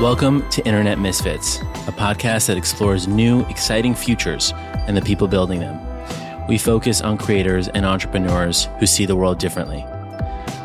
Welcome 0.00 0.48
to 0.50 0.64
Internet 0.64 1.00
Misfits, 1.00 1.56
a 1.58 1.92
podcast 1.92 2.46
that 2.46 2.56
explores 2.56 3.08
new, 3.08 3.44
exciting 3.46 3.96
futures 3.96 4.52
and 4.86 4.96
the 4.96 5.02
people 5.02 5.26
building 5.26 5.58
them. 5.58 6.46
We 6.46 6.56
focus 6.56 7.00
on 7.00 7.18
creators 7.18 7.66
and 7.66 7.84
entrepreneurs 7.84 8.68
who 8.78 8.86
see 8.86 9.06
the 9.06 9.16
world 9.16 9.40
differently. 9.40 9.82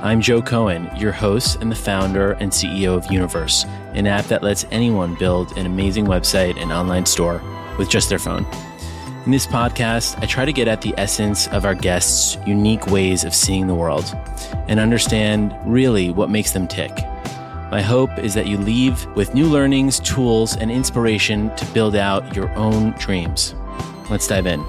I'm 0.04 0.22
Joe 0.22 0.40
Cohen, 0.40 0.88
your 0.96 1.14
host 1.14 1.64
and 1.64 1.72
the 1.72 1.76
founder 1.76 2.34
and 2.34 2.52
CEO 2.52 2.96
of 2.96 3.12
Universe, 3.12 3.66
an 3.96 4.06
app 4.06 4.26
that 4.26 4.44
lets 4.44 4.68
anyone 4.70 5.16
build 5.16 5.58
an 5.58 5.66
amazing 5.66 6.06
website 6.06 6.62
and 6.62 6.72
online 6.72 7.08
store 7.08 7.42
with 7.80 7.90
just 7.90 8.10
their 8.10 8.20
phone. 8.20 8.46
In 9.26 9.32
this 9.32 9.48
podcast, 9.48 10.22
I 10.22 10.28
try 10.28 10.46
to 10.46 10.54
get 10.54 10.68
at 10.68 10.82
the 10.82 10.94
essence 10.96 11.48
of 11.48 11.66
our 11.66 11.74
guests' 11.74 12.38
unique 12.46 12.86
ways 12.86 13.24
of 13.24 13.34
seeing 13.34 13.66
the 13.66 13.74
world 13.74 14.16
and 14.68 14.80
understand 14.80 15.56
really 15.66 16.12
what 16.12 16.30
makes 16.30 16.52
them 16.52 16.68
tick. 16.68 16.92
My 17.74 17.82
hope 17.82 18.20
is 18.20 18.36
that 18.36 18.46
you 18.46 18.60
leave 18.60 19.04
with 19.16 19.34
new 19.34 19.48
learnings, 19.48 20.00
tools, 20.02 20.56
and 20.56 20.70
inspiration 20.70 21.50
to 21.56 21.66
build 21.74 21.96
out 21.96 22.36
your 22.36 22.48
own 22.52 22.92
dreams. 23.00 23.56
Let's 24.12 24.28
dive 24.28 24.46
in. 24.46 24.64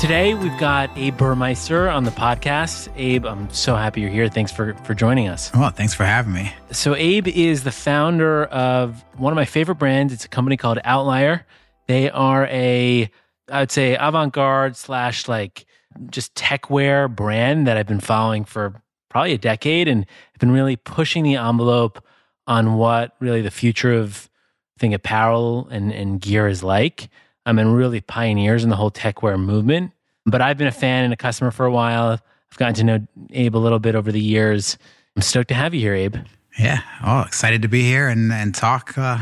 Today, 0.00 0.34
we've 0.34 0.58
got 0.58 0.90
Abe 0.98 1.16
Burmeister 1.16 1.88
on 1.88 2.02
the 2.02 2.10
podcast. 2.10 2.88
Abe, 2.96 3.26
I'm 3.26 3.48
so 3.50 3.76
happy 3.76 4.00
you're 4.00 4.10
here. 4.10 4.28
Thanks 4.28 4.50
for, 4.50 4.74
for 4.82 4.92
joining 4.92 5.28
us. 5.28 5.52
Well, 5.54 5.70
thanks 5.70 5.94
for 5.94 6.02
having 6.02 6.32
me. 6.32 6.52
So, 6.72 6.96
Abe 6.96 7.28
is 7.28 7.62
the 7.62 7.70
founder 7.70 8.46
of 8.46 9.04
one 9.16 9.32
of 9.32 9.36
my 9.36 9.44
favorite 9.44 9.76
brands. 9.76 10.12
It's 10.12 10.24
a 10.24 10.28
company 10.28 10.56
called 10.56 10.80
Outlier. 10.82 11.46
They 11.86 12.10
are 12.10 12.46
a, 12.46 13.08
I 13.48 13.60
would 13.60 13.70
say, 13.70 13.94
avant 13.94 14.32
garde 14.32 14.74
slash 14.74 15.28
like 15.28 15.64
just 16.10 16.34
techwear 16.34 17.08
brand 17.08 17.68
that 17.68 17.76
I've 17.76 17.86
been 17.86 18.00
following 18.00 18.44
for 18.44 18.82
probably 19.12 19.34
a 19.34 19.38
decade 19.38 19.86
and 19.86 20.06
been 20.42 20.50
really 20.50 20.74
pushing 20.74 21.22
the 21.22 21.36
envelope 21.36 22.04
on 22.48 22.74
what 22.74 23.14
really 23.20 23.42
the 23.42 23.50
future 23.50 23.94
of 23.94 24.28
I 24.76 24.80
think 24.80 24.92
apparel 24.92 25.68
and, 25.70 25.92
and 25.92 26.20
gear 26.20 26.48
is 26.48 26.64
like. 26.64 27.08
I'm 27.46 27.60
in 27.60 27.72
really 27.72 28.00
pioneers 28.00 28.64
in 28.64 28.70
the 28.70 28.74
whole 28.74 28.90
techwear 28.90 29.38
movement. 29.38 29.92
But 30.26 30.42
I've 30.42 30.58
been 30.58 30.66
a 30.66 30.72
fan 30.72 31.04
and 31.04 31.12
a 31.12 31.16
customer 31.16 31.52
for 31.52 31.64
a 31.64 31.70
while. 31.70 32.10
I've 32.10 32.58
gotten 32.58 32.74
to 32.74 32.84
know 32.84 33.06
Abe 33.30 33.54
a 33.54 33.58
little 33.58 33.78
bit 33.78 33.94
over 33.94 34.10
the 34.10 34.20
years. 34.20 34.76
I'm 35.14 35.22
stoked 35.22 35.46
to 35.48 35.54
have 35.54 35.74
you 35.74 35.80
here, 35.80 35.94
Abe. 35.94 36.16
Yeah. 36.58 36.80
Oh, 37.04 37.20
excited 37.20 37.62
to 37.62 37.68
be 37.68 37.82
here 37.82 38.08
and, 38.08 38.32
and 38.32 38.52
talk. 38.52 38.98
Uh, 38.98 39.18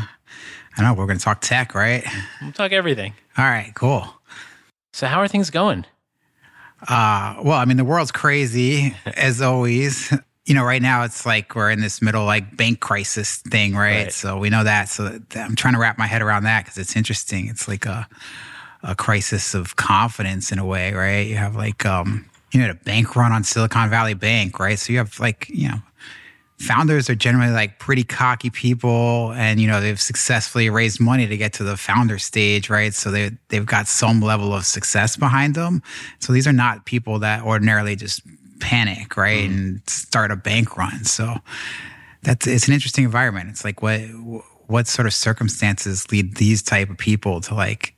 I 0.75 0.81
know 0.81 0.95
we're 0.95 1.05
going 1.05 1.19
to 1.19 1.23
talk 1.23 1.41
tech, 1.41 1.75
right? 1.75 2.03
We'll 2.41 2.51
talk 2.51 2.71
everything. 2.71 3.13
All 3.37 3.45
right, 3.45 3.71
cool. 3.75 4.11
So, 4.91 5.05
how 5.05 5.19
are 5.19 5.27
things 5.27 5.51
going? 5.51 5.85
Uh, 6.87 7.35
well, 7.43 7.59
I 7.59 7.65
mean, 7.65 7.77
the 7.77 7.85
world's 7.85 8.11
crazy 8.11 8.95
as 9.05 9.39
always. 9.39 10.11
You 10.51 10.55
know, 10.55 10.65
right 10.65 10.81
now 10.81 11.05
it's 11.05 11.25
like 11.25 11.55
we're 11.55 11.71
in 11.71 11.79
this 11.79 12.01
middle 12.01 12.25
like 12.25 12.57
bank 12.57 12.81
crisis 12.81 13.37
thing, 13.37 13.73
right? 13.73 14.03
Right. 14.03 14.11
So 14.11 14.37
we 14.37 14.49
know 14.49 14.65
that. 14.65 14.89
So 14.89 15.17
I'm 15.33 15.55
trying 15.55 15.75
to 15.75 15.79
wrap 15.79 15.97
my 15.97 16.07
head 16.07 16.21
around 16.21 16.43
that 16.43 16.65
because 16.65 16.77
it's 16.77 16.97
interesting. 16.97 17.47
It's 17.47 17.69
like 17.69 17.85
a 17.85 18.05
a 18.83 18.93
crisis 18.93 19.53
of 19.53 19.77
confidence 19.77 20.51
in 20.51 20.59
a 20.59 20.65
way, 20.65 20.91
right? 20.91 21.25
You 21.25 21.37
have 21.37 21.55
like 21.55 21.85
um, 21.85 22.29
you 22.51 22.59
know, 22.59 22.69
a 22.69 22.73
bank 22.73 23.15
run 23.15 23.31
on 23.31 23.45
Silicon 23.45 23.89
Valley 23.89 24.13
Bank, 24.13 24.59
right? 24.59 24.77
So 24.77 24.91
you 24.91 24.97
have 24.97 25.17
like 25.21 25.47
you 25.47 25.69
know, 25.69 25.77
founders 26.59 27.09
are 27.09 27.15
generally 27.15 27.53
like 27.53 27.79
pretty 27.79 28.03
cocky 28.03 28.49
people 28.49 29.31
and 29.37 29.61
you 29.61 29.67
know 29.67 29.79
they've 29.79 30.01
successfully 30.01 30.69
raised 30.69 30.99
money 30.99 31.27
to 31.27 31.37
get 31.37 31.53
to 31.53 31.63
the 31.63 31.77
founder 31.77 32.19
stage 32.19 32.69
right 32.69 32.93
so 32.93 33.09
they 33.09 33.31
they've 33.47 33.65
got 33.65 33.87
some 33.87 34.19
level 34.19 34.53
of 34.53 34.65
success 34.65 35.15
behind 35.15 35.55
them 35.55 35.81
so 36.19 36.31
these 36.31 36.45
are 36.45 36.53
not 36.53 36.85
people 36.85 37.19
that 37.19 37.41
ordinarily 37.43 37.95
just 37.95 38.21
panic 38.61 39.17
right 39.17 39.49
and 39.49 39.81
start 39.87 40.31
a 40.31 40.35
bank 40.35 40.77
run 40.77 41.03
so 41.03 41.35
that's 42.21 42.47
it's 42.47 42.67
an 42.67 42.73
interesting 42.73 43.03
environment 43.03 43.49
it's 43.49 43.65
like 43.65 43.81
what 43.81 43.99
what 44.67 44.87
sort 44.87 45.05
of 45.05 45.13
circumstances 45.13 46.09
lead 46.11 46.37
these 46.37 46.61
type 46.61 46.89
of 46.89 46.97
people 46.97 47.41
to 47.41 47.53
like 47.53 47.95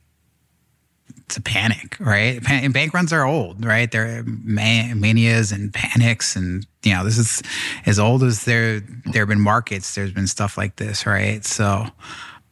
to 1.28 1.40
panic, 1.40 1.96
right? 2.00 2.42
Pan- 2.42 2.64
and 2.64 2.74
bank 2.74 2.92
runs 2.92 3.12
are 3.12 3.24
old, 3.24 3.64
right? 3.64 3.90
They're 3.90 4.24
man- 4.24 5.00
manias 5.00 5.52
and 5.52 5.72
panics, 5.72 6.36
and 6.36 6.66
you 6.82 6.92
know 6.94 7.04
this 7.04 7.18
is 7.18 7.42
as 7.86 7.98
old 7.98 8.22
as 8.22 8.44
there 8.44 8.80
there 9.06 9.22
have 9.22 9.28
been 9.28 9.40
markets. 9.40 9.94
There's 9.94 10.12
been 10.12 10.26
stuff 10.26 10.58
like 10.58 10.76
this, 10.76 11.06
right? 11.06 11.44
So, 11.44 11.86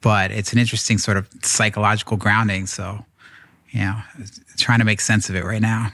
but 0.01 0.31
it's 0.31 0.53
an 0.53 0.59
interesting 0.59 0.99
sort 0.99 1.17
of 1.17 1.29
psychological 1.43 2.17
grounding. 2.17 2.67
So, 2.67 3.05
you 3.71 3.81
know, 3.81 3.97
trying 4.57 4.79
to 4.79 4.85
make 4.85 5.01
sense 5.01 5.29
of 5.29 5.37
it 5.37 5.45
right 5.45 5.63
now. 5.63 5.91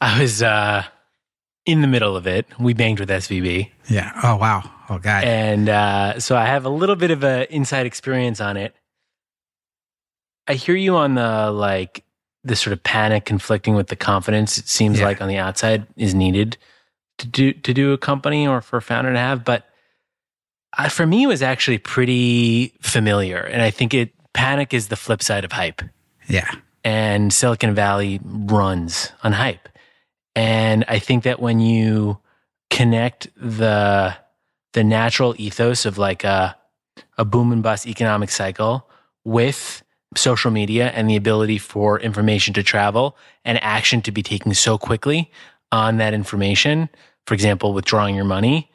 I 0.00 0.20
was 0.20 0.42
uh, 0.42 0.84
in 1.66 1.80
the 1.80 1.86
middle 1.88 2.16
of 2.16 2.26
it. 2.26 2.46
We 2.58 2.74
banged 2.74 3.00
with 3.00 3.08
SVB. 3.08 3.70
Yeah. 3.88 4.12
Oh 4.22 4.36
wow. 4.36 4.70
Oh 4.88 4.98
god. 4.98 5.24
And 5.24 5.68
uh, 5.68 6.20
so 6.20 6.36
I 6.36 6.46
have 6.46 6.64
a 6.64 6.68
little 6.70 6.96
bit 6.96 7.10
of 7.10 7.24
an 7.24 7.46
inside 7.50 7.86
experience 7.86 8.40
on 8.40 8.56
it. 8.56 8.74
I 10.46 10.54
hear 10.54 10.74
you 10.76 10.96
on 10.96 11.14
the 11.14 11.50
like 11.50 12.04
the 12.42 12.56
sort 12.56 12.72
of 12.72 12.82
panic 12.82 13.24
conflicting 13.24 13.74
with 13.74 13.88
the 13.88 13.96
confidence. 13.96 14.58
It 14.58 14.68
seems 14.68 14.98
Yeah. 15.00 15.06
like 15.06 15.20
on 15.22 15.28
the 15.28 15.38
outside 15.38 15.86
is 15.96 16.14
needed 16.14 16.58
to 17.18 17.26
do 17.26 17.52
to 17.52 17.72
do 17.72 17.92
a 17.92 17.98
company 17.98 18.46
or 18.46 18.60
for 18.60 18.76
a 18.76 18.82
founder 18.82 19.12
to 19.12 19.18
have, 19.18 19.44
but 19.44 19.64
uh, 20.76 20.88
for 20.88 21.06
me, 21.06 21.22
it 21.22 21.26
was 21.28 21.42
actually 21.42 21.78
pretty 21.78 22.74
familiar, 22.82 23.38
and 23.38 23.62
I 23.62 23.70
think 23.70 23.94
it 23.94 24.12
panic 24.32 24.74
is 24.74 24.88
the 24.88 24.96
flip 24.96 25.22
side 25.22 25.44
of 25.44 25.52
hype 25.52 25.80
yeah. 26.28 26.50
and 26.82 27.32
Silicon 27.32 27.72
Valley 27.74 28.18
runs 28.24 29.12
on 29.22 29.30
hype. 29.32 29.68
And 30.36 30.84
I 30.88 30.98
think 30.98 31.24
that 31.24 31.40
when 31.40 31.60
you 31.60 32.18
connect 32.70 33.28
the 33.36 34.16
the 34.72 34.84
natural 34.84 35.34
ethos 35.38 35.86
of 35.86 35.98
like 35.98 36.24
a 36.24 36.56
a 37.16 37.24
boom 37.24 37.52
and 37.52 37.62
bust 37.62 37.86
economic 37.86 38.30
cycle 38.30 38.88
with 39.24 39.82
social 40.16 40.50
media 40.50 40.90
and 40.90 41.08
the 41.08 41.16
ability 41.16 41.58
for 41.58 41.98
information 42.00 42.54
to 42.54 42.62
travel 42.62 43.16
and 43.44 43.62
action 43.62 44.00
to 44.02 44.12
be 44.12 44.22
taken 44.22 44.54
so 44.54 44.78
quickly 44.78 45.30
on 45.72 45.96
that 45.96 46.14
information, 46.14 46.88
for 47.26 47.34
example, 47.34 47.72
withdrawing 47.72 48.14
your 48.14 48.24
money, 48.24 48.70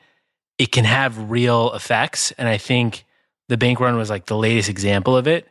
it 0.57 0.71
can 0.71 0.83
have 0.83 1.31
real 1.31 1.73
effects. 1.73 2.31
And 2.31 2.47
I 2.47 2.57
think 2.57 3.05
the 3.47 3.57
bank 3.57 3.79
run 3.79 3.95
was 3.95 4.09
like 4.09 4.25
the 4.25 4.37
latest 4.37 4.69
example 4.69 5.15
of 5.15 5.27
it. 5.27 5.47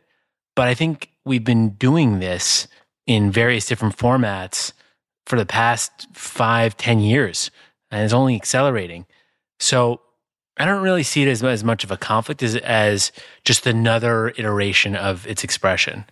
But 0.55 0.67
I 0.67 0.73
think 0.73 1.09
we've 1.25 1.43
been 1.43 1.69
doing 1.69 2.19
this 2.19 2.67
in 3.07 3.31
various 3.31 3.65
different 3.65 3.97
formats 3.97 4.73
for 5.29 5.37
the 5.37 5.45
past 5.45 6.07
five, 6.11 6.75
ten 6.75 6.99
years, 6.99 7.51
and 7.91 8.03
it's 8.03 8.13
only 8.13 8.35
accelerating. 8.35 9.05
So 9.59 10.01
I 10.57 10.65
don't 10.65 10.81
really 10.81 11.03
see 11.03 11.21
it 11.21 11.27
as, 11.27 11.43
as 11.43 11.63
much 11.63 11.83
of 11.83 11.91
a 11.91 11.97
conflict 11.97 12.41
as, 12.41 12.55
as 12.55 13.11
just 13.45 13.67
another 13.67 14.29
iteration 14.37 14.95
of 14.95 15.27
its 15.27 15.43
expression. 15.43 16.03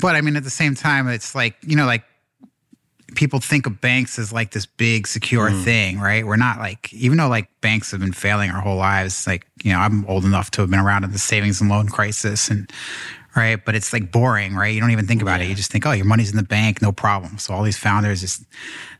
But 0.00 0.16
I 0.16 0.22
mean, 0.22 0.34
at 0.34 0.44
the 0.44 0.50
same 0.50 0.74
time, 0.74 1.08
it's 1.08 1.34
like, 1.34 1.56
you 1.60 1.76
know, 1.76 1.84
like 1.84 2.04
people 3.16 3.38
think 3.38 3.66
of 3.66 3.82
banks 3.82 4.18
as 4.18 4.32
like 4.32 4.52
this 4.52 4.64
big 4.64 5.06
secure 5.06 5.50
mm. 5.50 5.62
thing, 5.62 6.00
right? 6.00 6.26
We're 6.26 6.36
not 6.36 6.58
like, 6.58 6.92
even 6.94 7.18
though 7.18 7.28
like 7.28 7.48
banks 7.60 7.90
have 7.90 8.00
been 8.00 8.12
failing 8.12 8.50
our 8.50 8.62
whole 8.62 8.76
lives, 8.76 9.26
like, 9.26 9.46
you 9.62 9.72
know, 9.72 9.78
I'm 9.78 10.06
old 10.06 10.24
enough 10.24 10.50
to 10.52 10.62
have 10.62 10.70
been 10.70 10.80
around 10.80 11.04
in 11.04 11.12
the 11.12 11.18
savings 11.18 11.60
and 11.60 11.68
loan 11.68 11.88
crisis 11.88 12.48
and, 12.48 12.72
right? 13.36 13.62
But 13.62 13.74
it's 13.74 13.92
like 13.92 14.10
boring, 14.10 14.54
right? 14.54 14.74
You 14.74 14.80
don't 14.80 14.90
even 14.90 15.06
think 15.06 15.22
about 15.22 15.40
it. 15.40 15.48
You 15.48 15.54
just 15.54 15.70
think, 15.70 15.86
oh, 15.86 15.92
your 15.92 16.06
money's 16.06 16.30
in 16.30 16.36
the 16.36 16.42
bank, 16.42 16.80
no 16.80 16.90
problem. 16.90 17.38
So 17.38 17.54
all 17.54 17.62
these 17.62 17.78
founders 17.78 18.22
just, 18.22 18.42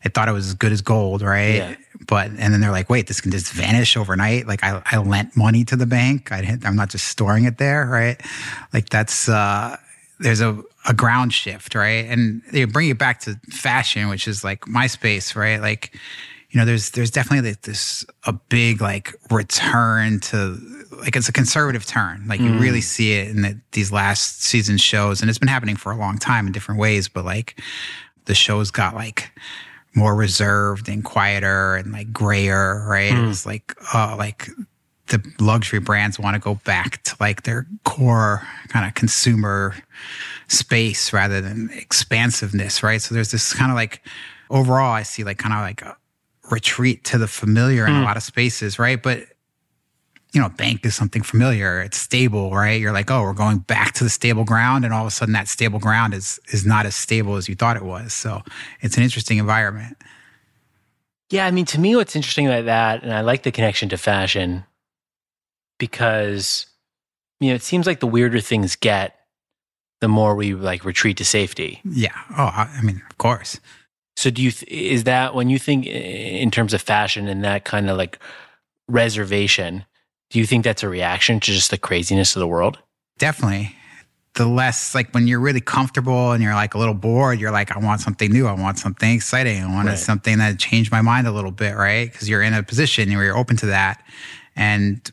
they 0.04 0.10
thought 0.10 0.28
it 0.28 0.32
was 0.32 0.48
as 0.48 0.54
good 0.54 0.72
as 0.72 0.82
gold, 0.82 1.22
right? 1.22 1.54
Yeah. 1.56 1.76
But, 2.06 2.28
and 2.28 2.52
then 2.52 2.60
they're 2.60 2.70
like, 2.70 2.90
wait, 2.90 3.06
this 3.06 3.20
can 3.20 3.32
just 3.32 3.52
vanish 3.52 3.96
overnight. 3.96 4.46
Like 4.46 4.62
I, 4.62 4.82
I 4.84 4.98
lent 4.98 5.36
money 5.36 5.64
to 5.64 5.76
the 5.76 5.86
bank. 5.86 6.30
I 6.30 6.42
didn't, 6.42 6.66
I'm 6.66 6.76
not 6.76 6.90
just 6.90 7.08
storing 7.08 7.44
it 7.44 7.58
there, 7.58 7.86
right? 7.86 8.20
Like 8.72 8.90
that's, 8.90 9.28
uh, 9.28 9.76
there's 10.20 10.40
a, 10.40 10.62
a 10.88 10.94
ground 10.94 11.32
shift, 11.32 11.74
right? 11.74 12.04
And 12.06 12.42
they 12.52 12.64
bring 12.64 12.88
it 12.90 12.98
back 12.98 13.20
to 13.20 13.34
fashion, 13.50 14.08
which 14.08 14.28
is 14.28 14.44
like 14.44 14.60
MySpace, 14.60 15.34
right? 15.34 15.60
Like, 15.60 15.98
you 16.50 16.60
know, 16.60 16.64
there's 16.64 16.92
there's 16.92 17.10
definitely 17.10 17.50
like 17.50 17.62
this 17.62 18.06
a 18.24 18.32
big 18.32 18.80
like 18.80 19.12
return 19.30 20.20
to 20.20 20.75
like 20.90 21.16
it's 21.16 21.28
a 21.28 21.32
conservative 21.32 21.86
turn. 21.86 22.24
Like 22.26 22.40
you 22.40 22.58
really 22.58 22.80
see 22.80 23.14
it 23.14 23.28
in 23.28 23.42
the, 23.42 23.60
these 23.72 23.92
last 23.92 24.42
season 24.42 24.78
shows, 24.78 25.20
and 25.20 25.30
it's 25.30 25.38
been 25.38 25.48
happening 25.48 25.76
for 25.76 25.92
a 25.92 25.96
long 25.96 26.18
time 26.18 26.46
in 26.46 26.52
different 26.52 26.80
ways. 26.80 27.08
But 27.08 27.24
like 27.24 27.60
the 28.26 28.34
shows 28.34 28.70
got 28.70 28.94
like 28.94 29.30
more 29.94 30.14
reserved 30.14 30.88
and 30.88 31.04
quieter 31.04 31.76
and 31.76 31.92
like 31.92 32.12
grayer, 32.12 32.84
right? 32.86 33.12
It 33.12 33.26
was 33.26 33.46
like 33.46 33.74
uh 33.94 34.14
like 34.18 34.48
the 35.08 35.24
luxury 35.38 35.78
brands 35.78 36.18
want 36.18 36.34
to 36.34 36.40
go 36.40 36.56
back 36.64 37.02
to 37.04 37.16
like 37.20 37.42
their 37.42 37.66
core 37.84 38.46
kind 38.68 38.86
of 38.86 38.94
consumer 38.94 39.74
space 40.48 41.12
rather 41.12 41.40
than 41.40 41.70
expansiveness, 41.72 42.82
right? 42.82 43.00
So 43.00 43.14
there's 43.14 43.30
this 43.30 43.52
kind 43.52 43.70
of 43.70 43.76
like 43.76 44.02
overall, 44.50 44.92
I 44.92 45.02
see 45.02 45.24
like 45.24 45.38
kind 45.38 45.54
of 45.54 45.60
like 45.60 45.82
a 45.82 45.96
retreat 46.50 47.04
to 47.04 47.18
the 47.18 47.28
familiar 47.28 47.86
in 47.86 47.94
a 47.94 48.02
lot 48.02 48.16
of 48.16 48.22
spaces, 48.22 48.78
right? 48.78 49.02
But 49.02 49.26
you 50.36 50.42
know, 50.42 50.50
bank 50.50 50.84
is 50.84 50.94
something 50.94 51.22
familiar. 51.22 51.80
It's 51.80 51.96
stable, 51.96 52.50
right? 52.50 52.78
You're 52.78 52.92
like, 52.92 53.10
oh, 53.10 53.22
we're 53.22 53.32
going 53.32 53.60
back 53.60 53.94
to 53.94 54.04
the 54.04 54.10
stable 54.10 54.44
ground, 54.44 54.84
and 54.84 54.92
all 54.92 55.00
of 55.00 55.06
a 55.06 55.10
sudden, 55.10 55.32
that 55.32 55.48
stable 55.48 55.78
ground 55.78 56.12
is 56.12 56.38
is 56.52 56.66
not 56.66 56.84
as 56.84 56.94
stable 56.94 57.36
as 57.36 57.48
you 57.48 57.54
thought 57.54 57.78
it 57.78 57.82
was. 57.82 58.12
So 58.12 58.42
it's 58.82 58.98
an 58.98 59.02
interesting 59.02 59.38
environment. 59.38 59.96
Yeah, 61.30 61.46
I 61.46 61.52
mean, 61.52 61.64
to 61.64 61.80
me, 61.80 61.96
what's 61.96 62.14
interesting 62.14 62.46
about 62.46 62.66
that, 62.66 63.02
and 63.02 63.14
I 63.14 63.22
like 63.22 63.44
the 63.44 63.50
connection 63.50 63.88
to 63.88 63.96
fashion, 63.96 64.64
because 65.78 66.66
you 67.40 67.48
know 67.48 67.54
it 67.54 67.62
seems 67.62 67.86
like 67.86 68.00
the 68.00 68.06
weirder 68.06 68.40
things 68.40 68.76
get, 68.76 69.18
the 70.02 70.08
more 70.08 70.34
we 70.34 70.52
like 70.52 70.84
retreat 70.84 71.16
to 71.16 71.24
safety. 71.24 71.80
Yeah. 71.82 72.12
Oh, 72.36 72.52
I 72.52 72.70
I 72.76 72.82
mean, 72.82 73.00
of 73.08 73.16
course. 73.16 73.58
So 74.18 74.28
do 74.28 74.42
you 74.42 74.50
th- 74.50 74.70
is 74.70 75.04
that 75.04 75.34
when 75.34 75.48
you 75.48 75.58
think 75.58 75.86
in 75.86 76.50
terms 76.50 76.74
of 76.74 76.82
fashion 76.82 77.26
and 77.26 77.42
that 77.42 77.64
kind 77.64 77.88
of 77.88 77.96
like 77.96 78.18
reservation, 78.86 79.86
do 80.30 80.38
you 80.38 80.46
think 80.46 80.64
that's 80.64 80.82
a 80.82 80.88
reaction 80.88 81.40
to 81.40 81.52
just 81.52 81.70
the 81.70 81.78
craziness 81.78 82.34
of 82.36 82.40
the 82.40 82.46
world? 82.48 82.78
Definitely. 83.18 83.74
The 84.34 84.46
less 84.46 84.94
like 84.94 85.14
when 85.14 85.26
you're 85.26 85.40
really 85.40 85.60
comfortable 85.62 86.32
and 86.32 86.42
you're 86.42 86.54
like 86.54 86.74
a 86.74 86.78
little 86.78 86.94
bored, 86.94 87.40
you're 87.40 87.50
like, 87.52 87.74
I 87.74 87.78
want 87.78 88.00
something 88.02 88.30
new. 88.30 88.46
I 88.46 88.52
want 88.52 88.78
something 88.78 89.10
exciting. 89.14 89.62
I 89.62 89.72
want 89.72 89.88
Right. 89.88 89.98
something 89.98 90.38
that 90.38 90.58
changed 90.58 90.92
my 90.92 91.00
mind 91.00 91.26
a 91.26 91.32
little 91.32 91.52
bit, 91.52 91.74
right? 91.74 92.10
Because 92.10 92.28
you're 92.28 92.42
in 92.42 92.52
a 92.52 92.62
position 92.62 93.08
where 93.14 93.24
you're 93.24 93.36
open 93.38 93.56
to 93.58 93.66
that. 93.66 94.02
And 94.54 95.10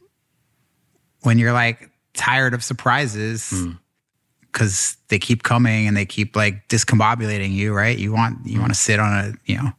when 1.21 1.37
you're 1.39 1.53
like 1.53 1.89
tired 2.13 2.53
of 2.53 2.63
surprises, 2.63 3.49
Mm. 3.53 3.77
because 4.41 4.97
they 5.07 5.17
keep 5.19 5.43
coming 5.43 5.87
and 5.87 5.95
they 5.95 6.05
keep 6.05 6.35
like 6.35 6.67
discombobulating 6.67 7.53
you, 7.53 7.73
right? 7.73 7.97
You 7.97 8.11
want 8.11 8.45
you 8.45 8.59
want 8.59 8.71
to 8.73 8.79
sit 8.79 8.99
on 8.99 9.13
a 9.13 9.33
you 9.45 9.55
know 9.57 9.71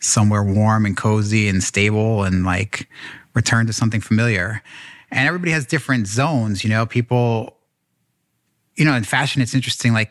somewhere 0.00 0.42
warm 0.42 0.84
and 0.84 0.96
cozy 0.96 1.48
and 1.48 1.62
stable 1.62 2.24
and 2.24 2.44
like 2.44 2.88
return 3.34 3.66
to 3.66 3.72
something 3.72 4.00
familiar. 4.00 4.62
And 5.10 5.26
everybody 5.26 5.52
has 5.52 5.66
different 5.66 6.06
zones, 6.06 6.62
you 6.62 6.70
know. 6.70 6.86
People, 6.86 7.56
you 8.76 8.84
know, 8.84 8.94
in 8.94 9.04
fashion, 9.04 9.42
it's 9.42 9.54
interesting. 9.54 9.92
Like 9.92 10.10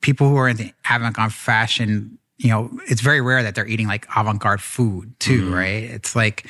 people 0.00 0.28
who 0.28 0.36
are 0.36 0.48
into 0.48 0.72
avant-garde 0.88 1.32
fashion, 1.32 2.18
you 2.36 2.50
know, 2.50 2.70
it's 2.86 3.00
very 3.00 3.20
rare 3.20 3.42
that 3.42 3.54
they're 3.54 3.66
eating 3.66 3.88
like 3.88 4.06
avant-garde 4.14 4.60
food 4.60 5.18
too, 5.18 5.46
mm-hmm. 5.46 5.54
right? 5.54 5.82
It's 5.84 6.14
like 6.14 6.46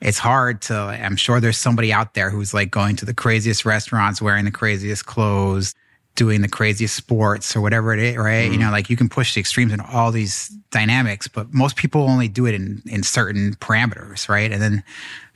it's 0.00 0.18
hard 0.18 0.62
to. 0.62 0.74
I'm 0.74 1.16
sure 1.16 1.40
there's 1.40 1.58
somebody 1.58 1.92
out 1.92 2.14
there 2.14 2.30
who's 2.30 2.54
like 2.54 2.70
going 2.70 2.96
to 2.96 3.04
the 3.04 3.14
craziest 3.14 3.64
restaurants, 3.64 4.22
wearing 4.22 4.44
the 4.44 4.50
craziest 4.50 5.06
clothes, 5.06 5.74
doing 6.16 6.40
the 6.40 6.48
craziest 6.48 6.96
sports 6.96 7.54
or 7.54 7.60
whatever 7.60 7.92
it 7.92 8.00
is, 8.00 8.16
right? 8.16 8.44
You 8.44 8.52
mm-hmm. 8.52 8.62
know, 8.62 8.70
like 8.70 8.90
you 8.90 8.96
can 8.96 9.08
push 9.08 9.34
the 9.34 9.40
extremes 9.40 9.72
in 9.72 9.80
all 9.80 10.10
these 10.10 10.48
dynamics, 10.70 11.28
but 11.28 11.52
most 11.54 11.76
people 11.76 12.02
only 12.02 12.26
do 12.26 12.46
it 12.46 12.54
in 12.54 12.82
in 12.86 13.02
certain 13.02 13.54
parameters, 13.54 14.28
right? 14.28 14.50
And 14.50 14.60
then 14.60 14.82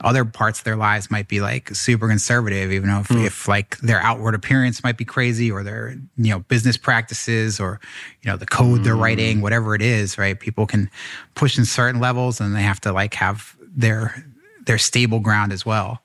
other 0.00 0.24
parts 0.24 0.60
of 0.60 0.64
their 0.64 0.76
lives 0.76 1.10
might 1.10 1.28
be 1.28 1.40
like 1.40 1.74
super 1.74 2.08
conservative, 2.08 2.72
even 2.72 2.88
though 2.88 3.00
if, 3.00 3.08
mm. 3.08 3.24
if 3.24 3.46
like 3.46 3.78
their 3.78 4.00
outward 4.00 4.34
appearance 4.34 4.82
might 4.82 4.96
be 4.96 5.04
crazy 5.04 5.50
or 5.50 5.62
their 5.62 5.96
you 6.16 6.30
know 6.30 6.40
business 6.40 6.76
practices 6.76 7.60
or 7.60 7.78
you 8.22 8.30
know 8.30 8.36
the 8.36 8.46
code 8.46 8.82
they're 8.82 8.96
writing, 8.96 9.38
mm. 9.38 9.42
whatever 9.42 9.74
it 9.74 9.82
is, 9.82 10.18
right? 10.18 10.40
People 10.40 10.66
can 10.66 10.90
push 11.34 11.58
in 11.58 11.64
certain 11.64 12.00
levels 12.00 12.40
and 12.40 12.56
they 12.56 12.62
have 12.62 12.80
to 12.80 12.92
like 12.92 13.14
have 13.14 13.56
their 13.60 14.24
their 14.64 14.78
stable 14.78 15.20
ground 15.20 15.52
as 15.52 15.64
well. 15.64 16.02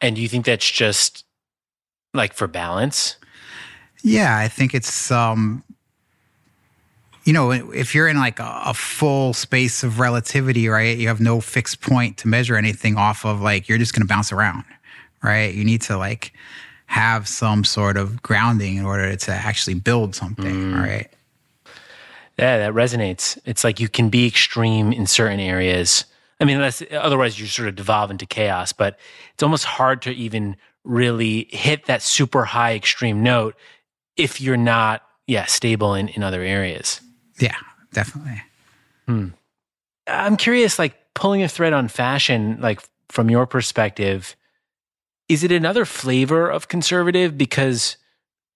And 0.00 0.14
do 0.14 0.22
you 0.22 0.28
think 0.28 0.44
that's 0.44 0.70
just 0.70 1.24
like 2.14 2.34
for 2.34 2.46
balance? 2.46 3.16
Yeah, 4.02 4.36
I 4.36 4.48
think 4.48 4.74
it's 4.74 5.10
um 5.10 5.62
you 7.24 7.34
know, 7.34 7.50
if 7.50 7.94
you're 7.94 8.08
in 8.08 8.16
like 8.16 8.40
a, 8.40 8.62
a 8.66 8.72
full 8.72 9.34
space 9.34 9.82
of 9.82 10.00
relativity, 10.00 10.66
right? 10.66 10.96
You 10.96 11.08
have 11.08 11.20
no 11.20 11.42
fixed 11.42 11.82
point 11.82 12.16
to 12.18 12.28
measure 12.28 12.56
anything 12.56 12.96
off 12.96 13.26
of 13.26 13.42
like 13.42 13.68
you're 13.68 13.76
just 13.76 13.92
going 13.92 14.00
to 14.00 14.08
bounce 14.08 14.32
around, 14.32 14.64
right? 15.22 15.54
You 15.54 15.62
need 15.62 15.82
to 15.82 15.98
like 15.98 16.32
have 16.86 17.28
some 17.28 17.64
sort 17.64 17.98
of 17.98 18.22
grounding 18.22 18.76
in 18.76 18.86
order 18.86 19.14
to 19.14 19.30
actually 19.30 19.74
build 19.74 20.14
something, 20.14 20.72
right? 20.72 21.10
Yeah, 22.38 22.56
that 22.56 22.72
resonates. 22.72 23.38
It's 23.44 23.62
like 23.62 23.78
you 23.78 23.90
can 23.90 24.08
be 24.08 24.26
extreme 24.26 24.90
in 24.90 25.06
certain 25.06 25.38
areas. 25.38 26.06
I 26.40 26.46
mean, 26.46 26.58
that's, 26.58 26.82
otherwise 26.92 27.38
you 27.38 27.46
sort 27.46 27.68
of 27.68 27.74
devolve 27.74 28.10
into 28.10 28.24
chaos, 28.24 28.72
but 28.72 28.98
it's 29.34 29.42
almost 29.42 29.66
hard 29.66 30.00
to 30.02 30.12
even 30.12 30.56
really 30.82 31.48
hit 31.50 31.84
that 31.86 32.00
super 32.00 32.46
high 32.46 32.74
extreme 32.74 33.22
note 33.22 33.54
if 34.18 34.40
you're 34.40 34.56
not, 34.58 35.02
yeah, 35.26 35.46
stable 35.46 35.94
in, 35.94 36.08
in 36.08 36.22
other 36.22 36.42
areas. 36.42 37.00
Yeah, 37.40 37.56
definitely. 37.92 38.42
Hmm. 39.06 39.28
I'm 40.06 40.36
curious, 40.36 40.78
like 40.78 40.96
pulling 41.14 41.42
a 41.42 41.48
thread 41.48 41.72
on 41.72 41.88
fashion, 41.88 42.58
like 42.60 42.82
from 43.08 43.30
your 43.30 43.46
perspective, 43.46 44.36
is 45.28 45.44
it 45.44 45.52
another 45.52 45.84
flavor 45.84 46.50
of 46.50 46.68
conservative? 46.68 47.38
Because 47.38 47.96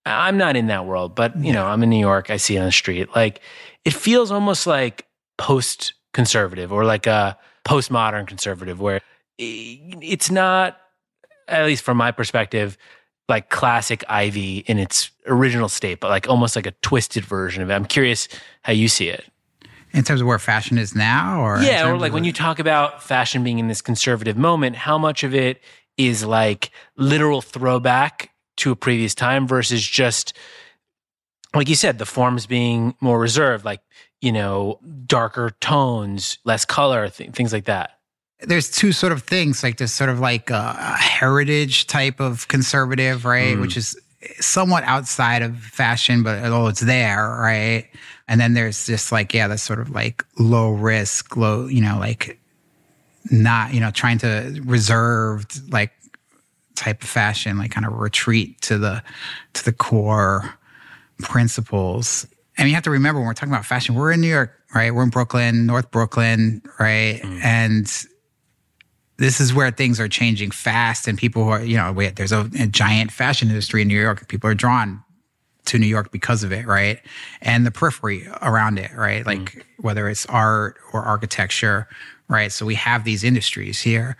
I'm 0.05 0.37
not 0.37 0.56
in 0.56 0.67
that 0.67 0.85
world, 0.85 1.14
but 1.14 1.37
you 1.38 1.53
know, 1.53 1.67
I'm 1.67 1.82
in 1.82 1.91
New 1.91 2.00
York. 2.00 2.31
I 2.31 2.37
see 2.37 2.56
it 2.56 2.61
on 2.61 2.67
the 2.67 2.73
street. 2.73 3.08
Like 3.15 3.41
it 3.85 3.93
feels 3.93 4.31
almost 4.31 4.67
like 4.67 5.06
post 5.38 5.94
conservative 6.12 6.73
or 6.73 6.85
like 6.85 7.06
a 7.06 7.38
postmodern 7.65 8.26
conservative, 8.26 8.81
where 8.81 9.00
eh, 9.38 9.76
it's 10.00 10.31
not, 10.31 10.79
at 11.49 11.67
least 11.67 11.85
from 11.85 11.97
my 11.97 12.11
perspective, 12.11 12.79
like 13.32 13.49
classic 13.49 14.05
Ivy 14.11 14.58
in 14.58 14.79
its 14.79 15.11
original 15.26 15.70
state, 15.70 16.00
but 16.00 16.11
like 16.11 16.29
almost 16.29 16.55
like 16.55 16.67
a 16.67 16.73
twisted 16.82 17.25
version 17.25 17.62
of 17.62 17.70
it. 17.70 17.73
I'm 17.73 17.87
curious 17.87 18.29
how 18.61 18.73
you 18.73 18.88
see 18.88 19.08
it. 19.08 19.25
In 19.93 20.05
terms 20.05 20.20
of 20.20 20.26
where 20.26 20.38
fashion 20.38 20.76
is 20.76 20.94
now 20.94 21.40
or 21.43 21.61
Yeah, 21.62 21.88
or 21.88 21.96
like 21.99 22.12
when 22.12 22.25
you 22.25 22.32
talk 22.32 22.58
about 22.58 23.02
fashion 23.02 23.43
being 23.43 23.58
in 23.58 23.69
this 23.69 23.81
conservative 23.81 24.37
moment, 24.37 24.76
how 24.76 24.99
much 24.99 25.25
of 25.25 25.34
it 25.34 25.62
is 25.96 26.25
like 26.25 26.70
literal 26.96 27.40
throwback 27.40 28.31
to 28.56 28.70
a 28.70 28.76
previous 28.76 29.14
time 29.14 29.49
versus 29.49 29.82
just 29.82 30.34
like 31.55 31.69
you 31.69 31.75
said, 31.75 31.99
the 31.99 32.06
forms 32.06 32.46
being 32.46 32.94
more 33.00 33.19
reserved, 33.19 33.64
like, 33.64 33.81
you 34.20 34.32
know, 34.32 34.79
darker 35.06 35.50
tones, 35.61 36.38
less 36.44 36.64
color, 36.64 37.08
th- 37.08 37.32
things 37.32 37.52
like 37.52 37.64
that. 37.64 37.99
There's 38.44 38.71
two 38.71 38.93
sort 38.93 39.12
of 39.12 39.23
things 39.23 39.62
like 39.62 39.77
this 39.77 39.93
sort 39.93 40.11
of 40.11 40.21
like 40.21 40.50
a, 40.50 40.77
a 40.79 40.97
heritage 40.97 41.87
type 41.87 42.21
of 42.21 42.49
conservative 42.49 43.25
right? 43.25 43.56
Mm. 43.56 43.61
Which 43.61 43.77
is 43.77 43.99
somewhat 44.41 44.85
outside 44.85 45.43
of 45.43 45.59
fashion 45.59 46.23
but 46.23 46.43
although 46.44 46.69
it's 46.69 46.81
there 46.81 47.29
right? 47.41 47.89
And 48.29 48.41
then 48.41 48.55
there's 48.55 48.87
just 48.87 49.12
like 49.12 49.35
yeah 49.35 49.49
that's 49.49 49.62
sort 49.62 49.81
of 49.81 49.91
like 49.91 50.25
low 50.39 50.71
risk 50.71 51.37
low 51.37 51.67
you 51.67 51.81
know 51.81 51.99
like 51.99 52.39
not 53.31 53.73
you 53.73 53.81
know 53.81 53.91
trying 53.91 54.19
to 54.19 54.61
reserved 54.65 55.73
like 55.73 55.93
type 56.75 57.03
of 57.03 57.09
fashion 57.09 57.59
like 57.59 57.71
kind 57.71 57.87
of 57.87 57.93
retreat 57.94 58.61
to 58.62 58.79
the 58.79 59.03
to 59.53 59.65
the 59.65 59.73
core 59.73 60.55
principles. 61.21 62.27
And 62.59 62.69
you 62.69 62.75
have 62.75 62.85
to 62.85 62.91
remember 62.91 63.21
when 63.21 63.27
we're 63.27 63.35
talking 63.35 63.53
about 63.53 63.65
fashion 63.65 63.94
we're 63.94 64.12
in 64.12 64.21
new 64.21 64.29
york 64.29 64.53
right? 64.75 64.94
We're 64.94 65.03
in 65.03 65.11
brooklyn 65.11 65.67
north 65.67 65.91
brooklyn 65.91 66.62
right? 66.79 67.21
Mm. 67.23 67.44
And 67.44 68.06
this 69.22 69.41
is 69.41 69.55
where 69.55 69.70
things 69.70 70.00
are 70.00 70.08
changing 70.08 70.50
fast 70.50 71.06
and 71.06 71.17
people 71.17 71.44
who 71.44 71.50
are 71.50 71.64
you 71.64 71.76
know 71.76 71.93
we, 71.93 72.08
there's 72.08 72.32
a, 72.32 72.50
a 72.58 72.67
giant 72.67 73.12
fashion 73.12 73.48
industry 73.48 73.82
in 73.82 73.88
new 73.88 74.00
york 74.00 74.19
and 74.20 74.29
people 74.29 74.50
are 74.50 74.55
drawn 74.55 75.02
to 75.64 75.79
new 75.79 75.86
york 75.86 76.10
because 76.10 76.43
of 76.43 76.52
it 76.52 76.67
right? 76.67 77.00
And 77.41 77.64
the 77.64 77.70
periphery 77.70 78.29
around 78.41 78.79
it 78.79 78.91
right? 78.96 79.24
Like 79.24 79.38
mm-hmm. 79.38 79.60
whether 79.82 80.08
it's 80.08 80.26
art 80.26 80.76
or 80.93 81.02
architecture 81.02 81.88
right? 82.29 82.50
So 82.50 82.67
we 82.67 82.74
have 82.76 83.05
these 83.05 83.22
industries 83.22 83.81
here. 83.81 84.17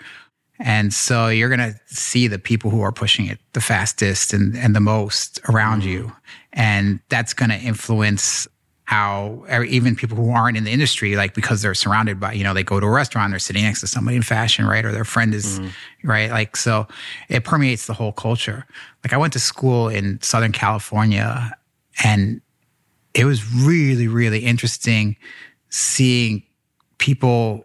And 0.59 0.93
so 0.93 1.29
you're 1.29 1.49
going 1.49 1.73
to 1.73 1.81
see 1.87 2.29
the 2.29 2.39
people 2.39 2.71
who 2.71 2.83
are 2.83 2.93
pushing 2.93 3.27
it 3.27 3.39
the 3.55 3.61
fastest 3.61 4.33
and, 4.33 4.57
and 4.57 4.77
the 4.77 4.81
most 4.81 5.41
around 5.49 5.81
mm-hmm. 5.81 5.91
you. 5.91 6.13
And 6.53 7.01
that's 7.09 7.33
going 7.33 7.51
to 7.51 7.57
influence 7.57 8.47
how 8.93 9.43
even 9.67 9.97
people 9.97 10.19
who 10.19 10.31
aren't 10.31 10.59
in 10.59 10.65
the 10.65 10.71
industry, 10.71 11.17
like 11.17 11.33
because 11.33 11.63
they're 11.63 11.73
surrounded 11.73 12.21
by, 12.21 12.35
you 12.35 12.45
know, 12.45 12.53
they 12.53 12.63
go 12.63 12.79
to 12.79 12.87
a 12.87 12.91
restaurant, 12.91 13.31
they're 13.31 13.39
sitting 13.39 13.63
next 13.63 13.81
to 13.81 13.87
somebody 13.87 14.17
in 14.19 14.23
fashion, 14.23 14.67
right? 14.67 14.85
Or 14.85 14.93
their 14.93 15.05
friend 15.05 15.35
is, 15.35 15.59
mm-hmm. 15.59 16.09
right? 16.11 16.31
Like, 16.31 16.57
so 16.57 16.87
it 17.31 17.43
permeates 17.43 17.87
the 17.87 17.95
whole 17.95 18.13
culture. 18.13 18.67
Like, 19.03 19.15
I 19.15 19.17
went 19.17 19.33
to 19.33 19.39
school 19.39 19.89
in 19.89 20.21
Southern 20.21 20.53
California 20.53 21.57
and 22.05 22.43
it 23.15 23.25
was 23.25 23.51
really, 23.55 24.09
really 24.09 24.41
interesting 24.41 25.17
seeing 25.71 26.43
people 26.99 27.65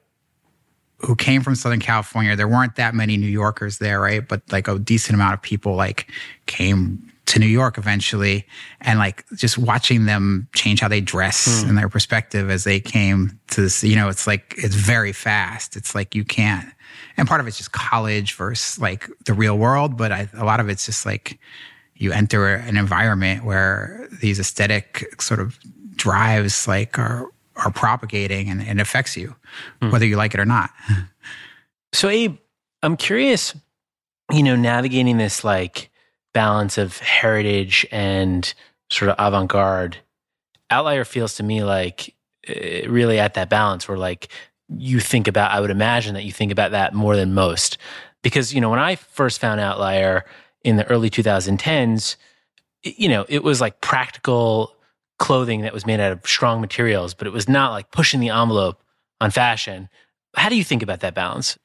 who 1.00 1.14
came 1.14 1.42
from 1.42 1.56
Southern 1.56 1.82
California. 1.82 2.38
There 2.38 2.48
weren't 2.48 2.78
that 2.78 2.96
many 2.96 3.18
New 3.18 3.28
Yorkers 3.28 3.80
there, 3.80 4.00
right? 4.00 4.26
But 4.26 4.44
like 4.50 4.70
a 4.70 4.80
decent 4.80 5.16
amount 5.16 5.34
of 5.34 5.42
people 5.42 5.76
like 5.76 6.10
came 6.46 7.12
to 7.28 7.40
New 7.40 7.48
York 7.48 7.78
eventually 7.78 8.48
and 8.82 9.00
like 9.00 9.26
just 9.36 9.58
watching 9.58 10.06
them 10.06 10.48
change 10.56 10.80
how 10.80 10.88
they 10.88 11.02
dress 11.02 11.62
hmm. 11.62 11.70
and 11.70 11.78
their 11.78 11.90
perspective 11.90 12.50
as 12.50 12.64
they 12.64 12.80
came 12.80 13.40
to 13.48 13.62
this, 13.62 13.84
you 13.84 13.96
know, 13.96 14.08
it's 14.08 14.26
like 14.26 14.56
it's 14.58 14.76
very 14.76 15.12
fast. 15.12 15.76
It's 15.76 15.94
like 15.94 16.16
you 16.16 16.24
can't 16.24 16.74
and 17.18 17.28
part 17.28 17.42
of 17.42 17.48
it's 17.48 17.58
just 17.58 17.72
college 17.72 18.34
versus 18.36 18.80
like 18.80 19.10
the 19.26 19.34
real 19.34 19.58
world, 19.58 19.98
but 19.98 20.12
I, 20.12 20.30
a 20.34 20.46
lot 20.46 20.60
of 20.60 20.70
it's 20.70 20.86
just 20.86 21.06
like 21.06 21.40
you 21.96 22.12
enter 22.12 22.48
an 22.48 22.78
environment 22.78 23.44
where 23.44 24.08
these 24.22 24.40
aesthetic 24.40 25.06
sort 25.20 25.40
of 25.40 25.60
drives 25.96 26.68
like 26.68 26.98
are 27.00 27.30
are 27.56 27.72
propagating 27.72 28.50
and, 28.50 28.62
and 28.62 28.80
affects 28.80 29.18
you, 29.18 29.36
hmm. 29.82 29.90
whether 29.90 30.06
you 30.06 30.16
like 30.16 30.34
it 30.34 30.40
or 30.40 30.46
not. 30.46 30.70
So, 31.94 32.10
Abe, 32.10 32.38
I'm 32.84 32.96
curious, 32.96 33.56
you 34.32 34.44
know, 34.44 34.56
navigating 34.56 35.18
this 35.18 35.44
like 35.44 35.90
balance 36.38 36.78
of 36.78 37.00
heritage 37.00 37.84
and 37.92 38.54
sort 38.92 39.10
of 39.10 39.16
avant 39.18 39.50
garde. 39.50 39.98
Outlier 40.70 41.04
feels 41.04 41.34
to 41.38 41.44
me 41.44 41.64
like 41.64 42.14
uh, 42.48 42.88
really 42.88 43.18
at 43.18 43.34
that 43.34 43.50
balance 43.50 43.88
where 43.88 43.98
like 43.98 44.28
you 44.70 45.00
think 45.00 45.28
about, 45.28 45.50
I 45.50 45.60
would 45.60 45.72
imagine 45.72 46.14
that 46.14 46.26
you 46.26 46.32
think 46.32 46.52
about 46.52 46.70
that 46.72 46.94
more 46.94 47.16
than 47.16 47.34
most. 47.34 47.80
Because, 48.22 48.54
you 48.54 48.62
know, 48.62 48.70
when 48.70 48.78
I 48.78 48.98
first 48.98 49.40
found 49.40 49.60
Outlier 49.60 50.26
in 50.64 50.76
the 50.76 50.86
early 50.86 51.10
2010s, 51.10 52.18
you 52.84 53.10
know, 53.10 53.26
it 53.28 53.44
was 53.44 53.60
like 53.60 53.82
practical 53.82 54.76
clothing 55.18 55.62
that 55.62 55.74
was 55.74 55.88
made 55.88 56.00
out 56.00 56.12
of 56.12 56.22
strong 56.24 56.62
materials, 56.62 57.16
but 57.16 57.26
it 57.26 57.34
was 57.34 57.50
not 57.50 57.72
like 57.72 57.90
pushing 57.90 58.20
the 58.20 58.30
envelope 58.30 58.84
on 59.20 59.32
fashion. 59.32 59.90
How 60.36 60.50
do 60.50 60.56
you 60.56 60.64
think 60.64 60.84
about 60.84 61.00
that 61.00 61.16
balance? 61.16 61.58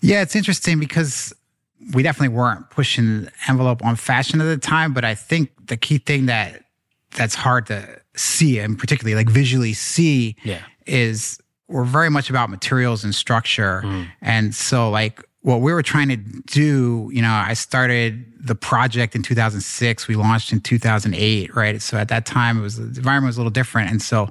Yeah, 0.00 0.22
it's 0.22 0.34
interesting 0.34 0.80
because 0.80 1.32
we 1.92 2.02
definitely 2.02 2.34
weren't 2.34 2.70
pushing 2.70 3.24
the 3.24 3.32
envelope 3.48 3.84
on 3.84 3.96
fashion 3.96 4.40
at 4.40 4.44
the 4.44 4.58
time, 4.58 4.92
but 4.92 5.04
I 5.04 5.14
think 5.14 5.50
the 5.66 5.76
key 5.76 5.98
thing 5.98 6.26
that 6.26 6.64
that's 7.16 7.34
hard 7.34 7.66
to 7.66 8.00
see 8.16 8.58
and 8.58 8.78
particularly 8.78 9.14
like 9.14 9.28
visually 9.28 9.72
see 9.72 10.36
yeah. 10.42 10.62
is 10.86 11.38
we're 11.68 11.84
very 11.84 12.10
much 12.10 12.30
about 12.30 12.50
materials 12.50 13.04
and 13.04 13.14
structure. 13.14 13.82
Mm. 13.84 14.08
And 14.20 14.54
so 14.54 14.90
like 14.90 15.22
what 15.40 15.60
we 15.60 15.72
were 15.72 15.82
trying 15.82 16.08
to 16.08 16.16
do, 16.16 17.10
you 17.12 17.20
know, 17.20 17.32
I 17.32 17.54
started 17.54 18.24
the 18.40 18.54
project 18.54 19.14
in 19.14 19.22
2006. 19.22 20.08
We 20.08 20.16
launched 20.16 20.52
in 20.52 20.60
2008, 20.60 21.54
right? 21.54 21.82
So 21.82 21.98
at 21.98 22.08
that 22.08 22.26
time, 22.26 22.58
it 22.58 22.62
was 22.62 22.76
the 22.76 22.84
environment 22.84 23.28
was 23.28 23.36
a 23.36 23.40
little 23.40 23.50
different, 23.50 23.90
and 23.90 24.00
so 24.00 24.30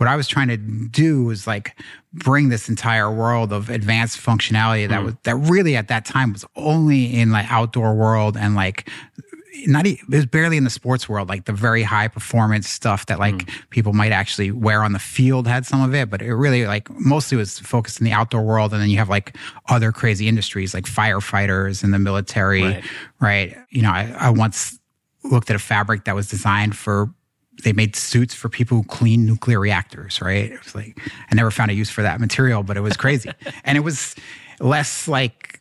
what 0.00 0.08
I 0.08 0.16
was 0.16 0.26
trying 0.26 0.48
to 0.48 0.56
do 0.56 1.24
was 1.24 1.46
like 1.46 1.78
bring 2.14 2.48
this 2.48 2.70
entire 2.70 3.10
world 3.10 3.52
of 3.52 3.68
advanced 3.68 4.18
functionality 4.18 4.88
that 4.88 5.02
mm. 5.02 5.04
was 5.04 5.14
that 5.24 5.36
really 5.36 5.76
at 5.76 5.88
that 5.88 6.06
time 6.06 6.32
was 6.32 6.42
only 6.56 7.14
in 7.14 7.30
like 7.30 7.44
outdoor 7.52 7.94
world 7.94 8.34
and 8.34 8.54
like 8.54 8.88
not 9.66 9.86
it 9.86 9.98
was 10.08 10.24
barely 10.24 10.56
in 10.56 10.64
the 10.64 10.70
sports 10.70 11.06
world 11.06 11.28
like 11.28 11.44
the 11.44 11.52
very 11.52 11.82
high 11.82 12.08
performance 12.08 12.66
stuff 12.66 13.04
that 13.06 13.18
like 13.18 13.34
mm. 13.34 13.68
people 13.68 13.92
might 13.92 14.10
actually 14.10 14.50
wear 14.50 14.82
on 14.82 14.94
the 14.94 14.98
field 14.98 15.46
had 15.46 15.66
some 15.66 15.82
of 15.82 15.94
it 15.94 16.08
but 16.08 16.22
it 16.22 16.34
really 16.34 16.66
like 16.66 16.88
mostly 16.98 17.36
was 17.36 17.58
focused 17.58 18.00
in 18.00 18.06
the 18.06 18.12
outdoor 18.12 18.40
world 18.40 18.72
and 18.72 18.80
then 18.80 18.88
you 18.88 18.96
have 18.96 19.10
like 19.10 19.36
other 19.68 19.92
crazy 19.92 20.26
industries 20.26 20.72
like 20.72 20.84
firefighters 20.84 21.84
and 21.84 21.92
the 21.92 21.98
military 21.98 22.62
right, 22.62 22.84
right? 23.20 23.56
you 23.68 23.82
know 23.82 23.90
I, 23.90 24.10
I 24.18 24.30
once 24.30 24.78
looked 25.24 25.50
at 25.50 25.56
a 25.56 25.60
fabric 25.60 26.06
that 26.06 26.14
was 26.14 26.26
designed 26.26 26.74
for 26.74 27.12
they 27.60 27.72
made 27.72 27.96
suits 27.96 28.34
for 28.34 28.48
people 28.48 28.78
who 28.78 28.84
clean 28.84 29.26
nuclear 29.26 29.60
reactors, 29.60 30.20
right? 30.20 30.50
It 30.52 30.64
was 30.64 30.74
like 30.74 30.98
I 31.30 31.34
never 31.34 31.50
found 31.50 31.70
a 31.70 31.74
use 31.74 31.90
for 31.90 32.02
that 32.02 32.20
material, 32.20 32.62
but 32.62 32.76
it 32.76 32.80
was 32.80 32.96
crazy. 32.96 33.30
and 33.64 33.76
it 33.76 33.82
was 33.82 34.14
less 34.60 35.08
like 35.08 35.60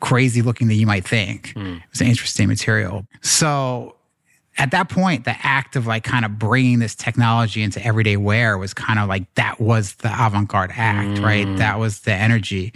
crazy 0.00 0.42
looking 0.42 0.68
than 0.68 0.76
you 0.76 0.86
might 0.86 1.06
think. 1.06 1.54
Mm. 1.54 1.78
It 1.78 1.82
was 1.90 2.00
an 2.00 2.06
interesting 2.06 2.48
material. 2.48 3.06
So 3.20 3.96
at 4.58 4.72
that 4.72 4.88
point, 4.88 5.24
the 5.24 5.36
act 5.42 5.76
of 5.76 5.86
like 5.86 6.04
kind 6.04 6.24
of 6.24 6.38
bringing 6.38 6.80
this 6.80 6.94
technology 6.94 7.62
into 7.62 7.84
everyday 7.84 8.16
wear 8.16 8.58
was 8.58 8.74
kind 8.74 8.98
of 8.98 9.08
like 9.08 9.32
that 9.34 9.60
was 9.60 9.94
the 9.96 10.26
avant 10.26 10.48
garde 10.48 10.72
act, 10.74 11.18
mm. 11.18 11.24
right? 11.24 11.56
That 11.58 11.78
was 11.78 12.00
the 12.00 12.12
energy. 12.12 12.72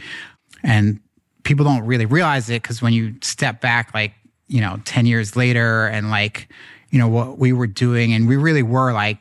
And 0.63 1.01
people 1.43 1.65
don't 1.65 1.85
really 1.85 2.07
realize 2.07 2.49
it 2.49 2.63
because 2.63 2.81
when 2.81 2.93
you 2.93 3.15
step 3.21 3.61
back, 3.61 3.93
like, 3.95 4.15
you 4.47 4.61
know, 4.61 4.81
10 4.85 5.07
years 5.07 5.35
later 5.35 5.87
and 5.87 6.11
like, 6.11 6.49
you 6.93 6.99
know, 6.99 7.09
what 7.09 7.39
we 7.39 7.53
were 7.53 7.67
doing, 7.67 8.13
and 8.13 8.29
we 8.29 8.37
really 8.37 8.63
were 8.63 8.93
like 8.93 9.19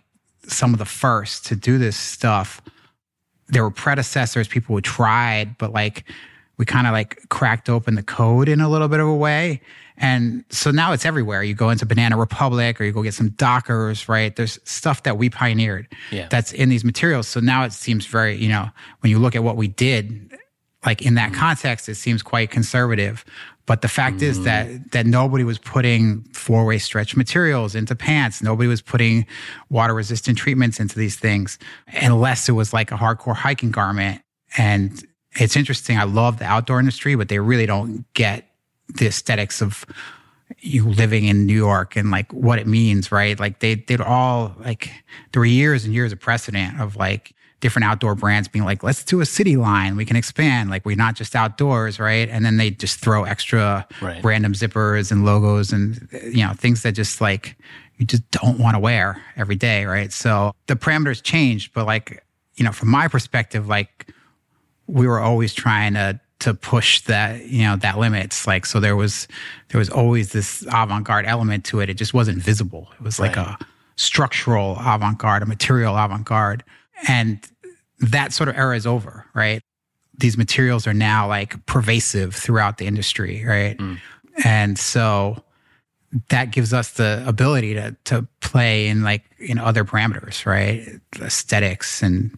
some 0.47 0.73
of 0.73 0.79
the 0.79 0.85
first 0.85 1.45
to 1.47 1.55
do 1.55 1.79
this 1.79 1.97
stuff. 1.97 2.61
There 3.47 3.63
were 3.63 3.71
predecessors, 3.71 4.47
people 4.47 4.75
who 4.75 4.81
tried, 4.81 5.57
but 5.57 5.71
like 5.71 6.03
we 6.57 6.65
kind 6.65 6.85
of 6.85 6.93
like 6.93 7.27
cracked 7.29 7.69
open 7.69 7.95
the 7.95 8.03
code 8.03 8.47
in 8.47 8.61
a 8.61 8.69
little 8.69 8.87
bit 8.87 8.99
of 8.99 9.07
a 9.07 9.15
way. 9.15 9.61
And 9.97 10.43
so 10.49 10.71
now 10.71 10.93
it's 10.93 11.05
everywhere. 11.05 11.43
You 11.43 11.53
go 11.53 11.69
into 11.69 11.85
Banana 11.85 12.17
Republic 12.17 12.81
or 12.81 12.83
you 12.83 12.91
go 12.91 13.03
get 13.03 13.13
some 13.13 13.29
Dockers, 13.29 14.09
right? 14.09 14.35
There's 14.35 14.59
stuff 14.63 15.03
that 15.03 15.17
we 15.17 15.29
pioneered 15.29 15.87
yeah. 16.11 16.27
that's 16.29 16.51
in 16.51 16.69
these 16.69 16.83
materials. 16.83 17.27
So 17.27 17.39
now 17.39 17.63
it 17.63 17.71
seems 17.71 18.05
very, 18.05 18.35
you 18.35 18.49
know, 18.49 18.69
when 18.99 19.11
you 19.11 19.19
look 19.19 19.35
at 19.35 19.43
what 19.43 19.57
we 19.57 19.67
did, 19.67 20.37
like 20.85 21.03
in 21.03 21.15
that 21.15 21.31
mm. 21.31 21.35
context, 21.35 21.87
it 21.87 21.95
seems 21.95 22.23
quite 22.23 22.49
conservative. 22.49 23.23
But 23.65 23.81
the 23.81 23.87
fact 23.87 24.17
mm. 24.17 24.23
is 24.23 24.43
that 24.43 24.91
that 24.91 25.05
nobody 25.05 25.43
was 25.43 25.57
putting 25.57 26.23
four 26.33 26.65
way 26.65 26.77
stretch 26.77 27.15
materials 27.15 27.75
into 27.75 27.95
pants. 27.95 28.41
Nobody 28.41 28.67
was 28.67 28.81
putting 28.81 29.25
water 29.69 29.93
resistant 29.93 30.37
treatments 30.37 30.79
into 30.79 30.97
these 30.97 31.15
things 31.15 31.59
unless 31.87 32.49
it 32.49 32.53
was 32.53 32.73
like 32.73 32.91
a 32.91 32.95
hardcore 32.95 33.35
hiking 33.35 33.71
garment. 33.71 34.21
And 34.57 35.03
it's 35.39 35.55
interesting. 35.55 35.97
I 35.97 36.03
love 36.03 36.39
the 36.39 36.45
outdoor 36.45 36.79
industry, 36.79 37.15
but 37.15 37.29
they 37.29 37.39
really 37.39 37.65
don't 37.65 38.05
get 38.13 38.47
the 38.95 39.07
aesthetics 39.07 39.61
of 39.61 39.85
you 40.59 40.87
living 40.87 41.25
in 41.25 41.45
New 41.45 41.55
York 41.55 41.95
and 41.95 42.11
like 42.11 42.31
what 42.33 42.59
it 42.59 42.67
means, 42.67 43.11
right? 43.11 43.39
Like 43.39 43.59
they 43.59 43.75
they'd 43.75 44.01
all 44.01 44.55
like 44.59 44.91
there 45.31 45.39
were 45.39 45.45
years 45.45 45.85
and 45.85 45.93
years 45.93 46.11
of 46.11 46.19
precedent 46.19 46.79
of 46.79 46.95
like 46.95 47.33
different 47.61 47.85
outdoor 47.85 48.15
brands 48.15 48.47
being 48.47 48.65
like, 48.65 48.83
let's 48.83 49.03
do 49.03 49.21
a 49.21 49.25
city 49.25 49.55
line. 49.55 49.95
We 49.95 50.05
can 50.05 50.17
expand. 50.17 50.69
Like 50.69 50.85
we're 50.85 50.95
not 50.95 51.15
just 51.15 51.35
outdoors, 51.35 51.99
right? 51.99 52.27
And 52.27 52.43
then 52.43 52.57
they 52.57 52.71
just 52.71 52.99
throw 52.99 53.23
extra 53.23 53.87
right. 54.01 54.23
random 54.23 54.53
zippers 54.53 55.11
and 55.11 55.23
logos 55.23 55.71
and 55.71 56.07
you 56.23 56.45
know 56.45 56.53
things 56.53 56.83
that 56.83 56.93
just 56.93 57.21
like 57.21 57.57
you 57.97 58.05
just 58.05 58.29
don't 58.31 58.59
want 58.59 58.75
to 58.75 58.79
wear 58.79 59.21
every 59.37 59.55
day, 59.55 59.85
right? 59.85 60.11
So 60.11 60.53
the 60.67 60.75
parameters 60.75 61.21
changed, 61.23 61.73
but 61.73 61.85
like 61.85 62.23
you 62.55 62.65
know, 62.65 62.71
from 62.71 62.89
my 62.89 63.07
perspective, 63.07 63.67
like 63.67 64.11
we 64.87 65.07
were 65.07 65.19
always 65.19 65.53
trying 65.53 65.93
to 65.93 66.19
to 66.39 66.55
push 66.55 67.01
that 67.01 67.45
you 67.45 67.63
know 67.63 67.75
that 67.75 67.99
limits 67.99 68.47
like 68.47 68.65
so 68.65 68.79
there 68.79 68.95
was 68.95 69.27
there 69.69 69.77
was 69.77 69.91
always 69.91 70.31
this 70.31 70.63
avant-garde 70.73 71.25
element 71.27 71.63
to 71.63 71.79
it 71.79 71.89
it 71.89 71.93
just 71.93 72.15
wasn't 72.15 72.35
visible 72.35 72.89
it 72.95 73.03
was 73.03 73.19
like 73.19 73.35
right. 73.35 73.61
a 73.61 73.65
structural 73.95 74.75
avant-garde 74.79 75.43
a 75.43 75.45
material 75.45 75.95
avant-garde 75.95 76.63
and 77.07 77.47
that 77.99 78.33
sort 78.33 78.49
of 78.49 78.57
era 78.57 78.75
is 78.75 78.87
over 78.87 79.25
right 79.33 79.61
these 80.17 80.37
materials 80.37 80.85
are 80.85 80.93
now 80.93 81.27
like 81.27 81.65
pervasive 81.65 82.35
throughout 82.35 82.77
the 82.77 82.85
industry 82.85 83.43
right 83.45 83.77
mm. 83.77 83.97
and 84.43 84.77
so 84.77 85.43
that 86.29 86.51
gives 86.51 86.73
us 86.73 86.91
the 86.93 87.23
ability 87.25 87.73
to 87.73 87.95
to 88.03 88.27
play 88.39 88.87
in 88.87 89.03
like 89.03 89.23
in 89.39 89.57
other 89.57 89.85
parameters 89.85 90.45
right 90.45 90.99
aesthetics 91.21 92.01
and 92.01 92.37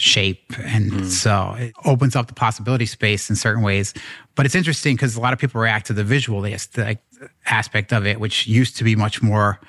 shape. 0.00 0.52
And 0.58 0.90
mm. 0.90 1.06
so 1.06 1.54
it 1.58 1.74
opens 1.84 2.16
up 2.16 2.26
the 2.26 2.34
possibility 2.34 2.86
space 2.86 3.30
in 3.30 3.36
certain 3.36 3.62
ways. 3.62 3.94
But 4.34 4.46
it's 4.46 4.54
interesting 4.54 4.96
because 4.96 5.14
a 5.14 5.20
lot 5.20 5.32
of 5.32 5.38
people 5.38 5.60
react 5.60 5.86
to 5.86 5.92
the 5.92 6.04
visual 6.04 6.40
the 6.40 6.98
aspect 7.46 7.92
of 7.92 8.06
it, 8.06 8.18
which 8.18 8.46
used 8.46 8.76
to 8.78 8.84
be 8.84 8.96
much 8.96 9.22
more, 9.22 9.60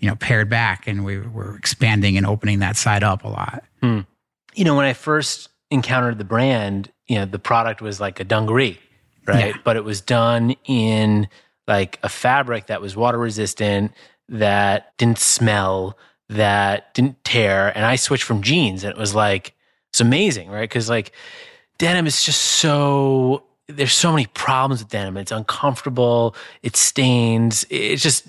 you 0.00 0.08
know, 0.08 0.16
pared 0.16 0.48
back. 0.48 0.86
And 0.86 1.04
we 1.04 1.18
were 1.18 1.56
expanding 1.56 2.16
and 2.16 2.26
opening 2.26 2.58
that 2.58 2.76
side 2.76 3.04
up 3.04 3.24
a 3.24 3.28
lot. 3.28 3.62
Mm. 3.82 4.06
You 4.54 4.64
know, 4.64 4.74
when 4.74 4.86
I 4.86 4.94
first 4.94 5.48
encountered 5.70 6.18
the 6.18 6.24
brand, 6.24 6.90
you 7.06 7.16
know, 7.16 7.24
the 7.24 7.38
product 7.38 7.80
was 7.80 8.00
like 8.00 8.18
a 8.18 8.24
dungaree, 8.24 8.78
right? 9.26 9.54
Yeah. 9.54 9.60
But 9.62 9.76
it 9.76 9.84
was 9.84 10.00
done 10.00 10.56
in 10.64 11.28
like 11.68 11.98
a 12.02 12.08
fabric 12.08 12.66
that 12.66 12.80
was 12.80 12.96
water 12.96 13.18
resistant, 13.18 13.92
that 14.28 14.96
didn't 14.96 15.18
smell, 15.18 15.96
that 16.28 16.92
didn't 16.94 17.22
tear. 17.24 17.68
And 17.76 17.84
I 17.84 17.96
switched 17.96 18.24
from 18.24 18.42
jeans 18.42 18.82
and 18.82 18.92
it 18.92 18.98
was 18.98 19.14
like, 19.14 19.54
it's 19.90 20.00
amazing, 20.00 20.48
right? 20.50 20.68
Because 20.68 20.88
like 20.88 21.12
denim 21.78 22.06
is 22.06 22.22
just 22.22 22.40
so 22.40 23.44
there's 23.68 23.92
so 23.92 24.10
many 24.10 24.26
problems 24.26 24.82
with 24.82 24.90
denim. 24.90 25.16
It's 25.16 25.32
uncomfortable. 25.32 26.34
It 26.62 26.76
stains. 26.76 27.64
It's 27.70 28.02
just 28.02 28.26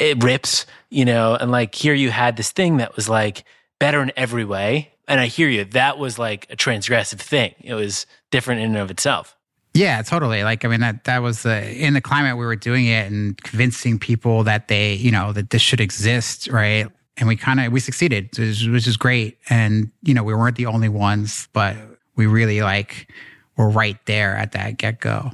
it 0.00 0.22
rips, 0.22 0.66
you 0.88 1.04
know. 1.04 1.34
And 1.34 1.50
like 1.50 1.74
here, 1.74 1.94
you 1.94 2.10
had 2.10 2.36
this 2.36 2.50
thing 2.50 2.78
that 2.78 2.96
was 2.96 3.08
like 3.08 3.44
better 3.78 4.02
in 4.02 4.12
every 4.16 4.44
way. 4.44 4.92
And 5.06 5.20
I 5.20 5.26
hear 5.26 5.48
you. 5.48 5.64
That 5.64 5.98
was 5.98 6.18
like 6.18 6.46
a 6.50 6.56
transgressive 6.56 7.20
thing. 7.20 7.54
It 7.60 7.74
was 7.74 8.06
different 8.30 8.60
in 8.60 8.70
and 8.70 8.78
of 8.78 8.90
itself. 8.90 9.36
Yeah, 9.74 10.02
totally. 10.02 10.42
Like, 10.42 10.64
I 10.64 10.68
mean, 10.68 10.80
that 10.80 11.04
that 11.04 11.22
was 11.22 11.42
the 11.42 11.72
in 11.72 11.94
the 11.94 12.00
climate 12.00 12.36
we 12.36 12.44
were 12.44 12.56
doing 12.56 12.86
it 12.86 13.10
and 13.10 13.40
convincing 13.42 13.98
people 13.98 14.44
that 14.44 14.68
they, 14.68 14.94
you 14.94 15.12
know, 15.12 15.32
that 15.32 15.50
this 15.50 15.62
should 15.62 15.80
exist, 15.80 16.48
right? 16.48 16.88
and 17.20 17.28
we 17.28 17.36
kind 17.36 17.60
of 17.60 17.70
we 17.70 17.80
succeeded, 17.80 18.30
which 18.36 18.86
is 18.86 18.96
great. 18.96 19.38
And 19.48 19.92
you 20.02 20.14
know, 20.14 20.24
we 20.24 20.34
weren't 20.34 20.56
the 20.56 20.66
only 20.66 20.88
ones, 20.88 21.48
but 21.52 21.76
we 22.16 22.26
really 22.26 22.62
like 22.62 23.12
were 23.56 23.68
right 23.68 23.98
there 24.06 24.34
at 24.36 24.52
that 24.52 24.78
get 24.78 25.00
go. 25.00 25.30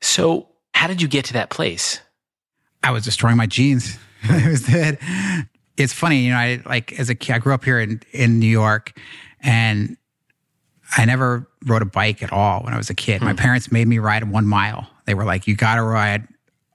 So, 0.00 0.48
how 0.74 0.86
did 0.86 1.02
you 1.02 1.08
get 1.08 1.26
to 1.26 1.34
that 1.34 1.50
place? 1.50 2.00
I 2.82 2.90
was 2.90 3.04
destroying 3.04 3.36
my 3.36 3.46
jeans. 3.46 3.98
it 4.22 4.48
was 4.48 4.66
dead. 4.66 4.98
It's 5.76 5.92
funny, 5.92 6.24
you 6.24 6.30
know. 6.30 6.38
I 6.38 6.60
like 6.66 6.98
as 6.98 7.08
a 7.08 7.14
kid, 7.14 7.34
I 7.34 7.38
grew 7.38 7.54
up 7.54 7.64
here 7.64 7.80
in 7.80 8.02
in 8.12 8.38
New 8.38 8.46
York, 8.46 8.98
and 9.40 9.96
I 10.96 11.04
never 11.04 11.48
rode 11.66 11.82
a 11.82 11.86
bike 11.86 12.22
at 12.22 12.32
all 12.32 12.62
when 12.62 12.74
I 12.74 12.76
was 12.76 12.90
a 12.90 12.94
kid. 12.94 13.22
My 13.22 13.32
hmm. 13.32 13.36
parents 13.36 13.70
made 13.70 13.86
me 13.86 13.98
ride 13.98 14.24
one 14.24 14.46
mile. 14.46 14.88
They 15.06 15.14
were 15.14 15.24
like, 15.24 15.46
"You 15.46 15.54
got 15.54 15.76
to 15.76 15.82
ride 15.82 16.26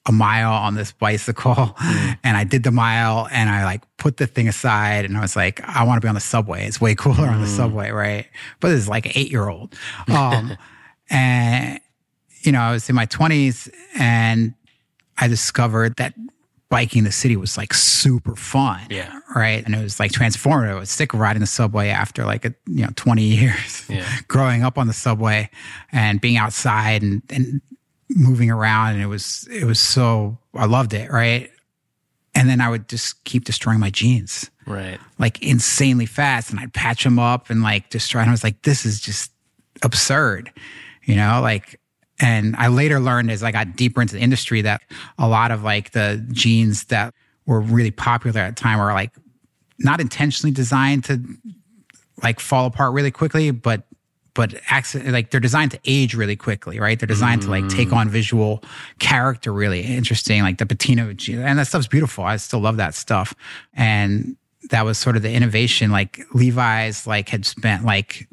a 0.06 0.12
mile 0.12 0.52
on 0.52 0.76
this 0.76 0.92
bicycle 0.92 1.54
mm. 1.56 2.18
and 2.24 2.36
I 2.36 2.44
did 2.44 2.64
the 2.64 2.72
mile 2.72 3.28
and 3.32 3.50
I 3.50 3.64
like 3.64 3.84
put 3.98 4.18
the 4.18 4.28
thing 4.28 4.48
aside 4.48 5.06
and 5.06 5.18
I 5.18 5.22
was 5.22 5.36
like, 5.36 5.62
I 5.64 5.84
want 5.84 6.02
to 6.02 6.06
be 6.06 6.10
on 6.10 6.16
the 6.16 6.22
subway. 6.22 6.66
It's 6.66 6.82
way 6.82 6.96
cooler 6.96 7.28
mm. 7.28 7.32
on 7.32 7.42
the 7.42 7.48
mm. 7.48 7.56
subway, 7.56 7.90
right? 7.92 8.28
But 8.60 8.70
this 8.70 8.80
is 8.80 8.90
like 8.90 9.06
an 9.06 9.14
eight 9.16 9.32
year 9.32 9.48
old. 9.48 9.76
Um, 10.14 10.58
and, 11.10 11.80
you 12.42 12.52
know, 12.52 12.60
I 12.60 12.72
was 12.72 12.90
in 12.90 12.96
my 12.96 13.06
20s 13.06 13.72
and 13.96 14.54
I 15.18 15.28
discovered 15.28 15.96
that 15.98 16.14
biking 16.70 17.04
the 17.04 17.12
city 17.12 17.36
was 17.38 17.56
like 17.58 17.74
super 17.74 18.36
fun. 18.36 18.82
Yeah. 18.90 19.20
Right. 19.36 19.64
And 19.64 19.76
it 19.76 19.84
was 19.84 20.00
like 20.00 20.12
transformative. 20.12 20.72
I 20.72 20.80
was 20.80 20.90
sick 20.90 21.14
of 21.14 21.20
riding 21.20 21.40
the 21.42 21.46
subway 21.48 21.90
after 21.90 22.26
like 22.26 22.46
a 22.46 22.54
you 22.68 22.84
know 22.84 22.90
20 22.96 23.22
years 23.38 23.86
Yeah. 23.90 24.08
growing 24.28 24.64
up 24.64 24.78
on 24.78 24.88
the 24.88 24.94
subway 24.94 25.50
and 25.92 26.20
being 26.20 26.38
outside 26.38 27.04
and, 27.04 27.22
and 27.30 27.62
moving 28.10 28.50
around. 28.50 28.94
And 28.94 29.02
it 29.04 29.08
was 29.08 29.48
it 29.52 29.66
was 29.66 29.80
so 29.80 30.40
I 30.56 30.66
loved 30.66 30.94
it, 30.94 31.12
right? 31.12 31.52
And 32.36 32.50
then 32.50 32.60
I 32.62 32.70
would 32.70 32.90
just 32.90 33.24
keep 33.26 33.46
destroying 33.46 33.80
my 33.80 33.92
jeans 33.92 34.50
Right. 34.66 34.98
like 35.20 35.44
insanely 35.44 36.08
fast 36.08 36.50
and 36.50 36.60
I'd 36.60 36.74
patch 36.74 37.04
them 37.04 37.20
up 37.20 37.52
and 37.52 37.62
like 37.62 37.90
destroy. 37.92 38.22
And 38.22 38.30
I 38.30 38.34
was 38.34 38.44
like, 38.44 38.64
this 38.64 38.84
is 38.86 39.00
just 39.00 39.32
absurd, 39.84 40.52
you 41.04 41.16
know, 41.16 41.40
like, 41.42 41.80
and 42.20 42.56
I 42.56 42.68
later 42.68 43.00
learned 43.00 43.32
as 43.32 43.44
I 43.44 43.52
got 43.52 43.76
deeper 43.76 44.02
into 44.02 44.16
the 44.16 44.22
industry 44.22 44.62
that 44.62 44.82
a 45.18 45.28
lot 45.28 45.52
of 45.52 45.64
like 45.64 45.92
the 45.92 46.26
jeans 46.32 46.86
that 46.86 47.14
were 47.46 47.60
really 47.60 47.92
popular 47.92 48.42
at 48.42 48.56
the 48.56 48.62
time 48.62 48.80
were 48.80 48.94
like 48.94 49.12
not 49.80 50.00
intentionally 50.00 50.52
designed 50.52 51.04
to 51.06 51.22
like 52.22 52.40
fall 52.40 52.66
apart 52.66 52.94
really 52.94 53.12
quickly, 53.12 53.52
but 53.52 53.84
but 54.36 54.56
accident 54.70 55.12
like 55.12 55.30
they're 55.30 55.40
designed 55.40 55.72
to 55.72 55.80
age 55.86 56.16
really 56.16 56.36
quickly, 56.36 56.80
right? 56.80 57.00
They're 57.00 57.08
designed 57.08 57.44
to 57.44 57.50
like 57.50 57.68
take 57.70 57.90
mm. 57.90 57.98
on 57.98 58.10
visual 58.10 58.64
character 59.00 59.54
really 59.54 59.82
interesting, 59.82 60.42
like 60.42 60.58
the 60.58 60.66
patina 60.66 61.04
and 61.08 61.60
that 61.60 61.68
stuff's 61.68 61.88
beautiful. 61.88 62.24
I 62.24 62.38
still 62.38 62.60
love 62.60 62.78
that 62.78 62.96
stuff. 62.96 63.36
And 63.76 64.36
that 64.72 64.86
was 64.86 64.98
sort 64.98 65.16
of 65.16 65.22
the 65.22 65.32
innovation. 65.32 65.92
Like 65.92 66.20
Levi's 66.34 67.06
like 67.06 67.30
had 67.30 67.46
spent 67.46 67.86
like 67.86 68.28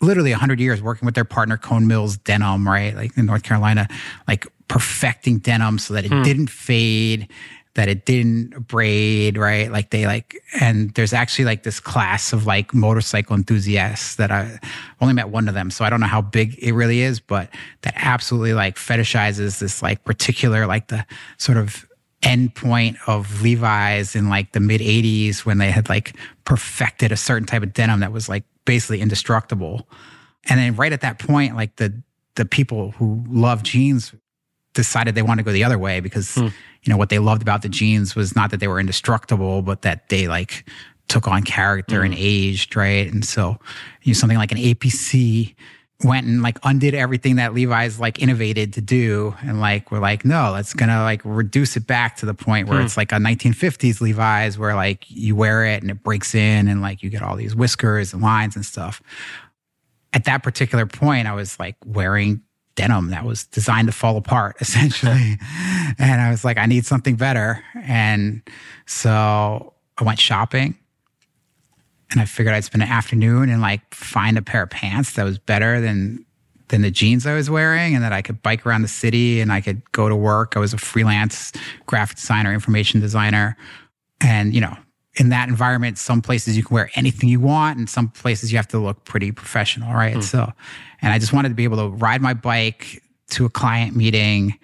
literally 0.00 0.30
100 0.30 0.60
years 0.60 0.82
working 0.82 1.06
with 1.06 1.14
their 1.14 1.24
partner 1.24 1.56
Cone 1.56 1.86
Mills 1.86 2.16
Denim, 2.16 2.66
right? 2.66 2.94
Like 2.94 3.16
in 3.16 3.26
North 3.26 3.42
Carolina, 3.42 3.88
like 4.26 4.46
perfecting 4.68 5.38
denim 5.38 5.78
so 5.78 5.94
that 5.94 6.04
it 6.04 6.12
hmm. 6.12 6.22
didn't 6.22 6.48
fade, 6.48 7.28
that 7.74 7.88
it 7.88 8.04
didn't 8.04 8.66
braid, 8.66 9.36
right? 9.36 9.70
Like 9.70 9.90
they 9.90 10.06
like, 10.06 10.36
and 10.60 10.92
there's 10.94 11.12
actually 11.12 11.44
like 11.44 11.62
this 11.62 11.80
class 11.80 12.32
of 12.32 12.46
like 12.46 12.74
motorcycle 12.74 13.36
enthusiasts 13.36 14.16
that 14.16 14.30
I 14.30 14.58
only 15.00 15.14
met 15.14 15.28
one 15.28 15.48
of 15.48 15.54
them. 15.54 15.70
So 15.70 15.84
I 15.84 15.90
don't 15.90 16.00
know 16.00 16.06
how 16.06 16.22
big 16.22 16.58
it 16.58 16.72
really 16.72 17.00
is, 17.00 17.20
but 17.20 17.48
that 17.82 17.94
absolutely 17.96 18.54
like 18.54 18.76
fetishizes 18.76 19.60
this 19.60 19.82
like 19.82 20.04
particular, 20.04 20.66
like 20.66 20.88
the 20.88 21.04
sort 21.38 21.58
of 21.58 21.86
end 22.22 22.54
point 22.54 22.96
of 23.06 23.42
Levi's 23.42 24.14
in 24.14 24.28
like 24.28 24.52
the 24.52 24.60
mid 24.60 24.80
80s 24.80 25.46
when 25.46 25.58
they 25.58 25.70
had 25.70 25.88
like 25.88 26.14
perfected 26.44 27.12
a 27.12 27.16
certain 27.16 27.46
type 27.46 27.62
of 27.62 27.72
denim 27.72 28.00
that 28.00 28.12
was 28.12 28.28
like 28.28 28.44
basically 28.64 29.00
indestructible. 29.00 29.88
And 30.48 30.58
then 30.58 30.76
right 30.76 30.92
at 30.92 31.00
that 31.02 31.18
point, 31.18 31.56
like 31.56 31.76
the 31.76 32.02
the 32.36 32.44
people 32.44 32.92
who 32.92 33.24
love 33.28 33.62
jeans 33.62 34.14
decided 34.72 35.14
they 35.14 35.22
wanted 35.22 35.42
to 35.42 35.46
go 35.46 35.52
the 35.52 35.64
other 35.64 35.78
way 35.78 36.00
because 36.00 36.34
hmm. 36.34 36.46
you 36.82 36.88
know 36.88 36.96
what 36.96 37.08
they 37.08 37.18
loved 37.18 37.42
about 37.42 37.62
the 37.62 37.68
jeans 37.68 38.14
was 38.14 38.36
not 38.36 38.50
that 38.50 38.60
they 38.60 38.68
were 38.68 38.80
indestructible, 38.80 39.62
but 39.62 39.82
that 39.82 40.08
they 40.08 40.28
like 40.28 40.68
took 41.08 41.26
on 41.26 41.42
character 41.42 42.02
and 42.02 42.14
hmm. 42.14 42.20
aged, 42.22 42.76
right? 42.76 43.10
And 43.10 43.24
so 43.24 43.58
you 44.02 44.12
know, 44.12 44.14
something 44.14 44.38
like 44.38 44.52
an 44.52 44.58
APC 44.58 45.54
went 46.02 46.26
and 46.26 46.42
like 46.42 46.58
undid 46.62 46.94
everything 46.94 47.36
that 47.36 47.52
Levi's 47.52 48.00
like 48.00 48.20
innovated 48.20 48.72
to 48.74 48.80
do. 48.80 49.34
And 49.42 49.60
like, 49.60 49.90
we're 49.90 50.00
like, 50.00 50.24
no, 50.24 50.50
let's 50.52 50.72
gonna 50.72 51.02
like 51.02 51.20
reduce 51.24 51.76
it 51.76 51.86
back 51.86 52.16
to 52.16 52.26
the 52.26 52.34
point 52.34 52.68
where 52.68 52.78
hmm. 52.78 52.86
it's 52.86 52.96
like 52.96 53.12
a 53.12 53.16
1950s 53.16 54.00
Levi's 54.00 54.58
where 54.58 54.74
like 54.74 55.04
you 55.08 55.36
wear 55.36 55.64
it 55.64 55.82
and 55.82 55.90
it 55.90 56.02
breaks 56.02 56.34
in 56.34 56.68
and 56.68 56.80
like 56.80 57.02
you 57.02 57.10
get 57.10 57.22
all 57.22 57.36
these 57.36 57.54
whiskers 57.54 58.12
and 58.12 58.22
lines 58.22 58.56
and 58.56 58.64
stuff. 58.64 59.02
At 60.12 60.24
that 60.24 60.42
particular 60.42 60.86
point, 60.86 61.28
I 61.28 61.34
was 61.34 61.58
like 61.58 61.76
wearing 61.84 62.42
denim 62.76 63.10
that 63.10 63.24
was 63.24 63.44
designed 63.44 63.88
to 63.88 63.92
fall 63.92 64.16
apart 64.16 64.56
essentially. 64.60 65.38
and 65.98 66.20
I 66.20 66.30
was 66.30 66.44
like, 66.44 66.56
I 66.56 66.66
need 66.66 66.86
something 66.86 67.16
better. 67.16 67.62
And 67.74 68.42
so 68.86 69.74
I 69.98 70.04
went 70.04 70.18
shopping 70.18 70.78
and 72.10 72.20
I 72.20 72.24
figured 72.24 72.54
I'd 72.54 72.64
spend 72.64 72.82
an 72.82 72.88
afternoon 72.88 73.50
and 73.50 73.60
like 73.60 73.94
find 73.94 74.36
a 74.36 74.42
pair 74.42 74.62
of 74.62 74.70
pants 74.70 75.12
that 75.12 75.24
was 75.24 75.38
better 75.38 75.80
than 75.80 76.24
than 76.70 76.82
the 76.82 76.90
jeans 76.90 77.26
I 77.26 77.34
was 77.34 77.50
wearing 77.50 77.94
and 77.94 78.02
that 78.04 78.12
I 78.12 78.22
could 78.22 78.42
bike 78.42 78.64
around 78.64 78.82
the 78.82 78.88
city 78.88 79.40
and 79.40 79.52
I 79.52 79.60
could 79.60 79.82
go 79.92 80.08
to 80.08 80.16
work. 80.16 80.54
I 80.56 80.60
was 80.60 80.72
a 80.72 80.78
freelance 80.78 81.52
graphic 81.86 82.16
designer, 82.16 82.52
information 82.52 83.00
designer. 83.00 83.56
And, 84.20 84.54
you 84.54 84.60
know, 84.60 84.76
in 85.14 85.30
that 85.30 85.48
environment, 85.48 85.98
some 85.98 86.22
places 86.22 86.56
you 86.56 86.62
can 86.62 86.74
wear 86.74 86.90
anything 86.94 87.28
you 87.28 87.40
want 87.40 87.78
and 87.78 87.90
some 87.90 88.08
places 88.08 88.52
you 88.52 88.58
have 88.58 88.68
to 88.68 88.78
look 88.78 89.04
pretty 89.04 89.32
professional, 89.32 89.92
right? 89.92 90.14
Hmm. 90.14 90.20
So, 90.20 90.52
and 91.02 91.12
I 91.12 91.18
just 91.18 91.32
wanted 91.32 91.48
to 91.48 91.54
be 91.54 91.64
able 91.64 91.78
to 91.78 91.88
ride 91.88 92.22
my 92.22 92.34
bike 92.34 93.02
to 93.30 93.44
a 93.44 93.50
client 93.50 93.96
meeting, 93.96 94.56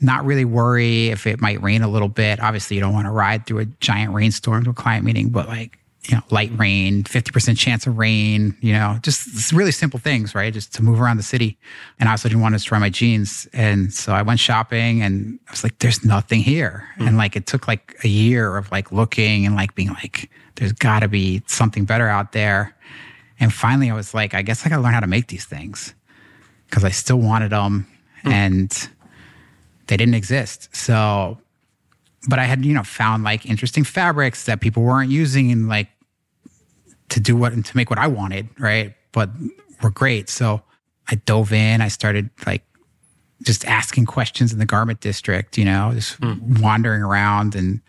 not 0.00 0.24
really 0.24 0.44
worry 0.44 1.08
if 1.08 1.26
it 1.26 1.40
might 1.40 1.60
rain 1.60 1.82
a 1.82 1.88
little 1.88 2.08
bit. 2.08 2.40
Obviously, 2.40 2.76
you 2.76 2.80
don't 2.80 2.92
want 2.92 3.06
to 3.06 3.12
ride 3.12 3.46
through 3.46 3.58
a 3.58 3.64
giant 3.64 4.14
rainstorm 4.14 4.62
to 4.64 4.70
a 4.70 4.74
client 4.74 5.04
meeting, 5.04 5.30
but 5.30 5.48
like, 5.48 5.78
you 6.08 6.16
know, 6.16 6.22
light 6.30 6.50
rain, 6.58 7.04
50% 7.04 7.56
chance 7.56 7.86
of 7.86 7.96
rain, 7.96 8.56
you 8.60 8.72
know, 8.72 8.98
just 9.02 9.52
really 9.52 9.70
simple 9.70 10.00
things, 10.00 10.34
right? 10.34 10.52
Just 10.52 10.74
to 10.74 10.82
move 10.82 11.00
around 11.00 11.16
the 11.16 11.22
city. 11.22 11.56
And 12.00 12.08
I 12.08 12.12
also 12.12 12.28
didn't 12.28 12.40
want 12.40 12.54
to 12.54 12.56
destroy 12.56 12.80
my 12.80 12.90
jeans. 12.90 13.46
And 13.52 13.92
so 13.94 14.12
I 14.12 14.22
went 14.22 14.40
shopping 14.40 15.00
and 15.00 15.38
I 15.46 15.52
was 15.52 15.62
like, 15.62 15.78
there's 15.78 16.04
nothing 16.04 16.40
here. 16.40 16.88
Hmm. 16.96 17.08
And 17.08 17.16
like, 17.16 17.36
it 17.36 17.46
took 17.46 17.68
like 17.68 17.96
a 18.02 18.08
year 18.08 18.56
of 18.56 18.70
like 18.72 18.90
looking 18.90 19.46
and 19.46 19.54
like 19.54 19.76
being 19.76 19.90
like, 19.90 20.28
there's 20.56 20.72
got 20.72 21.00
to 21.00 21.08
be 21.08 21.42
something 21.46 21.84
better 21.84 22.08
out 22.08 22.32
there. 22.32 22.74
And 23.38 23.52
finally, 23.52 23.88
I 23.88 23.94
was 23.94 24.12
like, 24.12 24.34
I 24.34 24.42
guess 24.42 24.66
I 24.66 24.70
got 24.70 24.76
to 24.76 24.82
learn 24.82 24.94
how 24.94 25.00
to 25.00 25.06
make 25.06 25.28
these 25.28 25.44
things 25.44 25.94
because 26.66 26.84
I 26.84 26.90
still 26.90 27.18
wanted 27.18 27.50
them 27.50 27.86
hmm. 28.22 28.28
and 28.28 28.88
they 29.86 29.96
didn't 29.96 30.14
exist. 30.14 30.68
So, 30.74 31.38
but 32.28 32.38
I 32.38 32.44
had, 32.44 32.64
you 32.64 32.74
know, 32.74 32.82
found 32.82 33.24
like 33.24 33.46
interesting 33.46 33.84
fabrics 33.84 34.44
that 34.44 34.60
people 34.60 34.82
weren't 34.82 35.10
using 35.10 35.50
and 35.50 35.68
like 35.68 35.88
to 37.08 37.20
do 37.20 37.36
what 37.36 37.52
and 37.52 37.64
to 37.64 37.76
make 37.76 37.90
what 37.90 37.98
I 37.98 38.06
wanted, 38.06 38.48
right? 38.58 38.94
But 39.12 39.30
were 39.82 39.90
great. 39.90 40.28
So 40.28 40.62
I 41.08 41.16
dove 41.16 41.52
in. 41.52 41.80
I 41.80 41.88
started 41.88 42.30
like 42.46 42.62
just 43.42 43.64
asking 43.66 44.06
questions 44.06 44.52
in 44.52 44.58
the 44.58 44.66
garment 44.66 45.00
district, 45.00 45.58
you 45.58 45.64
know, 45.64 45.90
just 45.94 46.14
hmm. 46.14 46.62
wandering 46.62 47.02
around 47.02 47.54
and, 47.54 47.80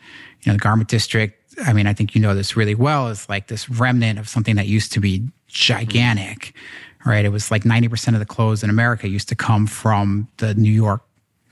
you 0.42 0.52
know, 0.52 0.54
the 0.54 0.60
garment 0.60 0.90
district. 0.90 1.40
I 1.66 1.74
mean, 1.74 1.86
I 1.86 1.94
think 1.94 2.16
you 2.16 2.22
know 2.22 2.34
this 2.34 2.58
really 2.58 2.74
well 2.74 3.10
is 3.10 3.30
like 3.30 3.48
this 3.48 3.70
remnant 3.70 4.18
of 4.18 4.28
something 4.28 4.56
that 4.56 4.66
used 4.68 4.92
to 4.94 5.00
be 5.00 5.28
gigantic, 5.48 6.56
right? 7.06 7.24
It 7.24 7.30
was 7.30 7.52
like 7.52 7.64
90% 7.64 8.14
of 8.14 8.20
the 8.20 8.26
clothes 8.26 8.64
in 8.64 8.72
America 8.72 9.08
used 9.08 9.30
to 9.30 9.36
come 9.36 9.68
from 9.68 10.28
the 10.38 10.56
New 10.56 10.72
York 10.72 11.04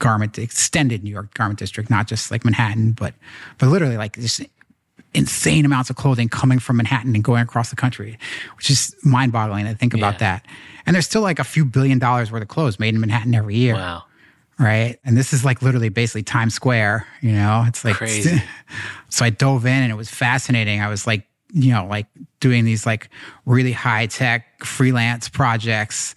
garment, 0.01 0.37
extended 0.37 1.03
New 1.03 1.11
York 1.11 1.33
garment 1.33 1.59
district, 1.59 1.89
not 1.89 2.07
just 2.07 2.29
like 2.31 2.43
Manhattan, 2.43 2.91
but, 2.91 3.13
but 3.59 3.67
literally 3.69 3.95
like 3.95 4.17
this 4.17 4.41
insane 5.13 5.65
amounts 5.65 5.89
of 5.89 5.95
clothing 5.95 6.27
coming 6.29 6.59
from 6.59 6.77
Manhattan 6.77 7.15
and 7.15 7.23
going 7.23 7.41
across 7.43 7.69
the 7.69 7.75
country, 7.75 8.17
which 8.57 8.69
is 8.69 8.95
mind 9.03 9.31
boggling 9.31 9.65
to 9.65 9.75
think 9.75 9.93
about 9.93 10.19
that. 10.19 10.45
And 10.85 10.93
there's 10.95 11.05
still 11.05 11.21
like 11.21 11.39
a 11.39 11.43
few 11.43 11.63
billion 11.65 11.99
dollars 11.99 12.31
worth 12.31 12.41
of 12.41 12.47
clothes 12.47 12.79
made 12.79 12.93
in 12.95 12.99
Manhattan 12.99 13.35
every 13.35 13.55
year 13.55 13.75
Wow. 13.75 14.03
right? 14.57 14.97
And 15.05 15.15
this 15.17 15.33
is 15.33 15.45
like 15.45 15.61
literally 15.61 15.89
basically 15.89 16.23
Times 16.23 16.53
Square, 16.53 17.05
you 17.21 17.33
know? 17.33 17.63
It's 17.67 17.85
like 17.85 17.95
Crazy. 17.97 18.41
so 19.09 19.23
I 19.25 19.29
dove 19.29 19.65
in 19.65 19.83
and 19.83 19.91
it 19.91 19.95
was 19.95 20.09
fascinating. 20.09 20.81
I 20.81 20.87
was 20.89 21.05
like, 21.05 21.27
you 21.53 21.73
know, 21.73 21.85
like 21.85 22.07
doing 22.39 22.63
these 22.63 22.85
like 22.85 23.09
really 23.45 23.73
high 23.73 24.05
tech 24.07 24.63
freelance 24.63 25.27
projects 25.27 26.15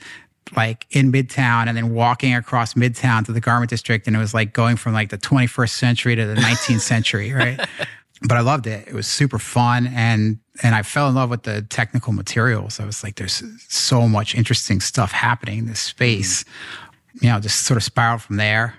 like 0.57 0.87
in 0.91 1.11
Midtown 1.11 1.69
and 1.69 1.77
then 1.77 1.95
walking 1.95 2.35
across 2.35 2.75
Midtown 2.75 3.25
to 3.27 3.33
the 3.33 3.41
garment 3.41 3.71
district 3.71 4.07
and 4.07 4.15
it 4.15 4.19
was 4.19 4.35
like 4.35 4.53
going 4.53 4.77
from 4.77 4.93
like 4.93 5.11
the 5.11 5.19
21st 5.19 5.71
century 5.71 6.17
to 6.17 6.27
the 6.27 6.35
19th 6.35 6.81
century, 6.93 7.33
right? 7.33 7.59
But 8.23 8.37
I 8.37 8.41
loved 8.41 8.67
it. 8.67 8.87
It 8.87 8.95
was 8.95 9.07
super 9.07 9.39
fun 9.39 9.87
and 9.89 10.39
and 10.63 10.75
I 10.75 10.83
fell 10.83 11.09
in 11.09 11.17
love 11.17 11.31
with 11.31 11.43
the 11.43 11.63
technical 11.63 12.13
materials. 12.13 12.79
I 12.79 12.85
was 12.85 13.03
like 13.03 13.17
there's 13.17 13.43
so 13.69 14.07
much 14.07 14.35
interesting 14.35 14.81
stuff 14.81 15.13
happening 15.13 15.61
in 15.61 15.67
this 15.67 15.81
space 15.81 16.45
mm-hmm. 16.45 17.25
you 17.25 17.33
know, 17.33 17.41
just 17.41 17.63
sort 17.63 17.77
of 17.77 17.85
spiraled 17.85 18.23
from 18.23 18.37
there. 18.37 18.75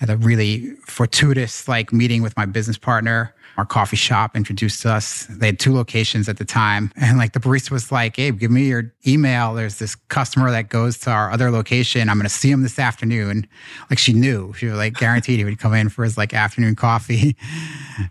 I 0.00 0.06
had 0.06 0.10
a 0.10 0.16
really 0.16 0.74
fortuitous 0.86 1.68
like 1.68 1.92
meeting 1.92 2.22
with 2.22 2.36
my 2.36 2.46
business 2.46 2.78
partner. 2.78 3.34
Our 3.56 3.66
coffee 3.66 3.96
shop 3.96 4.34
introduced 4.36 4.86
us. 4.86 5.26
They 5.28 5.46
had 5.46 5.58
two 5.58 5.74
locations 5.74 6.28
at 6.28 6.38
the 6.38 6.44
time. 6.44 6.90
And 7.02 7.18
like 7.18 7.32
the 7.32 7.40
barista 7.40 7.70
was 7.70 7.92
like, 7.92 8.18
Abe, 8.18 8.38
give 8.38 8.50
me 8.50 8.64
your 8.64 8.92
email. 9.06 9.54
There's 9.54 9.78
this 9.78 9.94
customer 9.94 10.50
that 10.50 10.68
goes 10.70 10.96
to 10.98 11.10
our 11.10 11.30
other 11.30 11.50
location. 11.50 12.08
I'm 12.08 12.16
going 12.16 12.24
to 12.24 12.34
see 12.34 12.50
him 12.50 12.62
this 12.62 12.78
afternoon. 12.78 13.46
Like 13.90 13.98
she 13.98 14.12
knew. 14.12 14.52
She 14.54 14.66
was 14.66 14.76
like 14.76 14.94
guaranteed 14.94 15.38
he 15.38 15.44
would 15.44 15.58
come 15.58 15.74
in 15.74 15.88
for 15.90 16.04
his 16.04 16.16
like 16.16 16.32
afternoon 16.32 16.76
coffee. 16.76 17.36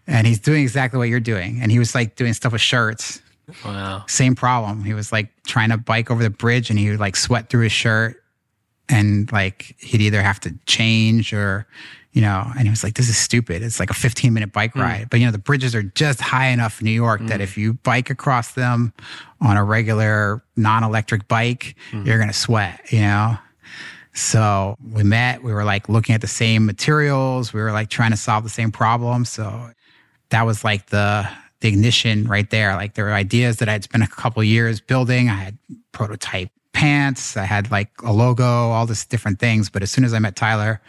And 0.08 0.27
he's 0.27 0.39
doing 0.39 0.62
exactly 0.62 0.97
what 0.99 1.10
you're 1.10 1.19
doing. 1.19 1.60
And 1.62 1.71
he 1.71 1.80
was 1.80 1.95
like 1.95 2.15
doing 2.15 2.34
stuff 2.34 2.51
with 2.54 2.62
shirts 2.62 3.21
Wow. 3.65 4.04
same 4.08 4.36
problem. 4.36 4.84
He 4.84 4.93
was 4.93 5.12
like 5.12 5.30
trying 5.45 5.69
to 5.71 5.77
bike 5.77 6.12
over 6.12 6.21
the 6.23 6.30
bridge 6.30 6.69
and 6.69 6.77
he 6.77 6.89
would 6.91 6.99
like 6.99 7.15
sweat 7.15 7.49
through 7.49 7.63
his 7.63 7.71
shirt 7.71 8.21
and 8.88 9.32
like 9.32 9.75
he'd 9.80 10.01
either 10.01 10.21
have 10.21 10.39
to 10.41 10.54
change 10.67 11.34
or, 11.34 11.65
you 12.13 12.21
know, 12.21 12.45
and 12.58 12.63
he 12.63 12.69
was 12.69 12.84
like, 12.84 12.95
this 12.95 13.08
is 13.08 13.17
stupid. 13.17 13.62
It's 13.62 13.80
like 13.80 13.89
a 13.89 13.93
15 13.93 14.34
minute 14.34 14.52
bike 14.52 14.74
mm. 14.74 14.82
ride. 14.82 15.10
But, 15.10 15.19
you 15.19 15.26
know, 15.26 15.32
the 15.32 15.38
bridges 15.38 15.74
are 15.74 15.84
just 15.84 16.19
high 16.19 16.47
enough 16.47 16.82
in 16.82 16.86
New 16.86 16.91
York 16.91 17.21
that 17.28 17.39
mm. 17.39 17.43
if 17.43 17.58
you 17.58 17.74
bike 17.74 18.10
across 18.10 18.54
them 18.54 18.93
on 19.39 19.58
a 19.58 19.63
regular 19.63 20.43
non 20.56 20.84
electric 20.84 21.28
bike, 21.28 21.76
mm. 21.91 22.06
you're 22.06 22.17
going 22.17 22.28
to 22.28 22.34
sweat, 22.34 22.82
you 22.91 23.00
know? 23.00 23.38
So 24.13 24.78
we 24.91 25.04
met, 25.04 25.41
we 25.41 25.54
were 25.54 25.63
like 25.63 25.88
looking 25.88 26.13
at 26.13 26.21
the 26.21 26.28
same 26.28 26.65
materials, 26.65 27.54
we 27.54 27.62
were 27.62 27.71
like 27.71 27.89
trying 27.89 28.12
to 28.12 28.17
solve 28.17 28.43
the 28.43 28.50
same 28.50 28.71
problem. 28.71 29.24
So 29.24 29.71
that 30.30 30.45
was 30.45 30.63
like 30.63 30.88
the 30.88 31.30
the 31.62 31.67
ignition 31.67 32.28
right 32.28 32.50
there. 32.50 32.76
Like 32.76 32.95
there 32.95 33.06
were 33.06 33.13
ideas 33.13 33.58
that 33.58 33.69
I'd 33.69 33.84
spent 33.84 34.04
a 34.04 34.08
couple 34.08 34.43
years 34.43 34.82
building. 34.82 35.30
I 35.30 35.36
had 35.36 35.58
prototype 35.91 36.50
pants, 36.74 37.38
I 37.38 37.43
had 37.43 37.69
like 37.71 37.89
a 38.04 38.12
logo, 38.12 38.43
all 38.43 38.86
this 38.86 39.06
different 39.06 39.39
things. 39.39 39.69
But 39.69 39.84
as 39.84 39.91
soon 39.91 40.04
as 40.04 40.13
I 40.13 40.19
met 40.19 40.36
Tyler, 40.36 40.82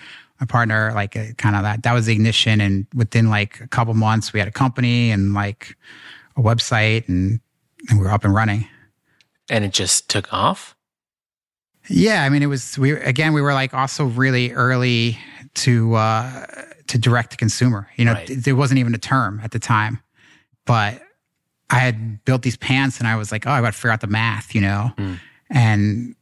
my 0.42 0.46
partner, 0.46 0.90
like 0.92 1.14
uh, 1.16 1.26
kind 1.38 1.54
of 1.54 1.62
that, 1.62 1.84
that 1.84 1.92
was 1.92 2.06
the 2.06 2.12
ignition. 2.12 2.60
And 2.60 2.84
within 2.94 3.30
like 3.30 3.60
a 3.60 3.68
couple 3.68 3.94
months, 3.94 4.32
we 4.32 4.40
had 4.40 4.48
a 4.48 4.52
company 4.52 5.12
and 5.12 5.34
like 5.34 5.76
a 6.36 6.40
website 6.40 7.08
and, 7.08 7.38
and 7.88 7.98
we 8.00 8.04
were 8.04 8.10
up 8.10 8.24
and 8.24 8.34
running. 8.34 8.66
And 9.48 9.64
it 9.64 9.72
just 9.72 10.08
took 10.08 10.32
off? 10.32 10.74
Yeah. 11.88 12.24
I 12.24 12.28
mean, 12.28 12.42
it 12.42 12.46
was, 12.46 12.76
we, 12.76 12.90
again, 12.92 13.32
we 13.34 13.40
were 13.40 13.54
like 13.54 13.72
also 13.72 14.04
really 14.06 14.50
early 14.52 15.16
to, 15.54 15.94
uh, 15.94 16.46
to 16.88 16.98
direct 16.98 17.30
to 17.30 17.36
consumer. 17.36 17.88
You 17.96 18.04
know, 18.06 18.14
Right. 18.14 18.28
it, 18.28 18.44
it 18.44 18.54
wasn't 18.54 18.80
even 18.80 18.94
a 18.96 18.98
term 18.98 19.40
at 19.44 19.52
the 19.52 19.60
time, 19.60 20.00
but 20.66 21.00
I 21.70 21.78
had 21.78 22.24
built 22.24 22.42
these 22.42 22.56
pants 22.56 22.98
and 22.98 23.06
I 23.06 23.14
was 23.14 23.30
like, 23.30 23.46
oh, 23.46 23.50
I 23.52 23.60
got 23.60 23.68
to 23.74 23.78
figure 23.78 23.90
out 23.90 24.00
the 24.00 24.08
math, 24.08 24.56
you 24.56 24.60
know? 24.60 24.90
Mm. 24.98 25.20
And 25.50 26.16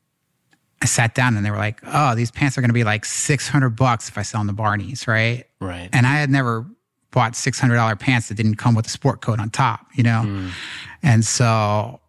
I 0.83 0.87
sat 0.87 1.15
down 1.15 1.37
and 1.37 1.45
they 1.45 1.51
were 1.51 1.59
like, 1.59 1.81
oh, 1.87 2.15
these 2.15 2.31
pants 2.31 2.57
are 2.57 2.63
going 2.63 2.71
to 2.71 2.75
be 2.75 2.85
like 2.85 3.05
600 3.05 3.71
bucks 3.71 4.09
if 4.09 4.17
I 4.17 4.23
sell 4.23 4.41
them 4.41 4.49
to 4.49 4.53
Barney's, 4.55 5.07
right? 5.07 5.45
Right. 5.61 5.91
And 5.93 6.07
I 6.07 6.15
had 6.15 6.31
never 6.31 6.67
bought 7.11 7.33
$600 7.33 7.99
pants 7.99 8.29
that 8.29 8.37
didn't 8.37 8.57
come 8.57 8.75
with 8.75 8.87
a 8.87 8.91
sport 8.91 9.21
coat 9.21 9.41
on 9.41 9.51
top, 9.51 9.87
you 9.95 10.03
know? 10.03 10.23
Mm. 10.25 10.51
And 11.03 11.25
so, 11.25 12.01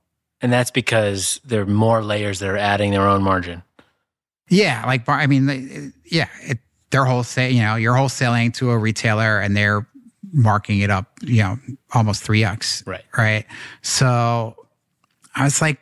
And 0.42 0.54
that's 0.54 0.72
because 0.72 1.42
there 1.44 1.62
are 1.62 1.66
more 1.66 2.04
layers 2.04 2.40
that 2.40 2.50
are 2.50 2.58
adding 2.58 2.92
their 2.92 3.08
own 3.08 3.24
margin. 3.24 3.64
yeah, 4.48 4.86
like, 4.86 5.08
I 5.10 5.28
mean, 5.28 5.94
yeah, 6.06 6.28
it, 6.42 6.60
they're 6.92 7.06
wholesale, 7.06 7.52
you 7.52 7.62
know, 7.62 7.76
you're 7.76 7.96
wholesaling 7.96 8.54
to 8.56 8.72
a 8.72 8.78
retailer 8.78 9.40
and 9.40 9.56
they're 9.58 9.88
marking 10.32 10.80
it 10.80 10.90
up, 10.90 11.08
you 11.22 11.42
know, 11.42 11.58
almost 11.94 12.24
3x. 12.26 12.86
Right. 12.88 13.04
right? 13.18 13.46
So 13.82 14.56
I 15.36 15.44
was 15.44 15.62
like, 15.62 15.80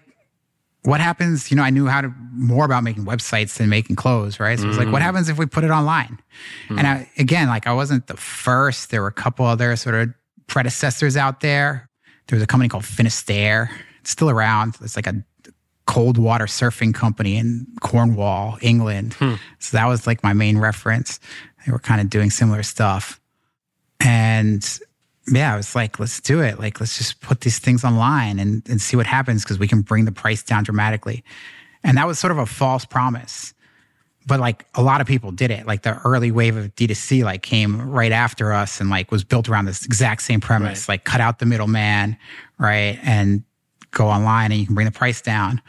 what 0.84 1.02
happens? 1.02 1.52
You 1.52 1.58
know, 1.58 1.64
I 1.64 1.70
knew 1.70 1.88
how 1.88 2.02
to 2.02 2.14
more 2.32 2.66
about 2.66 2.84
making 2.84 3.06
websites 3.06 3.58
than 3.58 3.70
making 3.70 3.96
clothes, 3.96 4.40
right? 4.40 4.58
So 4.58 4.66
I 4.66 4.68
was 4.68 4.78
like, 4.78 4.92
what 4.92 5.02
mm. 5.02 5.06
happens 5.06 5.28
if 5.30 5.38
we 5.38 5.46
put 5.46 5.64
it 5.64 5.72
online? 5.72 6.20
Hmm. 6.68 6.80
And 6.80 6.88
I, 6.88 7.12
again, 7.18 7.48
like 7.48 7.68
I 7.68 7.74
wasn't 7.74 8.08
the 8.08 8.16
first. 8.16 8.92
There 8.92 9.02
were 9.02 9.10
a 9.10 9.14
couple 9.14 9.46
other 9.46 9.76
sort 9.76 9.96
of 9.96 10.10
predecessors 10.48 11.18
out 11.18 11.42
there. 11.42 11.90
There 12.28 12.38
was 12.38 12.44
a 12.44 12.48
company 12.48 12.70
called 12.70 12.86
Finisterre. 12.86 13.70
It's 14.02 14.12
still 14.12 14.30
around. 14.30 14.78
It's 14.82 14.96
like 14.96 15.08
a 15.08 15.24
cold 15.86 16.18
water 16.18 16.46
surfing 16.46 16.94
company 16.94 17.36
in 17.36 17.68
Cornwall, 17.82 18.58
England. 18.62 19.16
Hmm. 19.16 19.36
So 19.58 19.76
that 19.76 19.88
was 19.88 20.08
like 20.08 20.24
my 20.24 20.34
main 20.34 20.58
reference. 20.58 21.20
They 21.66 21.72
were 21.72 21.80
kind 21.80 22.00
of 22.00 22.10
doing 22.10 22.30
similar 22.30 22.64
stuff. 22.64 23.20
And 24.00 24.80
yeah, 25.32 25.54
I 25.54 25.58
was 25.58 25.76
like, 25.76 26.00
let's 26.00 26.20
do 26.20 26.42
it. 26.42 26.60
Like, 26.60 26.80
let's 26.80 26.98
just 26.98 27.22
put 27.22 27.42
these 27.42 27.60
things 27.60 27.84
online 27.84 28.40
and, 28.40 28.68
and 28.70 28.82
see 28.82 28.96
what 28.96 29.06
happens 29.06 29.44
because 29.44 29.60
we 29.60 29.68
can 29.68 29.82
bring 29.82 30.06
the 30.06 30.12
price 30.12 30.44
down 30.44 30.64
dramatically. 30.64 31.24
And 31.84 31.98
that 31.98 32.08
was 32.08 32.20
sort 32.20 32.32
of 32.32 32.38
a 32.38 32.46
false 32.46 32.86
promise. 32.86 33.54
But 34.28 34.40
like 34.40 34.66
a 34.76 34.84
lot 34.84 35.02
of 35.02 35.08
people 35.08 35.32
did 35.32 35.50
it. 35.50 35.66
Like 35.66 35.84
the 35.84 35.98
early 36.04 36.32
wave 36.32 36.56
of 36.56 36.76
D2C 36.76 37.24
like 37.24 37.42
came 37.42 37.90
right 37.90 38.12
after 38.12 38.54
us 38.54 38.80
and 38.80 38.90
like 38.90 39.12
was 39.12 39.24
built 39.24 39.50
around 39.50 39.66
this 39.66 39.86
exact 39.86 40.22
same 40.22 40.42
premise. 40.42 40.88
Right. 40.88 40.94
Like 40.94 41.04
cut 41.04 41.22
out 41.22 41.40
the 41.40 41.46
middleman, 41.46 42.18
right? 42.60 43.00
And 43.04 43.44
go 43.92 44.08
online 44.08 44.52
and 44.52 44.60
you 44.60 44.66
can 44.66 44.76
bring 44.76 44.86
the 44.86 44.92
price 44.92 45.22
down. 45.22 45.62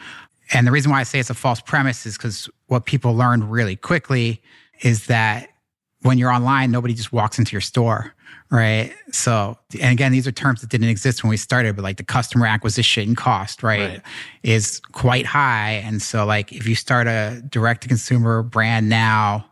And 0.53 0.66
the 0.66 0.73
reason 0.73 0.90
why 0.90 1.01
I 1.01 1.05
say 1.05 1.20
it's 1.20 1.31
a 1.31 1.35
false 1.35 1.61
premise 1.61 2.07
is 2.07 2.16
because 2.16 2.51
what 2.66 2.85
people 2.85 3.14
learned 3.14 3.51
really 3.51 3.77
quickly 3.77 4.42
is 4.81 5.07
that 5.07 5.49
when 6.03 6.18
you're 6.18 6.33
online, 6.33 6.70
nobody 6.70 6.94
just 6.94 7.12
walks 7.12 7.38
into 7.38 7.53
your 7.53 7.61
store, 7.61 8.14
right? 8.50 8.92
So, 9.12 9.56
and 9.80 9.92
again, 9.92 10.12
these 10.12 10.26
are 10.26 10.32
terms 10.32 10.60
that 10.60 10.70
didn't 10.70 10.88
exist 10.88 11.22
when 11.22 11.30
we 11.30 11.36
started, 11.36 11.76
but 11.76 11.82
like 11.82 11.96
the 11.98 12.02
customer 12.04 12.46
acquisition 12.46 13.14
cost, 13.14 13.62
right, 13.62 13.80
Right. 13.80 14.02
is 14.42 14.80
quite 14.92 15.26
high. 15.26 15.82
And 15.84 16.02
so, 16.02 16.24
like, 16.26 16.52
if 16.52 16.66
you 16.66 16.74
start 16.74 17.06
a 17.06 17.42
direct 17.48 17.82
to 17.82 17.88
consumer 17.88 18.42
brand 18.42 18.88
now, 18.88 19.46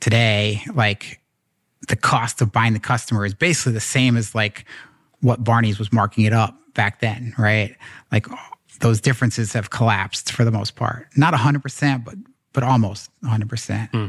today, 0.00 0.62
like, 0.74 1.20
the 1.88 1.96
cost 1.96 2.40
of 2.40 2.50
buying 2.52 2.72
the 2.72 2.78
customer 2.80 3.26
is 3.26 3.34
basically 3.34 3.72
the 3.72 3.80
same 3.80 4.16
as 4.16 4.34
like 4.34 4.64
what 5.20 5.44
Barney's 5.44 5.78
was 5.78 5.92
marking 5.92 6.24
it 6.24 6.32
up 6.32 6.58
back 6.72 7.00
then, 7.00 7.34
right? 7.36 7.76
Like 8.10 8.26
those 8.80 9.02
differences 9.02 9.52
have 9.52 9.68
collapsed 9.68 10.32
for 10.32 10.46
the 10.46 10.50
most 10.50 10.76
part. 10.76 11.08
Not 11.14 11.34
100%, 11.34 12.02
but 12.04 12.14
but 12.54 12.62
almost 12.62 13.10
100%. 13.22 13.90
Hmm. 13.90 14.06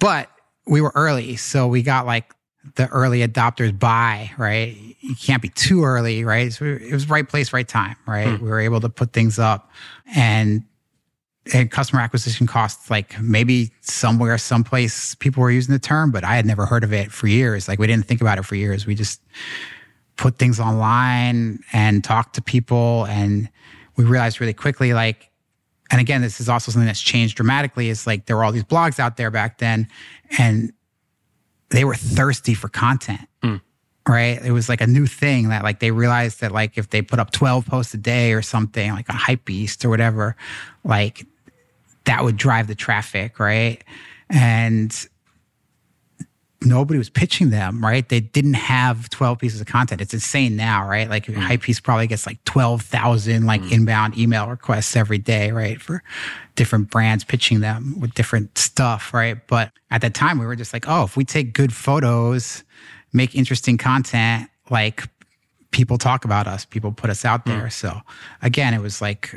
But 0.00 0.30
we 0.66 0.80
were 0.80 0.90
early, 0.96 1.36
so 1.36 1.68
we 1.68 1.82
got 1.82 2.06
like 2.06 2.34
the 2.76 2.88
early 2.88 3.26
adopters 3.26 3.76
buy, 3.76 4.30
right? 4.38 4.76
You 5.00 5.14
can't 5.16 5.42
be 5.42 5.48
too 5.48 5.84
early, 5.84 6.24
right? 6.24 6.52
So 6.52 6.64
it 6.64 6.92
was 6.92 7.08
right 7.08 7.28
place, 7.28 7.52
right 7.52 7.66
time, 7.66 7.96
right? 8.06 8.36
Hmm. 8.38 8.44
We 8.44 8.50
were 8.50 8.60
able 8.60 8.80
to 8.80 8.88
put 8.88 9.12
things 9.12 9.38
up 9.38 9.70
and 10.14 10.64
and 11.52 11.70
customer 11.72 12.00
acquisition 12.00 12.46
costs 12.46 12.88
like 12.88 13.20
maybe 13.20 13.72
somewhere 13.80 14.38
someplace 14.38 15.16
people 15.16 15.42
were 15.42 15.50
using 15.50 15.72
the 15.72 15.78
term 15.78 16.12
but 16.12 16.22
i 16.22 16.36
had 16.36 16.46
never 16.46 16.66
heard 16.66 16.84
of 16.84 16.92
it 16.92 17.10
for 17.10 17.26
years 17.26 17.66
like 17.66 17.80
we 17.80 17.86
didn't 17.88 18.06
think 18.06 18.20
about 18.20 18.38
it 18.38 18.44
for 18.44 18.54
years 18.54 18.86
we 18.86 18.94
just 18.94 19.20
put 20.16 20.38
things 20.38 20.60
online 20.60 21.58
and 21.72 22.04
talked 22.04 22.36
to 22.36 22.40
people 22.42 23.06
and 23.06 23.48
we 23.96 24.04
realized 24.04 24.40
really 24.40 24.54
quickly 24.54 24.94
like 24.94 25.30
and 25.90 26.00
again 26.00 26.22
this 26.22 26.40
is 26.40 26.48
also 26.48 26.70
something 26.70 26.86
that's 26.86 27.02
changed 27.02 27.36
dramatically 27.36 27.88
is 27.88 28.06
like 28.06 28.26
there 28.26 28.36
were 28.36 28.44
all 28.44 28.52
these 28.52 28.62
blogs 28.62 29.00
out 29.00 29.16
there 29.16 29.30
back 29.30 29.58
then 29.58 29.88
and 30.38 30.72
they 31.72 31.84
were 31.84 31.94
thirsty 31.94 32.54
for 32.54 32.68
content 32.68 33.28
mm. 33.42 33.60
right? 34.08 34.40
It 34.42 34.52
was 34.52 34.68
like 34.68 34.80
a 34.80 34.86
new 34.86 35.06
thing 35.06 35.48
that 35.48 35.62
like 35.62 35.80
they 35.80 35.90
realized 35.90 36.40
that 36.40 36.52
like 36.52 36.78
if 36.78 36.90
they 36.90 37.02
put 37.02 37.18
up 37.18 37.32
12 37.32 37.66
posts 37.66 37.94
a 37.94 37.98
day 37.98 38.32
or 38.32 38.42
something 38.42 38.92
like 38.92 39.08
a 39.08 39.12
Hypebeast 39.12 39.84
or 39.84 39.88
whatever 39.88 40.36
like 40.84 41.26
that 42.04 42.22
would 42.24 42.36
drive 42.36 42.66
the 42.66 42.74
traffic 42.74 43.38
right? 43.38 43.82
And 44.30 44.94
nobody 46.66 46.98
was 46.98 47.10
pitching 47.10 47.50
them 47.50 47.84
right? 47.84 48.08
They 48.08 48.20
didn't 48.20 48.54
have 48.54 49.08
12 49.10 49.38
pieces 49.38 49.60
of 49.60 49.66
content. 49.66 50.00
It's 50.00 50.14
insane 50.14 50.56
now 50.56 50.86
right? 50.86 51.08
Like 51.08 51.26
mm. 51.26 51.34
Hypebeast 51.34 51.82
probably 51.82 52.06
gets 52.06 52.26
like 52.26 52.42
12,000 52.44 53.44
like 53.46 53.62
mm. 53.62 53.72
inbound 53.72 54.18
email 54.18 54.48
requests 54.48 54.96
every 54.96 55.18
day 55.18 55.50
right? 55.50 55.80
For 55.80 56.02
different 56.54 56.90
brands 56.90 57.24
pitching 57.24 57.60
them 57.60 57.98
with 58.00 58.14
different 58.14 58.56
stuff 58.58 59.12
right? 59.14 59.46
But 59.46 59.72
at 59.90 60.00
that 60.02 60.14
time 60.14 60.38
we 60.38 60.46
were 60.46 60.56
just 60.56 60.72
like 60.72 60.88
oh 60.88 61.04
if 61.04 61.16
we 61.16 61.24
take 61.24 61.52
good 61.52 61.72
photos 61.72 62.64
make 63.12 63.34
interesting 63.34 63.76
content 63.78 64.48
like 64.70 65.08
people 65.70 65.98
talk 65.98 66.24
about 66.24 66.46
us 66.46 66.64
people 66.64 66.92
put 66.92 67.10
us 67.10 67.24
out 67.24 67.44
mm. 67.44 67.58
there. 67.58 67.70
So 67.70 68.00
again 68.40 68.74
it 68.74 68.80
was 68.80 69.00
like 69.00 69.36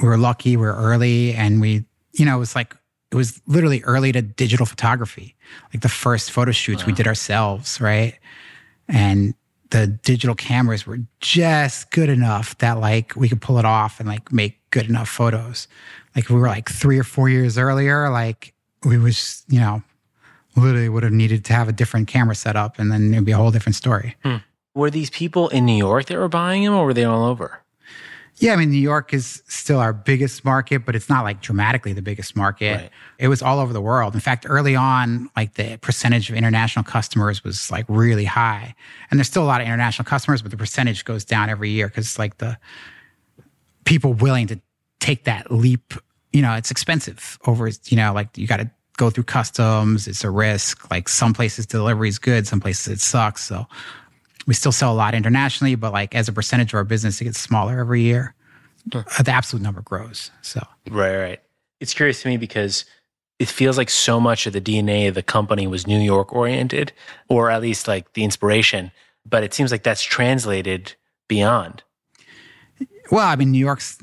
we 0.00 0.08
were 0.08 0.18
lucky 0.18 0.56
we're 0.56 0.74
early 0.74 1.34
and 1.34 1.60
we 1.60 1.84
you 2.12 2.24
know 2.24 2.36
it 2.36 2.40
was 2.40 2.54
like 2.54 2.74
it 3.10 3.16
was 3.16 3.40
literally 3.46 3.82
early 3.84 4.12
to 4.12 4.22
digital 4.22 4.66
photography 4.66 5.34
like 5.72 5.82
the 5.82 5.88
first 5.88 6.30
photo 6.30 6.52
shoots 6.52 6.86
we 6.86 6.92
did 6.92 7.06
ourselves 7.06 7.80
right? 7.80 8.18
And 8.88 9.34
the 9.70 9.86
digital 9.86 10.34
cameras 10.34 10.86
were 10.86 10.98
just 11.20 11.90
good 11.90 12.08
enough 12.08 12.56
that 12.58 12.78
like 12.78 13.14
we 13.16 13.28
could 13.28 13.40
pull 13.40 13.58
it 13.58 13.64
off 13.64 14.00
and 14.00 14.08
like 14.08 14.32
make 14.32 14.58
good 14.70 14.88
enough 14.88 15.08
photos. 15.08 15.68
Like 16.16 16.24
if 16.24 16.30
we 16.30 16.40
were 16.40 16.48
like 16.48 16.70
three 16.70 16.98
or 16.98 17.04
four 17.04 17.28
years 17.28 17.58
earlier 17.58 18.10
like 18.10 18.54
we 18.84 18.98
was 18.98 19.42
you 19.48 19.60
know 19.60 19.82
literally 20.56 20.88
would 20.88 21.02
have 21.02 21.12
needed 21.12 21.44
to 21.44 21.52
have 21.52 21.68
a 21.68 21.72
different 21.72 22.08
camera 22.08 22.34
setup 22.34 22.78
and 22.78 22.90
then 22.90 23.12
it'd 23.12 23.24
be 23.24 23.32
a 23.32 23.36
whole 23.36 23.50
different 23.50 23.76
story. 23.76 24.16
Hmm. 24.22 24.36
Were 24.74 24.90
these 24.90 25.10
people 25.10 25.48
in 25.48 25.66
New 25.66 25.76
York 25.76 26.06
that 26.06 26.16
were 26.16 26.28
buying 26.28 26.64
them 26.64 26.74
or 26.74 26.86
were 26.86 26.94
they 26.94 27.04
all 27.04 27.24
over? 27.24 27.62
Yeah, 28.40 28.52
I 28.52 28.56
mean, 28.56 28.70
New 28.70 28.76
York 28.78 29.12
is 29.12 29.42
still 29.48 29.80
our 29.80 29.92
biggest 29.92 30.44
market, 30.44 30.86
but 30.86 30.94
it's 30.94 31.08
not 31.08 31.24
like 31.24 31.40
dramatically 31.40 31.92
the 31.92 32.02
biggest 32.02 32.36
market. 32.36 32.76
Right. 32.76 32.90
It 33.18 33.28
was 33.28 33.42
all 33.42 33.58
over 33.58 33.72
the 33.72 33.80
world. 33.80 34.14
In 34.14 34.20
fact, 34.20 34.46
early 34.48 34.76
on, 34.76 35.28
like 35.36 35.54
the 35.54 35.76
percentage 35.78 36.30
of 36.30 36.36
international 36.36 36.84
customers 36.84 37.42
was 37.42 37.70
like 37.70 37.84
really 37.88 38.24
high. 38.24 38.74
And 39.10 39.18
there's 39.18 39.26
still 39.26 39.42
a 39.42 39.46
lot 39.46 39.60
of 39.60 39.66
international 39.66 40.04
customers, 40.06 40.42
but 40.42 40.52
the 40.52 40.56
percentage 40.56 41.04
goes 41.04 41.24
down 41.24 41.50
every 41.50 41.70
year 41.70 41.88
because 41.88 42.18
like 42.18 42.38
the 42.38 42.58
people 43.84 44.12
willing 44.12 44.46
to 44.48 44.60
take 45.00 45.24
that 45.24 45.50
leap, 45.50 45.94
you 46.32 46.42
know, 46.42 46.54
it's 46.54 46.70
expensive 46.70 47.38
over, 47.46 47.68
you 47.86 47.96
know, 47.96 48.12
like 48.12 48.38
you 48.38 48.46
got 48.46 48.58
to 48.58 48.70
go 48.98 49.10
through 49.10 49.24
customs. 49.24 50.06
It's 50.06 50.22
a 50.22 50.30
risk. 50.30 50.90
Like 50.90 51.08
some 51.08 51.32
places 51.32 51.66
delivery 51.66 52.08
is 52.08 52.18
good, 52.18 52.46
some 52.46 52.60
places 52.60 52.88
it 52.88 53.00
sucks. 53.00 53.42
So 53.42 53.66
we 54.48 54.54
still 54.54 54.72
sell 54.72 54.94
a 54.94 54.96
lot 54.96 55.14
internationally, 55.14 55.74
but 55.74 55.92
like 55.92 56.14
as 56.14 56.26
a 56.26 56.32
percentage 56.32 56.72
of 56.72 56.78
our 56.78 56.84
business, 56.84 57.20
it 57.20 57.24
gets 57.24 57.38
smaller 57.38 57.78
every 57.78 58.00
year. 58.00 58.34
Uh, 58.92 59.02
The 59.22 59.30
absolute 59.30 59.62
number 59.62 59.82
grows. 59.82 60.30
So 60.40 60.66
Right, 60.88 61.16
right. 61.16 61.42
It's 61.80 61.92
curious 61.92 62.22
to 62.22 62.28
me 62.28 62.38
because 62.38 62.86
it 63.38 63.48
feels 63.48 63.76
like 63.76 63.90
so 63.90 64.18
much 64.18 64.46
of 64.46 64.54
the 64.54 64.60
DNA 64.60 65.06
of 65.06 65.14
the 65.14 65.22
company 65.22 65.66
was 65.66 65.86
New 65.86 66.00
York 66.00 66.32
oriented, 66.32 66.92
or 67.28 67.50
at 67.50 67.60
least 67.60 67.86
like 67.86 68.14
the 68.14 68.24
inspiration. 68.24 68.90
But 69.26 69.44
it 69.44 69.52
seems 69.52 69.70
like 69.70 69.82
that's 69.82 70.02
translated 70.02 70.94
beyond. 71.28 71.82
Well, 73.12 73.28
I 73.28 73.36
mean, 73.36 73.50
New 73.50 73.58
York's 73.58 73.98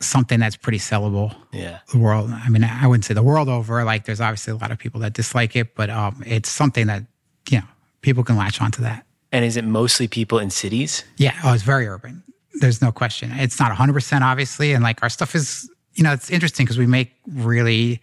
something 0.00 0.38
that's 0.38 0.56
pretty 0.56 0.78
sellable. 0.78 1.34
Yeah. 1.50 1.78
The 1.92 1.98
world, 1.98 2.30
I 2.30 2.50
mean, 2.50 2.62
I 2.62 2.86
wouldn't 2.86 3.06
say 3.06 3.14
the 3.14 3.22
world 3.22 3.48
over. 3.48 3.82
Like, 3.84 4.04
there's 4.04 4.20
obviously 4.20 4.52
a 4.52 4.56
lot 4.56 4.70
of 4.70 4.78
people 4.78 5.00
that 5.00 5.14
dislike 5.14 5.56
it, 5.56 5.74
but 5.74 5.88
um, 5.88 6.22
it's 6.26 6.50
something 6.50 6.88
that 6.88 7.04
you 7.48 7.60
know 7.60 7.66
people 8.02 8.22
can 8.22 8.36
latch 8.36 8.60
onto 8.60 8.82
that. 8.82 9.06
And 9.32 9.44
is 9.44 9.56
it 9.56 9.64
mostly 9.64 10.06
people 10.08 10.38
in 10.38 10.50
cities? 10.50 11.04
Yeah. 11.16 11.34
Oh, 11.44 11.52
it's 11.54 11.62
very 11.62 11.86
urban. 11.88 12.22
There's 12.60 12.82
no 12.82 12.92
question. 12.92 13.32
It's 13.32 13.58
not 13.58 13.72
100% 13.72 14.20
obviously, 14.20 14.72
and 14.74 14.84
like 14.84 15.02
our 15.02 15.08
stuff 15.08 15.34
is, 15.34 15.70
you 15.94 16.04
know, 16.04 16.12
it's 16.12 16.30
interesting 16.30 16.66
because 16.66 16.78
we 16.78 16.86
make 16.86 17.12
really 17.26 18.00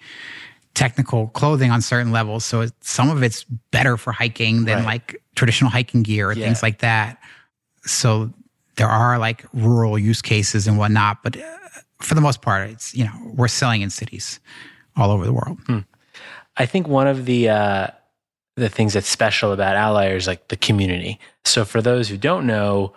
technical 0.74 1.28
clothing 1.30 1.72
on 1.72 1.82
certain 1.82 2.12
levels. 2.12 2.46
So 2.46 2.62
it, 2.62 2.72
some 2.82 3.10
of 3.10 3.22
it's 3.24 3.44
better 3.72 3.96
for 3.98 4.12
hiking 4.12 4.66
than 4.66 4.78
Right. 4.80 4.86
like 4.86 5.22
traditional 5.36 5.70
hiking 5.70 6.04
gear 6.04 6.30
or 6.30 6.34
Yeah. 6.34 6.46
things 6.46 6.64
like 6.64 6.80
that. 6.80 7.20
So 7.86 8.32
there 8.76 8.88
are 8.90 9.18
like 9.20 9.46
rural 9.54 10.00
use 10.00 10.22
cases 10.22 10.68
and 10.68 10.78
whatnot, 10.78 11.22
but 11.24 11.38
uh, 11.38 11.42
for 12.02 12.16
the 12.16 12.22
most 12.22 12.42
part, 12.42 12.70
it's 12.70 12.96
you 12.96 13.04
know 13.06 13.12
we're 13.36 13.48
selling 13.50 13.82
in 13.82 13.90
cities 13.90 14.40
all 14.96 15.12
over 15.12 15.26
the 15.26 15.34
world. 15.34 15.60
I 16.58 16.66
think 16.66 16.88
one 16.88 17.08
of 17.08 17.26
the 17.26 17.50
uh, 17.50 17.88
the 18.60 18.70
things 18.70 18.94
that's 18.94 19.08
special 19.10 19.52
about 19.52 19.76
Outlier 19.76 20.16
is 20.16 20.28
like 20.28 20.48
the 20.50 20.58
community. 20.58 21.20
So 21.46 21.66
for 21.66 21.82
those 21.82 22.10
who 22.10 22.18
don't 22.18 22.46
know, 22.46 22.94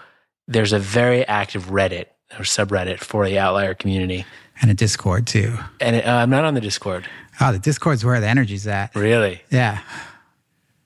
there's 0.48 0.72
a 0.72 0.78
very 0.78 1.26
active 1.26 1.66
Reddit 1.66 2.06
or 2.38 2.44
subreddit 2.44 2.98
for 3.00 3.26
the 3.26 3.38
Outlier 3.38 3.74
community, 3.74 4.24
And 4.60 4.70
a 4.70 4.74
Discord 4.74 5.26
too. 5.26 5.56
and 5.80 5.96
it, 5.96 6.06
uh, 6.06 6.14
I'm 6.16 6.30
not 6.30 6.44
on 6.44 6.54
the 6.54 6.60
Discord. 6.60 7.06
Oh, 7.40 7.52
the 7.52 7.58
Discord's 7.58 8.04
where 8.04 8.20
the 8.20 8.26
energy's 8.28 8.66
at. 8.66 8.94
Really? 8.94 9.40
Yeah. 9.50 9.80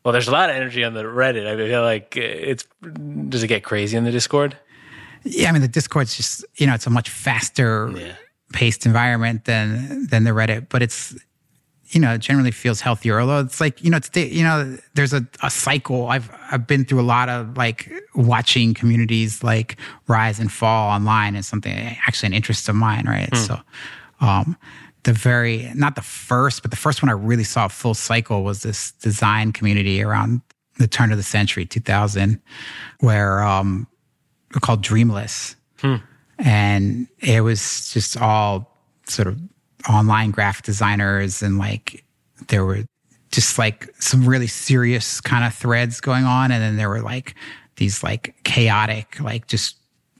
Well, 0.04 0.12
there's 0.12 0.28
a 0.28 0.32
lot 0.32 0.50
of 0.50 0.56
energy 0.56 0.84
on 0.84 0.94
the 0.94 1.02
Reddit. 1.02 1.46
I 1.46 1.56
feel 1.56 1.82
like 1.82 2.14
uh, 2.16 2.20
it's. 2.22 2.64
Does 3.28 3.42
it 3.42 3.48
get 3.48 3.64
crazy 3.64 3.96
on 3.96 4.04
the 4.04 4.12
Discord? 4.12 4.56
Yeah, 5.24 5.48
I 5.48 5.52
mean 5.52 5.62
the 5.62 5.66
Discord's 5.68 6.16
just 6.16 6.44
you 6.54 6.66
know 6.68 6.74
it's 6.74 6.86
a 6.86 6.90
much 6.90 7.10
faster 7.10 7.90
Yeah. 7.96 8.14
paced 8.52 8.86
environment 8.86 9.44
than 9.46 10.06
than 10.06 10.22
the 10.22 10.30
Reddit, 10.30 10.68
but 10.68 10.82
it's 10.82 11.16
you 11.88 12.00
know 12.00 12.14
it 12.14 12.18
generally 12.18 12.50
feels 12.50 12.80
healthier. 12.80 13.20
Although 13.20 13.40
it's 13.40 13.60
like 13.60 13.82
you 13.82 13.90
know 13.90 13.98
it's 13.98 14.10
you 14.14 14.42
know 14.42 14.76
there's 14.94 15.12
a, 15.12 15.26
a 15.42 15.50
cycle. 15.50 16.08
I've 16.08 16.30
I've 16.50 16.66
been 16.66 16.84
through 16.84 17.00
a 17.00 17.02
lot 17.02 17.28
of 17.28 17.56
like 17.56 17.90
watching 18.14 18.74
communities 18.74 19.42
like 19.42 19.76
rise 20.08 20.38
and 20.40 20.50
fall 20.50 20.90
online 20.90 21.36
is 21.36 21.46
something 21.46 21.72
actually 22.06 22.28
an 22.28 22.34
interest 22.34 22.68
of 22.68 22.74
mine, 22.74 23.06
right? 23.06 23.28
So, 23.36 23.60
um, 24.20 24.56
the 25.04 25.12
very 25.12 25.70
not 25.74 25.94
the 25.94 26.02
first, 26.02 26.62
but 26.62 26.70
the 26.70 26.76
first 26.76 27.02
one 27.02 27.08
I 27.08 27.12
really 27.12 27.44
saw 27.44 27.66
a 27.66 27.68
full 27.68 27.94
cycle 27.94 28.42
was 28.42 28.62
this 28.62 28.92
design 28.92 29.52
community 29.52 30.02
around 30.02 30.40
the 30.78 30.88
turn 30.88 31.10
of 31.10 31.16
the 31.16 31.22
century, 31.22 31.64
2000, 31.64 32.40
where 33.00 33.42
um, 33.42 33.86
called 34.60 34.82
Dreamless 34.82 35.56
and 36.38 37.08
it 37.18 37.40
was 37.42 37.92
just 37.92 38.16
all 38.16 38.78
sort 39.08 39.28
of 39.28 39.38
online 39.88 40.30
graphic 40.30 40.64
designers 40.64 41.42
and 41.42 41.58
like 41.58 42.04
there 42.48 42.64
were 42.64 42.84
just 43.30 43.58
like 43.58 43.88
some 43.98 44.28
really 44.28 44.46
serious 44.46 45.20
kind 45.20 45.44
of 45.44 45.54
threads 45.54 46.00
going 46.00 46.24
on. 46.24 46.50
And 46.50 46.62
then 46.62 46.76
there 46.76 46.88
were 46.88 47.02
like 47.02 47.34
these 47.76 48.02
like 48.02 48.34
chaotic 48.44 49.20
like 49.20 49.46
just 49.46 49.76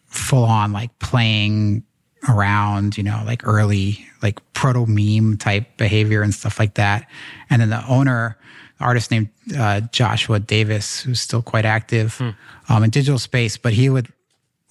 full 0.06 0.44
on 0.44 0.72
like 0.72 0.96
playing 0.98 1.82
around 2.28 2.96
you 2.96 3.04
know 3.04 3.22
like 3.24 3.46
early 3.46 4.04
like 4.22 4.40
proto 4.52 4.84
meme 4.86 5.36
type 5.36 5.76
behavior 5.76 6.22
and 6.22 6.34
stuff 6.34 6.58
like 6.58 6.74
that. 6.74 7.08
And 7.50 7.62
then 7.62 7.70
the 7.70 7.86
owner 7.86 8.36
the 8.78 8.84
artist 8.84 9.10
named 9.10 9.28
uh, 9.56 9.80
joshua 9.92 10.38
davis 10.38 11.00
who's 11.00 11.20
still 11.20 11.42
quite 11.42 11.64
active 11.64 12.20
um, 12.68 12.84
in 12.84 12.90
digital 12.90 13.18
space 13.18 13.56
but 13.56 13.72
he 13.72 13.88
would 13.88 14.08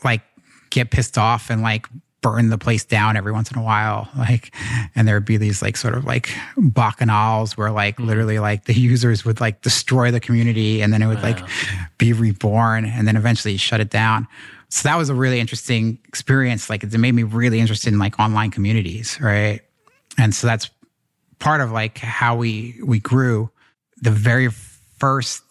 like 0.04 0.22
get 0.70 0.92
pissed 0.92 1.18
off 1.18 1.50
and 1.50 1.62
like 1.62 1.88
burn 2.26 2.50
the 2.50 2.58
place 2.58 2.84
down 2.84 3.16
every 3.16 3.32
once 3.32 3.52
in 3.52 3.60
a 3.60 3.62
while 3.62 4.10
like 4.18 4.52
and 4.96 5.08
there 5.08 5.16
would 5.16 5.26
be 5.26 5.38
these 5.38 5.62
like 5.62 5.78
sort 5.78 5.94
of 5.94 6.06
like 6.06 6.30
bacchanals 6.58 7.56
where 7.56 7.70
like 7.70 7.98
mm-hmm. 7.98 8.08
literally 8.08 8.40
like 8.40 8.66
the 8.66 8.74
users 8.74 9.24
would 9.24 9.40
like 9.40 9.62
destroy 9.62 10.10
the 10.10 10.20
community 10.20 10.82
and 10.82 10.92
then 10.92 11.04
it 11.04 11.08
would 11.08 11.22
like 11.22 11.38
be 12.00 12.14
reborn 12.14 12.84
and 12.84 13.08
then 13.08 13.16
eventually 13.16 13.58
shut 13.58 13.80
it 13.80 13.92
down. 13.92 14.28
So 14.70 14.90
that 14.90 14.98
was 14.98 15.10
a 15.10 15.14
really 15.14 15.40
interesting 15.40 16.00
experience. 16.08 16.68
Like 16.68 16.84
it 16.84 16.98
made 16.98 17.14
me 17.14 17.22
really 17.22 17.60
interested 17.60 17.94
in 17.94 18.00
like 18.00 18.20
online 18.20 18.50
communities 18.50 19.22
right? 19.22 19.62
And 20.18 20.34
so 20.34 20.48
that's 20.48 20.72
part 21.38 21.62
of 21.62 21.72
like 21.72 22.00
how 22.00 22.36
we 22.36 22.82
we 22.84 23.00
grew. 23.00 23.52
The 24.02 24.10
very 24.10 24.50
first 24.98 25.44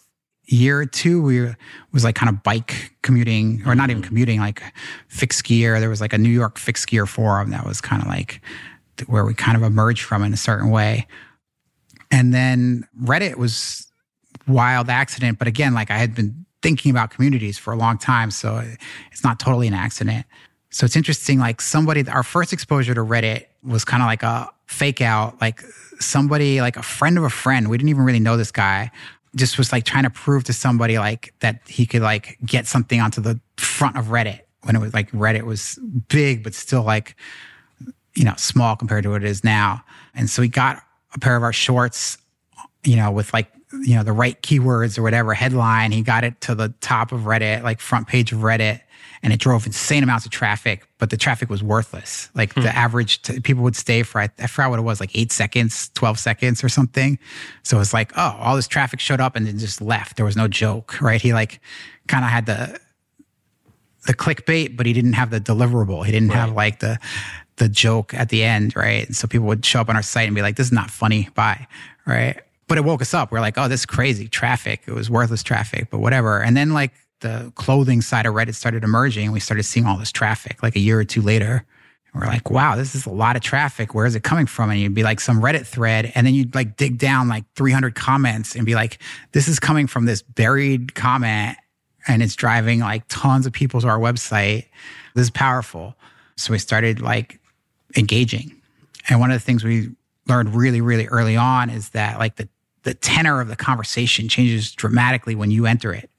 year 0.47 0.79
or 0.79 0.85
two 0.85 1.21
we 1.21 1.53
was 1.91 2.03
like 2.03 2.15
kind 2.15 2.29
of 2.29 2.43
bike 2.43 2.93
commuting 3.01 3.61
or 3.65 3.75
not 3.75 3.89
even 3.89 4.01
mm-hmm. 4.01 4.07
commuting 4.07 4.39
like 4.39 4.61
fixed 5.07 5.43
gear. 5.43 5.79
There 5.79 5.89
was 5.89 6.01
like 6.01 6.13
a 6.13 6.17
new 6.17 6.29
york 6.29 6.57
fixed 6.57 6.87
gear 6.87 7.05
forum 7.05 7.49
that 7.51 7.65
was 7.65 7.81
kind 7.81 8.01
of 8.01 8.07
like 8.07 8.41
where 9.07 9.25
we 9.25 9.33
kind 9.33 9.57
of 9.57 9.63
emerged 9.63 10.03
from 10.03 10.23
in 10.23 10.33
a 10.33 10.37
certain 10.37 10.69
way. 10.69 11.07
And 12.11 12.33
then 12.33 12.87
reddit 13.01 13.37
was 13.37 13.87
wild 14.47 14.89
accident 14.89 15.39
but 15.39 15.47
again 15.47 15.73
like 15.73 15.89
i 15.89 15.97
had 15.97 16.13
been 16.13 16.45
thinking 16.65 16.89
about 16.89 17.11
communities 17.11 17.59
for 17.59 17.71
a 17.71 17.75
long 17.75 17.95
time 17.95 18.31
so 18.31 18.59
it's 19.11 19.23
not 19.23 19.39
totally 19.39 19.67
an 19.67 19.75
accident. 19.75 20.25
So 20.71 20.83
it's 20.83 20.95
interesting 20.95 21.37
like 21.37 21.61
somebody 21.61 22.07
our 22.09 22.23
first 22.23 22.53
exposure 22.53 22.95
to 22.95 23.01
reddit 23.01 23.45
was 23.61 23.85
kind 23.85 24.01
of 24.01 24.07
like 24.07 24.23
a 24.23 24.49
fake 24.65 24.99
out 24.99 25.39
like 25.39 25.61
somebody 25.99 26.61
like 26.61 26.75
a 26.75 26.81
friend 26.81 27.19
of 27.19 27.23
a 27.23 27.29
friend 27.29 27.69
we 27.69 27.77
didn't 27.77 27.89
even 27.89 28.03
really 28.03 28.19
know 28.19 28.35
this 28.35 28.51
guy 28.51 28.89
just 29.35 29.57
was 29.57 29.71
like 29.71 29.83
trying 29.83 30.03
to 30.03 30.09
prove 30.09 30.43
to 30.45 30.53
somebody 30.53 30.97
like 30.97 31.33
that 31.39 31.61
he 31.67 31.85
could 31.85 32.01
like 32.01 32.37
get 32.45 32.67
something 32.67 33.01
onto 33.01 33.21
the 33.21 33.39
front 33.57 33.97
of 33.97 34.05
reddit 34.05 34.41
when 34.63 34.75
it 34.75 34.79
was 34.79 34.93
like 34.93 35.11
reddit 35.11 35.43
was 35.43 35.79
big 36.07 36.43
but 36.43 36.53
still 36.53 36.83
like 36.83 37.15
you 38.15 38.23
know 38.23 38.33
small 38.37 38.75
compared 38.75 39.03
to 39.03 39.09
what 39.09 39.23
it 39.23 39.29
is 39.29 39.43
now. 39.43 39.83
And 40.13 40.29
so 40.29 40.41
he 40.41 40.47
got 40.47 40.81
a 41.13 41.19
pair 41.19 41.35
of 41.35 41.43
our 41.43 41.53
shorts 41.53 42.17
you 42.83 42.95
know 42.95 43.11
with 43.11 43.33
like 43.33 43.51
you 43.81 43.95
know 43.95 44.03
the 44.03 44.13
right 44.13 44.41
keywords 44.41 44.97
or 44.97 45.03
whatever 45.03 45.33
headline. 45.33 45.91
He 45.91 46.01
got 46.01 46.23
it 46.23 46.39
to 46.41 46.55
the 46.55 46.73
top 46.81 47.11
of 47.11 47.21
reddit 47.21 47.63
like 47.63 47.81
front 47.81 48.07
page 48.07 48.31
of 48.31 48.39
reddit 48.39 48.81
and 49.23 49.33
it 49.33 49.39
drove 49.39 49.65
insane 49.65 50.03
amounts 50.03 50.25
of 50.25 50.31
traffic 50.31 50.87
but 50.97 51.09
the 51.09 51.17
traffic 51.17 51.49
was 51.49 51.63
worthless 51.63 52.29
like 52.35 52.53
the 52.53 52.61
hmm. 52.61 52.67
average 52.67 53.21
t- 53.21 53.39
people 53.39 53.63
would 53.63 53.75
stay 53.75 54.03
for 54.03 54.21
I, 54.21 54.29
I 54.39 54.47
forgot 54.47 54.69
what 54.69 54.79
it 54.79 54.83
was 54.83 54.99
like 54.99 55.11
eight 55.15 55.31
seconds 55.31 55.89
12 55.95 56.19
seconds 56.19 56.63
or 56.63 56.69
something 56.69 57.19
so 57.63 57.79
it's 57.79 57.93
like 57.93 58.11
oh 58.17 58.37
all 58.39 58.55
this 58.55 58.67
traffic 58.67 58.99
showed 58.99 59.19
up 59.19 59.35
and 59.35 59.47
then 59.47 59.57
just 59.57 59.81
left 59.81 60.17
there 60.17 60.25
was 60.25 60.35
no 60.35 60.47
joke 60.47 61.01
right 61.01 61.21
he 61.21 61.33
like 61.33 61.59
kind 62.07 62.23
of 62.23 62.31
had 62.31 62.45
the 62.45 62.79
the 64.05 64.13
clickbait, 64.13 64.77
but 64.77 64.85
he 64.85 64.93
didn't 64.93 65.13
have 65.13 65.29
the 65.29 65.41
deliverable. 65.41 66.05
He 66.05 66.11
didn't 66.11 66.29
have 66.29 66.51
like 66.53 66.79
the 66.79 66.99
the 67.57 67.69
joke 67.69 68.13
at 68.13 68.29
the 68.29 68.43
end, 68.43 68.75
right? 68.75 69.05
And 69.05 69.15
so 69.15 69.27
people 69.27 69.47
would 69.47 69.65
show 69.65 69.79
up 69.79 69.89
on 69.89 69.95
our 69.95 70.01
site 70.01 70.27
and 70.27 70.35
be 70.35 70.41
like, 70.41 70.55
"This 70.55 70.67
is 70.67 70.73
not 70.73 70.91
funny." 70.91 71.29
Bye, 71.35 71.67
right? 72.05 72.39
But 72.67 72.77
it 72.77 72.83
woke 72.83 73.01
us 73.01 73.13
up. 73.13 73.31
We're 73.31 73.41
like, 73.41 73.57
"Oh, 73.57 73.67
this 73.67 73.81
is 73.81 73.85
crazy 73.85 74.27
traffic." 74.27 74.83
It 74.87 74.93
was 74.93 75.09
worthless 75.09 75.43
traffic, 75.43 75.89
but 75.89 75.99
whatever. 75.99 76.41
And 76.41 76.55
then 76.55 76.73
like 76.73 76.93
the 77.21 77.51
clothing 77.55 78.01
side 78.01 78.25
of 78.25 78.33
Reddit 78.33 78.55
started 78.55 78.83
emerging, 78.83 79.25
and 79.25 79.33
we 79.33 79.39
started 79.39 79.63
seeing 79.63 79.85
all 79.85 79.97
this 79.97 80.11
traffic. 80.11 80.61
Like 80.61 80.75
a 80.75 80.79
year 80.79 80.99
or 80.99 81.03
two 81.03 81.21
later, 81.21 81.65
we're 82.13 82.27
like, 82.27 82.49
"Wow, 82.49 82.75
this 82.75 82.95
is 82.95 83.05
a 83.05 83.11
lot 83.11 83.35
of 83.35 83.41
traffic. 83.41 83.93
Where 83.93 84.05
is 84.05 84.15
it 84.15 84.23
coming 84.23 84.45
from?" 84.45 84.69
And 84.69 84.79
you'd 84.79 84.93
be 84.93 85.03
like 85.03 85.19
some 85.19 85.41
Reddit 85.41 85.65
thread, 85.65 86.11
and 86.15 86.25
then 86.25 86.33
you'd 86.33 86.55
like 86.55 86.77
dig 86.77 86.97
down 86.97 87.27
like 87.27 87.45
300 87.55 87.95
comments 87.95 88.55
and 88.55 88.65
be 88.65 88.75
like, 88.75 88.99
"This 89.31 89.47
is 89.47 89.59
coming 89.59 89.87
from 89.87 90.05
this 90.05 90.21
buried 90.21 90.95
comment." 90.95 91.57
and 92.07 92.21
it's 92.21 92.35
driving 92.35 92.79
like 92.79 93.03
tons 93.07 93.45
of 93.45 93.53
people 93.53 93.81
to 93.81 93.87
our 93.87 93.99
website. 93.99 94.65
This 95.13 95.23
is 95.23 95.29
powerful. 95.29 95.95
So 96.37 96.51
we 96.51 96.59
started 96.59 97.01
like 97.01 97.39
engaging. 97.97 98.61
And 99.09 99.19
one 99.19 99.31
of 99.31 99.35
the 99.35 99.45
things 99.45 99.63
we 99.63 99.89
learned 100.27 100.55
really, 100.55 100.81
really 100.81 101.07
early 101.07 101.37
on 101.37 101.69
is 101.69 101.89
that 101.89 102.19
like 102.19 102.35
the, 102.35 102.49
the 102.83 102.93
tenor 102.93 103.41
of 103.41 103.47
the 103.47 103.55
conversation 103.55 104.27
changes 104.27 104.71
dramatically 104.71 105.35
when 105.35 105.51
you 105.51 105.65
enter 105.65 105.93
it. 105.93 106.09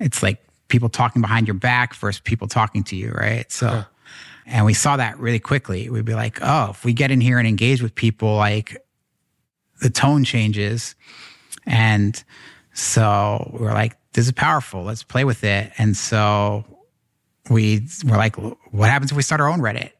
It's 0.00 0.22
like 0.22 0.44
people 0.68 0.88
talking 0.88 1.22
behind 1.22 1.46
your 1.46 1.54
back 1.54 1.94
versus 1.94 2.20
people 2.20 2.48
talking 2.48 2.82
to 2.84 2.96
you, 2.96 3.10
right? 3.12 3.50
So, 3.50 3.84
and 4.46 4.66
we 4.66 4.74
saw 4.74 4.96
that 4.96 5.18
really 5.18 5.38
quickly. 5.38 5.88
We'd 5.88 6.04
be 6.04 6.14
like, 6.14 6.38
oh, 6.42 6.70
if 6.70 6.84
we 6.84 6.92
get 6.92 7.10
in 7.10 7.20
here 7.20 7.38
and 7.38 7.46
engage 7.46 7.82
with 7.82 7.94
people, 7.94 8.36
like 8.36 8.76
the 9.80 9.90
tone 9.90 10.24
changes. 10.24 10.94
And 11.66 12.22
so 12.72 13.50
we're 13.58 13.72
like, 13.72 13.96
this 14.12 14.26
is 14.26 14.32
powerful. 14.32 14.84
Let's 14.84 15.02
play 15.02 15.24
with 15.24 15.44
it. 15.44 15.72
And 15.78 15.96
so 15.96 16.64
we 17.50 17.86
were 18.04 18.16
like, 18.16 18.36
what 18.36 18.90
happens 18.90 19.10
if 19.10 19.16
we 19.16 19.22
start 19.22 19.40
our 19.40 19.48
own 19.48 19.60
Reddit? 19.60 19.92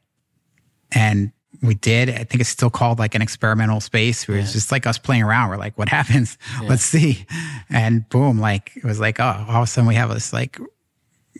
And 0.91 1.31
we 1.61 1.75
did. 1.75 2.09
I 2.09 2.23
think 2.23 2.41
it's 2.41 2.49
still 2.49 2.69
called 2.69 2.99
like 2.99 3.15
an 3.15 3.21
experimental 3.21 3.79
space 3.81 4.27
where 4.27 4.37
it's 4.37 4.53
just 4.53 4.71
like 4.71 4.85
us 4.85 4.97
playing 4.97 5.23
around. 5.23 5.49
We're 5.49 5.57
like, 5.57 5.77
what 5.77 5.89
happens? 5.89 6.37
Let's 6.63 6.83
see. 6.83 7.25
And 7.69 8.07
boom, 8.09 8.39
like 8.39 8.71
it 8.75 8.83
was 8.83 8.99
like, 8.99 9.19
oh, 9.19 9.45
all 9.47 9.57
of 9.57 9.63
a 9.63 9.67
sudden 9.67 9.87
we 9.87 9.95
have 9.95 10.09
this 10.09 10.33
like 10.33 10.59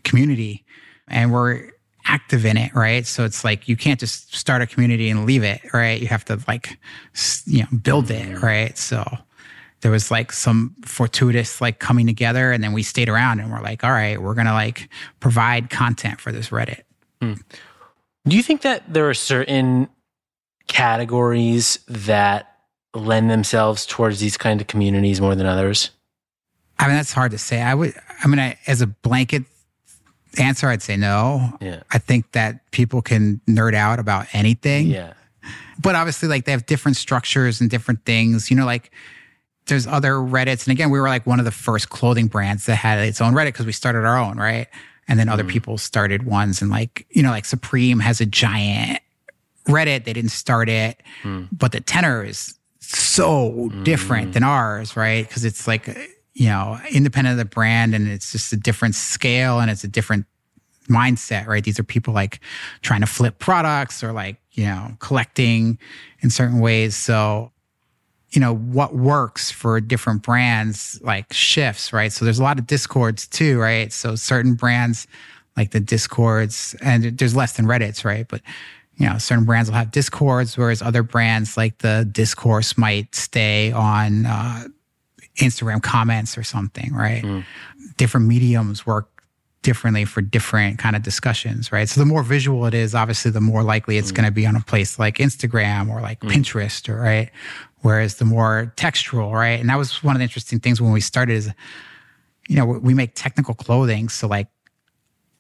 community 0.04 0.66
and 1.08 1.32
we're 1.32 1.70
active 2.06 2.46
in 2.46 2.58
it, 2.58 2.74
right? 2.76 3.06
So 3.06 3.26
it's 3.26 3.44
like 3.44 3.68
you 3.68 3.76
can't 3.76 4.00
just 4.00 4.36
start 4.36 4.62
a 4.62 4.68
community 4.68 5.10
and 5.10 5.26
leave 5.26 5.44
it, 5.44 5.62
right? 5.74 6.00
You 6.00 6.08
have 6.08 6.26
to 6.26 6.40
like, 6.48 6.78
you 7.46 7.64
know, 7.64 7.78
build 7.82 8.12
it, 8.12 8.28
mm-hmm. 8.28 8.46
right? 8.46 8.78
So 8.78 9.04
there 9.82 9.92
was 9.92 10.10
like 10.12 10.32
some 10.32 10.76
fortuitous 10.84 11.62
like 11.62 11.80
coming 11.80 12.08
together 12.08 12.52
and 12.52 12.64
then 12.64 12.74
we 12.74 12.84
stayed 12.84 13.10
around 13.10 13.40
and 13.40 13.52
we're 13.52 13.62
like, 13.62 13.84
all 13.84 13.92
right, 13.92 14.22
we're 14.22 14.34
going 14.34 14.48
to 14.48 14.54
like 14.54 14.90
provide 15.20 15.70
content 15.70 16.20
for 16.22 16.32
this 16.32 16.50
Reddit. 16.50 16.82
Hmm. 17.22 17.34
Do 18.28 18.36
you 18.36 18.42
think 18.42 18.62
that 18.62 18.92
there 18.92 19.08
are 19.08 19.14
certain 19.14 19.88
categories 20.68 21.80
that 21.88 22.56
lend 22.94 23.30
themselves 23.30 23.86
towards 23.86 24.20
these 24.20 24.38
kind 24.38 24.62
of 24.62 24.68
communities 24.68 25.20
more 25.22 25.36
than 25.36 25.46
others? 25.46 25.92
I 26.80 26.88
mean, 26.88 26.96
that's 26.96 27.14
hard 27.14 27.32
to 27.32 27.38
say. 27.38 27.62
I 27.62 27.74
would, 27.74 27.94
I 28.24 28.28
mean, 28.28 28.40
I, 28.40 28.58
as 28.68 28.82
a 28.82 28.88
blanket 28.88 29.44
answer, 30.38 30.68
I'd 30.68 30.82
say 30.82 30.98
no. 30.98 31.58
Yeah. 31.62 31.84
I 31.92 31.98
think 31.98 32.32
that 32.34 32.70
people 32.72 33.02
can 33.02 33.40
nerd 33.48 33.74
out 33.74 34.00
about 34.00 34.28
anything. 34.34 34.88
Yeah. 34.88 35.14
But 35.82 35.96
obviously, 35.96 36.28
like 36.28 36.46
they 36.46 36.52
have 36.52 36.66
different 36.66 36.98
structures 36.98 37.62
and 37.62 37.70
different 37.70 38.04
things. 38.06 38.50
You 38.50 38.58
know, 38.58 38.66
like 38.66 38.92
there's 39.68 39.88
other 39.88 40.14
Reddits. 40.14 40.68
And 40.68 40.72
again, 40.74 40.90
we 40.90 41.00
were 41.00 41.08
like 41.08 41.26
one 41.26 41.40
of 41.40 41.46
the 41.46 41.52
first 41.52 41.90
clothing 41.90 42.28
brands 42.28 42.66
that 42.66 42.76
had 42.76 43.00
its 43.00 43.22
own 43.22 43.34
Reddit 43.34 43.48
because 43.48 43.66
we 43.66 43.72
started 43.72 44.06
our 44.06 44.18
own, 44.18 44.38
right? 44.38 44.68
And 45.08 45.20
then 45.20 45.30
other 45.30 45.44
Mm. 45.44 45.50
people 45.50 45.78
started 45.78 46.24
ones. 46.24 46.62
And 46.62 46.72
like, 46.72 47.06
you 47.12 47.22
know, 47.24 47.30
like 47.30 47.46
Supreme 47.46 48.00
has 48.00 48.20
a 48.22 48.26
giant 48.26 49.00
Reddit. 49.68 50.06
They 50.06 50.14
didn't 50.14 50.32
start 50.32 50.70
it, 50.70 51.02
Mm. 51.24 51.48
but 51.52 51.72
the 51.72 51.82
tenor 51.82 52.24
is 52.24 52.54
so 52.80 53.70
different 53.84 54.34
than 54.34 54.44
ours, 54.44 54.96
right? 54.96 55.28
Because 55.28 55.44
it's 55.44 55.68
like, 55.68 55.88
you 56.34 56.48
know, 56.48 56.80
independent 56.92 57.34
of 57.34 57.38
the 57.38 57.46
brand 57.46 57.96
and 57.96 58.08
it's 58.08 58.32
just 58.32 58.54
a 58.54 58.58
different 58.58 58.94
scale 58.96 59.60
and 59.60 59.72
it's 59.72 59.84
a 59.84 59.88
different 59.88 60.26
mindset, 60.88 61.48
right? 61.48 61.64
These 61.64 61.80
are 61.80 61.84
people 61.84 62.14
like 62.14 62.40
trying 62.84 63.02
to 63.02 63.08
flip 63.08 63.40
products 63.40 64.04
or 64.04 64.12
like, 64.12 64.38
you 64.52 64.66
know, 64.66 64.96
collecting 65.00 65.80
in 66.20 66.30
certain 66.30 66.60
ways. 66.60 66.96
So, 66.96 67.52
you 68.32 68.40
know, 68.40 68.54
what 68.54 68.94
works 68.96 69.50
for 69.50 69.80
different 69.82 70.22
brands 70.22 71.00
like 71.02 71.32
shifts, 71.34 71.92
right? 71.92 72.12
So 72.12 72.24
there's 72.26 72.40
a 72.40 72.44
lot 72.44 72.60
of 72.60 72.68
discords 72.68 73.28
too, 73.28 73.60
right? 73.60 73.92
So 73.92 74.16
certain 74.16 74.54
brands 74.54 75.08
like 75.58 75.72
the 75.72 75.80
discords 75.80 76.76
and 76.82 77.18
there's 77.18 77.36
less 77.36 77.54
than 77.54 77.66
Reddits, 77.66 78.04
right? 78.06 78.28
But 78.28 78.42
you 78.98 79.08
know, 79.08 79.18
certain 79.18 79.44
brands 79.44 79.70
will 79.70 79.78
have 79.78 79.92
discords, 79.92 80.58
whereas 80.58 80.82
other 80.82 81.04
brands 81.04 81.58
like 81.58 81.80
the 81.80 82.08
discourse 82.10 82.78
might 82.78 83.14
stay 83.14 83.72
on 83.72 84.26
uh, 84.26 84.66
Instagram 85.38 85.82
comments 85.84 86.38
or 86.38 86.44
something, 86.44 86.94
right? 86.94 87.22
Hmm. 87.22 87.42
Different 87.98 88.28
mediums 88.28 88.86
work 88.86 89.10
differently 89.62 90.06
for 90.06 90.22
different 90.22 90.78
kind 90.78 90.96
of 90.96 91.02
discussions, 91.02 91.72
right? 91.72 91.90
So 91.90 92.00
the 92.00 92.06
more 92.06 92.24
visual 92.24 92.66
it 92.68 92.74
is, 92.74 92.96
obviously, 92.96 93.32
the 93.32 93.42
more 93.42 93.64
likely 93.64 93.98
it's 93.98 94.12
hmm. 94.12 94.16
going 94.16 94.26
to 94.26 94.32
be 94.32 94.46
on 94.46 94.56
a 94.56 94.62
place 94.62 94.98
like 94.98 95.18
Instagram 95.18 95.90
or 95.90 96.02
like 96.02 96.22
hmm. 96.22 96.30
Pinterest, 96.30 96.88
or 96.88 97.00
right? 97.00 97.30
Whereas 97.82 98.16
the 98.16 98.26
more 98.26 98.74
textual, 98.78 99.34
right? 99.34 99.60
And 99.60 99.70
that 99.70 99.78
was 99.78 100.04
one 100.04 100.16
of 100.16 100.20
the 100.20 100.24
interesting 100.24 100.60
things 100.60 100.82
when 100.82 100.92
we 100.92 101.02
started 101.02 101.34
is, 101.34 101.52
you 102.48 102.56
know, 102.56 102.66
we 102.66 102.94
make 102.94 103.12
technical 103.16 103.56
clothing, 103.56 104.08
so 104.08 104.28
like 104.28 104.48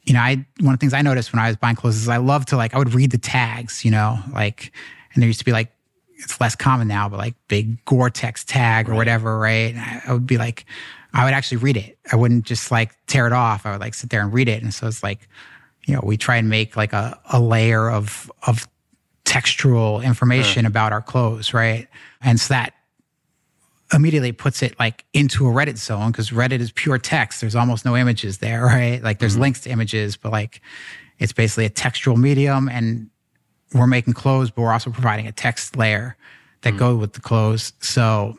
you 0.05 0.13
know, 0.13 0.19
I 0.19 0.45
one 0.59 0.73
of 0.73 0.79
the 0.79 0.83
things 0.83 0.93
I 0.93 1.01
noticed 1.01 1.33
when 1.33 1.41
I 1.41 1.47
was 1.47 1.55
buying 1.55 1.75
clothes 1.75 1.97
is 1.97 2.09
I 2.09 2.17
love 2.17 2.45
to 2.47 2.57
like 2.57 2.73
I 2.73 2.77
would 2.77 2.93
read 2.93 3.11
the 3.11 3.17
tags, 3.17 3.83
you 3.83 3.91
know, 3.91 4.19
like 4.33 4.71
and 5.13 5.21
there 5.21 5.27
used 5.27 5.39
to 5.39 5.45
be 5.45 5.51
like 5.51 5.71
it's 6.17 6.39
less 6.39 6.55
common 6.55 6.87
now, 6.87 7.09
but 7.09 7.17
like 7.17 7.35
big 7.47 7.83
Gore-Tex 7.85 8.45
tag 8.45 8.89
or 8.89 8.95
whatever, 8.95 9.37
right? 9.37 9.73
And 9.73 9.79
I, 9.79 10.01
I 10.07 10.13
would 10.13 10.25
be 10.25 10.37
like, 10.37 10.65
I 11.13 11.25
would 11.25 11.33
actually 11.33 11.57
read 11.57 11.77
it. 11.77 11.97
I 12.11 12.15
wouldn't 12.15 12.45
just 12.45 12.71
like 12.71 12.93
tear 13.07 13.27
it 13.27 13.33
off. 13.33 13.65
I 13.65 13.71
would 13.71 13.81
like 13.81 13.93
sit 13.93 14.09
there 14.09 14.21
and 14.21 14.31
read 14.31 14.47
it. 14.47 14.63
And 14.63 14.73
so 14.73 14.87
it's 14.87 15.03
like, 15.03 15.27
you 15.85 15.93
know, 15.93 16.01
we 16.03 16.17
try 16.17 16.37
and 16.37 16.49
make 16.49 16.75
like 16.77 16.93
a, 16.93 17.19
a 17.31 17.39
layer 17.39 17.89
of 17.89 18.31
of 18.47 18.67
textual 19.23 20.01
information 20.01 20.65
about 20.65 20.93
our 20.93 21.01
clothes, 21.01 21.53
right? 21.53 21.87
And 22.21 22.39
so 22.39 22.53
that 22.53 22.73
immediately 23.93 24.31
puts 24.31 24.63
it 24.63 24.77
like 24.79 25.05
into 25.13 25.47
a 25.47 25.51
Reddit 25.51 25.77
zone 25.77 26.11
because 26.11 26.31
Reddit 26.31 26.59
is 26.59 26.71
pure 26.71 26.97
text. 26.97 27.41
There's 27.41 27.55
almost 27.55 27.85
no 27.85 27.95
images 27.95 28.39
there, 28.39 28.63
right? 28.65 29.01
Like 29.03 29.19
there's 29.19 29.33
mm-hmm. 29.33 29.41
links 29.43 29.61
to 29.61 29.69
images, 29.69 30.17
but 30.17 30.31
like 30.31 30.61
it's 31.19 31.33
basically 31.33 31.65
a 31.65 31.69
textual 31.69 32.17
medium 32.17 32.67
and 32.67 33.09
we're 33.73 33.87
making 33.87 34.13
clothes, 34.13 34.51
but 34.51 34.61
we're 34.63 34.73
also 34.73 34.89
providing 34.89 35.27
a 35.27 35.31
text 35.31 35.75
layer 35.75 36.17
that 36.61 36.73
mm. 36.73 36.77
go 36.77 36.95
with 36.95 37.13
the 37.13 37.21
clothes. 37.21 37.73
So 37.79 38.37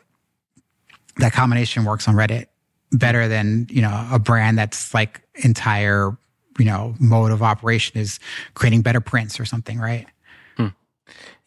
that 1.17 1.33
combination 1.33 1.85
works 1.85 2.07
on 2.07 2.15
Reddit 2.15 2.47
better 2.91 3.27
than, 3.27 3.67
you 3.69 3.81
know, 3.81 4.07
a 4.11 4.19
brand 4.19 4.57
that's 4.57 4.93
like 4.93 5.21
entire, 5.35 6.17
you 6.57 6.65
know, 6.65 6.95
mode 6.99 7.31
of 7.31 7.41
operation 7.41 7.99
is 7.99 8.19
creating 8.53 8.81
better 8.81 9.01
prints 9.01 9.39
or 9.39 9.45
something, 9.45 9.79
right? 9.79 10.07
Hmm. 10.55 10.67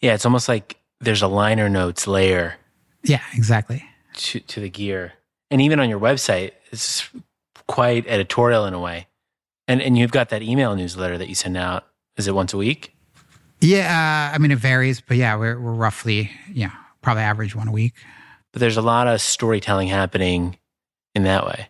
Yeah. 0.00 0.14
It's 0.14 0.24
almost 0.24 0.48
like 0.48 0.78
there's 1.00 1.22
a 1.22 1.28
liner 1.28 1.68
notes 1.68 2.06
layer 2.06 2.56
Yeah, 3.02 3.22
exactly. 3.34 3.84
To, 4.20 4.40
to 4.40 4.60
the 4.60 4.70
gear. 4.70 5.14
And 5.50 5.60
even 5.60 5.80
on 5.80 5.88
your 5.88 6.00
website, 6.00 6.52
it's 6.70 7.08
quite 7.66 8.06
editorial 8.06 8.66
in 8.66 8.74
a 8.74 8.80
way. 8.80 9.06
And, 9.66 9.80
and 9.80 9.96
you've 9.96 10.12
got 10.12 10.28
that 10.30 10.42
email 10.42 10.74
newsletter 10.76 11.18
that 11.18 11.28
you 11.28 11.34
send 11.34 11.56
out. 11.56 11.86
Is 12.16 12.26
it 12.26 12.34
once 12.34 12.52
a 12.52 12.56
week? 12.56 12.94
Yeah, 13.60 14.30
uh, 14.30 14.34
I 14.34 14.38
mean 14.38 14.50
it 14.50 14.58
varies, 14.58 15.00
but 15.00 15.16
yeah, 15.16 15.36
we're 15.36 15.58
we're 15.60 15.72
roughly 15.72 16.30
yeah 16.52 16.70
probably 17.02 17.22
average 17.22 17.54
one 17.54 17.68
a 17.68 17.72
week. 17.72 17.94
But 18.52 18.60
there's 18.60 18.76
a 18.76 18.82
lot 18.82 19.06
of 19.06 19.20
storytelling 19.20 19.88
happening 19.88 20.58
in 21.14 21.24
that 21.24 21.46
way. 21.46 21.68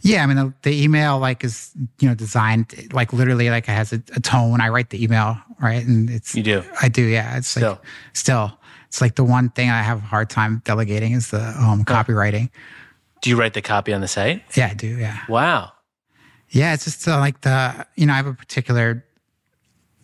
Yeah, 0.00 0.24
I 0.24 0.26
mean 0.26 0.36
the, 0.36 0.52
the 0.62 0.82
email 0.82 1.18
like 1.18 1.44
is 1.44 1.72
you 2.00 2.08
know 2.08 2.14
designed 2.14 2.92
like 2.92 3.12
literally 3.12 3.50
like 3.50 3.68
it 3.68 3.72
has 3.72 3.92
a, 3.92 4.02
a 4.16 4.20
tone. 4.20 4.60
I 4.60 4.68
write 4.68 4.90
the 4.90 5.02
email 5.02 5.38
right, 5.60 5.84
and 5.84 6.10
it's 6.10 6.34
You 6.34 6.42
do. 6.42 6.64
I 6.82 6.88
do 6.88 7.02
yeah. 7.02 7.36
It's 7.36 7.56
like 7.56 7.78
Still. 8.12 8.57
It's 8.88 9.00
like 9.00 9.14
the 9.14 9.24
one 9.24 9.50
thing 9.50 9.70
I 9.70 9.82
have 9.82 9.98
a 9.98 10.06
hard 10.06 10.28
time 10.30 10.60
delegating 10.64 11.12
is 11.12 11.30
the 11.30 11.40
um, 11.58 11.84
copywriting. 11.84 12.50
Do 13.22 13.30
you 13.30 13.36
write 13.38 13.54
the 13.54 13.62
copy 13.62 13.92
on 13.92 14.00
the 14.00 14.08
site? 14.08 14.42
Yeah, 14.56 14.68
I 14.70 14.74
do. 14.74 14.86
Yeah, 14.88 15.18
Wow. 15.28 15.72
yeah. 16.50 16.72
It's 16.74 16.84
just 16.84 17.06
uh, 17.06 17.18
like 17.18 17.40
the 17.42 17.86
you 17.96 18.06
know 18.06 18.12
I 18.12 18.16
have 18.16 18.26
a 18.26 18.34
particular 18.34 19.04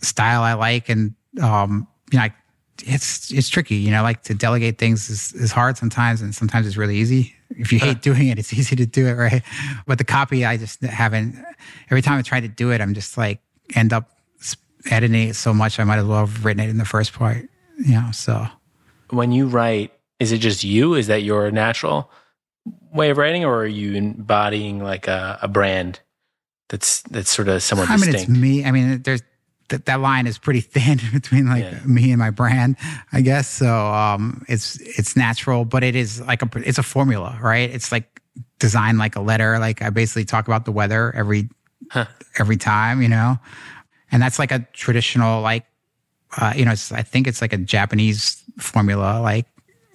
style 0.02 0.42
I 0.42 0.54
like, 0.54 0.88
and 0.88 1.14
um 1.42 1.86
you 2.12 2.18
know 2.18 2.24
I, 2.24 2.34
it's 2.84 3.30
it's 3.32 3.48
tricky. 3.48 3.76
You 3.76 3.90
know, 3.92 4.02
like 4.02 4.22
to 4.24 4.34
delegate 4.34 4.78
things 4.78 5.08
is, 5.08 5.32
is 5.32 5.52
hard 5.52 5.76
sometimes, 5.76 6.20
and 6.20 6.34
sometimes 6.34 6.66
it's 6.66 6.76
really 6.76 6.96
easy. 6.96 7.34
If 7.50 7.72
you 7.72 7.78
hate 7.78 8.02
doing 8.02 8.28
it, 8.28 8.38
it's 8.38 8.52
easy 8.58 8.74
to 8.76 8.84
do 8.86 9.06
it, 9.06 9.12
right? 9.14 9.42
But 9.86 9.98
the 9.98 10.04
copy, 10.04 10.44
I 10.44 10.56
just 10.56 10.82
haven't. 10.82 11.36
Every 11.90 12.02
time 12.02 12.18
I 12.18 12.22
try 12.22 12.40
to 12.40 12.48
do 12.48 12.72
it, 12.72 12.80
I'm 12.80 12.94
just 12.94 13.16
like 13.16 13.40
end 13.74 13.92
up 13.92 14.10
editing 14.90 15.28
it 15.28 15.36
so 15.36 15.54
much. 15.54 15.78
I 15.78 15.84
might 15.84 15.98
as 15.98 16.04
well 16.04 16.26
have 16.26 16.44
written 16.44 16.62
it 16.62 16.68
in 16.68 16.78
the 16.78 16.84
first 16.84 17.12
part. 17.12 17.48
You 17.78 17.92
know, 17.94 18.08
so 18.12 18.46
When 19.10 19.32
you 19.32 19.46
write, 19.46 19.92
is 20.20 20.32
it 20.32 20.38
just 20.38 20.64
you? 20.64 20.94
Is 20.94 21.06
that 21.08 21.22
your 21.22 21.50
natural 21.50 22.10
way 22.92 23.10
of 23.10 23.18
writing, 23.18 23.44
or 23.44 23.58
are 23.62 23.66
you 23.66 23.94
embodying 23.94 24.82
like 24.82 25.06
a, 25.08 25.38
a 25.42 25.48
brand 25.48 26.00
that's 26.68 27.02
that's 27.02 27.30
sort 27.30 27.48
of 27.48 27.62
somewhat 27.62 27.88
I 27.90 27.96
mean, 27.96 28.12
distinct? 28.12 28.30
it's 28.30 28.38
me. 28.40 28.64
I 28.64 28.70
mean, 28.70 29.02
there's 29.02 29.22
that 29.68 29.86
that 29.86 30.00
line 30.00 30.26
is 30.26 30.38
pretty 30.38 30.60
thin 30.60 31.00
between 31.12 31.46
like 31.46 31.64
Yeah. 31.64 31.80
me 31.84 32.10
and 32.10 32.18
my 32.18 32.30
brand, 32.30 32.76
I 33.12 33.20
guess. 33.20 33.48
So 33.48 33.74
um, 33.74 34.44
it's 34.48 34.76
it's 34.80 35.16
natural, 35.16 35.64
but 35.64 35.82
it 35.84 35.96
is 35.96 36.20
like 36.22 36.42
a 36.42 36.48
it's 36.56 36.78
a 36.78 36.82
formula, 36.82 37.38
right? 37.42 37.70
It's 37.70 37.90
like 37.92 38.20
designed 38.58 38.98
like 38.98 39.16
a 39.16 39.20
letter. 39.20 39.58
Like 39.58 39.82
I 39.82 39.90
basically 39.90 40.24
talk 40.24 40.46
about 40.48 40.64
the 40.64 40.72
weather 40.72 41.12
every 41.14 41.48
Huh. 41.90 42.06
every 42.38 42.56
time, 42.56 43.02
you 43.02 43.08
know, 43.08 43.38
and 44.10 44.22
that's 44.22 44.38
like 44.38 44.50
a 44.52 44.60
traditional 44.72 45.42
like 45.42 45.66
uh, 46.36 46.52
you 46.56 46.64
know, 46.64 46.72
it's, 46.72 46.90
I 46.90 47.02
think 47.02 47.26
it's 47.28 47.40
like 47.40 47.52
a 47.52 47.58
Japanese 47.58 48.42
formula, 48.58 49.20
like. 49.20 49.46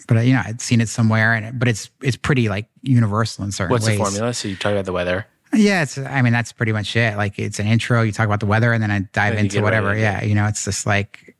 But 0.07 0.25
you 0.25 0.33
know, 0.33 0.41
I'd 0.43 0.59
seen 0.59 0.81
it 0.81 0.89
somewhere, 0.89 1.33
and 1.35 1.45
it, 1.45 1.59
but 1.59 1.67
it's 1.67 1.91
it's 2.01 2.17
pretty 2.17 2.49
like 2.49 2.67
universal 2.81 3.43
in 3.45 3.51
certain 3.51 3.71
What's 3.71 3.85
ways. 3.85 3.97
the 3.99 4.03
formula? 4.03 4.33
So 4.33 4.47
you 4.47 4.55
talk 4.55 4.71
about 4.71 4.85
the 4.85 4.93
weather. 4.93 5.27
Yeah, 5.53 5.83
it's. 5.83 5.97
I 5.99 6.21
mean, 6.23 6.33
that's 6.33 6.51
pretty 6.51 6.71
much 6.71 6.95
it. 6.95 7.15
Like, 7.15 7.37
it's 7.37 7.59
an 7.59 7.67
intro. 7.67 8.01
You 8.01 8.11
talk 8.11 8.25
about 8.25 8.39
the 8.39 8.45
weather, 8.47 8.73
and 8.73 8.81
then 8.81 8.89
I 8.89 8.99
dive 9.13 9.33
Then 9.35 9.45
into 9.45 9.55
get 9.55 9.59
right 9.59 9.63
whatever. 9.65 9.95
Yeah, 9.97 10.23
you 10.23 10.33
know, 10.33 10.45
it's 10.47 10.65
just 10.65 10.85
like 10.87 11.35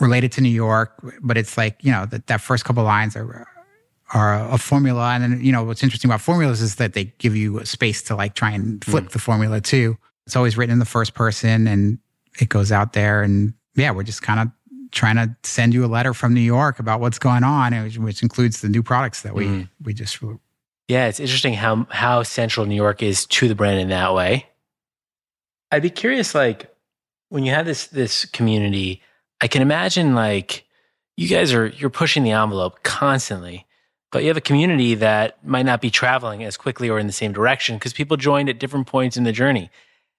related 0.00 0.32
to 0.32 0.40
New 0.40 0.48
York, 0.50 0.94
but 1.22 1.36
it's 1.36 1.56
like 1.56 1.82
you 1.84 1.92
know 1.92 2.06
that 2.06 2.26
that 2.28 2.40
first 2.40 2.64
couple 2.64 2.82
lines 2.82 3.14
are 3.16 3.46
are 4.12 4.34
a 4.52 4.58
formula, 4.58 5.10
and 5.10 5.22
then 5.22 5.44
you 5.44 5.52
know 5.52 5.62
what's 5.62 5.82
interesting 5.84 6.10
about 6.10 6.20
formulas 6.20 6.60
is 6.60 6.76
that 6.76 6.94
they 6.94 7.04
give 7.18 7.36
you 7.36 7.58
a 7.58 7.66
space 7.66 8.02
to 8.04 8.16
like 8.16 8.34
try 8.34 8.50
and 8.50 8.84
flip 8.84 9.04
Hmm. 9.04 9.10
the 9.12 9.18
formula 9.18 9.60
too. 9.60 9.96
It's 10.26 10.34
always 10.36 10.56
written 10.56 10.72
in 10.72 10.78
the 10.80 10.84
first 10.84 11.14
person, 11.14 11.68
and 11.68 11.98
it 12.40 12.48
goes 12.48 12.72
out 12.72 12.94
there, 12.94 13.22
and 13.22 13.54
yeah, 13.76 13.90
we're 13.92 14.02
just 14.02 14.22
kind 14.22 14.40
of 14.40 14.48
trying 14.92 15.16
to 15.16 15.34
send 15.42 15.74
you 15.74 15.84
a 15.84 15.86
letter 15.88 16.14
from 16.14 16.34
New 16.34 16.40
York 16.40 16.78
about 16.78 17.00
what's 17.00 17.18
going 17.18 17.44
on, 17.44 17.72
which, 18.02 18.22
includes 18.22 18.60
the 18.60 18.68
new 18.68 18.82
products 18.82 19.22
that 19.22 19.34
we 19.34 19.44
Mhm. 19.46 19.68
we 19.84 19.94
just 19.94 20.18
Yeah, 20.88 21.06
it's 21.06 21.20
interesting 21.20 21.54
how 21.54 21.86
how 21.90 22.22
central 22.22 22.66
New 22.66 22.74
York 22.74 23.02
is 23.02 23.26
to 23.26 23.48
the 23.48 23.54
brand 23.54 23.78
in 23.80 23.88
that 23.90 24.14
way. 24.14 24.46
I'd 25.70 25.82
be 25.82 25.90
curious, 25.90 26.34
like 26.34 26.74
when 27.28 27.44
you 27.44 27.52
have 27.52 27.66
this 27.66 27.86
this 27.86 28.24
community, 28.24 29.02
I 29.40 29.46
can 29.48 29.62
imagine 29.62 30.14
like 30.14 30.64
you 31.16 31.28
guys 31.28 31.52
are 31.52 31.66
you're 31.68 31.90
pushing 31.90 32.24
the 32.24 32.32
envelope 32.32 32.82
constantly, 32.82 33.66
but 34.10 34.22
you 34.22 34.28
have 34.28 34.36
a 34.36 34.40
community 34.40 34.94
that 34.96 35.44
might 35.46 35.66
not 35.66 35.80
be 35.80 35.90
traveling 35.90 36.42
as 36.42 36.56
quickly 36.56 36.88
or 36.88 36.98
in 36.98 37.06
the 37.06 37.12
same 37.12 37.32
direction 37.32 37.76
because 37.76 37.92
people 37.92 38.16
joined 38.16 38.48
at 38.48 38.58
different 38.58 38.86
points 38.86 39.16
in 39.16 39.24
the 39.24 39.32
journey. 39.32 39.70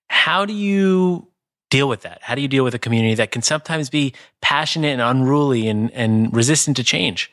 How 0.09 0.45
do 0.45 0.53
you 0.53 1.27
deal 1.71 1.89
with 1.89 2.01
that? 2.01 2.19
How 2.21 2.35
do 2.35 2.41
you 2.41 2.47
deal 2.47 2.63
with 2.63 2.75
a 2.75 2.79
community 2.79 3.15
that 3.15 3.31
can 3.31 3.41
sometimes 3.41 3.89
be 3.89 4.13
passionate 4.41 4.89
and 4.89 5.01
unruly 5.01 5.67
and, 5.67 5.89
and 5.93 6.31
resistant 6.35 6.77
to 6.77 6.83
change? 6.83 7.31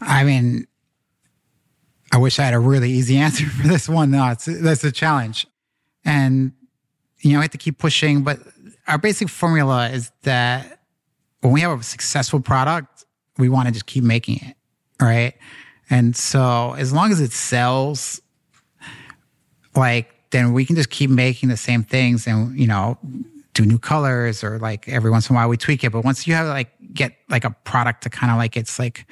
I 0.00 0.24
mean, 0.24 0.66
I 2.10 2.16
wish 2.16 2.38
I 2.38 2.44
had 2.44 2.54
a 2.54 2.58
really 2.58 2.90
easy 2.90 3.16
answer 3.26 3.44
for 3.44 3.68
this 3.68 3.86
one. 3.86 4.10
No, 4.10 4.30
it's 4.30 4.46
that's 4.46 4.82
a 4.82 4.92
challenge, 4.92 5.46
and 6.06 6.52
you 7.20 7.34
know, 7.34 7.40
I 7.40 7.42
have 7.42 7.50
to 7.50 7.58
keep 7.58 7.78
pushing. 7.78 8.22
But 8.22 8.38
our 8.86 8.96
basic 8.96 9.28
formula 9.28 9.90
is 9.90 10.10
that 10.22 10.80
when 11.40 11.52
we 11.52 11.60
have 11.60 11.78
a 11.78 11.82
successful 11.82 12.40
product, 12.40 13.04
we 13.36 13.50
want 13.50 13.66
to 13.68 13.72
just 13.72 13.86
keep 13.86 14.04
making 14.04 14.36
it, 14.36 14.56
right? 15.00 15.34
And 15.90 16.16
so 16.16 16.74
as 16.78 16.92
long 16.92 17.10
as 17.10 17.20
it 17.20 17.32
sells, 17.32 18.22
like 19.74 20.14
then 20.30 20.52
we 20.52 20.64
can 20.64 20.76
just 20.76 20.90
keep 20.90 21.10
making 21.10 21.48
the 21.48 21.56
same 21.56 21.82
things 21.82 22.26
and 22.26 22.58
you 22.58 22.66
know 22.66 22.98
do 23.54 23.64
new 23.64 23.78
colors 23.78 24.44
or 24.44 24.58
like 24.58 24.88
every 24.88 25.10
once 25.10 25.28
in 25.28 25.34
a 25.34 25.38
while 25.38 25.48
we 25.48 25.56
tweak 25.56 25.84
it. 25.84 25.90
But 25.90 26.04
once 26.04 26.26
you 26.26 26.34
have 26.34 26.46
like 26.46 26.70
get 26.94 27.16
like 27.28 27.44
a 27.44 27.50
product 27.64 28.02
to 28.04 28.10
kind 28.10 28.30
of 28.30 28.38
like 28.38 28.56
it's 28.56 28.78
like 28.78 29.06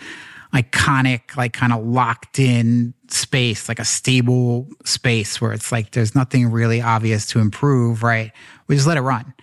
iconic, 0.54 1.36
like 1.36 1.52
kind 1.52 1.72
of 1.72 1.84
locked 1.84 2.38
in 2.38 2.94
space, 3.08 3.68
like 3.68 3.78
a 3.78 3.84
stable 3.84 4.66
space 4.84 5.40
where 5.40 5.52
it's 5.52 5.72
like 5.72 5.90
there's 5.90 6.14
nothing 6.14 6.50
really 6.50 6.80
obvious 6.80 7.26
to 7.26 7.40
improve, 7.40 8.02
right? 8.02 8.32
We 8.66 8.76
just 8.76 8.86
let 8.86 8.96
it 8.96 9.02
run. 9.02 9.34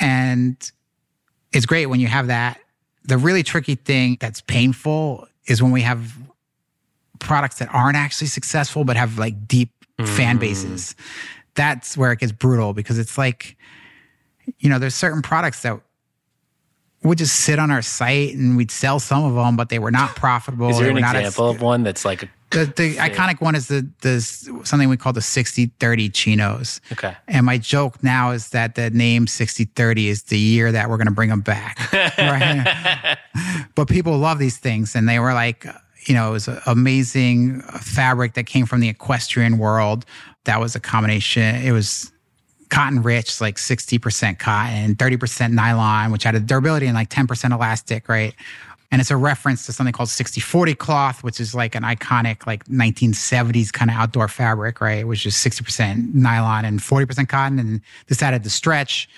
And 0.00 0.56
it's 1.52 1.66
great 1.66 1.86
when 1.86 2.00
you 2.00 2.08
have 2.08 2.26
that. 2.26 2.60
The 3.04 3.18
really 3.18 3.42
tricky 3.42 3.74
thing 3.74 4.18
that's 4.20 4.40
painful 4.42 5.26
is 5.46 5.62
when 5.62 5.72
we 5.72 5.82
have 5.82 6.12
products 7.20 7.58
that 7.58 7.72
aren't 7.72 7.96
actually 7.96 8.26
successful 8.26 8.84
but 8.84 8.96
have 8.96 9.18
like 9.18 9.48
deep 9.48 9.70
mm. 9.98 10.08
fan 10.08 10.38
bases. 10.38 10.94
That's 11.54 11.96
where 11.96 12.12
it 12.12 12.20
gets 12.20 12.32
brutal 12.32 12.72
because 12.72 12.98
it's 12.98 13.18
like, 13.18 13.56
you 14.58 14.68
know, 14.68 14.78
there's 14.78 14.94
certain 14.94 15.22
products 15.22 15.62
that 15.62 15.80
would 17.02 17.18
just 17.18 17.36
sit 17.36 17.58
on 17.58 17.70
our 17.70 17.82
site 17.82 18.34
and 18.34 18.56
we'd 18.56 18.70
sell 18.70 18.98
some 18.98 19.24
of 19.24 19.34
them, 19.34 19.56
but 19.56 19.68
they 19.68 19.78
were 19.78 19.90
not 19.90 20.16
profitable. 20.16 20.70
Is 20.70 20.78
there 20.78 20.90
an 20.90 20.98
example 20.98 21.48
of 21.48 21.60
one 21.60 21.82
that's 21.82 22.04
like 22.04 22.22
a 22.22 22.28
the, 22.50 22.64
the 22.64 22.96
iconic 22.96 23.40
one 23.40 23.54
is 23.54 23.68
the 23.68 23.86
the 24.00 24.20
something 24.64 24.88
we 24.88 24.96
call 24.96 25.12
the 25.12 25.20
60-30 25.20 26.12
chinos. 26.14 26.80
Okay. 26.92 27.14
And 27.26 27.44
my 27.44 27.58
joke 27.58 28.02
now 28.02 28.30
is 28.30 28.50
that 28.50 28.74
the 28.74 28.90
name 28.90 29.26
60-30 29.26 30.06
is 30.06 30.22
the 30.24 30.38
year 30.38 30.72
that 30.72 30.88
we're 30.88 30.96
going 30.96 31.08
to 31.08 31.12
bring 31.12 31.28
them 31.28 31.42
back. 31.42 31.92
right? 32.18 33.18
but 33.74 33.88
people 33.88 34.16
love 34.16 34.38
these 34.38 34.56
things 34.56 34.94
and 34.96 35.08
they 35.08 35.18
were 35.18 35.34
like 35.34 35.66
you 36.08 36.14
know, 36.14 36.30
it 36.30 36.32
was 36.32 36.48
an 36.48 36.60
amazing 36.66 37.60
fabric 37.60 38.34
that 38.34 38.46
came 38.46 38.66
from 38.66 38.80
the 38.80 38.88
equestrian 38.88 39.58
world. 39.58 40.06
That 40.44 40.58
was 40.60 40.74
a 40.74 40.80
combination. 40.80 41.56
It 41.56 41.72
was 41.72 42.10
cotton 42.70 43.02
rich, 43.02 43.40
like 43.40 43.56
60% 43.56 44.38
cotton, 44.38 44.94
30% 44.94 45.52
nylon, 45.52 46.10
which 46.10 46.24
had 46.24 46.34
a 46.34 46.40
durability 46.40 46.86
and 46.86 46.94
like 46.94 47.10
10% 47.10 47.52
elastic, 47.52 48.08
right? 48.08 48.34
And 48.90 49.02
it's 49.02 49.10
a 49.10 49.16
reference 49.18 49.66
to 49.66 49.72
something 49.72 49.92
called 49.92 50.08
6040 50.08 50.74
cloth, 50.74 51.22
which 51.22 51.40
is 51.40 51.54
like 51.54 51.74
an 51.74 51.82
iconic, 51.82 52.46
like 52.46 52.64
1970s 52.64 53.70
kind 53.70 53.90
of 53.90 53.96
outdoor 53.98 54.28
fabric, 54.28 54.80
right? 54.80 55.06
Which 55.06 55.26
is 55.26 55.34
60% 55.34 56.14
nylon 56.14 56.64
and 56.64 56.80
40% 56.80 57.28
cotton. 57.28 57.58
And 57.58 57.82
this 58.06 58.22
added 58.22 58.44
the 58.44 58.50
stretch. 58.50 59.08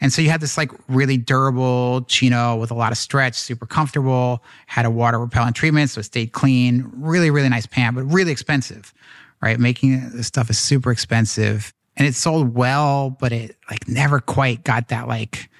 And 0.00 0.12
so 0.12 0.22
you 0.22 0.30
had 0.30 0.40
this 0.40 0.56
like 0.56 0.70
really 0.88 1.16
durable 1.16 2.02
chino 2.02 2.56
with 2.56 2.70
a 2.70 2.74
lot 2.74 2.92
of 2.92 2.98
stretch, 2.98 3.34
super 3.34 3.66
comfortable, 3.66 4.42
had 4.66 4.86
a 4.86 4.90
water 4.90 5.18
repellent 5.18 5.56
treatment. 5.56 5.90
So 5.90 6.00
it 6.00 6.04
stayed 6.04 6.32
clean, 6.32 6.90
really, 6.94 7.30
really 7.30 7.48
nice 7.48 7.66
pant, 7.66 7.96
but 7.96 8.04
really 8.04 8.32
expensive, 8.32 8.94
right? 9.42 9.60
Making 9.60 10.10
this 10.10 10.26
stuff 10.26 10.48
is 10.48 10.58
super 10.58 10.90
expensive 10.90 11.74
and 11.96 12.06
it 12.06 12.14
sold 12.14 12.54
well, 12.54 13.10
but 13.10 13.32
it 13.32 13.56
like 13.70 13.88
never 13.88 14.20
quite 14.20 14.64
got 14.64 14.88
that 14.88 15.06
like 15.06 15.50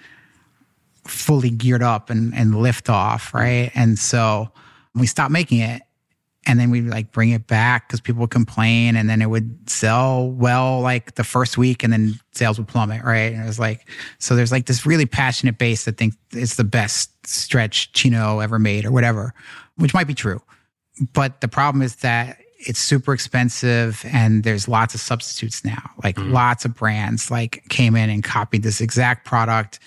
fully 1.07 1.51
geared 1.51 1.82
up 1.82 2.09
and, 2.09 2.34
and 2.34 2.55
lift 2.55 2.88
off. 2.88 3.34
Right. 3.34 3.70
And 3.74 3.99
so 3.99 4.51
we 4.95 5.07
stopped 5.07 5.32
making 5.32 5.59
it 5.59 5.82
and 6.51 6.59
then 6.59 6.70
we'd 6.70 6.88
like 6.88 7.12
bring 7.12 7.30
it 7.30 7.46
back 7.46 7.86
because 7.86 8.01
people 8.01 8.20
would 8.20 8.30
complain 8.30 8.96
and 8.96 9.09
then 9.09 9.22
it 9.22 9.30
would 9.30 9.70
sell 9.70 10.28
well 10.28 10.80
like 10.80 11.14
the 11.14 11.22
first 11.22 11.57
week 11.57 11.84
and 11.84 11.92
then 11.92 12.18
sales 12.32 12.59
would 12.59 12.66
plummet 12.66 13.05
right? 13.05 13.32
And 13.32 13.42
it 13.42 13.46
was 13.46 13.61
like 13.61 13.88
so 14.18 14.34
there's 14.34 14.51
like 14.51 14.66
this 14.66 14.84
really 14.84 15.07
passionate 15.07 15.59
base 15.59 15.84
that 15.84 15.96
think 15.96 16.14
it's 16.32 16.57
the 16.57 16.64
best 16.64 17.11
stretch 17.24 17.92
chino 17.92 18.40
ever 18.40 18.59
made 18.59 18.84
or 18.84 18.90
whatever 18.90 19.32
which 19.76 19.94
might 19.94 20.09
be 20.09 20.14
true. 20.14 20.42
But 21.12 21.40
the 21.40 21.48
problem 21.48 21.82
is 21.82 21.96
that 21.96 22.38
it's 22.59 22.80
super 22.80 23.14
expensive 23.14 24.05
and 24.12 24.42
there's 24.42 24.68
lots 24.68 24.94
of 24.94 25.01
substitutes 25.01 25.64
now. 25.64 25.90
Like 26.03 26.16
mm. 26.16 26.32
lots 26.32 26.64
of 26.64 26.74
brands 26.74 27.30
like 27.30 27.62
came 27.68 27.94
in 27.94 28.11
and 28.11 28.24
copied 28.24 28.64
this 28.64 28.80
exact 28.80 29.24
product 29.24 29.78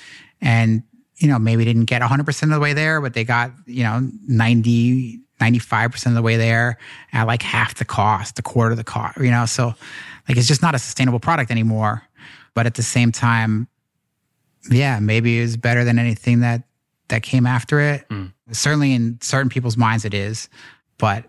and 0.42 0.82
you 1.18 1.28
know 1.28 1.38
maybe 1.38 1.66
didn't 1.66 1.86
get 1.86 2.02
100% 2.02 2.44
of 2.44 2.50
the 2.50 2.60
way 2.60 2.72
there 2.74 3.02
but 3.02 3.14
they 3.14 3.24
got 3.26 3.52
you 3.66 3.84
know 3.84 4.08
90 4.28 5.23
95% 5.52 6.08
of 6.08 6.14
the 6.14 6.22
way 6.22 6.38
there 6.38 6.78
at 7.12 7.28
like 7.28 7.42
half 7.42 7.76
the 7.76 7.86
cost, 7.86 8.40
a 8.40 8.42
quarter 8.42 8.72
of 8.72 8.78
the 8.78 8.84
cost, 8.84 9.18
you 9.18 9.32
know? 9.32 9.46
So 9.46 9.74
like 10.28 10.38
it's 10.38 10.48
just 10.48 10.62
not 10.62 10.76
a 10.76 10.80
sustainable 10.80 11.20
product 11.20 11.52
anymore. 11.52 12.04
But 12.54 12.66
at 12.66 12.76
the 12.76 12.84
same 12.84 13.12
time, 13.12 13.68
yeah, 14.70 15.00
maybe 15.00 15.40
it's 15.40 15.58
better 15.58 15.84
than 15.84 16.00
anything 16.00 16.42
that 16.42 16.64
that 17.10 17.24
came 17.24 17.46
after 17.46 17.80
it. 17.80 18.08
Mm. 18.10 18.34
Certainly 18.52 18.94
in 18.94 19.20
certain 19.22 19.50
people's 19.50 19.78
minds 19.78 20.06
it 20.06 20.14
is, 20.14 20.50
but 20.98 21.26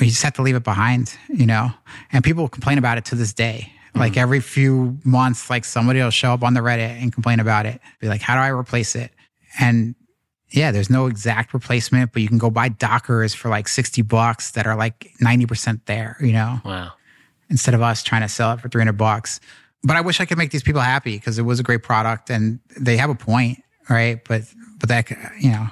we 0.00 0.08
just 0.08 0.22
have 0.22 0.34
to 0.34 0.42
leave 0.42 0.56
it 0.56 0.64
behind, 0.64 1.16
you 1.28 1.46
know? 1.46 1.70
And 2.12 2.22
people 2.24 2.48
complain 2.48 2.78
about 2.78 2.98
it 2.98 3.04
to 3.06 3.14
this 3.14 3.32
day. 3.32 3.72
Mm. 3.94 4.00
Like 4.00 4.16
every 4.16 4.40
few 4.40 4.98
months, 5.04 5.50
like 5.50 5.64
somebody 5.64 6.00
will 6.00 6.10
show 6.10 6.32
up 6.32 6.42
on 6.42 6.54
the 6.54 6.60
Reddit 6.60 7.02
and 7.02 7.12
complain 7.12 7.40
about 7.40 7.66
it. 7.66 7.80
Be 8.00 8.08
like, 8.08 8.22
how 8.22 8.34
do 8.34 8.40
I 8.40 8.48
replace 8.48 8.94
it? 8.94 9.10
And 9.58 9.94
yeah, 10.50 10.70
there's 10.70 10.90
no 10.90 11.06
exact 11.06 11.52
replacement, 11.54 12.12
but 12.12 12.22
you 12.22 12.28
can 12.28 12.38
go 12.38 12.50
buy 12.50 12.68
Dockers 12.68 13.34
for 13.34 13.48
like 13.48 13.68
60 13.68 14.02
bucks 14.02 14.52
that 14.52 14.66
are 14.66 14.76
like 14.76 15.12
90% 15.20 15.80
there, 15.86 16.16
you 16.20 16.32
know? 16.32 16.60
Wow. 16.64 16.92
Instead 17.50 17.74
of 17.74 17.82
us 17.82 18.02
trying 18.02 18.22
to 18.22 18.28
sell 18.28 18.52
it 18.52 18.60
for 18.60 18.68
300 18.68 18.92
bucks. 18.92 19.40
But 19.82 19.96
I 19.96 20.00
wish 20.00 20.20
I 20.20 20.24
could 20.24 20.38
make 20.38 20.50
these 20.50 20.62
people 20.62 20.80
happy 20.80 21.16
because 21.16 21.38
it 21.38 21.42
was 21.42 21.60
a 21.60 21.62
great 21.62 21.82
product 21.82 22.30
and 22.30 22.60
they 22.78 22.96
have 22.96 23.10
a 23.10 23.14
point, 23.14 23.62
right? 23.88 24.20
But, 24.26 24.42
but 24.78 24.88
that, 24.88 25.10
you 25.40 25.50
know, 25.50 25.66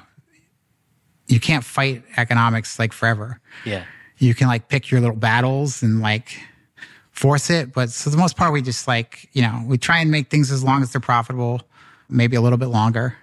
you 1.27 1.41
can't 1.41 1.65
fight 1.65 2.03
economics 2.17 2.79
like 2.79 2.93
forever. 2.93 3.41
Yeah. 3.65 3.85
You 4.19 4.35
can 4.35 4.49
like 4.49 4.69
pick 4.69 4.91
your 4.91 5.01
little 5.01 5.17
battles 5.17 5.83
and 5.83 6.01
like 6.01 6.37
force 7.13 7.49
it. 7.49 7.73
But 7.73 7.91
for 7.91 8.11
the 8.11 8.17
most 8.17 8.37
part, 8.37 8.53
we 8.53 8.61
just 8.61 8.87
like, 8.89 9.29
you 9.33 9.43
know, 9.43 9.63
we 9.67 9.79
try 9.79 9.99
and 10.01 10.11
make 10.11 10.31
things 10.31 10.51
as 10.51 10.63
long 10.65 10.83
as 10.83 10.93
they're 10.93 11.01
profitable, 11.01 11.63
maybe 12.09 12.37
a 12.37 12.41
little 12.41 12.59
bit 12.59 12.69
longer 12.69 13.17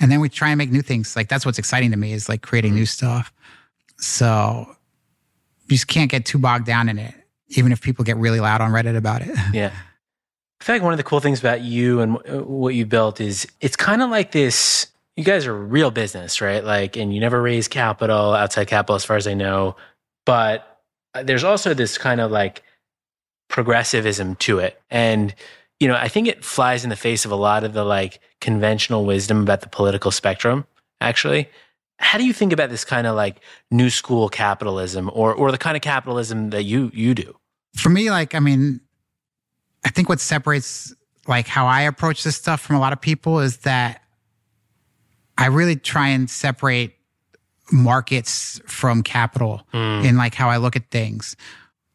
and 0.00 0.10
then 0.10 0.20
we 0.20 0.28
try 0.28 0.50
and 0.50 0.58
make 0.58 0.70
new 0.70 0.82
things. 0.82 1.16
Like 1.16 1.28
that's 1.28 1.46
what's 1.46 1.58
exciting 1.58 1.90
to 1.90 1.96
me 1.96 2.12
is 2.12 2.28
like 2.28 2.42
creating 2.42 2.72
mm-hmm. 2.72 2.80
new 2.80 2.86
stuff. 2.86 3.32
So 3.98 4.66
you 5.66 5.76
just 5.76 5.88
can't 5.88 6.10
get 6.10 6.26
too 6.26 6.38
bogged 6.38 6.66
down 6.66 6.88
in 6.88 6.98
it, 6.98 7.14
even 7.48 7.72
if 7.72 7.80
people 7.80 8.04
get 8.04 8.16
really 8.16 8.40
loud 8.40 8.60
on 8.60 8.70
Reddit 8.70 8.96
about 8.96 9.22
it. 9.22 9.36
Yeah. 9.52 9.72
I 10.60 10.64
feel 10.64 10.76
like 10.76 10.82
one 10.82 10.92
of 10.94 10.96
the 10.96 11.04
cool 11.04 11.20
things 11.20 11.40
about 11.40 11.60
you 11.60 12.00
and 12.00 12.16
what 12.46 12.74
you 12.74 12.86
built 12.86 13.20
is 13.20 13.46
it's 13.60 13.76
kind 13.76 14.00
of 14.00 14.08
like 14.08 14.32
this. 14.32 14.86
You 15.14 15.22
guys 15.22 15.46
are 15.46 15.54
real 15.54 15.90
business, 15.90 16.40
right? 16.40 16.64
Like, 16.64 16.96
and 16.96 17.12
you 17.12 17.20
never 17.20 17.42
raise 17.42 17.68
capital, 17.68 18.32
outside 18.32 18.66
capital, 18.66 18.94
as 18.94 19.04
far 19.04 19.16
as 19.16 19.26
I 19.26 19.34
know. 19.34 19.76
But 20.24 20.80
there's 21.22 21.44
also 21.44 21.74
this 21.74 21.98
kind 21.98 22.18
of 22.18 22.30
like 22.30 22.62
progressivism 23.48 24.36
to 24.36 24.58
it. 24.60 24.80
And 24.90 25.34
you 25.80 25.88
know, 25.88 25.96
I 25.96 26.08
think 26.08 26.28
it 26.28 26.44
flies 26.44 26.84
in 26.84 26.90
the 26.90 26.96
face 26.96 27.24
of 27.24 27.30
a 27.30 27.36
lot 27.36 27.64
of 27.64 27.72
the 27.72 27.84
like 27.84 28.20
conventional 28.40 29.04
wisdom 29.04 29.42
about 29.42 29.60
the 29.60 29.68
political 29.68 30.10
spectrum, 30.10 30.66
actually. 31.00 31.48
How 31.98 32.18
do 32.18 32.24
you 32.24 32.32
think 32.32 32.52
about 32.52 32.70
this 32.70 32.84
kind 32.84 33.06
of 33.06 33.16
like 33.16 33.40
new 33.70 33.90
school 33.90 34.28
capitalism 34.28 35.10
or 35.12 35.34
or 35.34 35.50
the 35.50 35.58
kind 35.58 35.76
of 35.76 35.82
capitalism 35.82 36.50
that 36.50 36.64
you 36.64 36.90
you 36.94 37.14
do? 37.14 37.36
For 37.76 37.88
me, 37.88 38.10
like, 38.10 38.34
I 38.34 38.40
mean, 38.40 38.80
I 39.84 39.90
think 39.90 40.08
what 40.08 40.20
separates 40.20 40.94
like 41.26 41.46
how 41.46 41.66
I 41.66 41.82
approach 41.82 42.24
this 42.24 42.36
stuff 42.36 42.60
from 42.60 42.76
a 42.76 42.80
lot 42.80 42.92
of 42.92 43.00
people 43.00 43.40
is 43.40 43.58
that 43.58 44.02
I 45.36 45.46
really 45.46 45.76
try 45.76 46.08
and 46.08 46.28
separate 46.28 46.94
markets 47.72 48.60
from 48.66 49.02
capital 49.02 49.62
mm. 49.72 50.04
in 50.04 50.16
like 50.16 50.34
how 50.34 50.48
I 50.48 50.58
look 50.58 50.76
at 50.76 50.90
things. 50.90 51.36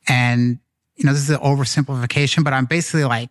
And, 0.08 0.60
you 0.96 1.06
know, 1.06 1.14
this 1.14 1.22
is 1.22 1.30
an 1.30 1.40
oversimplification, 1.40 2.44
but 2.44 2.54
I'm 2.54 2.66
basically 2.66 3.06
like 3.06 3.30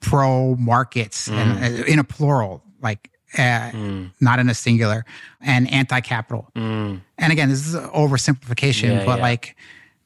pro 0.00 0.54
markets 0.56 1.28
mm. 1.28 1.34
and, 1.34 1.80
uh, 1.80 1.84
in 1.84 1.98
a 1.98 2.04
plural, 2.04 2.62
like 2.82 3.10
uh, 3.34 3.70
mm. 3.70 4.10
not 4.20 4.38
in 4.38 4.48
a 4.48 4.54
singular, 4.54 5.04
and 5.40 5.70
anti 5.70 6.00
capital. 6.00 6.50
Mm. 6.54 7.00
And 7.18 7.32
again, 7.32 7.48
this 7.48 7.66
is 7.66 7.74
an 7.74 7.88
oversimplification, 7.90 8.98
yeah, 8.98 9.04
but 9.04 9.16
yeah. 9.16 9.22
like 9.22 9.56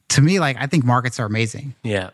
to 0.09 0.21
me, 0.21 0.39
like 0.39 0.57
I 0.59 0.67
think 0.67 0.83
markets 0.83 1.19
are 1.19 1.25
amazing. 1.25 1.75
Yeah. 1.83 2.11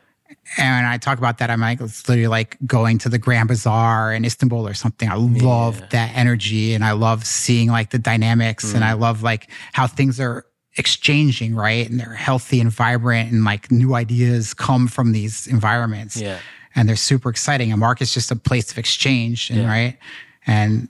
And 0.58 0.88
I 0.88 0.98
talk 0.98 1.18
about 1.18 1.38
that, 1.40 1.50
I'm 1.50 1.62
like, 1.62 1.80
it's 1.82 2.08
literally 2.08 2.28
like 2.28 2.58
going 2.66 2.98
to 3.00 3.10
the 3.10 3.18
Grand 3.18 3.48
Bazaar 3.48 4.14
in 4.14 4.26
Istanbul 4.26 4.68
or 4.68 4.74
something. 4.74 5.10
I 5.10 5.16
love 5.16 5.80
yeah. 5.80 5.86
that 5.92 6.12
energy 6.16 6.74
and 6.74 6.84
I 6.84 6.92
love 6.92 7.26
seeing 7.26 7.70
like 7.70 7.92
the 7.92 8.00
dynamics 8.00 8.74
and 8.74 8.84
mm. 8.84 8.88
I 8.88 8.94
love 8.94 9.24
like 9.24 9.50
how 9.74 9.88
things 9.88 10.20
are 10.20 10.46
exchanging, 10.78 11.56
right? 11.56 11.90
And 11.90 12.00
they're 12.00 12.14
healthy 12.14 12.60
and 12.60 12.70
vibrant 12.70 13.32
and 13.32 13.44
like 13.44 13.72
new 13.72 13.96
ideas 13.96 14.54
come 14.54 14.88
from 14.88 15.12
these 15.12 15.48
environments. 15.48 16.18
Yeah 16.18 16.40
and 16.78 16.88
they're 16.88 16.96
super 16.96 17.30
exciting. 17.30 17.74
A 17.74 17.78
market's 17.78 18.14
just 18.14 18.32
a 18.32 18.36
place 18.36 18.72
of 18.72 18.78
exchange, 18.78 19.50
and, 19.50 19.64
yeah. 19.64 19.68
right? 19.68 19.98
And 20.46 20.88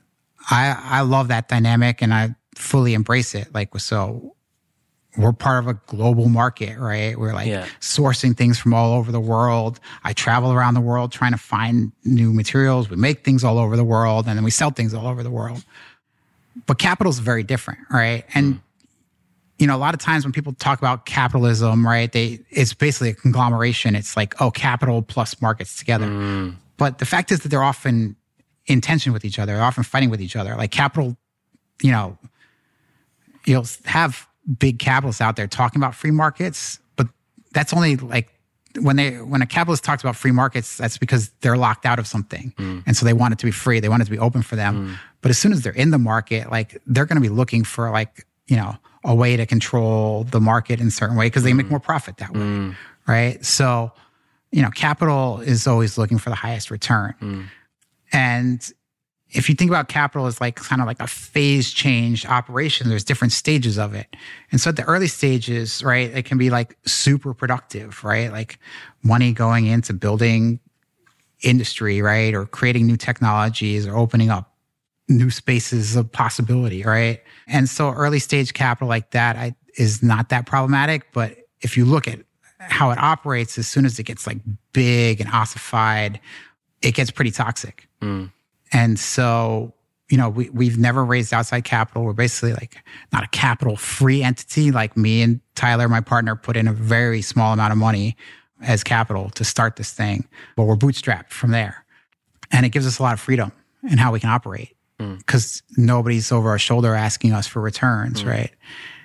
I 0.50 0.76
I 0.80 1.00
love 1.00 1.28
that 1.28 1.48
dynamic, 1.48 2.02
and 2.02 2.14
I 2.14 2.36
fully 2.54 2.94
embrace 2.94 3.34
it. 3.34 3.52
Like 3.52 3.76
so, 3.78 4.36
we're 5.16 5.32
part 5.32 5.64
of 5.64 5.68
a 5.68 5.74
global 5.86 6.28
market, 6.28 6.78
right? 6.78 7.18
We're 7.18 7.32
like 7.32 7.48
yeah. 7.48 7.66
sourcing 7.80 8.36
things 8.36 8.58
from 8.58 8.74
all 8.74 8.92
over 8.92 9.10
the 9.10 9.20
world. 9.20 9.80
I 10.04 10.12
travel 10.12 10.52
around 10.52 10.74
the 10.74 10.80
world 10.80 11.10
trying 11.10 11.32
to 11.32 11.38
find 11.38 11.90
new 12.04 12.32
materials. 12.32 12.88
We 12.88 12.96
make 12.96 13.24
things 13.24 13.42
all 13.42 13.58
over 13.58 13.76
the 13.76 13.84
world 13.84 14.26
and 14.28 14.36
then 14.36 14.44
we 14.44 14.50
sell 14.50 14.70
things 14.70 14.94
all 14.94 15.08
over 15.08 15.22
the 15.22 15.30
world. 15.30 15.64
But 16.66 16.78
capital 16.78 17.10
is 17.10 17.18
very 17.18 17.42
different, 17.42 17.80
right? 17.90 18.24
And 18.34 18.54
mm. 18.54 18.60
You 19.58 19.66
know, 19.66 19.76
a 19.76 19.78
lot 19.78 19.92
of 19.92 20.00
times 20.00 20.24
when 20.24 20.32
people 20.32 20.52
talk 20.54 20.78
about 20.78 21.04
capitalism, 21.04 21.86
right, 21.86 22.10
they 22.10 22.40
it's 22.50 22.72
basically 22.74 23.10
a 23.10 23.14
conglomeration. 23.14 23.96
It's 23.96 24.16
like, 24.16 24.40
oh, 24.40 24.50
capital 24.50 25.02
plus 25.02 25.40
markets 25.42 25.76
together. 25.76 26.06
Mm. 26.06 26.56
But 26.76 26.98
the 26.98 27.06
fact 27.06 27.32
is 27.32 27.40
that 27.40 27.48
they're 27.48 27.62
often 27.62 28.16
in 28.66 28.80
tension 28.80 29.12
with 29.12 29.24
each 29.24 29.38
other. 29.38 29.54
They're 29.54 29.62
often 29.62 29.82
fighting 29.82 30.10
with 30.10 30.20
each 30.20 30.36
other. 30.36 30.54
Like 30.54 30.70
capital, 30.70 31.16
you 31.82 31.90
know, 31.90 32.16
you'll 33.46 33.66
have 33.86 34.28
big 34.58 34.78
capitalists 34.78 35.20
out 35.20 35.36
there 35.36 35.48
talking 35.48 35.80
about 35.80 35.94
free 35.94 36.10
markets, 36.12 36.78
but 36.96 37.08
that's 37.52 37.72
only 37.72 37.96
like 37.96 38.32
when 38.80 38.96
they 38.96 39.16
when 39.16 39.42
a 39.42 39.46
capitalist 39.46 39.82
talks 39.82 40.02
about 40.02 40.14
free 40.14 40.30
markets, 40.30 40.76
that's 40.76 40.98
because 40.98 41.30
they're 41.40 41.56
locked 41.56 41.84
out 41.84 41.98
of 41.98 42.06
something, 42.06 42.52
mm. 42.58 42.82
and 42.86 42.96
so 42.96 43.04
they 43.04 43.12
want 43.12 43.32
it 43.32 43.38
to 43.40 43.46
be 43.46 43.50
free. 43.50 43.80
They 43.80 43.88
want 43.88 44.02
it 44.02 44.04
to 44.04 44.10
be 44.10 44.18
open 44.18 44.42
for 44.42 44.54
them. 44.54 44.88
Mm. 44.88 44.98
But 45.20 45.30
as 45.30 45.38
soon 45.38 45.52
as 45.52 45.62
they're 45.62 45.72
in 45.72 45.90
the 45.90 45.98
market, 45.98 46.50
like 46.50 46.80
they're 46.86 47.06
going 47.06 47.20
to 47.20 47.22
be 47.22 47.34
looking 47.34 47.64
for 47.64 47.90
like 47.90 48.26
you 48.46 48.56
know 48.56 48.76
a 49.08 49.14
way 49.14 49.36
to 49.36 49.46
control 49.46 50.24
the 50.24 50.40
market 50.40 50.80
in 50.80 50.88
a 50.88 50.90
certain 50.90 51.16
way 51.16 51.26
because 51.26 51.42
they 51.42 51.52
mm. 51.52 51.56
make 51.56 51.70
more 51.70 51.80
profit 51.80 52.18
that 52.18 52.32
way, 52.32 52.40
mm. 52.40 52.76
right? 53.08 53.44
So 53.44 53.90
you 54.52 54.62
know, 54.62 54.70
capital 54.70 55.40
is 55.40 55.66
always 55.66 55.98
looking 55.98 56.18
for 56.18 56.30
the 56.30 56.36
highest 56.36 56.70
return, 56.70 57.14
mm. 57.20 57.46
and 58.12 58.72
if 59.30 59.48
you 59.48 59.54
think 59.54 59.70
about 59.70 59.88
capital 59.88 60.26
as 60.26 60.40
like 60.40 60.56
kind 60.56 60.80
of 60.80 60.86
like 60.86 61.00
a 61.00 61.06
phase 61.06 61.70
change 61.70 62.24
operation, 62.24 62.88
there's 62.88 63.04
different 63.04 63.32
stages 63.32 63.78
of 63.78 63.94
it. 63.94 64.16
And 64.50 64.60
so 64.60 64.70
at 64.70 64.76
the 64.76 64.84
early 64.84 65.06
stages, 65.06 65.82
right, 65.84 66.10
it 66.10 66.24
can 66.24 66.38
be 66.38 66.48
like 66.48 66.78
super 66.86 67.34
productive, 67.34 68.02
right? 68.04 68.32
Like 68.32 68.58
money 69.02 69.32
going 69.32 69.66
into 69.66 69.92
building 69.92 70.60
industry, 71.42 72.00
right? 72.00 72.32
Or 72.32 72.46
creating 72.46 72.86
new 72.86 72.96
technologies 72.96 73.86
or 73.86 73.96
opening 73.96 74.30
up 74.30 74.54
new 75.08 75.30
spaces 75.30 75.96
of 75.96 76.10
possibility, 76.12 76.82
right? 76.82 77.22
And 77.46 77.68
so 77.68 77.90
early 77.90 78.18
stage 78.18 78.52
capital 78.52 78.88
like 78.88 79.10
that 79.12 79.36
I, 79.36 79.54
is 79.76 80.02
not 80.02 80.28
that 80.28 80.46
problematic. 80.46 81.12
But 81.12 81.36
if 81.60 81.76
you 81.76 81.84
look 81.84 82.06
at 82.06 82.20
how 82.58 82.90
it 82.90 82.98
operates, 82.98 83.58
as 83.58 83.66
soon 83.66 83.86
as 83.86 83.98
it 83.98 84.04
gets 84.04 84.26
like 84.26 84.38
big 84.72 85.20
and 85.20 85.30
ossified, 85.30 86.20
it 86.82 86.94
gets 86.94 87.10
pretty 87.10 87.30
toxic. 87.30 87.88
Mm. 88.02 88.30
And 88.72 88.98
so, 88.98 89.72
you 90.10 90.16
know, 90.16 90.28
we, 90.28 90.50
we've 90.50 90.78
never 90.78 91.04
raised 91.04 91.32
outside 91.32 91.64
capital. 91.64 92.04
We're 92.04 92.12
basically 92.12 92.52
like 92.52 92.76
not 93.12 93.24
a 93.24 93.28
capital 93.28 93.76
free 93.76 94.22
entity. 94.22 94.70
Like 94.70 94.96
me 94.96 95.22
and 95.22 95.40
Tyler, 95.54 95.88
my 95.88 96.00
partner, 96.00 96.36
put 96.36 96.56
in 96.56 96.68
a 96.68 96.72
very 96.72 97.22
small 97.22 97.52
amount 97.52 97.72
of 97.72 97.78
money 97.78 98.16
as 98.60 98.82
capital 98.82 99.30
to 99.30 99.44
start 99.44 99.76
this 99.76 99.92
thing, 99.92 100.28
but 100.56 100.64
we're 100.64 100.76
bootstrapped 100.76 101.30
from 101.30 101.52
there. 101.52 101.84
And 102.50 102.66
it 102.66 102.70
gives 102.70 102.86
us 102.86 102.98
a 102.98 103.02
lot 103.02 103.12
of 103.12 103.20
freedom 103.20 103.52
in 103.88 103.98
how 103.98 104.12
we 104.12 104.20
can 104.20 104.30
operate 104.30 104.74
because 104.98 105.62
mm. 105.72 105.78
nobody's 105.78 106.30
over 106.30 106.50
our 106.50 106.58
shoulder 106.58 106.94
asking 106.94 107.32
us 107.32 107.46
for 107.46 107.60
returns, 107.60 108.22
mm. 108.22 108.28
right? 108.28 108.50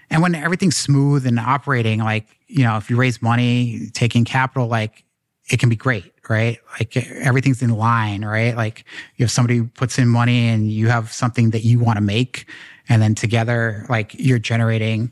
And 0.09 0.21
when 0.21 0.35
everything's 0.35 0.77
smooth 0.77 1.25
and 1.25 1.39
operating, 1.39 1.99
like, 1.99 2.27
you 2.47 2.63
know, 2.63 2.77
if 2.77 2.89
you 2.89 2.95
raise 2.97 3.21
money, 3.21 3.87
taking 3.93 4.25
capital, 4.25 4.67
like 4.67 5.03
it 5.49 5.59
can 5.59 5.69
be 5.69 5.75
great 5.75 6.13
right? 6.29 6.59
Like 6.79 6.95
everything's 6.95 7.61
in 7.61 7.71
line, 7.71 8.23
right? 8.23 8.55
Like 8.55 8.85
you 9.17 9.23
have 9.23 9.31
somebody 9.31 9.57
who 9.57 9.65
puts 9.65 9.97
in 9.97 10.07
money 10.07 10.47
and 10.49 10.71
you 10.71 10.87
have 10.87 11.11
something 11.11 11.49
that 11.51 11.63
you 11.63 11.79
want 11.79 11.97
to 11.97 12.01
make. 12.01 12.45
And 12.89 13.01
then 13.01 13.15
together, 13.15 13.85
like 13.89 14.13
you're 14.17 14.39
generating 14.39 15.11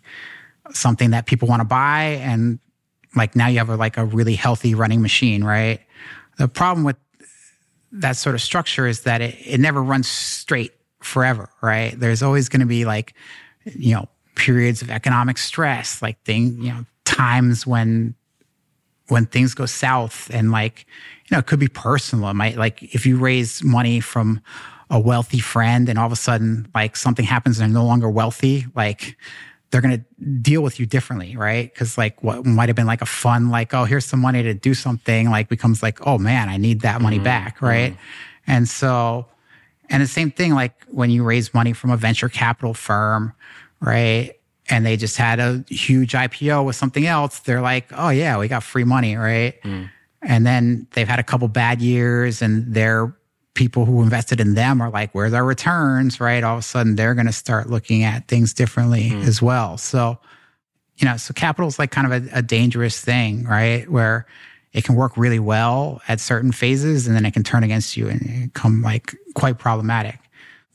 something 0.73 1.11
that 1.11 1.25
people 1.25 1.47
want 1.47 1.61
to 1.61 1.65
buy. 1.65 2.19
And 2.21 2.59
like 3.15 3.35
now 3.35 3.47
you 3.47 3.57
have 3.57 3.69
a, 3.69 3.75
like 3.75 3.97
a 3.97 4.05
really 4.05 4.35
healthy 4.35 4.75
running 4.75 5.01
machine, 5.01 5.43
right? 5.43 5.81
The 6.37 6.47
problem 6.47 6.85
with 6.85 6.97
that 7.91 8.15
sort 8.17 8.35
of 8.35 8.41
structure 8.41 8.87
is 8.87 9.01
that 9.01 9.21
it, 9.21 9.35
it 9.45 9.59
never 9.59 9.83
runs 9.83 10.07
straight 10.07 10.73
forever, 11.01 11.49
right? 11.61 11.99
There's 11.99 12.23
always 12.23 12.49
going 12.49 12.61
to 12.61 12.65
be 12.65 12.85
like, 12.85 13.13
you 13.65 13.95
know, 13.95 14.07
periods 14.35 14.81
of 14.81 14.89
economic 14.89 15.37
stress, 15.37 16.01
like 16.01 16.21
thing, 16.23 16.57
you 16.61 16.69
know, 16.71 16.85
times 17.05 17.67
when 17.67 18.15
when 19.07 19.25
things 19.25 19.53
go 19.53 19.65
south 19.65 20.29
and 20.33 20.51
like, 20.51 20.85
you 21.27 21.35
know, 21.35 21.39
it 21.39 21.45
could 21.45 21.59
be 21.59 21.67
personal. 21.67 22.29
It 22.29 22.33
might 22.35 22.55
like 22.57 22.81
if 22.95 23.05
you 23.05 23.17
raise 23.17 23.61
money 23.61 23.99
from 23.99 24.41
a 24.89 24.99
wealthy 24.99 25.39
friend 25.39 25.89
and 25.89 25.99
all 25.99 26.05
of 26.05 26.11
a 26.11 26.17
sudden 26.17 26.67
like 26.73 26.95
something 26.95 27.25
happens 27.25 27.59
and 27.59 27.73
they're 27.73 27.81
no 27.81 27.85
longer 27.85 28.09
wealthy, 28.09 28.65
like 28.73 29.17
they're 29.71 29.81
going 29.81 29.97
to 29.97 30.25
deal 30.25 30.61
with 30.61 30.79
you 30.79 30.85
differently, 30.85 31.35
right? 31.35 31.73
Because 31.73 31.97
like 31.97 32.21
what 32.23 32.45
might 32.45 32.69
have 32.69 32.75
been 32.75 32.87
like 32.87 33.01
a 33.01 33.05
fun, 33.05 33.49
like, 33.49 33.73
oh, 33.73 33.85
here's 33.85 34.05
some 34.05 34.19
money 34.19 34.43
to 34.43 34.53
do 34.53 34.73
something, 34.73 35.29
like 35.29 35.49
becomes 35.49 35.81
like, 35.81 36.05
oh 36.05 36.17
man, 36.17 36.49
I 36.49 36.57
need 36.57 36.81
that 36.81 37.01
money 37.01 37.17
mm-hmm. 37.17 37.25
back, 37.25 37.61
right? 37.61 37.93
Mm-hmm. 37.93 38.51
And 38.51 38.69
so, 38.69 39.27
and 39.89 40.03
the 40.03 40.07
same 40.07 40.31
thing, 40.31 40.53
like 40.53 40.85
when 40.89 41.09
you 41.09 41.23
raise 41.23 41.53
money 41.53 41.73
from 41.73 41.89
a 41.91 41.97
venture 41.97 42.29
capital 42.29 42.73
firm, 42.73 43.33
right? 43.79 44.35
and 44.71 44.85
they 44.85 44.95
just 44.95 45.17
had 45.17 45.39
a 45.39 45.63
huge 45.67 46.13
IPO 46.13 46.65
with 46.65 46.77
something 46.77 47.05
else, 47.05 47.39
they're 47.39 47.61
like, 47.61 47.87
oh, 47.91 48.09
yeah, 48.09 48.37
we 48.37 48.47
got 48.47 48.63
free 48.63 48.85
money, 48.85 49.17
right? 49.17 49.61
Mm. 49.63 49.89
And 50.21 50.45
then 50.45 50.87
they've 50.93 51.07
had 51.07 51.19
a 51.19 51.23
couple 51.23 51.47
bad 51.49 51.81
years 51.81 52.41
and 52.41 52.73
their 52.73 53.13
people 53.53 53.85
who 53.85 54.01
invested 54.01 54.39
in 54.39 54.53
them 54.53 54.81
are 54.81 54.89
like, 54.89 55.13
where's 55.13 55.33
our 55.33 55.43
returns, 55.43 56.19
right? 56.19 56.43
All 56.43 56.53
of 56.53 56.59
a 56.59 56.63
sudden, 56.63 56.95
they're 56.95 57.13
going 57.13 57.27
to 57.27 57.33
start 57.33 57.69
looking 57.69 58.03
at 58.03 58.27
things 58.27 58.53
differently 58.53 59.09
mm. 59.09 59.25
as 59.25 59.41
well. 59.41 59.77
So, 59.77 60.17
you 60.97 61.05
know, 61.05 61.17
so 61.17 61.33
capital 61.33 61.67
is 61.67 61.77
like 61.77 61.91
kind 61.91 62.11
of 62.11 62.27
a, 62.27 62.37
a 62.37 62.41
dangerous 62.41 62.99
thing, 62.99 63.43
right? 63.43 63.89
Where 63.89 64.25
it 64.73 64.83
can 64.85 64.95
work 64.95 65.17
really 65.17 65.39
well 65.39 66.01
at 66.07 66.19
certain 66.19 66.51
phases 66.51 67.07
and 67.07 67.15
then 67.15 67.25
it 67.25 67.31
can 67.31 67.43
turn 67.43 67.63
against 67.63 67.97
you 67.97 68.07
and 68.07 68.53
become 68.53 68.81
like 68.81 69.15
quite 69.35 69.57
problematic 69.57 70.21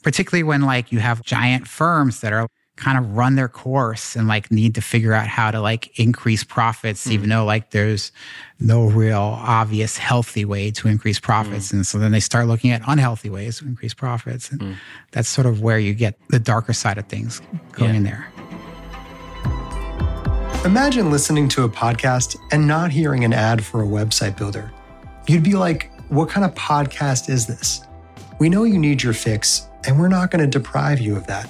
particularly 0.07 0.45
when 0.45 0.62
like 0.62 0.93
you 0.93 1.01
have 1.01 1.20
giant 1.24 1.66
firms 1.66 2.20
that 2.20 2.33
are 2.33 2.47
kind 2.77 2.99
of 2.99 3.16
run 3.16 3.37
their 3.37 3.49
course 3.49 4.16
and 4.16 4.29
like 4.29 4.51
need 4.51 4.74
to 4.74 4.81
figure 4.81 5.14
out 5.14 5.27
how 5.27 5.51
to 5.51 5.61
like 5.61 5.99
increase 5.99 6.45
profits, 6.45 7.07
mm. 7.07 7.12
even 7.12 7.31
though 7.31 7.45
like 7.45 7.70
there's 7.70 8.12
no 8.61 8.85
real 8.85 9.39
obvious 9.41 9.97
healthy 9.97 10.45
way 10.45 10.70
to 10.70 10.87
increase 10.87 11.18
profits. 11.18 11.70
Mm. 11.70 11.72
And 11.72 11.87
so 11.87 11.99
then 11.99 12.12
they 12.12 12.20
start 12.20 12.47
looking 12.47 12.70
at 12.70 12.83
unhealthy 12.87 13.31
ways 13.31 13.59
to 13.59 13.64
increase 13.64 13.95
profits. 13.95 14.51
And 14.51 14.61
mm. 14.61 14.77
that's 15.12 15.29
sort 15.29 15.47
of 15.47 15.62
where 15.62 15.79
you 15.79 15.95
get 15.95 16.18
the 16.29 16.39
darker 16.39 16.74
side 16.74 16.99
of 16.99 17.07
things 17.07 17.41
going 17.72 17.93
yeah. 17.93 17.97
in 17.97 18.03
there. 18.05 18.33
Imagine 20.64 21.11
listening 21.11 21.49
to 21.51 21.64
a 21.64 21.68
podcast 21.68 22.37
and 22.51 22.66
not 22.66 22.91
hearing 22.91 23.24
an 23.24 23.33
ad 23.33 23.64
for 23.64 23.83
a 23.83 23.87
website 23.87 24.37
builder. 24.37 24.72
You'd 25.29 25.45
be 25.45 25.55
like, 25.55 25.91
what 26.09 26.29
kind 26.29 26.45
of 26.45 26.55
podcast 26.55 27.29
is 27.29 27.47
this? 27.47 27.83
We 28.39 28.49
know 28.49 28.64
you 28.64 28.79
need 28.79 29.03
your 29.03 29.12
fix, 29.12 29.68
and 29.87 29.99
we're 29.99 30.09
not 30.09 30.31
going 30.31 30.41
to 30.41 30.59
deprive 30.59 31.01
you 31.01 31.16
of 31.16 31.27
that. 31.29 31.49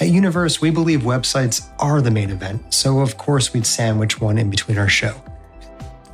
At 0.00 0.08
Universe, 0.08 0.62
we 0.62 0.70
believe 0.70 1.02
websites 1.02 1.68
are 1.78 2.00
the 2.00 2.10
main 2.10 2.30
event, 2.30 2.72
so 2.72 3.00
of 3.00 3.18
course 3.18 3.52
we'd 3.52 3.66
sandwich 3.66 4.18
one 4.18 4.38
in 4.38 4.48
between 4.48 4.78
our 4.78 4.88
show. 4.88 5.14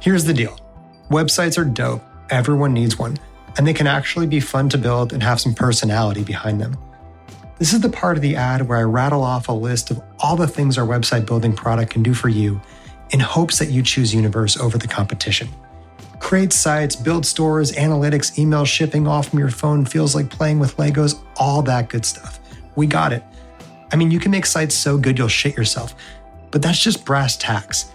Here's 0.01 0.24
the 0.24 0.34
deal 0.34 0.59
websites 1.09 1.57
are 1.57 1.64
dope, 1.64 2.03
everyone 2.28 2.72
needs 2.72 2.99
one, 2.99 3.16
and 3.57 3.64
they 3.64 3.72
can 3.72 3.87
actually 3.87 4.26
be 4.26 4.41
fun 4.41 4.68
to 4.70 4.78
build 4.78 5.12
and 5.12 5.22
have 5.22 5.41
some 5.41 5.55
personality 5.55 6.24
behind 6.24 6.61
them. 6.61 6.76
This 7.61 7.72
is 7.72 7.80
the 7.80 7.89
part 7.89 8.16
of 8.16 8.22
the 8.22 8.34
ad 8.34 8.68
where 8.68 8.78
I 8.78 8.82
rattle 8.82 9.22
off 9.22 9.49
a 9.49 9.53
list 9.53 9.93
of 9.93 10.03
all 10.18 10.34
the 10.34 10.49
things 10.49 10.76
our 10.78 10.87
website 10.87 11.24
building 11.24 11.55
product 11.55 11.93
can 11.93 12.03
do 12.03 12.12
for 12.12 12.28
you 12.28 12.61
in 13.11 13.20
hopes 13.20 13.61
that 13.61 13.70
you 13.70 13.84
choose 13.84 14.12
Universe 14.12 14.57
over 14.57 14.78
the 14.78 14.89
competition. 14.89 15.49
Create 16.18 16.53
sites, 16.53 16.97
build 16.97 17.24
stores, 17.24 17.70
analytics, 17.72 18.37
email 18.37 18.64
shipping 18.64 19.07
off 19.07 19.28
from 19.28 19.39
your 19.39 19.49
phone 19.49 19.84
feels 19.84 20.12
like 20.12 20.28
playing 20.28 20.59
with 20.59 20.76
Legos, 20.76 21.22
all 21.37 21.62
that 21.62 21.89
good 21.89 22.05
stuff. 22.05 22.41
We 22.74 22.89
got 22.89 23.12
it. 23.12 23.22
I 23.93 23.97
mean, 23.97 24.11
you 24.11 24.18
can 24.18 24.30
make 24.30 24.47
sites 24.47 24.74
so 24.74 24.99
good 24.99 25.18
you'll 25.18 25.28
shit 25.28 25.57
yourself, 25.57 25.95
but 26.51 26.62
that's 26.62 26.78
just 26.78 27.05
brass 27.05 27.37
tacks. 27.37 27.91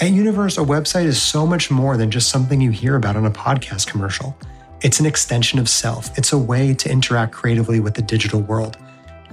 At 0.00 0.10
Universe, 0.10 0.58
a 0.58 0.62
website 0.62 1.04
is 1.04 1.20
so 1.20 1.46
much 1.46 1.70
more 1.70 1.96
than 1.96 2.10
just 2.10 2.30
something 2.30 2.60
you 2.60 2.70
hear 2.70 2.96
about 2.96 3.16
on 3.16 3.26
a 3.26 3.30
podcast 3.30 3.86
commercial. 3.86 4.36
It's 4.80 5.00
an 5.00 5.06
extension 5.06 5.58
of 5.58 5.68
self, 5.68 6.16
it's 6.16 6.32
a 6.32 6.38
way 6.38 6.74
to 6.74 6.90
interact 6.90 7.32
creatively 7.32 7.80
with 7.80 7.94
the 7.94 8.02
digital 8.02 8.40
world. 8.40 8.76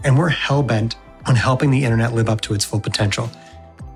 And 0.04 0.18
we're 0.18 0.30
hell 0.30 0.64
bent 0.64 0.96
on 1.26 1.36
helping 1.36 1.72
the 1.72 1.84
internet 1.84 2.14
live 2.14 2.30
up 2.30 2.42
to 2.42 2.54
its 2.54 2.66
full 2.66 2.80
potential. 2.80 3.30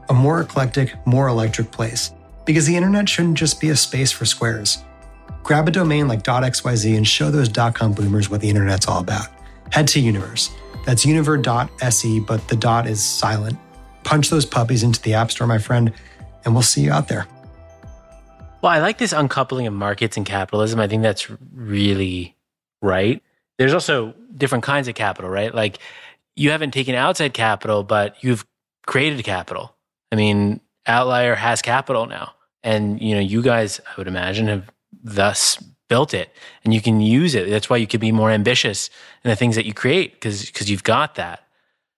A 0.09 0.13
more 0.13 0.41
eclectic, 0.41 0.95
more 1.05 1.27
electric 1.27 1.71
place. 1.71 2.11
Because 2.45 2.65
the 2.65 2.75
internet 2.75 3.07
shouldn't 3.07 3.37
just 3.37 3.61
be 3.61 3.69
a 3.69 3.75
space 3.75 4.11
for 4.11 4.25
squares. 4.25 4.83
Grab 5.43 5.67
a 5.67 5.71
domain 5.71 6.07
like 6.07 6.23
.xyz 6.23 6.97
and 6.97 7.07
show 7.07 7.31
those 7.31 7.49
.com 7.73 7.93
boomers 7.93 8.29
what 8.29 8.41
the 8.41 8.49
internet's 8.49 8.87
all 8.87 8.99
about. 8.99 9.27
Head 9.71 9.87
to 9.89 9.99
Universe 9.99 10.49
that's 10.85 11.05
univer.se, 11.05 12.19
but 12.21 12.47
the 12.47 12.55
dot 12.55 12.87
is 12.87 13.03
silent. 13.03 13.57
Punch 14.03 14.29
those 14.29 14.45
puppies 14.45 14.83
into 14.83 15.01
the 15.01 15.13
App 15.13 15.31
Store, 15.31 15.47
my 15.47 15.57
friend, 15.57 15.93
and 16.43 16.53
we'll 16.53 16.63
see 16.63 16.81
you 16.81 16.91
out 16.91 17.07
there. 17.07 17.27
Well, 18.61 18.71
I 18.71 18.79
like 18.79 18.97
this 18.97 19.11
uncoupling 19.13 19.67
of 19.67 19.73
markets 19.73 20.15
and 20.17 20.25
capitalism. 20.25 20.79
I 20.79 20.87
think 20.87 21.03
that's 21.03 21.29
really 21.53 22.35
right. 22.81 23.21
There's 23.57 23.73
also 23.73 24.13
different 24.35 24.63
kinds 24.63 24.87
of 24.87 24.95
capital, 24.95 25.29
right? 25.29 25.53
Like 25.53 25.79
you 26.35 26.51
haven't 26.51 26.71
taken 26.71 26.95
outside 26.95 27.33
capital, 27.33 27.83
but 27.83 28.15
you've 28.23 28.45
created 28.85 29.23
capital. 29.23 29.75
I 30.11 30.15
mean, 30.15 30.61
Outlier 30.85 31.35
has 31.35 31.61
capital 31.61 32.05
now. 32.05 32.33
And, 32.63 33.01
you 33.01 33.15
know, 33.15 33.21
you 33.21 33.41
guys, 33.41 33.81
I 33.85 33.91
would 33.97 34.07
imagine, 34.07 34.47
have 34.47 34.69
thus 35.03 35.61
built 35.89 36.13
it 36.13 36.29
and 36.63 36.73
you 36.73 36.81
can 36.81 37.01
use 37.01 37.35
it. 37.35 37.49
That's 37.49 37.69
why 37.69 37.77
you 37.77 37.87
could 37.87 37.99
be 37.99 38.11
more 38.11 38.31
ambitious 38.31 38.89
in 39.23 39.29
the 39.29 39.35
things 39.35 39.55
that 39.55 39.65
you 39.65 39.73
create 39.73 40.13
because 40.13 40.45
because 40.45 40.69
you've 40.69 40.83
got 40.83 41.15
that. 41.15 41.41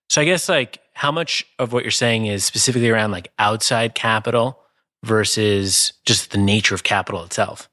So 0.09 0.21
I 0.21 0.25
guess 0.25 0.49
like 0.49 0.79
how 0.93 1.11
much 1.11 1.45
of 1.59 1.73
what 1.73 1.83
you're 1.83 1.91
saying 1.91 2.25
is 2.25 2.43
specifically 2.45 2.89
around 2.89 3.11
like 3.11 3.31
outside 3.37 3.95
capital 3.95 4.59
versus 5.03 5.93
just 6.05 6.31
the 6.31 6.37
nature 6.37 6.75
of 6.75 6.83
capital 6.83 7.23
itself? 7.23 7.69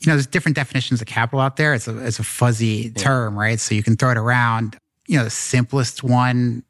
You 0.00 0.08
know, 0.08 0.16
there's 0.16 0.26
different 0.26 0.56
definitions 0.56 1.00
of 1.00 1.06
capital 1.06 1.40
out 1.40 1.56
there. 1.56 1.74
It's 1.74 1.86
a 1.88 1.96
it's 2.04 2.18
a 2.18 2.24
fuzzy 2.24 2.92
yeah. 2.94 3.02
term, 3.02 3.38
right? 3.38 3.60
So 3.60 3.74
you 3.74 3.82
can 3.82 3.96
throw 3.96 4.10
it 4.10 4.16
around. 4.16 4.76
You 5.06 5.18
know, 5.18 5.24
the 5.24 5.30
simplest 5.30 6.02
one 6.02 6.64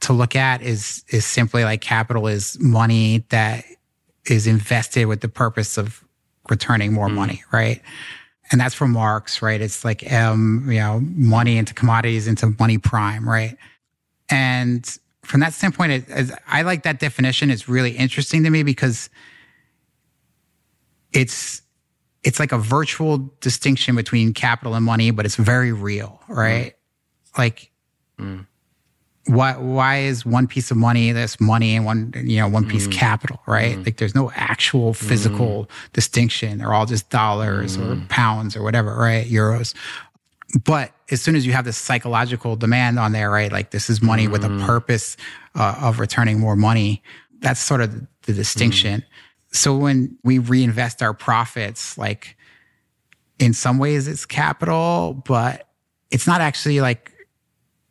to 0.00 0.12
look 0.12 0.34
at 0.34 0.62
is 0.62 1.04
is 1.08 1.24
simply 1.24 1.64
like 1.64 1.80
capital 1.80 2.26
is 2.26 2.58
money 2.58 3.24
that 3.28 3.64
is 4.26 4.46
invested 4.46 5.06
with 5.06 5.20
the 5.20 5.28
purpose 5.28 5.76
of 5.76 6.04
returning 6.48 6.92
more 6.92 7.08
mm. 7.08 7.14
money, 7.14 7.42
right? 7.52 7.82
And 8.52 8.60
that's 8.60 8.74
from 8.74 8.92
Marx, 8.92 9.42
right? 9.42 9.60
It's 9.60 9.84
like 9.84 10.10
um, 10.12 10.66
you 10.68 10.78
know, 10.78 11.00
money 11.00 11.56
into 11.56 11.74
commodities 11.74 12.26
into 12.26 12.54
money 12.58 12.78
prime, 12.78 13.28
right? 13.28 13.56
And 14.30 14.84
from 15.22 15.40
that 15.40 15.52
standpoint, 15.52 15.92
it, 16.08 16.30
I 16.46 16.62
like 16.62 16.82
that 16.84 16.98
definition. 16.98 17.50
It's 17.50 17.68
really 17.68 17.92
interesting 17.92 18.44
to 18.44 18.50
me 18.50 18.62
because 18.62 19.10
it's 21.12 21.62
it's 22.22 22.38
like 22.38 22.52
a 22.52 22.58
virtual 22.58 23.30
distinction 23.40 23.96
between 23.96 24.34
capital 24.34 24.74
and 24.74 24.84
money, 24.84 25.10
but 25.10 25.24
it's 25.24 25.36
very 25.36 25.72
real, 25.72 26.20
right? 26.28 26.72
Mm. 26.72 27.38
Like, 27.38 27.70
mm. 28.18 28.46
Why 29.26 29.52
why 29.56 29.98
is 29.98 30.24
one 30.24 30.46
piece 30.46 30.70
of 30.70 30.76
money 30.76 31.12
this 31.12 31.40
money 31.40 31.76
and 31.76 31.84
one 31.84 32.12
you 32.16 32.38
know 32.38 32.48
one 32.48 32.66
piece 32.66 32.86
mm. 32.86 32.92
capital, 32.92 33.40
right? 33.46 33.76
Mm. 33.76 33.84
Like, 33.84 33.98
there's 33.98 34.14
no 34.14 34.30
actual 34.34 34.94
physical 34.94 35.66
mm. 35.66 35.92
distinction. 35.92 36.58
They're 36.58 36.72
all 36.72 36.86
just 36.86 37.10
dollars 37.10 37.76
or 37.76 37.96
mm. 37.96 38.08
pounds 38.08 38.56
or 38.56 38.62
whatever, 38.62 38.94
right? 38.96 39.26
Euros. 39.26 39.74
But 40.64 40.92
as 41.10 41.20
soon 41.20 41.36
as 41.36 41.46
you 41.46 41.52
have 41.52 41.64
this 41.64 41.76
psychological 41.76 42.56
demand 42.56 42.98
on 42.98 43.12
there, 43.12 43.30
right? 43.30 43.52
Like 43.52 43.70
this 43.70 43.90
is 43.90 44.02
money 44.02 44.26
mm. 44.26 44.32
with 44.32 44.44
a 44.44 44.48
mm. 44.48 44.64
purpose 44.64 45.16
uh, 45.54 45.76
of 45.80 46.00
returning 46.00 46.40
more 46.40 46.56
money. 46.56 47.02
That's 47.40 47.60
sort 47.60 47.80
of 47.80 48.06
the, 48.22 48.32
distinction. 48.32 49.00
Mm. 49.00 49.04
So 49.52 49.76
when 49.76 50.16
we 50.24 50.38
reinvest 50.38 51.02
our 51.02 51.14
profits, 51.14 51.98
like 51.98 52.36
in 53.38 53.52
some 53.52 53.78
ways 53.78 54.08
it's 54.08 54.26
capital, 54.26 55.22
but 55.26 55.68
it's 56.10 56.26
not 56.26 56.40
actually 56.40 56.80
like 56.80 57.12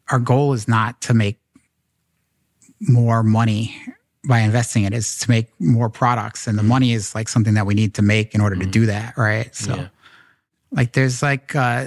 our 0.10 0.20
goal 0.20 0.54
is 0.54 0.68
not 0.68 1.00
to 1.02 1.14
make 1.14 1.40
more 2.82 3.24
money 3.24 3.76
by 4.28 4.40
investing 4.40 4.84
it 4.84 4.94
is 4.94 5.18
to 5.20 5.30
make 5.30 5.48
more 5.60 5.90
products 5.90 6.48
and 6.48 6.58
the 6.58 6.64
mm. 6.64 6.68
money 6.68 6.94
is 6.94 7.16
like 7.16 7.28
something 7.28 7.54
that 7.54 7.66
we 7.66 7.74
need 7.74 7.94
to 7.94 8.02
make 8.02 8.36
in 8.36 8.42
order 8.42 8.56
mm. 8.56 8.62
to 8.62 8.66
do 8.66 8.86
that 8.86 9.18
right 9.18 9.56
so 9.56 9.76
yeah. 9.76 9.88
like 10.72 10.94
there's 10.94 11.22
like 11.22 11.56
uh 11.56 11.86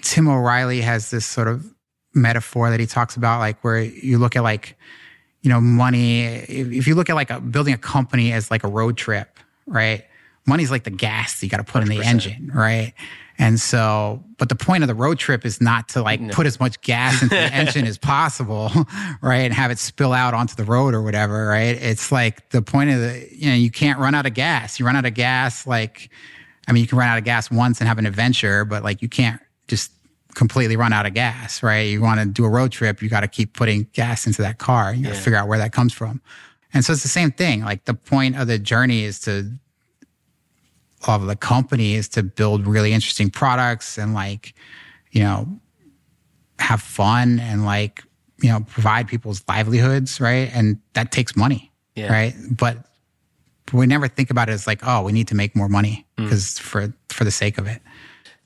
Tim 0.00 0.28
O'Reilly 0.28 0.80
has 0.80 1.10
this 1.10 1.26
sort 1.26 1.48
of 1.48 1.72
metaphor 2.14 2.70
that 2.70 2.80
he 2.80 2.86
talks 2.86 3.16
about, 3.16 3.40
like 3.40 3.62
where 3.62 3.80
you 3.80 4.18
look 4.18 4.36
at 4.36 4.42
like, 4.42 4.76
you 5.42 5.50
know, 5.50 5.60
money. 5.60 6.24
If, 6.24 6.86
you 6.86 6.94
look 6.94 7.10
at 7.10 7.14
like 7.14 7.30
a, 7.30 7.40
building 7.40 7.74
a 7.74 7.78
company 7.78 8.32
as 8.32 8.50
like 8.50 8.64
a 8.64 8.68
road 8.68 8.96
trip, 8.96 9.38
right? 9.66 10.04
Money's 10.46 10.70
like 10.70 10.84
the 10.84 10.90
gas 10.90 11.42
you 11.42 11.48
got 11.48 11.58
to 11.58 11.64
put 11.64 11.82
100%. 11.82 11.82
in 11.82 11.88
the 11.88 12.04
engine, 12.04 12.50
right? 12.54 12.94
And 13.38 13.58
so, 13.58 14.22
but 14.38 14.48
the 14.48 14.54
point 14.54 14.82
of 14.82 14.88
the 14.88 14.94
road 14.94 15.18
trip 15.18 15.44
is 15.44 15.60
not 15.60 15.88
to 15.90 16.02
like 16.02 16.20
no. 16.20 16.32
put 16.32 16.46
as 16.46 16.60
much 16.60 16.80
gas 16.82 17.22
into 17.22 17.34
the 17.34 17.52
engine 17.52 17.86
as 17.86 17.98
possible, 17.98 18.70
right? 19.22 19.38
And 19.38 19.54
have 19.54 19.70
it 19.70 19.78
spill 19.78 20.12
out 20.12 20.34
onto 20.34 20.54
the 20.54 20.64
road 20.64 20.94
or 20.94 21.02
whatever, 21.02 21.46
right? 21.46 21.76
It's 21.76 22.12
like 22.12 22.50
the 22.50 22.62
point 22.62 22.90
of 22.90 23.00
the, 23.00 23.28
you 23.32 23.48
know, 23.48 23.56
you 23.56 23.70
can't 23.70 23.98
run 23.98 24.14
out 24.14 24.26
of 24.26 24.34
gas. 24.34 24.78
You 24.78 24.86
run 24.86 24.96
out 24.96 25.06
of 25.06 25.14
gas, 25.14 25.66
like, 25.66 26.10
I 26.68 26.72
mean, 26.72 26.82
you 26.82 26.86
can 26.86 26.98
run 26.98 27.08
out 27.08 27.18
of 27.18 27.24
gas 27.24 27.50
once 27.50 27.80
and 27.80 27.88
have 27.88 27.98
an 27.98 28.06
adventure, 28.06 28.64
but 28.64 28.84
like 28.84 29.02
you 29.02 29.08
can't 29.08 29.40
just 29.66 29.92
completely 30.34 30.76
run 30.76 30.92
out 30.92 31.06
of 31.06 31.14
gas, 31.14 31.62
right? 31.62 31.82
You 31.82 32.00
want 32.00 32.20
to 32.20 32.26
do 32.26 32.44
a 32.44 32.48
road 32.48 32.72
trip, 32.72 33.02
you 33.02 33.08
got 33.08 33.20
to 33.20 33.28
keep 33.28 33.54
putting 33.54 33.88
gas 33.92 34.26
into 34.26 34.42
that 34.42 34.58
car. 34.58 34.94
You 34.94 35.04
got 35.04 35.10
to 35.10 35.14
yeah. 35.16 35.20
figure 35.20 35.38
out 35.38 35.48
where 35.48 35.58
that 35.58 35.72
comes 35.72 35.92
from. 35.92 36.20
And 36.74 36.84
so 36.84 36.92
it's 36.92 37.02
the 37.02 37.08
same 37.08 37.32
thing. 37.32 37.62
Like 37.62 37.84
the 37.84 37.94
point 37.94 38.38
of 38.38 38.46
the 38.46 38.58
journey 38.58 39.04
is 39.04 39.20
to, 39.20 39.52
of 41.08 41.26
the 41.26 41.36
company 41.36 41.94
is 41.94 42.08
to 42.10 42.22
build 42.22 42.66
really 42.66 42.92
interesting 42.92 43.30
products 43.30 43.98
and 43.98 44.14
like, 44.14 44.54
you 45.10 45.22
know, 45.22 45.46
have 46.58 46.80
fun 46.80 47.40
and 47.40 47.64
like, 47.64 48.04
you 48.40 48.48
know, 48.48 48.60
provide 48.60 49.08
people's 49.08 49.42
livelihoods, 49.48 50.20
right? 50.20 50.50
And 50.54 50.78
that 50.94 51.12
takes 51.12 51.36
money, 51.36 51.70
yeah. 51.94 52.12
right? 52.12 52.34
But 52.50 52.78
we 53.72 53.86
never 53.86 54.08
think 54.08 54.30
about 54.30 54.48
it 54.48 54.52
as 54.52 54.66
like, 54.66 54.80
oh, 54.82 55.02
we 55.02 55.12
need 55.12 55.28
to 55.28 55.34
make 55.34 55.56
more 55.56 55.68
money 55.68 56.06
because 56.16 56.54
mm. 56.54 56.58
for 56.60 56.94
for 57.08 57.24
the 57.24 57.30
sake 57.30 57.58
of 57.58 57.66
it. 57.66 57.80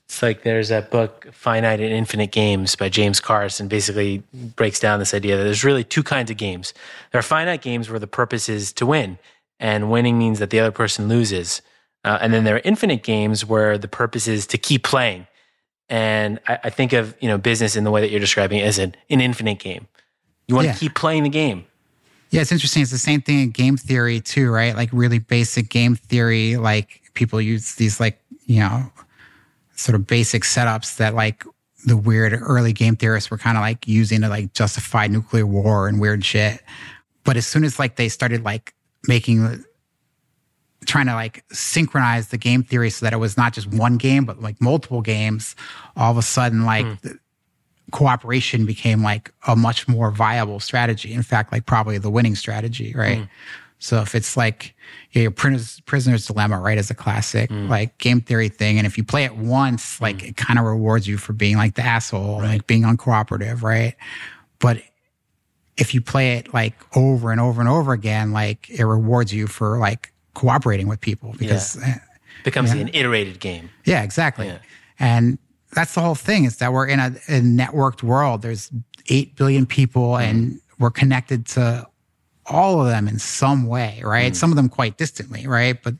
It's 0.05 0.21
like 0.21 0.43
there's 0.43 0.69
that 0.69 0.89
book, 0.89 1.27
Finite 1.33 1.81
and 1.81 1.91
Infinite 1.91 2.31
Games 2.31 2.77
by 2.77 2.87
James 2.87 3.19
Carson, 3.19 3.67
basically 3.67 4.23
breaks 4.55 4.79
down 4.79 4.99
this 4.99 5.13
idea 5.13 5.35
that 5.35 5.43
there's 5.43 5.65
really 5.65 5.83
two 5.83 6.01
kinds 6.01 6.31
of 6.31 6.37
games. 6.37 6.73
There 7.11 7.19
are 7.19 7.23
finite 7.23 7.61
games 7.61 7.89
where 7.89 7.99
the 7.99 8.07
purpose 8.07 8.47
is 8.47 8.71
to 8.73 8.85
win, 8.85 9.19
and 9.59 9.91
winning 9.91 10.17
means 10.17 10.39
that 10.39 10.49
the 10.49 10.61
other 10.61 10.71
person 10.71 11.09
loses. 11.09 11.61
Uh, 12.07 12.17
and 12.21 12.33
then 12.33 12.45
there 12.45 12.55
are 12.55 12.61
infinite 12.63 13.03
games 13.03 13.45
where 13.45 13.77
the 13.77 13.87
purpose 13.89 14.29
is 14.29 14.47
to 14.47 14.57
keep 14.57 14.83
playing. 14.83 15.27
And 15.89 16.39
I, 16.47 16.59
I 16.65 16.69
think 16.69 16.93
of 16.93 17.15
you 17.19 17.27
know 17.27 17.37
business 17.37 17.75
in 17.75 17.83
the 17.83 17.91
way 17.91 17.99
that 17.99 18.09
you're 18.09 18.21
describing 18.21 18.59
it 18.59 18.63
as 18.63 18.79
an, 18.79 18.95
an 19.09 19.19
infinite 19.19 19.59
game. 19.59 19.87
You 20.47 20.55
want 20.55 20.67
yeah. 20.67 20.73
to 20.73 20.79
keep 20.79 20.95
playing 20.95 21.23
the 21.23 21.29
game. 21.29 21.65
Yeah, 22.29 22.41
it's 22.41 22.51
interesting. 22.51 22.81
It's 22.81 22.91
the 22.91 22.97
same 22.97 23.21
thing 23.21 23.39
in 23.39 23.49
game 23.51 23.75
theory 23.75 24.21
too, 24.21 24.49
right? 24.49 24.73
Like 24.75 24.89
really 24.93 25.19
basic 25.19 25.69
game 25.69 25.95
theory. 25.95 26.55
Like 26.55 27.01
people 27.13 27.41
use 27.41 27.75
these 27.75 27.99
like 27.99 28.21
you 28.45 28.59
know 28.59 28.89
sort 29.75 29.95
of 29.95 30.07
basic 30.07 30.43
setups 30.43 30.95
that 30.97 31.13
like 31.13 31.43
the 31.85 31.97
weird 31.97 32.37
early 32.41 32.73
game 32.73 32.95
theorists 32.95 33.29
were 33.29 33.37
kind 33.37 33.57
of 33.57 33.61
like 33.61 33.85
using 33.85 34.21
to 34.21 34.29
like 34.29 34.53
justify 34.53 35.07
nuclear 35.07 35.45
war 35.45 35.89
and 35.89 35.99
weird 35.99 36.23
shit. 36.23 36.61
But 37.25 37.35
as 37.35 37.45
soon 37.45 37.65
as 37.65 37.79
like 37.79 37.97
they 37.97 38.07
started 38.07 38.45
like 38.45 38.73
making 39.07 39.63
trying 40.85 41.07
to 41.07 41.13
like 41.13 41.43
synchronize 41.51 42.29
the 42.29 42.37
game 42.37 42.63
theory 42.63 42.89
so 42.89 43.05
that 43.05 43.13
it 43.13 43.17
was 43.17 43.37
not 43.37 43.53
just 43.53 43.67
one 43.67 43.97
game 43.97 44.25
but 44.25 44.41
like 44.41 44.61
multiple 44.61 45.01
games, 45.01 45.55
all 45.95 46.11
of 46.11 46.17
a 46.17 46.21
sudden 46.21 46.65
like 46.65 46.85
mm. 46.85 47.19
cooperation 47.91 48.65
became 48.65 49.03
like 49.03 49.33
a 49.47 49.55
much 49.55 49.87
more 49.87 50.11
viable 50.11 50.59
strategy. 50.59 51.13
In 51.13 51.23
fact, 51.23 51.51
like 51.51 51.65
probably 51.65 51.97
the 51.97 52.09
winning 52.09 52.35
strategy, 52.35 52.93
right? 52.95 53.19
Mm. 53.19 53.29
So 53.79 54.01
if 54.01 54.15
it's 54.15 54.35
like 54.35 54.75
yeah, 55.11 55.23
your 55.23 55.31
prisoner's, 55.31 55.79
prisoner's 55.81 56.25
dilemma, 56.25 56.59
right, 56.59 56.77
is 56.77 56.89
a 56.89 56.95
classic 56.95 57.49
mm. 57.49 57.69
like 57.69 57.97
game 57.97 58.21
theory 58.21 58.49
thing, 58.49 58.77
and 58.77 58.87
if 58.87 58.97
you 58.97 59.03
play 59.03 59.23
it 59.23 59.35
once, 59.35 60.01
like 60.01 60.17
mm. 60.17 60.29
it 60.29 60.37
kind 60.37 60.59
of 60.59 60.65
rewards 60.65 61.07
you 61.07 61.17
for 61.17 61.33
being 61.33 61.57
like 61.57 61.75
the 61.75 61.83
asshole, 61.83 62.41
right. 62.41 62.47
like 62.47 62.67
being 62.67 62.83
uncooperative, 62.83 63.61
right? 63.61 63.95
But 64.59 64.81
if 65.77 65.93
you 65.93 66.01
play 66.01 66.37
it 66.37 66.53
like 66.53 66.75
over 66.95 67.31
and 67.31 67.39
over 67.39 67.61
and 67.61 67.69
over 67.69 67.93
again, 67.93 68.31
like 68.31 68.69
it 68.69 68.83
rewards 68.83 69.33
you 69.33 69.47
for 69.47 69.77
like 69.77 70.11
cooperating 70.37 70.87
with 70.87 71.01
people 71.01 71.33
because 71.39 71.75
yeah. 71.75 71.95
it 71.95 72.01
becomes 72.43 72.71
an 72.71 72.89
iterated 72.93 73.39
game. 73.39 73.71
Yeah, 73.85 74.03
exactly. 74.03 74.45
Yeah. 74.45 74.59
And 74.99 75.39
that's 75.73 75.95
the 75.95 76.01
whole 76.01 76.15
thing 76.15 76.45
is 76.45 76.57
that 76.57 76.71
we're 76.71 76.85
in 76.85 76.99
a, 76.99 77.07
a 77.27 77.41
networked 77.41 78.03
world. 78.03 78.43
There's 78.43 78.71
eight 79.09 79.35
billion 79.35 79.65
people, 79.65 80.11
mm. 80.11 80.21
and 80.21 80.61
we're 80.77 80.91
connected 80.91 81.47
to 81.47 81.87
all 82.45 82.79
of 82.79 82.87
them 82.87 83.07
in 83.07 83.17
some 83.17 83.65
way, 83.65 83.99
right? 84.03 84.31
Mm. 84.31 84.35
Some 84.35 84.51
of 84.51 84.57
them 84.57 84.69
quite 84.69 84.97
distantly, 84.97 85.47
right? 85.47 85.81
But 85.81 85.95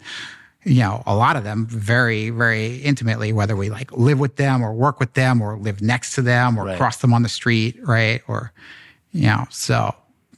you 0.63 0.81
know, 0.81 1.01
a 1.07 1.15
lot 1.15 1.35
of 1.35 1.43
them 1.43 1.65
very, 1.65 2.29
very 2.29 2.75
intimately, 2.77 3.33
whether 3.33 3.55
we 3.55 3.71
like 3.71 3.91
live 3.91 4.19
with 4.19 4.35
them 4.35 4.61
or 4.61 4.71
work 4.71 4.99
with 4.99 5.13
them 5.13 5.41
or 5.41 5.57
live 5.57 5.81
next 5.81 6.13
to 6.15 6.21
them 6.21 6.59
or 6.59 6.65
right. 6.65 6.77
cross 6.77 6.97
them 6.97 7.11
on 7.13 7.23
the 7.23 7.29
street, 7.29 7.75
right? 7.83 8.21
Or, 8.27 8.51
you 9.13 9.27
know, 9.27 9.45
so 9.49 9.95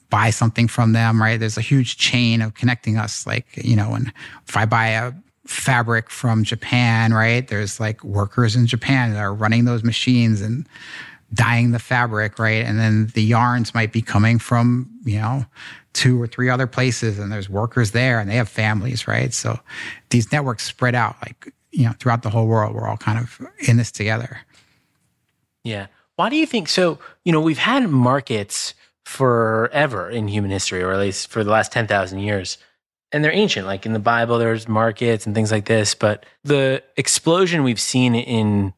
buy 0.10 0.30
something 0.30 0.68
from 0.68 0.94
them, 0.94 1.22
right? 1.22 1.40
There's 1.40 1.58
a 1.58 1.62
huge 1.62 1.98
chain 1.98 2.42
of 2.42 2.56
connecting 2.56 2.98
us. 2.98 3.28
Like, 3.28 3.48
you 3.56 3.76
know, 3.76 3.94
and 3.94 4.12
if 4.48 4.58
I 4.58 4.66
buy 4.66 4.88
a 4.88 5.14
fabric 5.46 6.10
from 6.10 6.44
Japan, 6.44 7.14
right? 7.14 7.48
There's 7.48 7.80
like 7.80 8.04
workers 8.04 8.56
in 8.56 8.68
Japan 8.68 9.14
that 9.14 9.20
are 9.20 9.34
running 9.34 9.66
those 9.66 9.84
machines 9.84 10.42
and 10.42 10.68
dyeing 11.34 11.72
the 11.72 11.80
fabric, 11.80 12.40
right? 12.40 12.66
And 12.66 12.80
then 12.80 13.08
the 13.14 13.24
yarns 13.24 13.74
might 13.74 13.92
be 13.92 14.02
coming 14.02 14.40
from, 14.40 14.90
you 15.04 15.20
know, 15.20 15.46
two 15.94 16.22
or 16.22 16.28
three 16.28 16.50
other 16.50 16.68
places 16.68 17.20
and 17.20 17.32
there's 17.32 17.50
workers 17.50 17.92
there 17.92 18.20
and 18.20 18.30
they 18.30 18.36
have 18.36 18.50
families, 18.50 19.08
right? 19.08 19.34
So 19.34 19.60
these 20.10 20.32
networks 20.32 20.66
spread 20.66 20.96
out 20.96 21.16
like, 21.22 21.52
you 21.72 21.86
know, 21.86 21.94
throughout 22.00 22.24
the 22.24 22.30
whole 22.30 22.48
world. 22.48 22.76
We're 22.76 22.88
all 22.88 22.98
kind 22.98 23.20
of 23.20 23.42
in 23.68 23.78
this 23.78 23.92
together. 23.92 24.40
Yeah. 25.64 25.88
Why 26.16 26.30
do 26.30 26.36
you 26.36 26.46
think 26.46 26.68
so? 26.68 27.00
You 27.24 27.32
know, 27.32 27.42
we've 27.42 27.58
had 27.58 27.90
markets 27.90 28.74
forever 29.10 30.08
in 30.08 30.28
human 30.28 30.52
history, 30.52 30.84
or 30.84 30.94
at 30.94 31.00
least 31.00 31.30
for 31.30 31.44
the 31.44 31.50
last 31.50 31.72
10,000 31.72 32.20
years. 32.20 32.60
And 33.12 33.24
they're 33.24 33.34
ancient. 33.34 33.66
Like 33.66 33.88
in 33.88 33.94
the 33.94 34.00
Bible, 34.00 34.38
there's 34.38 34.68
markets 34.68 35.26
and 35.26 35.34
things 35.34 35.52
like 35.52 35.66
this. 35.66 35.96
But 35.96 36.28
the 36.44 36.84
explosion 36.96 37.64
we've 37.64 37.82
seen 37.82 38.14
in 38.14 38.72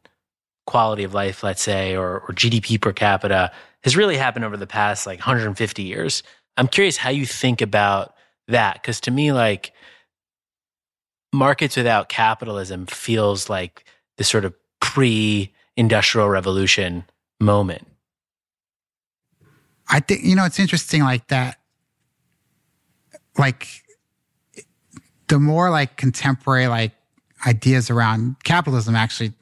quality 0.65 1.03
of 1.03 1.13
life, 1.13 1.43
let's 1.43 1.61
say, 1.61 1.97
or, 1.97 2.21
or 2.21 2.29
GDP 2.34 2.79
per 2.79 2.93
capita 2.93 3.51
has 3.84 3.97
really 3.97 4.15
happened 4.15 4.45
over 4.45 4.55
the 4.55 4.65
past 4.65 5.05
like 5.05 5.19
150 5.19 5.84
years. 5.84 6.23
I'm 6.55 6.69
curious 6.69 6.95
how 6.95 7.09
you 7.09 7.25
think 7.25 7.59
about 7.61 8.15
that. 8.47 8.75
Because 8.75 9.01
to 9.01 9.11
me, 9.11 9.34
like 9.34 9.73
markets 11.34 11.75
without 11.75 12.07
capitalism 12.07 12.86
feels 12.86 13.49
like 13.49 13.84
this 14.17 14.29
sort 14.29 14.45
of 14.45 14.53
pre 14.79 15.53
industrial 15.75 16.29
revolution 16.29 17.03
moment. 17.41 17.86
I 19.91 19.99
think, 19.99 20.23
you 20.23 20.35
know, 20.35 20.45
it's 20.45 20.59
interesting 20.59 21.03
like 21.03 21.27
that. 21.27 21.57
Like 23.37 23.67
the 25.27 25.39
more 25.39 25.69
like 25.69 25.97
contemporary 25.97 26.67
like 26.67 26.93
ideas 27.45 27.89
around 27.89 28.37
capitalism 28.43 28.95
actually 28.95 29.33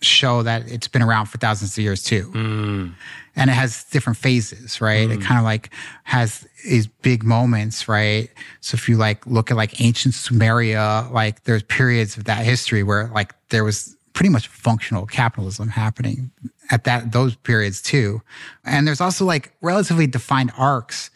show 0.00 0.42
that 0.42 0.70
it's 0.70 0.88
been 0.88 1.02
around 1.02 1.26
for 1.26 1.38
thousands 1.38 1.76
of 1.76 1.82
years 1.82 2.02
too. 2.02 2.30
Mm. 2.34 2.94
And 3.36 3.50
it 3.50 3.54
has 3.54 3.84
different 3.84 4.16
phases, 4.16 4.80
right? 4.80 5.10
It 5.10 5.20
kind 5.20 5.38
of 5.38 5.44
like 5.44 5.70
has 6.04 6.46
these 6.64 6.86
big 6.86 7.24
moments, 7.24 7.88
right? 7.88 8.28
So 8.60 8.76
if 8.76 8.88
you 8.88 8.96
like 8.96 9.26
look 9.26 9.50
at 9.50 9.56
like 9.56 9.80
ancient 9.80 10.14
Sumeria, 10.14 11.10
like 11.10 11.44
there's 11.44 11.64
periods 11.64 12.16
of 12.16 12.24
that 12.24 12.44
history 12.44 12.82
where 12.82 13.10
like 13.14 13.34
there 13.48 13.64
was 13.64 13.96
pretty 14.12 14.28
much 14.28 14.46
functional 14.46 15.06
capitalism 15.06 15.68
happening 15.68 16.30
at 16.70 16.84
that 16.84 17.12
those 17.12 17.36
periods 17.36 17.82
too. 17.82 18.22
And 18.64 18.86
there's 18.86 19.00
also 19.00 19.24
like 19.24 19.52
relatively 19.60 20.06
defined 20.06 20.52
arcs 20.56 21.10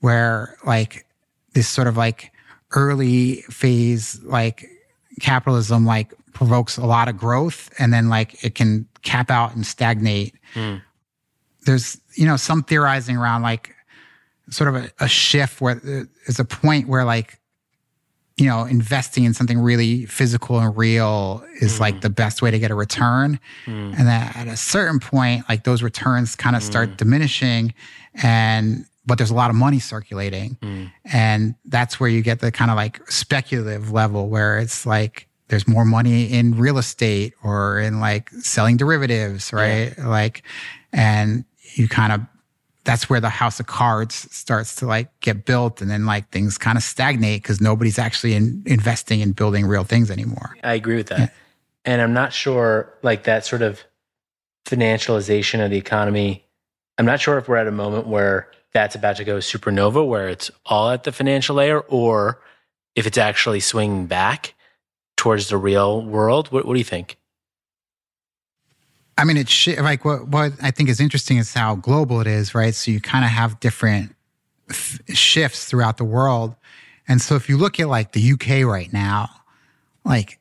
where 0.00 0.56
like 0.64 1.06
this 1.54 1.68
sort 1.68 1.86
of 1.86 1.96
like 1.96 2.32
early 2.72 3.42
phase 3.42 4.20
like 4.22 4.66
capitalism 5.20 5.84
like 5.84 6.12
provokes 6.32 6.76
a 6.76 6.86
lot 6.86 7.08
of 7.08 7.16
growth 7.16 7.70
and 7.78 7.92
then 7.92 8.08
like 8.08 8.42
it 8.44 8.54
can 8.54 8.86
cap 9.02 9.30
out 9.30 9.54
and 9.54 9.66
stagnate. 9.66 10.34
Hmm. 10.54 10.76
There's, 11.64 12.00
you 12.14 12.26
know, 12.26 12.36
some 12.36 12.62
theorizing 12.62 13.16
around 13.16 13.42
like 13.42 13.74
sort 14.50 14.74
of 14.74 14.76
a, 14.76 14.90
a 15.00 15.08
shift 15.08 15.60
where 15.60 15.76
uh, 15.76 16.04
there's 16.26 16.40
a 16.40 16.44
point 16.44 16.88
where 16.88 17.04
like, 17.04 17.38
you 18.36 18.46
know, 18.46 18.64
investing 18.64 19.24
in 19.24 19.34
something 19.34 19.58
really 19.58 20.06
physical 20.06 20.58
and 20.58 20.76
real 20.76 21.44
is 21.60 21.80
like 21.80 21.96
mm. 21.96 22.00
the 22.00 22.10
best 22.10 22.40
way 22.40 22.50
to 22.50 22.58
get 22.58 22.70
a 22.70 22.74
return. 22.74 23.38
Mm. 23.66 23.98
And 23.98 24.08
that 24.08 24.36
at 24.36 24.48
a 24.48 24.56
certain 24.56 25.00
point, 25.00 25.44
like 25.48 25.64
those 25.64 25.82
returns 25.82 26.34
kind 26.34 26.56
of 26.56 26.62
start 26.62 26.90
mm. 26.90 26.96
diminishing 26.96 27.74
and 28.14 28.86
but 29.04 29.18
there's 29.18 29.30
a 29.30 29.34
lot 29.34 29.50
of 29.50 29.56
money 29.56 29.78
circulating. 29.78 30.56
And 31.04 31.54
that's 31.64 31.98
where 31.98 32.08
you 32.08 32.22
get 32.22 32.40
the 32.40 32.52
kind 32.52 32.70
of 32.70 32.76
like 32.76 33.00
speculative 33.10 33.90
level 33.90 34.28
where 34.28 34.58
it's 34.58 34.86
like 34.86 35.28
there's 35.48 35.66
more 35.66 35.84
money 35.84 36.32
in 36.32 36.56
real 36.56 36.78
estate 36.78 37.34
or 37.42 37.80
in 37.80 38.00
like 38.00 38.30
selling 38.30 38.76
derivatives, 38.76 39.52
right? 39.52 39.98
Like, 39.98 40.44
and 40.92 41.44
you 41.74 41.88
kind 41.88 42.12
of, 42.12 42.20
that's 42.84 43.08
where 43.08 43.20
the 43.20 43.28
house 43.28 43.60
of 43.60 43.66
cards 43.66 44.14
starts 44.34 44.74
to 44.76 44.86
like 44.86 45.08
get 45.20 45.44
built 45.44 45.80
and 45.80 45.90
then 45.90 46.04
like 46.04 46.28
things 46.30 46.58
kind 46.58 46.76
of 46.76 46.82
stagnate 46.82 47.42
because 47.42 47.60
nobody's 47.60 47.98
actually 47.98 48.34
in, 48.34 48.62
investing 48.66 49.20
in 49.20 49.32
building 49.32 49.66
real 49.66 49.84
things 49.84 50.10
anymore. 50.10 50.56
I 50.64 50.74
agree 50.74 50.96
with 50.96 51.08
that. 51.08 51.32
And 51.84 52.00
I'm 52.00 52.12
not 52.12 52.32
sure, 52.32 52.92
like 53.02 53.24
that 53.24 53.44
sort 53.44 53.62
of 53.62 53.82
financialization 54.66 55.64
of 55.64 55.70
the 55.70 55.76
economy. 55.76 56.44
I'm 56.98 57.06
not 57.06 57.20
sure 57.20 57.38
if 57.38 57.48
we're 57.48 57.56
at 57.56 57.66
a 57.66 57.72
moment 57.72 58.06
where 58.06 58.48
that's 58.72 58.94
about 58.94 59.16
to 59.16 59.24
go 59.24 59.38
supernova, 59.38 60.06
where 60.06 60.28
it's 60.28 60.50
all 60.66 60.90
at 60.90 61.04
the 61.04 61.12
financial 61.12 61.56
layer, 61.56 61.80
or 61.80 62.40
if 62.94 63.06
it's 63.06 63.18
actually 63.18 63.60
swinging 63.60 64.06
back 64.06 64.54
towards 65.16 65.48
the 65.48 65.56
real 65.56 66.02
world. 66.02 66.50
What, 66.52 66.66
what 66.66 66.74
do 66.74 66.78
you 66.78 66.84
think? 66.84 67.16
I 69.18 69.24
mean, 69.24 69.36
it's 69.36 69.66
like 69.66 70.04
what 70.04 70.28
what 70.28 70.52
I 70.62 70.70
think 70.70 70.88
is 70.88 71.00
interesting 71.00 71.36
is 71.38 71.52
how 71.54 71.76
global 71.76 72.20
it 72.20 72.26
is, 72.26 72.54
right? 72.54 72.74
So 72.74 72.90
you 72.90 73.00
kind 73.00 73.24
of 73.24 73.30
have 73.30 73.60
different 73.60 74.14
f- 74.70 75.00
shifts 75.08 75.66
throughout 75.66 75.96
the 75.98 76.04
world, 76.04 76.54
and 77.06 77.20
so 77.20 77.34
if 77.36 77.48
you 77.48 77.56
look 77.58 77.78
at 77.78 77.88
like 77.88 78.12
the 78.12 78.32
UK 78.32 78.64
right 78.66 78.92
now, 78.92 79.28
like 80.04 80.38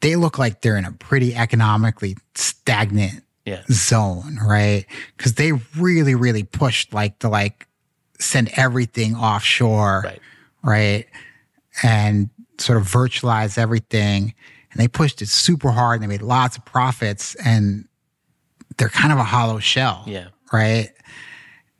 they 0.00 0.16
look 0.16 0.38
like 0.38 0.62
they're 0.62 0.76
in 0.76 0.84
a 0.84 0.92
pretty 0.92 1.34
economically 1.34 2.16
stagnant 2.34 3.22
Yeah. 3.44 3.62
zone, 3.70 4.38
right? 4.42 4.86
Because 5.16 5.34
they 5.34 5.52
really, 5.76 6.14
really 6.14 6.42
pushed 6.44 6.94
like 6.94 7.18
to 7.18 7.28
like 7.28 7.66
send 8.18 8.48
everything 8.56 9.14
offshore, 9.16 10.02
Right. 10.04 10.20
right? 10.62 11.06
And 11.82 12.30
sort 12.58 12.78
of 12.80 12.86
virtualize 12.88 13.58
everything. 13.58 14.32
And 14.72 14.80
they 14.80 14.88
pushed 14.88 15.20
it 15.20 15.28
super 15.28 15.70
hard 15.72 16.00
and 16.00 16.04
they 16.04 16.14
made 16.14 16.22
lots 16.22 16.56
of 16.56 16.64
profits 16.64 17.34
and 17.36 17.86
they're 18.76 18.88
kind 18.88 19.12
of 19.12 19.18
a 19.18 19.24
hollow 19.24 19.58
shell. 19.58 20.04
Yeah. 20.06 20.28
Right. 20.52 20.90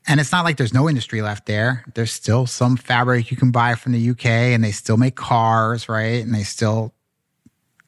And 0.06 0.20
it's 0.20 0.32
not 0.32 0.44
like 0.44 0.56
there's 0.58 0.74
no 0.74 0.88
industry 0.88 1.22
left 1.22 1.46
there. 1.46 1.84
There's 1.94 2.12
still 2.12 2.46
some 2.46 2.76
fabric 2.76 3.30
you 3.30 3.36
can 3.36 3.50
buy 3.50 3.74
from 3.74 3.92
the 3.92 4.10
UK 4.10 4.26
and 4.26 4.62
they 4.62 4.70
still 4.72 4.96
make 4.98 5.16
cars, 5.16 5.88
right? 5.88 6.22
And 6.22 6.34
they 6.34 6.42
still 6.42 6.92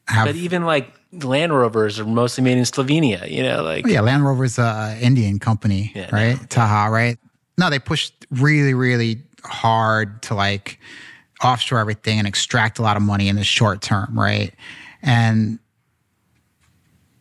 have 0.07 0.25
But 0.25 0.35
even 0.35 0.65
like 0.65 0.91
Land 1.11 1.53
Rovers 1.53 1.99
are 1.99 2.05
mostly 2.05 2.43
made 2.43 2.57
in 2.57 2.63
Slovenia, 2.63 3.29
you 3.29 3.43
know, 3.43 3.61
like 3.61 3.85
Oh, 3.85 3.89
yeah, 3.89 4.01
Land 4.01 4.25
Rover's 4.25 4.57
a 4.57 4.97
Indian 4.99 5.37
company, 5.37 5.91
Yeah, 5.95 6.09
right? 6.13 6.39
no, 6.39 6.47
Tata, 6.47 6.89
right? 6.91 7.17
No, 7.57 7.69
they 7.69 7.79
pushed 7.79 8.25
really, 8.31 8.73
really 8.73 9.21
hard 9.43 10.21
to 10.23 10.33
like 10.35 10.79
offshore 11.43 11.79
everything 11.79 12.17
and 12.17 12.27
extract 12.27 12.79
a 12.79 12.81
lot 12.81 12.97
of 12.97 13.03
money 13.03 13.27
in 13.29 13.35
the 13.35 13.43
short 13.43 13.81
term, 13.81 14.17
right? 14.17 14.53
And 15.03 15.59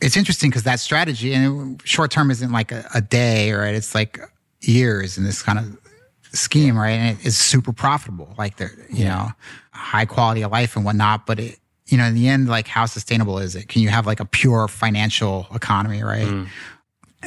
it's 0.07 0.17
interesting 0.17 0.51
because 0.51 0.63
that 0.63 0.79
strategy 0.79 1.35
and 1.35 1.83
short 1.85 2.13
term 2.13 2.31
isn't 2.31 2.53
like 2.53 2.71
a, 2.71 2.89
a 2.95 3.01
day, 3.01 3.53
right? 3.53 3.75
It's 3.75 3.93
like 3.93 4.21
years 4.61 5.19
in 5.19 5.25
this 5.25 5.43
kind 5.43 5.59
of 5.59 5.77
scheme, 6.33 6.79
right? 6.79 6.93
And 6.93 7.19
it 7.19 7.27
is 7.27 7.37
super 7.37 7.73
profitable, 7.73 8.33
like 8.39 8.57
they're, 8.57 8.71
you 8.89 9.05
know, 9.05 9.31
high 9.73 10.05
quality 10.05 10.43
of 10.43 10.53
life 10.53 10.77
and 10.77 10.85
whatnot. 10.85 11.27
But 11.27 11.41
it, 11.41 11.59
you 11.87 11.99
know, 11.99 12.05
in 12.05 12.15
the 12.15 12.29
end, 12.29 12.49
like 12.49 12.69
how 12.69 12.87
sustainable 12.87 13.39
is 13.39 13.57
it? 13.57 13.67
Can 13.67 13.83
you 13.83 13.89
have 13.89 14.07
like 14.07 14.21
a 14.21 14.25
pure 14.25 14.69
financial 14.69 15.49
economy, 15.53 16.05
right? 16.05 16.27
Mm. 16.27 16.49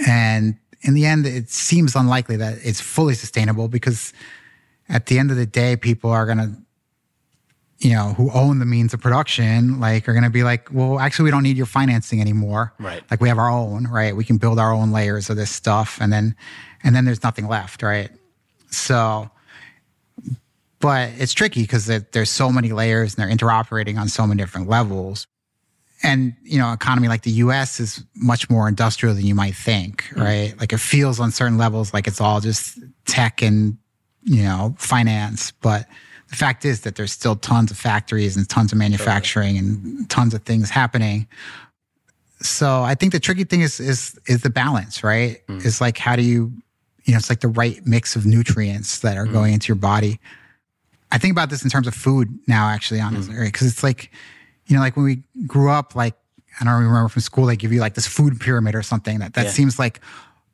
And 0.08 0.58
in 0.82 0.94
the 0.94 1.06
end, 1.06 1.26
it 1.26 1.50
seems 1.50 1.98
unlikely 1.98 2.38
that 2.38 2.60
it's 2.64 2.80
fully 2.80 3.14
sustainable 3.14 3.68
because 3.68 4.14
at 4.88 5.08
the 5.08 5.20
end 5.20 5.32
of 5.32 5.38
the 5.38 5.46
day, 5.46 5.76
people 5.76 6.12
are 6.12 6.26
going 6.26 6.38
to, 6.38 6.56
you 7.80 7.92
know, 7.92 8.14
who 8.14 8.30
own 8.32 8.60
the 8.60 8.66
means 8.66 8.94
of 8.94 9.00
production, 9.00 9.80
like 9.80 10.08
are 10.08 10.14
going 10.14 10.24
to 10.24 10.30
be 10.30 10.44
like, 10.44 10.70
well, 10.72 11.00
actually, 11.00 11.26
we 11.26 11.32
don't 11.32 11.44
need 11.44 11.58
your 11.58 11.66
financing 11.66 12.20
anymore. 12.20 12.74
Right. 12.78 13.04
Like 13.10 13.22
we 13.22 13.30
have 13.30 13.38
our 13.38 13.50
own, 13.50 13.88
right? 13.88 14.16
We 14.16 14.26
can 14.26 14.38
build 14.38 14.60
our 14.60 14.74
own 14.74 14.92
layers 14.92 15.30
of 15.30 15.38
this 15.38 15.50
stuff. 15.50 15.98
And 16.02 16.12
then, 16.12 16.36
and 16.84 16.94
then 16.94 17.06
there's 17.06 17.24
nothing 17.24 17.48
left, 17.48 17.82
right? 17.82 18.10
So, 18.70 19.30
but 20.80 21.12
it's 21.18 21.34
tricky 21.34 21.62
because 21.62 21.86
there's 21.88 22.30
so 22.30 22.52
many 22.52 22.72
layers 22.72 23.16
and 23.16 23.24
they're 23.24 23.36
interoperating 23.36 23.98
on 23.98 24.10
so 24.10 24.28
many 24.28 24.42
different 24.42 24.68
levels 24.68 25.28
and 26.04 26.34
you 26.44 26.58
know 26.58 26.72
economy 26.72 27.08
like 27.08 27.24
the 27.24 27.32
us 27.32 27.80
is 27.80 28.04
much 28.16 28.50
more 28.50 28.68
industrial 28.68 29.14
than 29.14 29.26
you 29.26 29.36
might 29.36 29.56
think 29.56 30.04
mm. 30.12 30.24
right 30.24 30.60
like 30.60 30.72
it 30.72 30.80
feels 30.80 31.20
on 31.20 31.32
certain 31.32 31.58
levels 31.58 31.94
like 31.94 32.08
it's 32.08 32.22
all 32.22 32.40
just 32.40 32.80
tech 33.06 33.42
and 33.42 33.78
you 34.24 34.44
know 34.44 34.74
finance 34.78 35.52
but 35.52 35.88
the 36.30 36.36
fact 36.36 36.66
is 36.66 36.82
that 36.82 36.96
there's 36.96 37.12
still 37.12 37.36
tons 37.36 37.72
of 37.72 37.78
factories 37.78 38.38
and 38.38 38.48
tons 38.50 38.72
of 38.72 38.78
manufacturing 38.78 39.58
and 39.58 40.10
tons 40.10 40.34
of 40.34 40.44
things 40.44 40.70
happening 40.70 41.28
so 42.42 42.84
i 42.84 42.96
think 42.96 43.12
the 43.12 43.20
tricky 43.20 43.44
thing 43.44 43.62
is 43.62 43.80
is 43.80 44.20
is 44.28 44.42
the 44.42 44.50
balance 44.50 45.04
right 45.04 45.46
mm. 45.48 45.66
it's 45.66 45.82
like 45.82 45.98
how 45.98 46.16
do 46.16 46.22
you 46.22 46.52
you 47.06 47.14
know 47.14 47.18
it's 47.18 47.30
like 47.30 47.42
the 47.42 47.48
right 47.48 47.86
mix 47.86 48.16
of 48.16 48.26
nutrients 48.26 49.00
that 49.00 49.18
are 49.18 49.26
mm. 49.26 49.34
going 49.34 49.54
into 49.54 49.68
your 49.68 49.76
body 49.76 50.20
I 51.12 51.18
think 51.18 51.32
about 51.32 51.50
this 51.50 51.64
in 51.64 51.70
terms 51.70 51.88
of 51.88 51.96
food 51.96 52.38
now, 52.48 52.68
actually, 52.68 53.02
honestly, 53.02 53.34
mm. 53.34 53.40
right? 53.40 53.52
Because 53.52 53.68
it's 53.68 53.84
like, 53.84 54.12
you 54.68 54.76
know, 54.76 54.82
like 54.82 54.96
when 54.96 55.06
we 55.06 55.24
grew 55.48 55.72
up, 55.72 55.96
like 55.96 56.14
I 56.62 56.66
don't 56.66 56.74
remember 56.74 57.10
from 57.10 57.22
school, 57.22 57.46
they 57.46 57.56
give 57.56 57.72
you 57.72 57.80
like 57.80 57.96
this 57.96 58.08
food 58.08 58.40
pyramid 58.40 58.76
or 58.76 58.84
something. 58.84 59.20
That 59.20 59.34
that 59.34 59.46
Yeah. 59.46 59.52
seems 59.52 59.80
like 59.80 60.02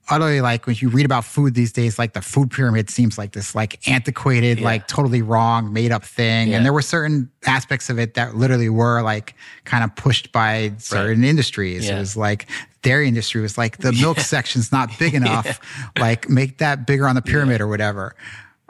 utterly 0.09 0.39
like 0.41 0.67
when 0.67 0.75
you 0.79 0.89
read 0.89 1.05
about 1.05 1.25
food 1.25 1.53
these 1.55 1.71
days, 1.71 1.97
like 1.97 2.13
the 2.13 2.21
food 2.21 2.51
pyramid 2.51 2.89
seems 2.89 3.17
like 3.17 3.31
this 3.31 3.55
like 3.55 3.87
antiquated, 3.87 4.59
Yeah. 4.59 4.65
like 4.65 4.87
totally 4.87 5.21
wrong, 5.21 5.73
made 5.73 5.91
up 5.91 6.03
thing. 6.03 6.49
Yeah. 6.49 6.57
And 6.57 6.65
there 6.65 6.73
were 6.73 6.81
certain 6.81 7.29
aspects 7.45 7.89
of 7.89 7.97
it 7.99 8.13
that 8.13 8.35
literally 8.35 8.69
were 8.69 9.01
like 9.01 9.35
kind 9.63 9.83
of 9.83 9.95
pushed 9.95 10.31
by 10.31 10.73
certain 10.77 11.23
industries. 11.23 11.87
Yeah. 11.87 11.95
It 11.97 11.99
was 11.99 12.15
like 12.17 12.47
dairy 12.83 13.07
industry 13.07 13.41
was 13.41 13.57
like 13.57 13.77
the 13.77 13.91
milk 13.93 14.19
section's 14.35 14.71
not 14.71 14.89
big 14.99 15.13
enough. 15.15 15.59
Like 15.97 16.29
make 16.29 16.59
that 16.59 16.85
bigger 16.85 17.07
on 17.07 17.15
the 17.15 17.21
pyramid 17.21 17.61
or 17.61 17.67
whatever. 17.67 18.15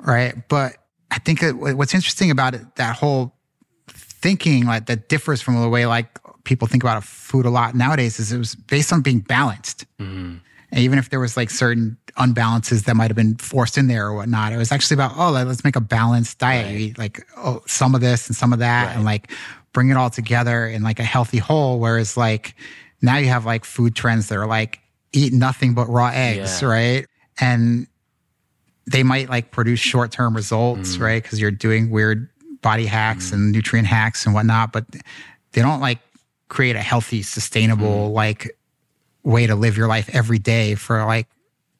Right. 0.01 0.35
But 0.47 0.77
I 1.11 1.19
think 1.19 1.41
what's 1.53 1.93
interesting 1.93 2.31
about 2.31 2.53
it, 2.55 2.75
that 2.75 2.95
whole 2.95 3.33
thinking 3.87 4.65
like 4.65 4.85
that 4.87 5.09
differs 5.09 5.41
from 5.41 5.61
the 5.61 5.69
way 5.69 5.85
like 5.85 6.17
people 6.43 6.67
think 6.67 6.83
about 6.83 7.03
food 7.03 7.45
a 7.45 7.49
lot 7.49 7.75
nowadays 7.75 8.19
is 8.19 8.31
it 8.31 8.37
was 8.37 8.55
based 8.55 8.93
on 8.93 9.01
being 9.01 9.19
balanced. 9.19 9.85
Mm-hmm. 9.99 10.37
And 10.71 10.79
even 10.81 10.99
if 10.99 11.09
there 11.09 11.19
was 11.19 11.37
like 11.37 11.49
certain 11.49 11.97
unbalances 12.17 12.85
that 12.85 12.95
might 12.95 13.07
have 13.09 13.15
been 13.15 13.35
forced 13.35 13.77
in 13.77 13.87
there 13.87 14.07
or 14.07 14.13
whatnot, 14.15 14.51
it 14.53 14.57
was 14.57 14.71
actually 14.71 14.95
about, 14.95 15.13
oh, 15.17 15.31
let's 15.31 15.63
make 15.63 15.75
a 15.75 15.81
balanced 15.81 16.39
diet. 16.39 16.71
You 16.71 16.77
eat 16.79 16.97
like 16.97 17.25
oh, 17.37 17.61
some 17.67 17.95
of 17.95 18.01
this 18.01 18.27
and 18.27 18.35
some 18.35 18.51
of 18.53 18.59
that 18.59 18.95
and 18.95 19.05
like 19.05 19.31
bring 19.73 19.89
it 19.89 19.97
all 19.97 20.09
together 20.09 20.67
in 20.67 20.81
like 20.83 20.99
a 20.99 21.03
healthy 21.03 21.37
whole. 21.37 21.79
Whereas 21.79 22.17
like 22.17 22.55
now 23.01 23.17
you 23.17 23.27
have 23.27 23.45
like 23.45 23.65
food 23.65 23.95
trends 23.95 24.27
that 24.29 24.37
are 24.37 24.47
like 24.47 24.79
eat 25.13 25.33
nothing 25.33 25.73
but 25.73 25.87
raw 25.87 26.11
eggs, 26.13 26.61
Yeah. 26.61 26.67
right? 26.67 27.05
And 27.39 27.87
they 28.91 29.03
might 29.03 29.29
like 29.29 29.51
produce 29.51 29.79
short 29.79 30.11
term 30.11 30.35
results, 30.35 30.97
Mm. 30.97 31.01
right? 31.01 31.23
Because 31.23 31.39
you're 31.39 31.51
doing 31.51 31.89
weird 31.89 32.29
body 32.61 32.85
hacks 32.85 33.31
and 33.31 33.51
nutrient 33.51 33.87
hacks 33.87 34.25
and 34.25 34.33
whatnot, 34.33 34.71
but 34.73 34.85
they 35.51 35.61
don't 35.61 35.79
like 35.81 35.99
create 36.49 36.75
a 36.75 36.81
healthy, 36.81 37.21
sustainable 37.21 38.09
Mm. 38.09 38.13
like 38.13 38.57
way 39.25 39.47
to 39.47 39.55
live 39.55 39.75
your 39.75 39.87
life 39.87 40.09
every 40.13 40.39
day 40.39 40.75
for 40.75 41.03
like 41.05 41.27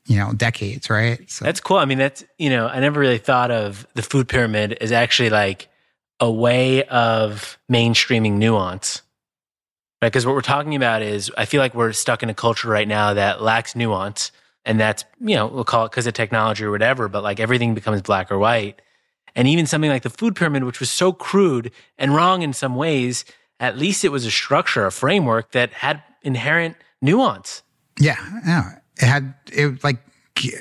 you 0.06 0.18
know 0.18 0.34
decades, 0.34 0.90
right? 0.90 1.30
So 1.30 1.46
That's 1.46 1.60
cool. 1.60 1.78
I 1.78 1.86
mean, 1.86 1.98
that's, 1.98 2.24
you 2.38 2.50
know, 2.50 2.68
I 2.68 2.80
never 2.80 3.00
really 3.00 3.18
thought 3.18 3.52
of 3.52 3.88
the 3.96 4.02
food 4.02 4.28
pyramid 4.28 4.74
as 4.74 4.92
actually 4.92 5.30
like 5.30 5.70
a 6.20 6.32
way 6.32 6.84
of 6.84 7.58
mainstreaming 7.72 8.34
nuance. 8.34 9.02
Right. 10.02 10.10
Because 10.10 10.26
what 10.26 10.36
we're 10.36 10.42
talking 10.42 10.76
about 10.76 11.02
is 11.02 11.32
I 11.38 11.46
feel 11.46 11.62
like 11.62 11.74
we're 11.74 11.94
stuck 11.94 12.22
in 12.22 12.30
a 12.30 12.34
culture 12.34 12.70
right 12.70 12.88
now 12.88 13.14
that 13.14 13.42
lacks 13.42 13.76
nuance. 13.76 14.32
And 14.66 14.80
that's, 14.80 15.06
you 15.20 15.36
know, 15.36 15.48
we'll 15.48 15.64
call 15.64 15.86
it 15.86 15.92
because 15.92 16.08
of 16.08 16.14
technology 16.14 16.64
or 16.64 16.72
whatever, 16.72 17.08
but 17.08 17.24
like 17.24 17.40
everything 17.40 17.74
becomes 17.74 18.02
black 18.02 18.32
or 18.32 18.38
white. 18.38 18.82
And 19.36 19.48
even 19.48 19.66
something 19.66 19.90
like 19.90 20.04
the 20.04 20.10
food 20.10 20.36
pyramid, 20.36 20.64
which 20.64 20.80
was 20.80 20.90
so 20.90 21.12
crude 21.12 21.72
and 21.98 22.16
wrong 22.16 22.42
in 22.42 22.54
some 22.54 22.76
ways, 22.76 23.26
at 23.60 23.78
least 23.78 24.06
it 24.06 24.10
was 24.10 24.26
a 24.26 24.32
structure, 24.32 24.86
a 24.86 24.92
framework 24.92 25.52
that 25.52 25.72
had 25.74 26.02
inherent 26.22 26.78
nuance. 27.06 27.64
Yeah, 28.00 28.18
yeah. 28.46 28.80
It 28.98 29.06
had 29.06 29.34
it 29.52 29.84
like 29.84 29.98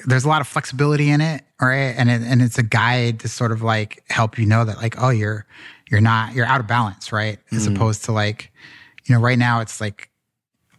there's 0.06 0.24
a 0.24 0.28
lot 0.28 0.40
of 0.40 0.46
flexibility 0.46 1.10
in 1.10 1.20
it, 1.20 1.42
right? 1.60 1.94
And 1.96 2.10
it, 2.10 2.22
and 2.22 2.40
it's 2.40 2.58
a 2.58 2.62
guide 2.62 3.20
to 3.20 3.28
sort 3.28 3.52
of 3.52 3.62
like 3.62 4.04
help 4.08 4.38
you 4.38 4.46
know 4.46 4.64
that 4.64 4.76
like 4.76 5.00
oh 5.02 5.10
you're 5.10 5.46
you're 5.90 6.00
not 6.00 6.34
you're 6.34 6.46
out 6.46 6.60
of 6.60 6.66
balance, 6.66 7.12
right? 7.12 7.38
As 7.52 7.68
mm. 7.68 7.74
opposed 7.74 8.04
to 8.04 8.12
like 8.12 8.52
you 9.06 9.14
know 9.14 9.20
right 9.20 9.38
now 9.38 9.60
it's 9.60 9.80
like 9.80 10.10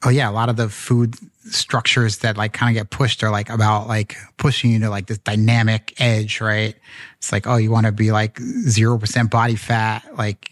oh 0.04 0.10
yeah, 0.10 0.30
a 0.30 0.32
lot 0.32 0.50
of 0.50 0.56
the 0.56 0.70
food 0.70 1.16
structures 1.50 2.20
that 2.20 2.38
like 2.38 2.54
kind 2.54 2.76
of 2.76 2.80
get 2.80 2.90
pushed 2.90 3.24
are 3.24 3.32
like 3.32 3.50
about 3.50 3.88
like 3.88 4.16
pushing 4.38 4.72
you 4.72 4.80
to 4.80 4.90
like 4.90 5.08
this 5.08 5.18
dynamic 5.20 5.94
edge, 6.00 6.42
right? 6.42 6.76
It's 7.18 7.32
like 7.32 7.48
oh 7.48 7.58
you 7.58 7.72
want 7.72 7.86
to 7.86 7.92
be 7.92 8.12
like 8.12 8.36
0% 8.36 9.30
body 9.30 9.56
fat, 9.56 10.04
like 10.18 10.52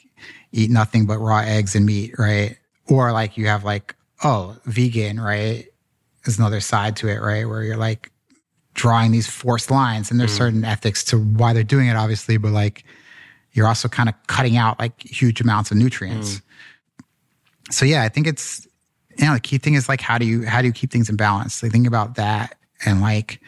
eat 0.51 0.69
nothing 0.69 1.05
but 1.05 1.17
raw 1.17 1.39
eggs 1.39 1.75
and 1.75 1.85
meat, 1.85 2.13
right? 2.17 2.57
Or 2.87 3.11
like 3.11 3.37
you 3.37 3.47
have 3.47 3.63
like 3.63 3.95
oh 4.23 4.57
vegan, 4.65 5.19
right? 5.19 5.67
There's 6.23 6.37
another 6.37 6.61
side 6.61 6.95
to 6.97 7.09
it, 7.09 7.21
right? 7.21 7.47
Where 7.47 7.63
you're 7.63 7.77
like 7.77 8.11
drawing 8.73 9.11
these 9.11 9.27
forced 9.27 9.69
lines 9.69 10.09
and 10.09 10.19
there's 10.19 10.33
mm. 10.33 10.37
certain 10.37 10.65
ethics 10.65 11.03
to 11.05 11.17
why 11.17 11.53
they're 11.53 11.63
doing 11.63 11.87
it, 11.87 11.95
obviously, 11.95 12.37
but 12.37 12.51
like 12.51 12.83
you're 13.51 13.67
also 13.67 13.87
kind 13.87 14.09
of 14.09 14.15
cutting 14.27 14.57
out 14.57 14.79
like 14.79 15.01
huge 15.01 15.41
amounts 15.41 15.71
of 15.71 15.77
nutrients. 15.77 16.35
Mm. 16.35 16.41
So 17.71 17.85
yeah, 17.85 18.03
I 18.03 18.09
think 18.09 18.27
it's 18.27 18.67
you 19.17 19.25
know, 19.27 19.35
the 19.35 19.39
key 19.39 19.57
thing 19.57 19.75
is 19.75 19.87
like 19.87 20.01
how 20.01 20.17
do 20.17 20.25
you 20.25 20.45
how 20.45 20.61
do 20.61 20.67
you 20.67 20.73
keep 20.73 20.91
things 20.91 21.09
in 21.09 21.15
balance? 21.15 21.61
Like 21.61 21.71
think 21.71 21.87
about 21.87 22.15
that 22.15 22.57
and 22.85 23.01
like 23.01 23.39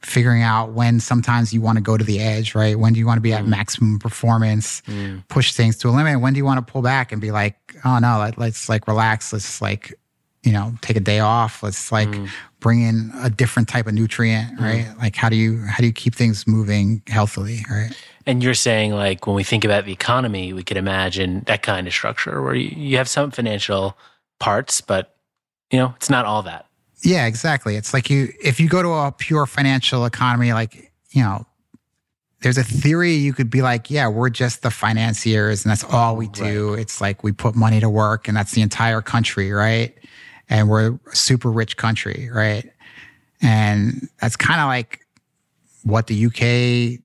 figuring 0.00 0.42
out 0.42 0.72
when 0.72 0.98
sometimes 0.98 1.52
you 1.52 1.60
want 1.60 1.76
to 1.76 1.82
go 1.82 1.96
to 1.96 2.04
the 2.04 2.18
edge, 2.18 2.54
right? 2.54 2.78
When 2.78 2.92
do 2.92 2.98
you 2.98 3.06
want 3.06 3.18
to 3.18 3.22
be 3.22 3.32
at 3.32 3.44
mm. 3.44 3.48
maximum 3.48 3.98
performance, 3.98 4.82
push 5.28 5.52
things 5.52 5.76
to 5.78 5.88
a 5.88 5.90
limit? 5.90 6.20
When 6.20 6.32
do 6.32 6.38
you 6.38 6.44
want 6.44 6.66
to 6.66 6.72
pull 6.72 6.82
back 6.82 7.12
and 7.12 7.20
be 7.20 7.30
like, 7.30 7.56
oh 7.84 7.98
no, 7.98 8.18
let, 8.18 8.36
let's 8.36 8.68
like 8.68 8.88
relax, 8.88 9.32
let's 9.32 9.62
like, 9.62 9.94
you 10.42 10.52
know, 10.52 10.74
take 10.80 10.96
a 10.96 11.00
day 11.00 11.20
off, 11.20 11.62
let's 11.62 11.92
like 11.92 12.08
mm. 12.08 12.28
bring 12.60 12.82
in 12.82 13.12
a 13.20 13.30
different 13.30 13.68
type 13.68 13.86
of 13.86 13.94
nutrient, 13.94 14.58
mm. 14.58 14.60
right? 14.60 14.98
Like 14.98 15.14
how 15.14 15.28
do 15.28 15.36
you 15.36 15.58
how 15.58 15.78
do 15.78 15.86
you 15.86 15.92
keep 15.92 16.14
things 16.14 16.46
moving 16.46 17.02
healthily, 17.06 17.64
right? 17.70 17.92
And 18.26 18.42
you're 18.42 18.54
saying, 18.54 18.92
like, 18.92 19.26
when 19.26 19.34
we 19.34 19.42
think 19.42 19.64
about 19.64 19.84
the 19.84 19.92
economy, 19.92 20.52
we 20.52 20.62
could 20.62 20.76
imagine 20.76 21.42
that 21.46 21.62
kind 21.62 21.88
of 21.88 21.92
structure 21.92 22.40
where 22.40 22.54
you, 22.54 22.68
you 22.68 22.96
have 22.98 23.08
some 23.08 23.32
financial 23.32 23.96
parts, 24.38 24.80
but, 24.80 25.16
you 25.72 25.78
know, 25.78 25.92
it's 25.96 26.08
not 26.08 26.24
all 26.24 26.42
that. 26.42 26.66
Yeah, 27.02 27.26
exactly. 27.26 27.74
It's 27.74 27.92
like 27.92 28.10
you 28.10 28.32
if 28.42 28.60
you 28.60 28.68
go 28.68 28.82
to 28.82 28.90
a 28.90 29.12
pure 29.12 29.46
financial 29.46 30.04
economy, 30.04 30.52
like, 30.52 30.92
you 31.10 31.22
know, 31.22 31.46
there's 32.42 32.58
a 32.58 32.64
theory 32.64 33.12
you 33.14 33.32
could 33.32 33.50
be 33.50 33.62
like, 33.62 33.90
yeah, 33.90 34.08
we're 34.08 34.30
just 34.30 34.62
the 34.62 34.70
financiers 34.70 35.64
and 35.64 35.70
that's 35.70 35.84
all 35.84 36.16
we 36.16 36.28
do. 36.28 36.74
It's 36.74 37.00
like 37.00 37.22
we 37.22 37.32
put 37.32 37.54
money 37.54 37.80
to 37.80 37.88
work 37.88 38.28
and 38.28 38.36
that's 38.36 38.52
the 38.52 38.62
entire 38.62 39.00
country, 39.00 39.52
right? 39.52 39.96
And 40.52 40.68
we're 40.68 40.98
a 41.10 41.16
super 41.16 41.50
rich 41.50 41.78
country, 41.78 42.28
right? 42.30 42.70
And 43.40 44.06
that's 44.20 44.36
kind 44.36 44.60
of 44.60 44.66
like 44.66 45.00
what 45.82 46.08
the 46.08 46.26
UK, 46.26 47.00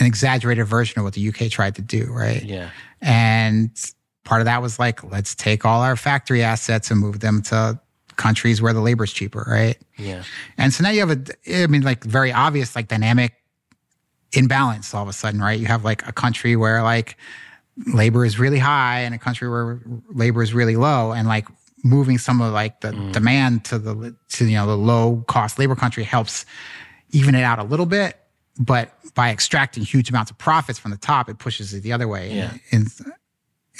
an 0.00 0.06
exaggerated 0.06 0.66
version 0.66 0.98
of 0.98 1.04
what 1.04 1.12
the 1.12 1.28
UK 1.28 1.50
tried 1.50 1.74
to 1.74 1.82
do, 1.82 2.06
right? 2.10 2.42
Yeah. 2.42 2.70
And 3.02 3.70
part 4.24 4.40
of 4.40 4.46
that 4.46 4.62
was 4.62 4.78
like, 4.78 5.04
let's 5.04 5.34
take 5.34 5.66
all 5.66 5.82
our 5.82 5.94
factory 5.94 6.42
assets 6.42 6.90
and 6.90 6.98
move 6.98 7.20
them 7.20 7.42
to 7.42 7.78
countries 8.16 8.62
where 8.62 8.72
the 8.72 8.80
labor's 8.80 9.12
cheaper, 9.12 9.44
right? 9.46 9.76
Yeah. 9.98 10.22
And 10.56 10.72
so 10.72 10.84
now 10.84 10.90
you 10.90 11.06
have 11.06 11.10
a, 11.10 11.62
I 11.64 11.66
mean, 11.66 11.82
like 11.82 12.02
very 12.02 12.32
obvious, 12.32 12.74
like 12.74 12.88
dynamic 12.88 13.34
imbalance 14.32 14.94
all 14.94 15.02
of 15.02 15.08
a 15.08 15.12
sudden, 15.12 15.40
right? 15.40 15.60
You 15.60 15.66
have 15.66 15.84
like 15.84 16.08
a 16.08 16.12
country 16.12 16.56
where 16.56 16.82
like 16.82 17.18
labor 17.92 18.24
is 18.24 18.38
really 18.38 18.58
high 18.58 19.00
and 19.00 19.14
a 19.14 19.18
country 19.18 19.50
where 19.50 19.82
labor 20.08 20.42
is 20.42 20.54
really 20.54 20.76
low 20.76 21.12
and 21.12 21.28
like 21.28 21.46
moving 21.84 22.18
some 22.18 22.40
of 22.40 22.52
like 22.52 22.80
the 22.80 22.88
mm. 22.90 23.12
demand 23.12 23.64
to 23.66 23.78
the, 23.78 24.16
to, 24.30 24.44
you 24.44 24.56
know, 24.56 24.66
the 24.66 24.76
low 24.76 25.24
cost 25.28 25.58
labor 25.58 25.76
country 25.76 26.04
helps 26.04 26.44
even 27.10 27.34
it 27.34 27.42
out 27.42 27.58
a 27.58 27.64
little 27.64 27.86
bit. 27.86 28.18
But 28.58 28.92
by 29.14 29.30
extracting 29.30 29.84
huge 29.84 30.10
amounts 30.10 30.30
of 30.30 30.38
profits 30.38 30.78
from 30.78 30.90
the 30.90 30.96
top, 30.96 31.28
it 31.28 31.38
pushes 31.38 31.72
it 31.72 31.82
the 31.82 31.92
other 31.92 32.08
way 32.08 32.34
Yeah. 32.34 32.54
in, 32.70 32.86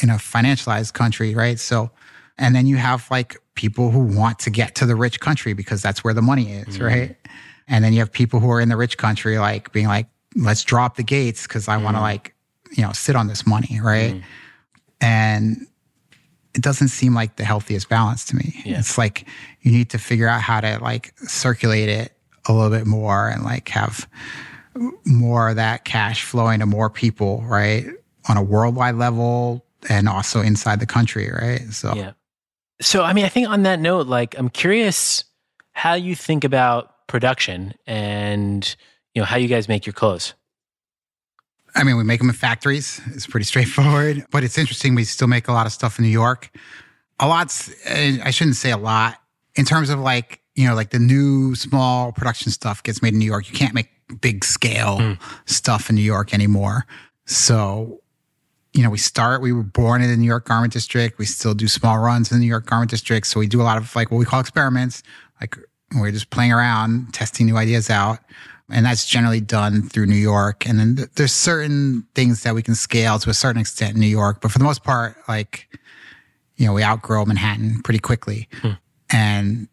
in 0.02 0.10
a 0.10 0.14
financialized 0.14 0.92
country, 0.92 1.34
right? 1.34 1.58
So, 1.58 1.90
and 2.38 2.54
then 2.54 2.66
you 2.66 2.76
have 2.76 3.10
like 3.10 3.36
people 3.54 3.90
who 3.90 3.98
want 3.98 4.38
to 4.40 4.50
get 4.50 4.76
to 4.76 4.86
the 4.86 4.94
rich 4.94 5.18
country 5.18 5.52
because 5.52 5.82
that's 5.82 6.04
where 6.04 6.14
the 6.14 6.22
money 6.22 6.52
is, 6.52 6.78
mm. 6.78 6.86
right? 6.86 7.16
And 7.66 7.84
then 7.84 7.92
you 7.92 7.98
have 7.98 8.12
people 8.12 8.38
who 8.38 8.50
are 8.50 8.60
in 8.60 8.68
the 8.68 8.76
rich 8.76 8.96
country, 8.96 9.38
like 9.38 9.72
being 9.72 9.88
like, 9.88 10.06
let's 10.36 10.62
drop 10.62 10.96
the 10.96 11.02
gates 11.02 11.42
because 11.42 11.66
I 11.66 11.76
want 11.76 11.96
to 11.96 11.98
mm. 11.98 12.02
like, 12.02 12.34
you 12.76 12.82
know, 12.82 12.92
sit 12.92 13.16
on 13.16 13.26
this 13.26 13.46
money, 13.46 13.80
right? 13.82 14.22
And 15.00 15.66
it 16.58 16.64
doesn't 16.64 16.88
seem 16.88 17.14
like 17.14 17.36
the 17.36 17.44
healthiest 17.44 17.88
balance 17.88 18.24
to 18.26 18.36
me. 18.36 18.62
Yeah. 18.64 18.80
It's 18.80 18.98
like 18.98 19.26
you 19.62 19.70
need 19.70 19.90
to 19.90 19.98
figure 19.98 20.26
out 20.26 20.42
how 20.42 20.60
to 20.60 20.78
like 20.82 21.14
circulate 21.20 21.88
it 21.88 22.12
a 22.48 22.52
little 22.52 22.70
bit 22.70 22.84
more 22.84 23.28
and 23.28 23.44
like 23.44 23.68
have 23.68 24.08
more 25.06 25.50
of 25.50 25.56
that 25.56 25.84
cash 25.84 26.24
flowing 26.24 26.58
to 26.58 26.66
more 26.66 26.90
people, 26.90 27.42
right? 27.46 27.86
On 28.28 28.36
a 28.36 28.42
worldwide 28.42 28.96
level 28.96 29.64
and 29.88 30.08
also 30.08 30.40
inside 30.40 30.80
the 30.80 30.86
country, 30.86 31.30
right? 31.30 31.60
So 31.70 31.94
Yeah. 31.94 32.12
So, 32.80 33.02
I 33.02 33.12
mean, 33.12 33.24
I 33.24 33.28
think 33.28 33.48
on 33.48 33.62
that 33.64 33.80
note, 33.80 34.06
like, 34.06 34.38
I'm 34.38 34.48
curious 34.48 35.24
how 35.72 35.94
you 35.94 36.14
think 36.14 36.44
about 36.44 37.06
production 37.08 37.74
and, 37.86 38.76
you 39.14 39.22
know, 39.22 39.26
how 39.26 39.36
you 39.36 39.48
guys 39.48 39.68
make 39.68 39.84
your 39.84 39.92
clothes. 39.92 40.34
I 41.74 41.84
mean, 41.84 41.96
we 41.96 42.04
make 42.04 42.20
them 42.20 42.28
in 42.28 42.34
factories. 42.34 43.00
It's 43.08 43.26
pretty 43.26 43.44
straightforward, 43.44 44.26
but 44.30 44.44
it's 44.44 44.58
interesting. 44.58 44.94
We 44.94 45.04
still 45.04 45.28
make 45.28 45.48
a 45.48 45.52
lot 45.52 45.66
of 45.66 45.72
stuff 45.72 45.98
in 45.98 46.04
New 46.04 46.10
York. 46.10 46.50
A 47.20 47.28
lot's, 47.28 47.70
eh, 47.84 48.18
I 48.22 48.30
shouldn't 48.30 48.56
say 48.56 48.70
a 48.70 48.76
lot 48.76 49.16
in 49.54 49.64
terms 49.64 49.90
of 49.90 49.98
like, 49.98 50.40
you 50.54 50.66
know, 50.66 50.74
like 50.74 50.90
the 50.90 50.98
new 50.98 51.54
small 51.54 52.12
production 52.12 52.50
stuff 52.50 52.82
gets 52.82 53.02
made 53.02 53.12
in 53.12 53.18
New 53.18 53.26
York. 53.26 53.48
You 53.48 53.56
can't 53.56 53.74
make 53.74 53.90
big 54.20 54.44
scale 54.44 55.16
stuff 55.46 55.90
in 55.90 55.96
New 55.96 56.02
York 56.02 56.32
anymore. 56.32 56.86
So, 57.26 58.00
you 58.72 58.82
know, 58.82 58.90
we 58.90 58.98
start, 58.98 59.42
we 59.42 59.52
were 59.52 59.62
born 59.62 60.02
in 60.02 60.10
the 60.10 60.16
New 60.16 60.26
York 60.26 60.46
Garment 60.46 60.72
District. 60.72 61.18
We 61.18 61.26
still 61.26 61.54
do 61.54 61.68
small 61.68 61.98
runs 61.98 62.30
in 62.30 62.38
the 62.38 62.40
New 62.40 62.48
York 62.48 62.66
Garment 62.66 62.90
District. 62.90 63.26
So 63.26 63.40
we 63.40 63.46
do 63.46 63.60
a 63.60 63.64
lot 63.64 63.76
of 63.76 63.94
like 63.94 64.10
what 64.10 64.18
we 64.18 64.24
call 64.24 64.40
experiments. 64.40 65.02
Like 65.40 65.56
we're 65.94 66.10
just 66.10 66.30
playing 66.30 66.52
around, 66.52 67.12
testing 67.12 67.46
new 67.46 67.56
ideas 67.56 67.90
out. 67.90 68.18
And 68.70 68.84
that's 68.84 69.06
generally 69.06 69.40
done 69.40 69.88
through 69.88 70.06
New 70.06 70.16
York. 70.16 70.68
And 70.68 70.78
then 70.78 70.96
th- 70.96 71.08
there's 71.14 71.32
certain 71.32 72.06
things 72.14 72.42
that 72.42 72.54
we 72.54 72.62
can 72.62 72.74
scale 72.74 73.18
to 73.18 73.30
a 73.30 73.34
certain 73.34 73.60
extent 73.60 73.94
in 73.94 74.00
New 74.00 74.06
York. 74.06 74.40
But 74.42 74.50
for 74.50 74.58
the 74.58 74.64
most 74.64 74.84
part, 74.84 75.16
like, 75.26 75.68
you 76.56 76.66
know, 76.66 76.74
we 76.74 76.82
outgrow 76.82 77.24
Manhattan 77.24 77.80
pretty 77.82 78.00
quickly. 78.00 78.48
Hmm. 78.60 78.72
And 79.10 79.68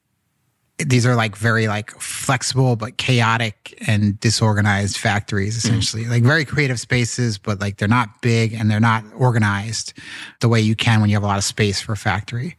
these 0.78 1.06
are 1.06 1.16
like 1.16 1.36
very 1.36 1.68
like 1.68 1.92
flexible 1.92 2.76
but 2.76 2.98
chaotic 2.98 3.78
and 3.88 4.20
disorganized 4.20 4.98
factories 4.98 5.54
hmm. 5.54 5.68
essentially 5.68 6.06
like 6.06 6.24
very 6.24 6.44
creative 6.44 6.80
spaces 6.80 7.38
but 7.38 7.60
like 7.62 7.78
they're 7.78 7.88
not 7.88 8.22
big 8.22 8.54
and 8.54 8.70
they're 8.70 8.80
not 8.80 9.04
organized 9.16 9.94
the 10.42 10.50
way 10.50 10.60
you 10.60 10.76
can 10.76 11.00
when 11.00 11.10
you 11.10 11.16
have 11.16 11.24
a 11.24 11.28
lot 11.28 11.38
of 11.38 11.44
space 11.44 11.80
for 11.80 11.94
a 11.94 11.98
factory 11.98 12.58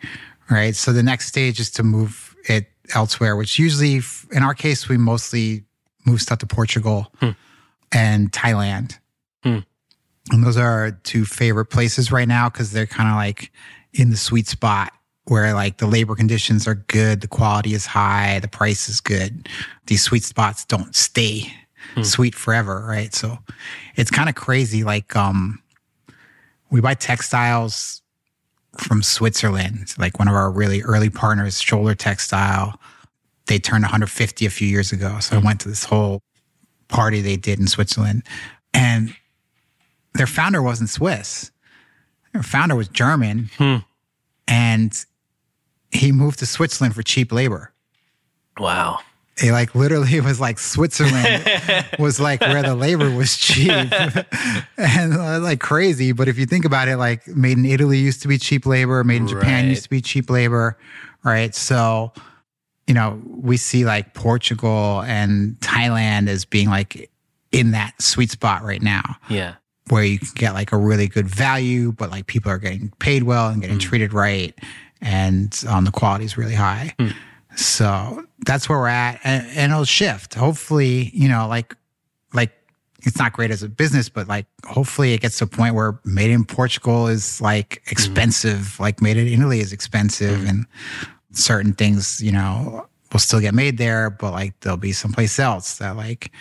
right 0.50 0.74
so 0.76 0.92
the 0.92 1.02
next 1.02 1.26
stage 1.26 1.60
is 1.60 1.70
to 1.70 1.82
move 1.82 2.34
it 2.48 2.66
elsewhere 2.94 3.36
which 3.36 3.58
usually 3.58 4.00
in 4.32 4.42
our 4.42 4.54
case 4.54 4.88
we 4.88 4.96
mostly 4.96 5.62
move 6.06 6.20
stuff 6.22 6.38
to 6.38 6.46
portugal 6.46 7.12
and 7.92 8.32
thailand 8.32 8.98
Hmm. 9.42 9.58
and 10.32 10.44
those 10.44 10.56
are 10.56 10.68
our 10.70 10.90
two 10.90 11.24
favorite 11.24 11.66
places 11.66 12.10
right 12.10 12.26
now 12.28 12.48
because 12.48 12.72
they're 12.72 12.86
kind 12.86 13.08
of 13.08 13.14
like 13.16 13.52
in 13.92 14.10
the 14.10 14.16
sweet 14.16 14.48
spot 14.48 14.92
where 15.26 15.54
like 15.54 15.78
the 15.78 15.86
labor 15.86 16.14
conditions 16.14 16.66
are 16.68 16.76
good, 16.76 17.20
the 17.20 17.26
quality 17.28 17.74
is 17.74 17.84
high, 17.86 18.38
the 18.40 18.46
price 18.48 18.88
is 18.88 19.00
good. 19.00 19.48
These 19.86 20.02
sweet 20.02 20.22
spots 20.24 20.64
don't 20.64 20.94
stay 20.94 21.52
sweet 22.02 22.34
forever, 22.34 22.84
right? 22.88 23.12
So 23.14 23.38
it's 23.96 24.10
kind 24.10 24.28
of 24.28 24.34
crazy. 24.34 24.84
Like, 24.84 25.16
um, 25.16 25.60
we 26.70 26.80
buy 26.80 26.94
textiles 26.94 28.02
from 28.78 29.02
Switzerland, 29.02 29.94
like 29.98 30.18
one 30.18 30.28
of 30.28 30.34
our 30.34 30.50
really 30.50 30.82
early 30.82 31.10
partners, 31.10 31.60
Schoeller 31.60 31.96
Textile. 31.96 32.78
They 33.46 33.58
turned 33.58 33.82
150 33.82 34.46
a 34.46 34.50
few 34.50 34.68
years 34.68 34.92
ago. 34.92 35.18
So 35.20 35.36
I 35.36 35.38
went 35.38 35.60
to 35.60 35.68
this 35.68 35.84
whole 35.84 36.22
party 36.88 37.20
they 37.20 37.36
did 37.36 37.58
in 37.58 37.66
Switzerland. 37.66 38.22
And 38.74 39.14
their 40.14 40.26
founder 40.26 40.62
wasn't 40.62 40.90
Swiss. 40.90 41.50
Their 42.32 42.42
founder 42.42 42.74
was 42.74 42.88
German. 42.88 43.50
Hmm. 43.56 43.76
And 44.48 45.04
he 45.90 46.12
moved 46.12 46.38
to 46.40 46.46
Switzerland 46.46 46.94
for 46.94 47.02
cheap 47.02 47.32
labor. 47.32 47.72
Wow. 48.58 49.00
It 49.38 49.52
like 49.52 49.74
literally 49.74 50.18
was 50.20 50.40
like 50.40 50.58
Switzerland 50.58 51.44
was 51.98 52.18
like 52.18 52.40
where 52.40 52.62
the 52.62 52.74
labor 52.74 53.10
was 53.10 53.36
cheap 53.36 53.70
and 54.78 55.12
uh, 55.12 55.40
like 55.40 55.60
crazy. 55.60 56.12
But 56.12 56.28
if 56.28 56.38
you 56.38 56.46
think 56.46 56.64
about 56.64 56.88
it, 56.88 56.96
like 56.96 57.26
made 57.28 57.58
in 57.58 57.66
Italy 57.66 57.98
used 57.98 58.22
to 58.22 58.28
be 58.28 58.38
cheap 58.38 58.64
labor, 58.64 59.04
made 59.04 59.16
in 59.16 59.28
Japan 59.28 59.68
used 59.68 59.82
to 59.84 59.90
be 59.90 60.00
cheap 60.00 60.30
labor, 60.30 60.78
right? 61.22 61.54
So, 61.54 62.12
you 62.86 62.94
know, 62.94 63.20
we 63.26 63.56
see 63.56 63.84
like 63.84 64.14
Portugal 64.14 65.02
and 65.02 65.56
Thailand 65.60 66.28
as 66.28 66.44
being 66.44 66.68
like 66.68 67.10
in 67.52 67.72
that 67.72 68.00
sweet 68.00 68.30
spot 68.30 68.62
right 68.62 68.82
now 68.82 69.16
Yeah. 69.28 69.54
where 69.88 70.04
you 70.04 70.18
can 70.18 70.28
get 70.34 70.54
like 70.54 70.72
a 70.72 70.76
really 70.76 71.08
good 71.08 71.26
value, 71.28 71.92
but 71.92 72.10
like 72.10 72.26
people 72.26 72.50
are 72.50 72.58
getting 72.58 72.92
paid 72.98 73.24
well 73.24 73.48
and 73.48 73.60
getting 73.60 73.78
mm. 73.78 73.80
treated 73.80 74.12
right, 74.12 74.54
and 75.00 75.64
um, 75.68 75.84
the 75.84 75.90
quality 75.90 76.24
is 76.24 76.36
really 76.36 76.54
high. 76.54 76.94
Hmm. 76.98 77.08
So 77.56 78.24
that's 78.44 78.68
where 78.68 78.78
we're 78.78 78.88
at, 78.88 79.20
and, 79.24 79.46
and 79.56 79.72
it'll 79.72 79.84
shift. 79.84 80.34
Hopefully, 80.34 81.10
you 81.14 81.28
know, 81.28 81.48
like 81.48 81.74
like 82.34 82.52
it's 83.02 83.18
not 83.18 83.32
great 83.32 83.50
as 83.50 83.62
a 83.62 83.68
business, 83.68 84.08
but 84.08 84.28
like 84.28 84.46
hopefully 84.66 85.14
it 85.14 85.20
gets 85.20 85.38
to 85.38 85.44
a 85.44 85.46
point 85.46 85.74
where 85.74 85.98
made 86.04 86.30
in 86.30 86.44
Portugal 86.44 87.06
is 87.06 87.40
like 87.40 87.70
mm-hmm. 87.70 87.92
expensive, 87.92 88.78
like 88.78 89.00
made 89.00 89.16
in 89.16 89.26
Italy 89.26 89.60
is 89.60 89.72
expensive, 89.72 90.40
mm. 90.40 90.48
and 90.48 90.66
certain 91.36 91.72
things, 91.72 92.22
you 92.22 92.32
know, 92.32 92.86
will 93.12 93.20
still 93.20 93.40
get 93.40 93.54
made 93.54 93.78
there, 93.78 94.10
but 94.10 94.32
like 94.32 94.58
there'll 94.60 94.76
be 94.76 94.92
someplace 94.92 95.38
else 95.38 95.78
that 95.78 95.96
like 95.96 96.32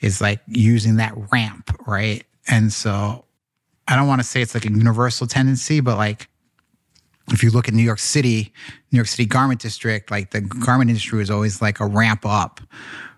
is 0.00 0.20
like 0.20 0.40
using 0.46 0.96
that 0.96 1.14
ramp, 1.32 1.70
right? 1.86 2.24
And 2.48 2.72
so 2.72 3.24
I 3.88 3.96
don't 3.96 4.08
want 4.08 4.20
to 4.20 4.26
say 4.26 4.42
it's 4.42 4.54
like 4.54 4.64
a 4.64 4.70
universal 4.70 5.26
tendency, 5.26 5.80
but 5.80 5.96
like 5.96 6.28
if 7.30 7.42
you 7.42 7.50
look 7.50 7.68
at 7.68 7.74
New 7.74 7.82
York 7.82 7.98
City, 7.98 8.52
New 8.92 8.98
York 8.98 9.08
City 9.08 9.26
garment 9.26 9.60
district, 9.60 10.10
like 10.10 10.30
the 10.30 10.42
garment 10.42 10.90
industry 10.90 11.18
was 11.18 11.30
always 11.30 11.62
like 11.62 11.80
a 11.80 11.86
ramp 11.86 12.26
up 12.26 12.60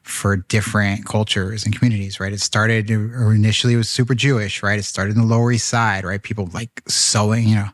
for 0.02 0.36
different 0.36 1.04
cultures 1.04 1.64
and 1.64 1.76
communities, 1.76 2.20
right? 2.20 2.32
It 2.32 2.40
started 2.40 2.88
initially 2.88 3.74
it 3.74 3.76
was 3.76 3.88
super 3.88 4.14
Jewish, 4.14 4.62
right? 4.62 4.78
It 4.78 4.84
started 4.84 5.16
in 5.16 5.20
the 5.20 5.26
Lower 5.26 5.50
East 5.50 5.66
Side, 5.66 6.04
right? 6.04 6.22
People 6.22 6.48
like 6.54 6.80
sewing, 6.86 7.48
you 7.48 7.56
know, 7.56 7.68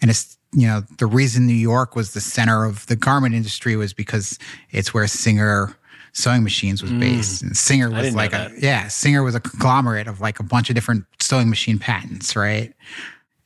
and 0.00 0.10
it's 0.10 0.37
you 0.52 0.66
know 0.66 0.82
the 0.98 1.06
reason 1.06 1.46
New 1.46 1.52
York 1.52 1.94
was 1.96 2.12
the 2.14 2.20
center 2.20 2.64
of 2.64 2.86
the 2.86 2.96
garment 2.96 3.34
industry 3.34 3.76
was 3.76 3.92
because 3.92 4.38
it's 4.70 4.94
where 4.94 5.06
Singer 5.06 5.76
sewing 6.12 6.42
machines 6.42 6.82
was 6.82 6.92
based, 6.92 7.42
and 7.42 7.56
Singer 7.56 7.90
was 7.90 8.14
like 8.16 8.32
a 8.32 8.50
yeah, 8.58 8.88
Singer 8.88 9.22
was 9.22 9.34
a 9.34 9.40
conglomerate 9.40 10.06
of 10.08 10.20
like 10.20 10.40
a 10.40 10.42
bunch 10.42 10.70
of 10.70 10.74
different 10.74 11.04
sewing 11.20 11.48
machine 11.50 11.78
patents, 11.78 12.34
right? 12.34 12.72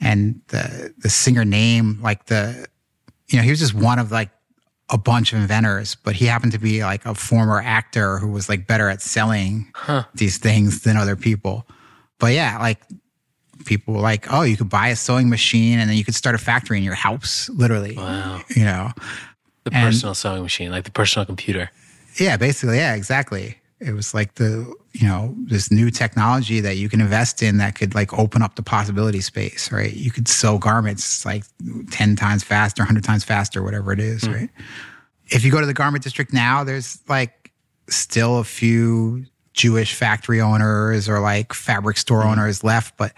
And 0.01 0.41
the 0.49 0.95
the 0.99 1.11
Singer 1.11 1.45
name, 1.45 1.99
like 2.03 2.27
the 2.27 2.67
you 3.29 3.39
know, 3.39 3.43
he 3.45 3.51
was 3.51 3.59
just 3.59 3.75
one 3.75 3.99
of 3.99 4.13
like 4.13 4.31
a 4.91 4.99
bunch 4.99 5.33
of 5.33 5.39
inventors, 5.41 5.95
but 5.95 6.15
he 6.15 6.27
happened 6.27 6.53
to 6.53 6.59
be 6.59 6.83
like 6.85 7.07
a 7.07 7.15
former 7.15 7.61
actor 7.63 8.19
who 8.19 8.29
was 8.29 8.49
like 8.49 8.67
better 8.67 8.89
at 8.91 9.01
selling 9.01 9.71
Huh. 9.75 10.05
these 10.15 10.37
things 10.39 10.83
than 10.83 10.97
other 10.97 11.17
people. 11.17 11.67
But 12.19 12.35
yeah, 12.35 12.59
like 12.59 12.81
people 13.65 13.95
were 13.95 14.01
like, 14.01 14.33
oh, 14.33 14.43
you 14.43 14.57
could 14.57 14.69
buy 14.69 14.89
a 14.89 14.97
sewing 14.97 15.29
machine 15.29 15.79
and 15.79 15.89
then 15.89 15.97
you 15.97 16.05
could 16.05 16.15
start 16.15 16.35
a 16.35 16.39
factory 16.39 16.79
in 16.79 16.85
your 16.85 16.95
house, 16.95 17.49
literally. 17.51 17.97
Wow. 17.97 18.43
You 18.55 18.65
know, 18.65 18.91
The 19.65 19.73
And- 19.75 19.87
personal 19.87 20.15
sewing 20.15 20.43
machine, 20.43 20.71
like 20.71 20.85
the 20.85 20.91
personal 20.91 21.25
computer. 21.27 21.71
yeah, 22.17 22.37
basically, 22.37 22.77
yeah, 22.79 22.95
exactly. 22.95 23.59
It 23.79 23.93
was 23.93 24.13
like 24.15 24.35
the, 24.35 24.73
you 24.93 25.07
know, 25.09 25.35
this 25.47 25.71
new 25.73 25.91
technology 25.91 26.61
that 26.61 26.77
you 26.77 26.89
can 26.89 27.01
invest 27.01 27.43
in 27.43 27.59
that 27.59 27.75
could 27.75 27.95
like 27.95 28.13
open 28.17 28.43
up 28.43 28.55
the 28.57 28.63
possibility 28.63 29.21
space, 29.21 29.71
right? 29.73 29.93
You 29.93 30.11
could 30.11 30.29
sew 30.29 30.59
garments 30.59 31.25
like 31.25 31.45
10 31.91 32.15
times 32.17 32.45
faster, 32.45 32.83
100 32.83 33.03
times 33.03 33.25
faster, 33.25 33.63
whatever 33.63 33.93
it 33.93 33.99
is, 34.01 34.25
hmm. 34.25 34.33
right? 34.33 34.51
If 35.29 35.45
you 35.45 35.51
go 35.51 35.61
to 35.61 35.67
the 35.67 35.75
garment 35.75 36.05
district 36.05 36.33
now, 36.33 36.63
there's 36.65 36.99
like 37.09 37.51
still 37.89 38.39
a 38.39 38.45
few 38.45 39.25
Jewish 39.55 39.95
factory 39.95 40.41
owners 40.41 41.09
or 41.09 41.21
like 41.21 41.53
fabric 41.53 41.97
store 41.97 42.21
mm-hmm. 42.21 42.31
owners 42.31 42.65
left, 42.65 42.97
but 42.97 43.13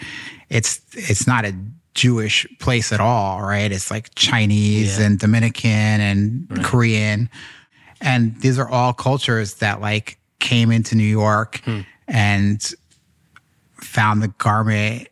it's 0.49 0.81
it's 0.93 1.27
not 1.27 1.45
a 1.45 1.55
Jewish 1.95 2.47
place 2.59 2.93
at 2.93 3.01
all, 3.01 3.41
right? 3.41 3.71
It's 3.71 3.91
like 3.91 4.15
Chinese 4.15 4.99
Yeah. 4.99 5.07
and 5.07 5.19
Dominican 5.19 5.71
and 5.71 6.65
Korean. 6.65 7.31
And 8.01 8.39
these 8.41 8.59
are 8.59 8.69
all 8.69 8.93
cultures 8.93 9.55
that 9.55 9.81
like 9.81 10.19
came 10.41 10.73
into 10.73 10.97
New 10.97 11.05
York 11.05 11.61
hmm. 11.65 11.81
and 12.09 12.61
found 13.81 14.23
the 14.23 14.29
garment 14.29 15.09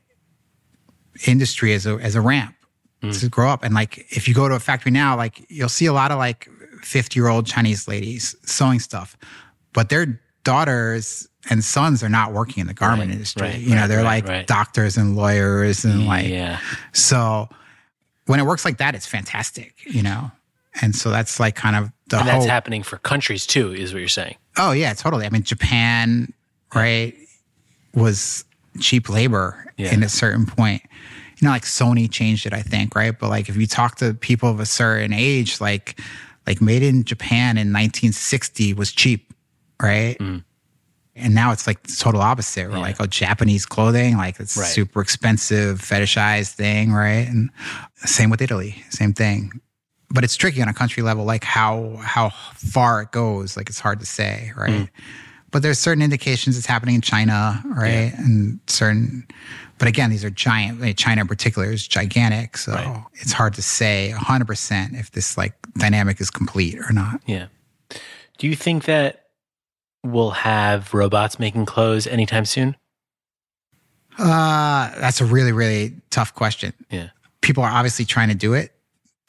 industry 1.26 1.72
as 1.72 1.86
a 1.86 1.94
as 1.96 2.16
a 2.16 2.20
ramp 2.20 2.54
hmm. 3.00 3.10
to 3.10 3.28
grow 3.28 3.48
up. 3.48 3.62
And 3.62 3.74
like 3.74 3.98
if 4.10 4.26
you 4.26 4.34
go 4.34 4.48
to 4.48 4.54
a 4.54 4.60
factory 4.60 4.92
now, 4.92 5.16
like 5.16 5.46
you'll 5.48 5.68
see 5.68 5.86
a 5.86 5.92
lot 5.92 6.10
of 6.10 6.18
like 6.18 6.48
50 6.82 7.18
year 7.18 7.28
old 7.28 7.46
Chinese 7.46 7.86
ladies 7.86 8.34
sewing 8.44 8.80
stuff, 8.80 9.16
but 9.72 9.88
their 9.88 10.20
daughters 10.44 11.28
and 11.50 11.62
sons 11.64 12.02
are 12.02 12.08
not 12.08 12.32
working 12.32 12.60
in 12.60 12.66
the 12.66 12.74
garment 12.74 13.08
Right, 13.08 13.14
industry. 13.14 13.42
right, 13.48 13.58
you 13.60 13.74
know, 13.74 13.88
they're 13.88 14.04
right, 14.04 14.24
like 14.24 14.46
doctors 14.46 14.96
and 14.96 15.16
lawyers 15.16 15.84
and 15.84 16.06
like 16.06 16.28
yeah. 16.28 16.60
so 16.92 17.48
when 18.26 18.38
it 18.38 18.44
works 18.46 18.64
like 18.64 18.78
that, 18.78 18.94
it's 18.94 19.06
fantastic, 19.06 19.74
you 19.84 20.02
know? 20.02 20.30
And 20.80 20.94
so 20.94 21.10
that's 21.10 21.40
like 21.40 21.54
kind 21.56 21.74
of 21.76 21.90
the 22.08 22.18
And 22.18 22.28
that's 22.28 22.44
hope. 22.44 22.50
happening 22.50 22.82
for 22.82 22.96
countries 22.98 23.46
too, 23.46 23.72
is 23.74 23.92
what 23.92 23.98
you're 23.98 24.08
saying. 24.08 24.36
Oh 24.56 24.72
yeah, 24.72 24.94
totally. 24.94 25.26
I 25.26 25.30
mean, 25.30 25.42
Japan, 25.42 26.32
right, 26.74 27.14
was 27.94 28.44
cheap 28.80 29.08
labor 29.08 29.72
Yeah. 29.76 29.92
in 29.92 30.02
a 30.02 30.08
certain 30.08 30.46
point. 30.46 30.82
You 31.40 31.46
know, 31.46 31.50
like 31.52 31.64
Sony 31.64 32.10
changed 32.10 32.46
it, 32.46 32.52
I 32.52 32.62
think, 32.62 32.94
right? 32.94 33.18
But 33.18 33.28
like 33.30 33.48
if 33.48 33.56
you 33.56 33.66
talk 33.66 33.96
to 33.96 34.14
people 34.14 34.48
of 34.48 34.60
a 34.60 34.66
certain 34.66 35.12
age, 35.12 35.60
like 35.60 35.98
like 36.46 36.60
made 36.60 36.82
in 36.82 37.04
Japan 37.04 37.56
in 37.58 37.72
1960 37.72 38.74
was 38.74 38.92
cheap, 38.92 39.31
right? 39.82 40.16
And 41.14 41.34
now 41.34 41.52
it's 41.52 41.66
like 41.66 41.82
the 41.82 41.92
total 41.94 42.22
opposite. 42.22 42.68
We're 42.68 42.76
Mm. 42.76 42.76
Yeah. 42.76 42.82
like, 42.82 43.00
oh, 43.00 43.06
Japanese 43.06 43.66
clothing, 43.66 44.16
like 44.16 44.40
it's 44.40 44.56
Right. 44.56 44.66
super 44.66 45.02
expensive, 45.02 45.80
fetishized 45.80 46.52
thing, 46.54 46.90
right? 46.92 47.28
And 47.28 47.50
same 47.96 48.30
with 48.30 48.40
Italy, 48.40 48.82
same 48.88 49.12
thing. 49.12 49.52
But 50.10 50.24
it's 50.24 50.36
tricky 50.36 50.62
on 50.62 50.68
a 50.68 50.74
country 50.74 51.02
level, 51.02 51.24
like 51.24 51.44
how 51.44 51.98
how 52.02 52.30
far 52.54 53.02
it 53.02 53.12
goes. 53.12 53.56
Like 53.58 53.68
it's 53.68 53.80
hard 53.80 54.00
to 54.00 54.06
say, 54.06 54.52
right? 54.56 54.70
Mm. 54.70 54.88
But 55.50 55.60
there's 55.62 55.78
certain 55.78 56.02
indications 56.02 56.56
it's 56.56 56.66
happening 56.66 56.94
in 56.94 57.02
China, 57.02 57.62
right? 57.66 58.14
And 58.16 58.58
certain, 58.66 59.26
but 59.76 59.86
again, 59.88 60.08
these 60.08 60.24
are 60.24 60.30
giant. 60.30 60.96
China 60.96 61.20
in 61.20 61.26
particular 61.28 61.70
is 61.70 61.86
gigantic, 61.86 62.56
so 62.56 62.72
Right. 62.72 63.04
it's 63.20 63.32
hard 63.32 63.52
to 63.54 63.62
say 63.62 64.12
100 64.14 64.46
percent 64.46 64.94
if 64.96 65.10
this 65.10 65.36
like 65.36 65.52
dynamic 65.76 66.22
is 66.22 66.30
complete 66.30 66.78
or 66.78 66.90
not. 66.94 67.20
Yeah. 67.26 67.46
Do 68.38 68.46
you 68.48 68.56
think 68.56 68.84
that 68.86 69.21
we'll 70.04 70.30
have 70.32 70.92
robots 70.94 71.38
making 71.38 71.66
clothes 71.66 72.06
anytime 72.06 72.44
soon? 72.44 72.76
Uh, 74.18 74.90
that's 75.00 75.20
a 75.20 75.24
really 75.24 75.52
really 75.52 75.94
tough 76.10 76.34
question. 76.34 76.72
Yeah. 76.90 77.08
People 77.40 77.62
are 77.64 77.70
obviously 77.70 78.04
trying 78.04 78.28
to 78.28 78.34
do 78.34 78.54
it. 78.54 78.72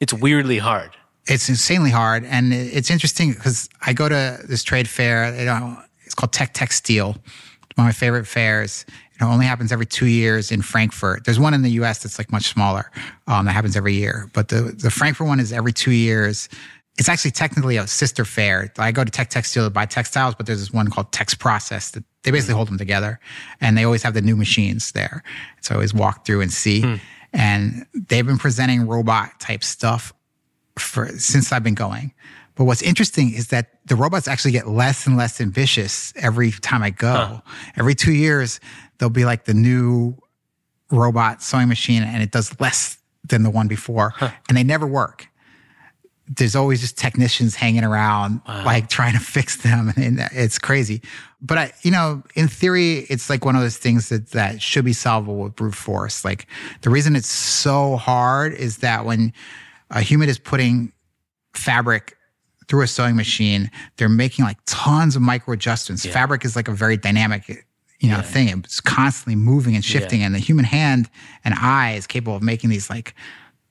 It's 0.00 0.12
weirdly 0.12 0.58
hard. 0.58 0.90
it's 1.26 1.48
insanely 1.48 1.90
hard 1.90 2.22
and 2.24 2.52
it's 2.52 2.90
interesting 2.90 3.32
because 3.32 3.70
i 3.86 3.94
go 3.94 4.06
to 4.10 4.38
this 4.46 4.62
trade 4.62 4.86
fair 4.86 5.34
you 5.38 5.46
know 5.46 5.78
it's 6.04 6.14
called 6.14 6.32
Techtextil 6.32 7.16
it's 7.16 7.76
one 7.76 7.86
of 7.86 7.88
my 7.88 7.92
favorite 7.92 8.26
fairs 8.26 8.84
it 9.18 9.22
only 9.22 9.46
happens 9.46 9.72
every 9.72 9.86
two 9.86 10.04
years 10.04 10.52
in 10.52 10.60
frankfurt 10.60 11.24
there's 11.24 11.40
one 11.40 11.54
in 11.54 11.62
the 11.62 11.70
us 11.70 12.02
that's 12.02 12.18
like 12.18 12.30
much 12.30 12.48
smaller 12.48 12.90
um, 13.26 13.46
that 13.46 13.52
happens 13.52 13.74
every 13.74 13.94
year 13.94 14.28
but 14.34 14.48
the, 14.48 14.60
the 14.76 14.90
frankfurt 14.90 15.26
one 15.26 15.40
is 15.40 15.50
every 15.50 15.72
two 15.72 15.92
years 15.92 16.50
it's 16.98 17.08
actually 17.08 17.30
technically 17.30 17.76
a 17.76 17.86
sister 17.86 18.24
fair 18.24 18.72
i 18.78 18.92
go 18.92 19.04
to 19.04 19.10
Techtextil 19.10 19.64
to 19.64 19.70
buy 19.70 19.86
textiles 19.86 20.34
but 20.34 20.46
there's 20.46 20.60
this 20.60 20.72
one 20.72 20.90
called 20.90 21.10
Texprocess 21.12 21.92
that 21.92 22.04
they 22.22 22.30
hmm. 22.30 22.34
basically 22.34 22.54
hold 22.54 22.68
them 22.68 22.78
together 22.78 23.20
and 23.60 23.76
they 23.76 23.84
always 23.84 24.02
have 24.02 24.14
the 24.14 24.22
new 24.22 24.36
machines 24.36 24.92
there 24.92 25.22
so 25.60 25.74
i 25.74 25.76
always 25.76 25.94
walk 25.94 26.24
through 26.24 26.40
and 26.40 26.52
see 26.52 26.82
hmm. 26.82 26.94
and 27.32 27.86
they've 28.08 28.26
been 28.26 28.38
presenting 28.38 28.86
robot 28.86 29.38
type 29.40 29.64
stuff 29.64 30.12
for 30.78 31.08
since 31.18 31.52
I've 31.52 31.62
been 31.62 31.74
going. 31.74 32.12
But 32.56 32.64
what's 32.64 32.82
interesting 32.82 33.34
is 33.34 33.48
that 33.48 33.70
the 33.86 33.96
robots 33.96 34.28
actually 34.28 34.52
get 34.52 34.68
less 34.68 35.06
and 35.06 35.16
less 35.16 35.40
ambitious 35.40 36.12
every 36.16 36.52
time 36.52 36.82
I 36.82 36.90
go. 36.90 37.42
Every 37.76 37.94
two 37.94 38.12
years, 38.12 38.60
there'll 38.98 39.10
be 39.10 39.24
like 39.24 39.44
the 39.44 39.54
new 39.54 40.16
robot 40.90 41.42
sewing 41.42 41.68
machine 41.68 42.04
and 42.04 42.22
it 42.22 42.30
does 42.30 42.58
less 42.60 42.98
than 43.24 43.42
the 43.42 43.50
one 43.50 43.66
before. 43.66 44.14
And 44.48 44.56
they 44.56 44.62
never 44.62 44.86
work. 44.86 45.28
There's 46.26 46.56
always 46.56 46.80
just 46.80 46.96
technicians 46.96 47.54
hanging 47.54 47.84
around, 47.84 48.40
like 48.46 48.88
trying 48.88 49.12
to 49.12 49.18
fix 49.36 49.58
them. 49.58 49.92
And 49.96 50.20
it's 50.32 50.58
crazy. 50.58 51.02
But 51.42 51.58
I, 51.58 51.72
you 51.82 51.90
know, 51.90 52.22
in 52.34 52.48
theory, 52.48 53.00
it's 53.10 53.28
like 53.28 53.44
one 53.44 53.54
of 53.56 53.60
those 53.62 53.76
things 53.76 54.08
that, 54.08 54.30
that 54.30 54.62
should 54.62 54.84
be 54.86 54.94
solvable 54.94 55.36
with 55.36 55.54
brute 55.56 55.74
force. 55.74 56.24
Like 56.24 56.46
the 56.80 56.88
reason 56.88 57.14
it's 57.14 57.28
so 57.28 57.96
hard 57.96 58.54
is 58.54 58.78
that 58.78 59.04
when 59.04 59.32
a 59.90 60.00
human 60.00 60.30
is 60.30 60.38
putting 60.38 60.92
fabric 61.52 62.16
through 62.68 62.82
a 62.82 62.86
sewing 62.86 63.16
machine, 63.16 63.70
they're 63.98 64.08
making 64.08 64.44
like 64.46 64.56
tons 64.66 65.16
of 65.16 65.22
micro 65.22 65.52
adjustments. 65.52 66.04
Yeah. 66.06 66.12
Fabric 66.12 66.44
is 66.46 66.56
like 66.56 66.68
a 66.68 66.72
very 66.72 66.96
dynamic, 66.96 67.46
you 68.00 68.08
know, 68.08 68.16
Yeah. 68.16 68.22
thing. 68.22 68.48
It's 68.64 68.80
constantly 68.80 69.36
moving 69.36 69.74
and 69.74 69.84
shifting, 69.84 70.22
and 70.22 70.34
the 70.34 70.38
human 70.38 70.64
hand 70.64 71.10
and 71.44 71.54
eye 71.54 71.92
is 71.92 72.06
capable 72.06 72.36
of 72.36 72.42
making 72.42 72.70
these 72.70 72.88
like 72.88 73.14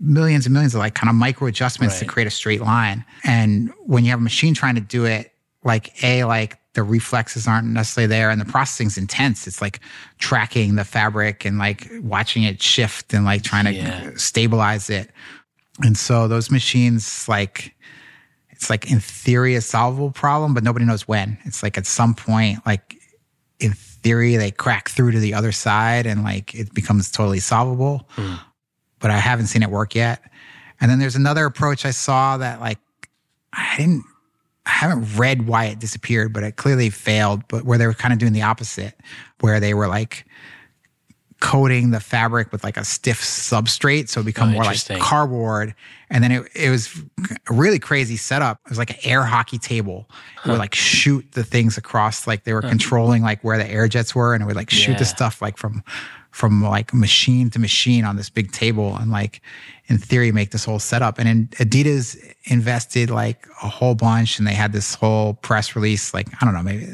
millions 0.04 0.46
and 0.46 0.54
millions 0.54 0.76
of 0.76 0.80
like 0.80 0.94
kind 0.94 1.10
of 1.10 1.16
micro 1.16 1.48
adjustments 1.48 2.00
to 2.00 2.06
create 2.06 2.28
a 2.28 2.32
straight 2.32 2.62
line. 2.62 3.06
And 3.24 3.72
when 3.86 4.04
you 4.04 4.12
have 4.12 4.20
a 4.20 4.24
machine 4.24 4.54
trying 4.54 4.76
to 4.76 4.82
do 4.82 5.06
it, 5.06 5.32
like 5.64 6.04
a 6.04 6.26
like 6.26 6.60
the 6.74 6.84
reflexes 6.84 7.48
aren't 7.48 7.68
necessarily 7.68 8.08
there, 8.08 8.30
and 8.30 8.42
the 8.42 8.46
processing's 8.46 8.98
intense. 8.98 9.48
It's 9.48 9.62
like 9.62 9.80
tracking 10.18 10.76
the 10.76 10.84
fabric 10.84 11.46
and 11.46 11.58
like 11.58 11.88
watching 12.02 12.44
it 12.44 12.62
shift 12.62 13.14
and 13.14 13.26
like 13.26 13.44
trying 13.44 13.66
to 13.66 14.18
stabilize 14.18 14.90
it. 14.90 15.12
And 15.84 15.98
so 15.98 16.28
those 16.28 16.52
machines, 16.52 17.28
like, 17.28 17.76
it's 18.50 18.70
like 18.70 18.92
in 18.92 19.00
theory 19.00 19.56
a 19.56 19.62
solvable 19.62 20.12
problem, 20.12 20.54
but 20.54 20.64
nobody 20.64 20.86
knows 20.86 21.08
when. 21.08 21.38
It's 21.46 21.64
like 21.64 21.78
at 21.78 21.86
some 21.86 22.14
point, 22.14 22.60
like 22.66 22.96
in 23.60 23.74
theory, 23.74 24.36
they 24.36 24.52
crack 24.52 24.90
through 24.90 25.12
to 25.12 25.20
the 25.20 25.34
other 25.34 25.52
side 25.52 26.06
and 26.06 26.24
like 26.24 26.54
it 26.56 26.74
becomes 26.74 27.12
totally 27.12 27.40
solvable. 27.40 28.08
Hmm. 28.10 28.36
But 29.04 29.12
I 29.12 29.18
haven't 29.18 29.48
seen 29.48 29.62
it 29.62 29.70
work 29.70 29.94
yet. 29.94 30.24
And 30.82 30.90
then 30.90 30.98
there's 30.98 31.16
another 31.16 31.46
approach 31.46 31.86
I 31.86 31.92
saw 31.92 32.38
that 32.38 32.60
like 32.60 32.80
I 33.54 33.76
didn't 33.78 34.04
I 34.66 34.70
haven't 34.72 35.16
read 35.18 35.46
why 35.46 35.66
it 35.66 35.78
disappeared, 35.80 36.34
but 36.34 36.42
it 36.44 36.56
clearly 36.56 36.90
failed, 36.90 37.44
but 37.50 37.66
where 37.66 37.78
they 37.78 37.86
were 37.86 37.94
kind 37.94 38.14
of 38.14 38.20
doing 38.20 38.32
the 38.34 38.42
opposite, 38.44 38.96
where 39.42 39.60
they 39.60 39.74
were 39.76 39.88
like 39.88 40.26
coating 41.42 41.92
the 41.92 42.00
fabric 42.00 42.54
with 42.54 42.64
like 42.64 42.78
a 42.78 42.86
stiff 42.86 43.20
substrate 43.22 44.08
so 44.08 44.22
it 44.22 44.24
become 44.26 44.50
Oh, 44.50 44.54
more 44.54 44.64
like 44.64 44.78
cardboard. 45.02 45.76
And 46.10 46.24
then 46.24 46.32
it, 46.32 46.48
it 46.56 46.70
was 46.70 46.90
a 47.50 47.54
really 47.54 47.80
crazy 47.80 48.16
setup. 48.16 48.60
It 48.66 48.70
was 48.70 48.78
like 48.78 48.92
an 48.92 48.98
air 49.04 49.24
hockey 49.24 49.58
table. 49.58 50.10
It 50.46 50.50
would 50.50 50.60
like 50.60 50.74
shoot 50.74 51.30
the 51.34 51.44
things 51.44 51.78
across 51.78 52.26
like 52.28 52.46
they 52.46 52.54
were 52.54 52.62
controlling 52.62 53.24
like 53.24 53.44
where 53.44 53.58
the 53.58 53.70
air 53.70 53.90
jets 53.90 54.16
were 54.16 54.34
and 54.34 54.42
it 54.42 54.46
would 54.46 54.56
like 54.56 54.70
shoot 54.70 54.94
Yeah. 54.94 55.00
the 55.00 55.06
stuff 55.06 55.42
like 55.42 55.58
from 55.58 55.84
from 56.34 56.64
like 56.64 56.94
machine 56.94 57.50
to 57.50 57.60
machine 57.60 58.04
on 58.04 58.16
this 58.16 58.30
big 58.30 58.52
table 58.52 58.96
and 58.98 59.12
like 59.12 59.42
in 59.88 59.98
theory 59.98 60.32
make 60.32 60.52
this 60.52 60.66
whole 60.66 60.80
setup 60.80 61.20
and 61.20 61.28
then 61.28 61.48
adidas 61.66 62.18
invested 62.46 63.10
like 63.10 63.48
a 63.62 63.68
whole 63.68 63.96
bunch 63.96 64.40
and 64.40 64.48
they 64.48 64.54
had 64.54 64.74
this 64.74 64.96
whole 64.96 65.36
press 65.36 65.76
release 65.76 66.14
like 66.14 66.28
i 66.42 66.46
don't 66.46 66.54
know 66.54 66.64
maybe 66.64 66.88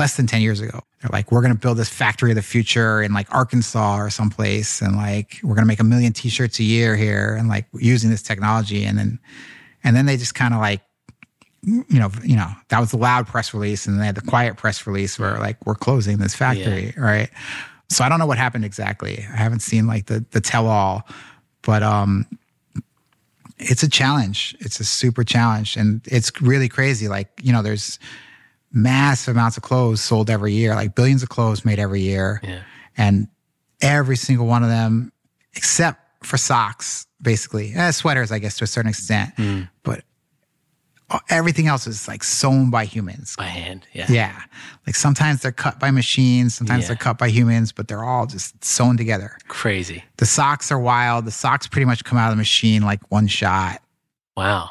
less 0.00 0.16
than 0.16 0.26
10 0.26 0.40
years 0.40 0.60
ago. 0.60 0.80
They're 1.00 1.10
like, 1.12 1.30
we're 1.30 1.42
going 1.42 1.52
to 1.52 1.58
build 1.58 1.76
this 1.76 1.88
factory 1.88 2.30
of 2.30 2.36
the 2.36 2.42
future 2.42 3.02
in 3.02 3.12
like 3.12 3.32
Arkansas 3.34 3.98
or 3.98 4.08
someplace. 4.08 4.80
And 4.80 4.96
like, 4.96 5.38
we're 5.42 5.54
going 5.54 5.64
to 5.64 5.68
make 5.68 5.80
a 5.80 5.84
million 5.84 6.12
t-shirts 6.12 6.58
a 6.58 6.62
year 6.62 6.96
here 6.96 7.34
and 7.34 7.48
like 7.48 7.66
using 7.74 8.08
this 8.10 8.22
technology. 8.22 8.84
And 8.84 8.98
then, 8.98 9.18
and 9.84 9.94
then 9.94 10.06
they 10.06 10.16
just 10.16 10.34
kind 10.34 10.54
of 10.54 10.60
like, 10.60 10.80
you 11.62 11.84
know, 11.90 12.10
you 12.24 12.36
know, 12.36 12.50
that 12.68 12.80
was 12.80 12.92
the 12.92 12.96
loud 12.96 13.26
press 13.26 13.52
release. 13.52 13.86
And 13.86 14.00
they 14.00 14.06
had 14.06 14.14
the 14.14 14.22
quiet 14.22 14.56
press 14.56 14.86
release 14.86 15.18
where 15.18 15.38
like, 15.38 15.64
we're 15.66 15.74
closing 15.74 16.16
this 16.16 16.34
factory. 16.34 16.94
Right. 16.96 17.28
So 17.90 18.02
I 18.04 18.08
don't 18.08 18.18
know 18.18 18.26
what 18.26 18.38
happened 18.38 18.64
exactly. 18.64 19.18
I 19.30 19.36
haven't 19.36 19.60
seen 19.60 19.86
like 19.86 20.06
the, 20.06 20.24
the 20.30 20.40
tell 20.40 20.66
all, 20.66 21.06
but, 21.62 21.82
um, 21.82 22.26
it's 23.58 23.82
a 23.82 23.90
challenge. 23.90 24.56
It's 24.60 24.80
a 24.80 24.84
super 24.84 25.22
challenge. 25.24 25.76
And 25.76 26.00
it's 26.06 26.32
really 26.40 26.68
crazy. 26.68 27.08
Like, 27.08 27.28
you 27.42 27.52
know, 27.52 27.60
there's, 27.62 27.98
massive 28.72 29.34
amounts 29.34 29.56
of 29.56 29.64
clothes 29.64 30.00
sold 30.00 30.30
every 30.30 30.52
year, 30.52 30.76
like 30.76 30.94
billions 30.94 31.24
of 31.24 31.28
clothes 31.28 31.64
made 31.64 31.80
every 31.80 32.02
year. 32.02 32.40
Yeah. 32.44 32.60
And 32.96 33.26
every 33.82 34.16
single 34.16 34.46
one 34.46 34.62
of 34.62 34.68
them, 34.68 35.10
except 35.54 36.24
for 36.24 36.36
socks, 36.36 37.04
basically, 37.20 37.72
eh, 37.74 37.90
sweaters, 37.90 38.30
I 38.30 38.38
guess, 38.38 38.58
to 38.58 38.64
a 38.64 38.68
certain 38.68 38.90
extent, 38.90 39.32
Hmm. 39.36 39.62
but 39.82 40.04
everything 41.28 41.66
else 41.66 41.86
is 41.86 42.06
like 42.08 42.22
sewn 42.22 42.70
by 42.70 42.84
humans. 42.84 43.34
By 43.36 43.44
hand. 43.44 43.86
Yeah. 43.92 44.06
Yeah. 44.08 44.40
Like 44.86 44.94
sometimes 44.96 45.42
they're 45.42 45.52
cut 45.52 45.78
by 45.80 45.90
machines, 45.90 46.54
sometimes 46.54 46.82
Yeah. 46.84 46.88
they're 46.88 46.96
cut 46.96 47.18
by 47.18 47.28
humans, 47.28 47.72
but 47.72 47.88
they're 47.88 48.04
all 48.04 48.26
just 48.26 48.62
sewn 48.64 48.96
together. 48.96 49.36
Crazy. 49.48 50.04
The 50.18 50.26
socks 50.26 50.70
are 50.70 50.78
wild. 50.78 51.24
The 51.24 51.30
socks 51.30 51.66
pretty 51.66 51.84
much 51.86 52.04
come 52.04 52.18
out 52.18 52.30
of 52.30 52.32
the 52.36 52.40
machine 52.40 52.82
like 52.82 53.00
one 53.10 53.26
shot. 53.26 53.82
Wow. 54.36 54.70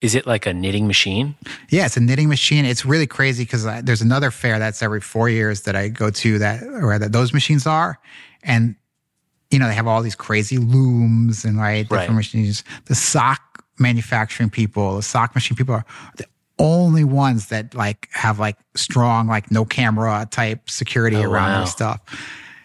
Is 0.00 0.14
it 0.16 0.26
like 0.26 0.46
a 0.46 0.52
knitting 0.52 0.86
machine? 0.88 1.36
Yeah, 1.68 1.86
it's 1.86 1.96
a 1.96 2.00
knitting 2.00 2.28
machine. 2.28 2.64
It's 2.64 2.84
really 2.84 3.06
crazy 3.06 3.44
because 3.44 3.64
uh, 3.64 3.82
there's 3.84 4.02
another 4.02 4.30
fair 4.32 4.58
that's 4.58 4.82
every 4.82 5.00
four 5.00 5.28
years 5.28 5.62
that 5.62 5.76
I 5.76 5.88
go 5.88 6.10
to 6.10 6.38
that 6.40 6.60
where 6.62 6.98
that 6.98 7.12
those 7.12 7.32
machines 7.32 7.68
are, 7.68 8.00
and 8.42 8.74
you 9.52 9.60
know 9.60 9.68
they 9.68 9.74
have 9.74 9.86
all 9.86 10.02
these 10.02 10.16
crazy 10.16 10.58
looms 10.58 11.44
and 11.44 11.56
right 11.56 11.82
different 11.82 12.08
Right. 12.08 12.16
machines. 12.16 12.64
The 12.86 12.96
sock 12.96 13.51
manufacturing 13.82 14.48
people, 14.50 14.96
the 14.96 15.02
sock 15.02 15.34
machine 15.34 15.56
people 15.56 15.74
are 15.74 15.84
the 16.16 16.26
only 16.58 17.02
ones 17.04 17.48
that 17.48 17.74
like 17.74 18.08
have 18.12 18.38
like 18.38 18.56
strong 18.74 19.26
like 19.26 19.50
no 19.50 19.64
camera 19.64 20.26
type 20.30 20.70
security 20.70 21.16
Oh, 21.16 21.22
around 21.30 21.50
wow. 21.50 21.58
their 21.58 21.66
stuff. 21.66 22.00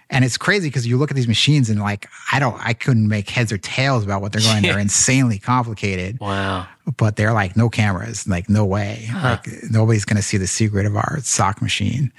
And 0.10 0.24
it's 0.24 0.38
crazy 0.38 0.70
because 0.70 0.88
you 0.88 0.98
look 0.98 1.10
at 1.12 1.16
these 1.18 1.28
machines 1.28 1.70
and 1.70 1.82
like 1.82 2.08
I 2.32 2.40
don't 2.40 2.58
I 2.64 2.74
couldn't 2.74 3.08
make 3.10 3.30
heads 3.30 3.52
or 3.52 3.58
tails 3.58 4.04
about 4.06 4.22
what 4.22 4.32
they're 4.32 4.42
going. 4.42 4.62
They're 4.62 4.80
insanely 4.90 5.38
complicated 5.40 6.20
Wow. 6.22 6.68
but 6.98 7.16
they're 7.18 7.34
like 7.34 7.58
no 7.58 7.68
cameras, 7.70 8.26
like 8.28 8.48
no 8.50 8.64
way. 8.66 9.10
Like 9.14 9.48
nobody's 9.70 10.06
gonna 10.06 10.22
see 10.22 10.38
the 10.38 10.48
secret 10.48 10.86
of 10.86 10.96
our 10.96 11.20
sock 11.24 11.62
machine. 11.62 12.14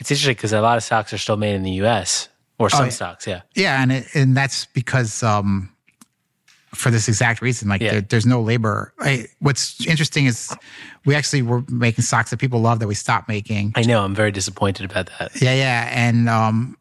It's 0.00 0.10
interesting 0.10 0.34
because 0.34 0.52
a 0.52 0.60
lot 0.60 0.76
of 0.78 0.82
socks 0.82 1.12
are 1.12 1.18
still 1.18 1.36
made 1.36 1.54
in 1.54 1.62
the 1.62 1.72
US 1.84 2.28
or 2.58 2.70
some 2.70 2.80
Oh, 2.80 2.84
yeah. 2.84 2.90
socks. 2.90 3.26
Yeah. 3.26 3.42
Yeah, 3.54 3.82
and 3.82 3.92
it, 3.92 4.06
and 4.14 4.36
that's 4.36 4.66
because 4.66 5.22
um, 5.22 5.70
for 6.74 6.90
this 6.90 7.08
exact 7.08 7.40
reason, 7.40 7.68
like 7.68 7.80
Yeah. 7.80 7.92
there, 7.92 8.00
there's 8.02 8.26
no 8.26 8.40
labor. 8.42 8.92
I, 9.00 9.26
what's 9.38 9.86
interesting 9.86 10.26
is 10.26 10.54
we 11.04 11.14
actually 11.14 11.42
were 11.42 11.64
making 11.70 12.02
socks 12.02 12.30
that 12.30 12.38
people 12.38 12.60
love 12.60 12.80
that 12.80 12.88
we 12.88 12.94
stopped 12.94 13.28
making. 13.28 13.72
I 13.76 13.82
know. 13.82 14.04
I'm 14.04 14.14
very 14.14 14.30
disappointed 14.32 14.84
about 14.90 15.08
that. 15.18 15.40
Yeah, 15.40 15.54
yeah, 15.54 15.88
and 15.92 16.28
um, 16.28 16.76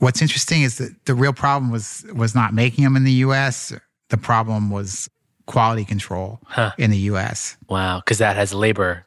what's 0.00 0.20
interesting 0.20 0.62
is 0.62 0.78
that 0.78 0.92
the 1.06 1.14
real 1.14 1.32
problem 1.32 1.70
was 1.70 2.04
was 2.14 2.34
not 2.34 2.52
making 2.52 2.84
them 2.84 2.96
in 2.96 3.04
the 3.04 3.12
U.S. 3.26 3.72
The 4.10 4.16
problem 4.18 4.70
was 4.70 5.08
quality 5.46 5.84
control 5.84 6.40
Huh. 6.46 6.72
in 6.76 6.90
the 6.90 6.98
U.S. 7.10 7.56
Wow. 7.68 8.00
Because 8.00 8.18
that 8.18 8.36
has 8.36 8.52
labor. 8.52 9.06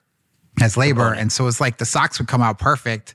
as 0.62 0.76
labor. 0.78 1.14
And 1.14 1.32
so 1.32 1.48
it's 1.48 1.62
like 1.62 1.78
the 1.78 1.86
socks 1.86 2.18
would 2.20 2.28
come 2.28 2.42
out 2.42 2.58
perfect, 2.60 3.14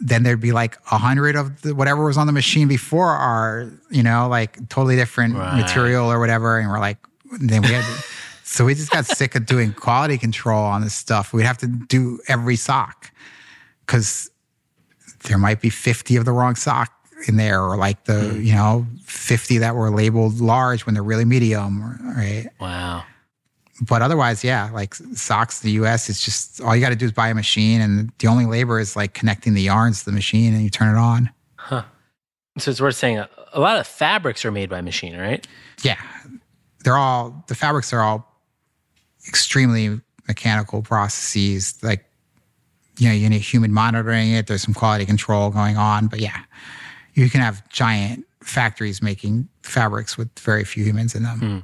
then 0.00 0.22
there'd 0.22 0.40
be 0.40 0.52
like 0.52 0.76
a 0.90 0.98
hundred 0.98 1.36
of 1.36 1.62
the, 1.62 1.74
whatever 1.74 2.04
was 2.04 2.16
on 2.18 2.26
the 2.26 2.32
machine 2.32 2.68
before 2.68 3.08
our, 3.10 3.70
you 3.90 4.02
know, 4.02 4.28
like 4.28 4.56
totally 4.68 4.96
different 4.96 5.34
Right. 5.34 5.60
material 5.60 6.10
or 6.12 6.18
whatever. 6.20 6.58
And 6.58 6.68
we're 6.68 6.78
like, 6.80 6.98
then 7.40 7.62
we 7.62 7.68
had 7.68 7.82
to, 7.84 8.04
so 8.44 8.64
we 8.64 8.74
just 8.74 8.90
got 8.90 9.06
sick 9.06 9.34
of 9.34 9.46
doing 9.46 9.72
quality 9.72 10.18
control 10.18 10.62
on 10.62 10.82
this 10.82 10.94
stuff. 10.94 11.32
We'd 11.32 11.44
have 11.46 11.58
to 11.58 11.66
do 11.66 12.20
every 12.28 12.56
sock 12.56 13.10
because 13.86 14.30
there 15.24 15.38
might 15.38 15.60
be 15.60 15.70
50 15.70 16.16
of 16.16 16.24
the 16.24 16.32
wrong 16.32 16.54
sock 16.56 16.92
in 17.26 17.36
there 17.36 17.62
or 17.62 17.76
like 17.76 18.04
the, 18.04 18.20
Hmm. 18.20 18.40
you 18.42 18.54
know, 18.54 18.86
50 19.04 19.58
that 19.58 19.74
were 19.74 19.90
labeled 19.90 20.40
large 20.40 20.84
when 20.86 20.94
they're 20.94 21.02
really 21.02 21.24
medium, 21.24 21.80
right? 22.14 22.46
Wow. 22.60 23.04
But 23.80 24.02
otherwise, 24.02 24.42
yeah, 24.42 24.70
like 24.72 24.94
socks, 24.94 25.62
in 25.62 25.68
the 25.68 25.72
US, 25.84 26.08
it's 26.08 26.24
just 26.24 26.60
all 26.60 26.74
you 26.74 26.80
got 26.80 26.90
to 26.90 26.96
do 26.96 27.04
is 27.04 27.12
buy 27.12 27.28
a 27.28 27.34
machine, 27.34 27.80
and 27.80 28.10
the 28.18 28.26
only 28.26 28.46
labor 28.46 28.80
is 28.80 28.96
like 28.96 29.14
connecting 29.14 29.54
the 29.54 29.62
yarns 29.62 30.00
to 30.00 30.06
the 30.06 30.12
machine, 30.12 30.54
and 30.54 30.62
you 30.62 30.70
turn 30.70 30.94
it 30.94 30.98
on. 30.98 31.30
Huh. 31.56 31.82
So 32.58 32.70
it's 32.70 32.80
worth 32.80 32.96
saying 32.96 33.18
a, 33.18 33.28
a 33.52 33.60
lot 33.60 33.78
of 33.78 33.86
fabrics 33.86 34.44
are 34.44 34.50
made 34.50 34.70
by 34.70 34.80
machine, 34.80 35.16
right? 35.16 35.46
Yeah, 35.82 36.00
they're 36.84 36.96
all 36.96 37.44
the 37.48 37.54
fabrics 37.54 37.92
are 37.92 38.00
all 38.00 38.26
extremely 39.28 40.00
mechanical 40.26 40.82
processes. 40.82 41.78
Like, 41.82 42.04
you 42.98 43.08
know, 43.08 43.14
you 43.14 43.28
need 43.28 43.40
human 43.40 43.72
monitoring 43.72 44.32
it. 44.32 44.46
There's 44.46 44.62
some 44.62 44.74
quality 44.74 45.04
control 45.04 45.50
going 45.50 45.76
on, 45.76 46.06
but 46.06 46.20
yeah, 46.20 46.44
you 47.14 47.28
can 47.28 47.40
have 47.40 47.68
giant 47.68 48.26
factories 48.42 49.02
making 49.02 49.48
fabrics 49.62 50.16
with 50.16 50.38
very 50.38 50.64
few 50.64 50.84
humans 50.84 51.14
in 51.14 51.24
them. 51.24 51.38
Hmm. 51.38 51.58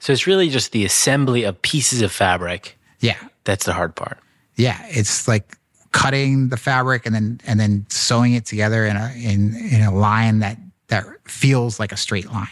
So 0.00 0.12
it's 0.12 0.26
really 0.26 0.48
just 0.48 0.72
the 0.72 0.84
assembly 0.84 1.44
of 1.44 1.60
pieces 1.62 2.02
of 2.02 2.12
fabric 2.12 2.76
Yeah, 3.00 3.16
that's 3.44 3.64
the 3.66 3.72
hard 3.72 3.94
part. 3.94 4.18
yeah 4.56 4.78
it's 4.88 5.26
like 5.28 5.56
cutting 5.92 6.48
the 6.50 6.56
fabric 6.56 7.06
and 7.06 7.14
then 7.14 7.40
and 7.46 7.58
then 7.58 7.86
sewing 7.88 8.34
it 8.34 8.44
together 8.44 8.84
in 8.84 8.96
a 8.96 9.12
in 9.16 9.54
in 9.56 9.82
a 9.82 9.94
line 9.94 10.40
that 10.40 10.58
that 10.88 11.04
feels 11.26 11.80
like 11.80 11.92
a 11.92 11.96
straight 11.96 12.30
line 12.30 12.48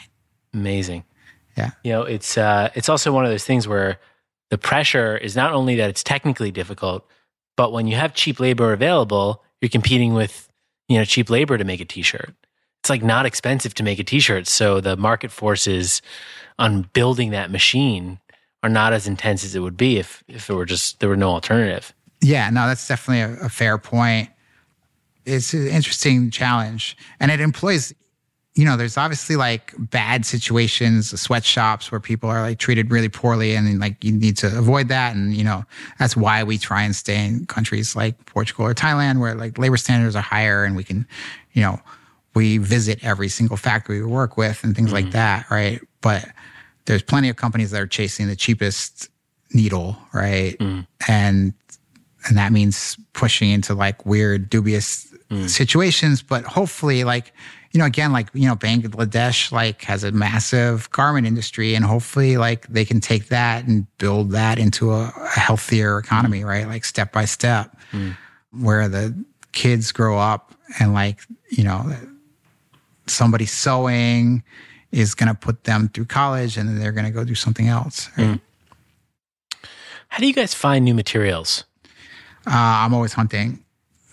Amazing. 0.54 1.04
yeah 1.56 1.70
You 1.82 1.92
know, 1.92 2.02
it's 2.02 2.38
uh, 2.38 2.70
it's 2.74 2.88
also 2.88 3.12
one 3.12 3.24
of 3.24 3.30
those 3.30 3.44
things 3.44 3.66
where 3.68 3.98
the 4.50 4.58
pressure 4.58 5.16
is 5.16 5.34
not 5.36 5.52
only 5.52 5.74
that 5.76 5.90
it's 5.90 6.02
technically 6.04 6.50
difficult, 6.52 7.06
but 7.56 7.72
when 7.72 7.86
you 7.86 7.96
have 7.96 8.14
cheap 8.14 8.38
labor 8.40 8.72
available, 8.72 9.42
you're 9.60 9.68
competing 9.68 10.14
with 10.14 10.48
you 10.88 10.96
know 10.98 11.04
cheap 11.04 11.28
labor 11.30 11.58
to 11.58 11.64
make 11.64 11.80
a 11.80 11.84
t-shirt. 11.84 12.34
It's 12.80 12.90
like 12.90 13.02
not 13.02 13.24
expensive 13.26 13.74
to 13.74 13.82
make 13.82 13.98
a 13.98 14.04
t-shirt, 14.04 14.46
so 14.46 14.80
the 14.80 14.96
market 14.96 15.30
forces 15.32 16.02
on 16.58 16.82
building 16.92 17.30
that 17.30 17.50
machine 17.50 18.18
are 18.62 18.68
not 18.68 18.92
as 18.92 19.06
intense 19.06 19.44
as 19.44 19.54
it 19.54 19.60
would 19.60 19.76
be 19.76 19.98
if 19.98 20.22
if 20.28 20.48
it 20.48 20.54
were 20.54 20.64
just 20.64 21.00
there 21.00 21.08
were 21.08 21.16
no 21.16 21.30
alternative. 21.30 21.92
yeah 22.20 22.48
no 22.50 22.66
that's 22.66 22.88
definitely 22.88 23.20
a, 23.20 23.46
a 23.46 23.48
fair 23.48 23.78
point 23.78 24.30
it's 25.26 25.54
an 25.54 25.66
interesting 25.66 26.30
challenge 26.30 26.96
and 27.20 27.30
it 27.30 27.40
employs 27.40 27.94
you 28.54 28.64
know, 28.64 28.76
there's 28.76 28.96
obviously 28.96 29.34
like 29.34 29.74
bad 29.78 30.24
situations, 30.24 31.18
sweatshops 31.20 31.90
where 31.90 32.00
people 32.00 32.30
are 32.30 32.40
like 32.40 32.58
treated 32.58 32.90
really 32.90 33.08
poorly 33.08 33.54
and 33.56 33.80
like 33.80 34.02
you 34.04 34.12
need 34.12 34.36
to 34.38 34.46
avoid 34.46 34.88
that. 34.88 35.16
And, 35.16 35.34
you 35.34 35.42
know, 35.42 35.64
that's 35.98 36.16
why 36.16 36.44
we 36.44 36.56
try 36.56 36.82
and 36.82 36.94
stay 36.94 37.24
in 37.24 37.46
countries 37.46 37.96
like 37.96 38.26
Portugal 38.26 38.64
or 38.64 38.74
Thailand 38.74 39.18
where 39.18 39.34
like 39.34 39.58
labor 39.58 39.76
standards 39.76 40.14
are 40.14 40.22
higher 40.22 40.62
and 40.62 40.76
we 40.76 40.84
can, 40.84 41.06
you 41.52 41.62
know, 41.62 41.80
we 42.34 42.58
visit 42.58 43.02
every 43.02 43.28
single 43.28 43.56
factory 43.56 44.00
we 44.00 44.06
work 44.06 44.36
with 44.36 44.64
and 44.64 44.74
things 44.74 44.92
like 44.92 45.04
mm-hmm. 45.04 45.12
that. 45.12 45.50
Right. 45.50 45.80
But 46.00 46.26
there's 46.86 47.02
plenty 47.02 47.28
of 47.28 47.36
companies 47.36 47.70
that 47.70 47.80
are 47.80 47.86
chasing 47.86 48.26
the 48.26 48.36
cheapest 48.36 49.08
needle. 49.52 49.96
Right. 50.12 50.58
Mm. 50.58 50.86
And, 51.08 51.54
and 52.26 52.36
that 52.36 52.52
means 52.52 52.96
pushing 53.12 53.50
into 53.50 53.74
like 53.74 54.04
weird, 54.04 54.50
dubious 54.50 55.06
mm. 55.30 55.48
situations. 55.48 56.22
But 56.22 56.44
hopefully, 56.44 57.04
like, 57.04 57.32
you 57.72 57.78
know, 57.78 57.86
again, 57.86 58.12
like, 58.12 58.28
you 58.34 58.46
know, 58.46 58.54
Bangladesh 58.54 59.50
like 59.50 59.82
has 59.82 60.04
a 60.04 60.12
massive 60.12 60.90
garment 60.90 61.26
industry 61.26 61.74
and 61.74 61.84
hopefully 61.84 62.36
like 62.36 62.66
they 62.68 62.84
can 62.84 63.00
take 63.00 63.28
that 63.28 63.66
and 63.66 63.86
build 63.98 64.30
that 64.30 64.58
into 64.58 64.92
a, 64.92 65.12
a 65.16 65.40
healthier 65.40 65.98
economy, 65.98 66.40
mm. 66.40 66.46
right? 66.46 66.66
Like 66.66 66.84
step 66.84 67.12
by 67.12 67.24
step 67.24 67.76
where 68.52 68.88
the 68.88 69.24
kids 69.52 69.92
grow 69.92 70.18
up 70.18 70.54
and 70.78 70.94
like, 70.94 71.18
you 71.50 71.64
know, 71.64 71.92
somebody 73.06 73.46
sewing 73.46 74.42
is 74.92 75.14
going 75.14 75.28
to 75.28 75.34
put 75.34 75.64
them 75.64 75.88
through 75.88 76.04
college 76.06 76.56
and 76.56 76.68
then 76.68 76.78
they're 76.78 76.92
going 76.92 77.04
to 77.06 77.10
go 77.10 77.24
do 77.24 77.34
something 77.34 77.68
else. 77.68 78.08
Right? 78.16 78.40
How 80.08 80.18
do 80.18 80.26
you 80.26 80.32
guys 80.32 80.54
find 80.54 80.84
new 80.84 80.94
materials? 80.94 81.64
Uh, 82.46 82.50
I'm 82.52 82.94
always 82.94 83.12
hunting. 83.12 83.64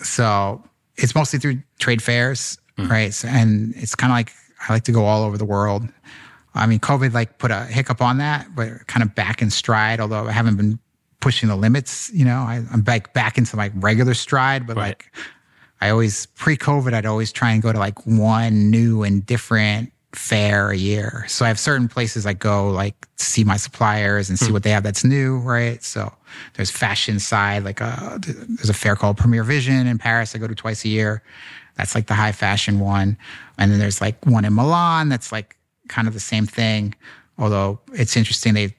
So 0.01 0.63
it's 0.95 1.13
mostly 1.13 1.37
through 1.39 1.61
trade 1.79 2.01
fairs, 2.01 2.57
right? 2.77 3.13
So, 3.13 3.27
and 3.27 3.73
it's 3.75 3.93
kind 3.93 4.11
of 4.11 4.15
like 4.15 4.31
I 4.67 4.73
like 4.73 4.83
to 4.85 4.91
go 4.91 5.05
all 5.05 5.23
over 5.23 5.37
the 5.37 5.45
world. 5.45 5.87
I 6.55 6.65
mean, 6.65 6.79
COVID 6.79 7.13
like 7.13 7.37
put 7.37 7.51
a 7.51 7.65
hiccup 7.65 8.01
on 8.01 8.17
that, 8.17 8.47
but 8.55 8.87
kind 8.87 9.03
of 9.03 9.13
back 9.15 9.41
in 9.41 9.49
stride, 9.51 9.99
although 9.99 10.27
I 10.27 10.31
haven't 10.31 10.57
been 10.57 10.79
pushing 11.19 11.49
the 11.49 11.55
limits, 11.55 12.09
you 12.13 12.25
know, 12.25 12.37
I, 12.39 12.63
I'm 12.73 12.81
back, 12.81 13.13
back 13.13 13.37
into 13.37 13.55
like 13.55 13.71
regular 13.75 14.13
stride, 14.15 14.65
but 14.65 14.75
Right. 14.75 14.87
like 14.89 15.15
I 15.81 15.89
always 15.89 16.27
pre 16.27 16.57
COVID, 16.57 16.93
I'd 16.93 17.05
always 17.05 17.31
try 17.31 17.51
and 17.51 17.61
go 17.61 17.73
to 17.73 17.79
like 17.79 18.05
one 18.05 18.69
new 18.69 19.03
and 19.03 19.25
different 19.25 19.91
fair 20.13 20.71
a 20.71 20.77
year. 20.77 21.25
So 21.27 21.45
I 21.45 21.47
have 21.47 21.59
certain 21.59 21.87
places 21.87 22.25
I 22.25 22.33
go 22.33 22.69
like 22.69 23.07
to 23.17 23.25
see 23.25 23.43
my 23.43 23.57
suppliers 23.57 24.29
and 24.29 24.37
see 24.37 24.51
what 24.51 24.63
they 24.63 24.69
have 24.71 24.83
that's 24.83 25.03
new, 25.03 25.37
right? 25.37 25.81
So 25.83 26.13
there's 26.53 26.69
fashion 26.69 27.19
side, 27.19 27.63
like 27.63 27.81
uh 27.81 28.19
there's 28.19 28.69
a 28.69 28.73
fair 28.73 28.95
called 28.95 29.17
Première 29.17 29.45
Vision 29.45 29.87
in 29.87 29.97
Paris 29.97 30.35
I 30.35 30.37
go 30.37 30.47
to 30.47 30.55
twice 30.55 30.85
a 30.85 30.89
year. 30.89 31.23
That's 31.77 31.95
like 31.95 32.07
the 32.07 32.13
high 32.13 32.33
fashion 32.33 32.79
one. 32.79 33.17
And 33.57 33.71
then 33.71 33.79
there's 33.79 34.01
like 34.01 34.23
one 34.25 34.45
in 34.45 34.53
Milan 34.53 35.09
that's 35.09 35.31
like 35.31 35.57
kind 35.87 36.07
of 36.07 36.13
the 36.13 36.19
same 36.19 36.45
thing. 36.45 36.93
Although 37.37 37.79
it's 37.93 38.17
interesting, 38.17 38.53
they 38.53 38.75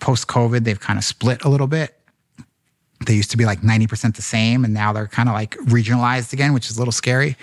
post 0.00 0.26
COVID, 0.26 0.64
they've 0.64 0.80
kind 0.80 0.98
of 0.98 1.04
split 1.04 1.44
a 1.44 1.48
little 1.48 1.66
bit. 1.66 1.98
They 3.06 3.14
used 3.14 3.30
to 3.32 3.36
be 3.36 3.44
like 3.44 3.60
90% 3.60 4.16
the 4.16 4.22
same, 4.22 4.64
and 4.64 4.72
now 4.72 4.92
they're 4.92 5.06
kind 5.06 5.28
of 5.28 5.34
like 5.34 5.56
regionalized 5.58 6.32
again, 6.32 6.52
which 6.52 6.70
is 6.70 6.76
a 6.76 6.80
little 6.80 6.92
scary. 6.92 7.36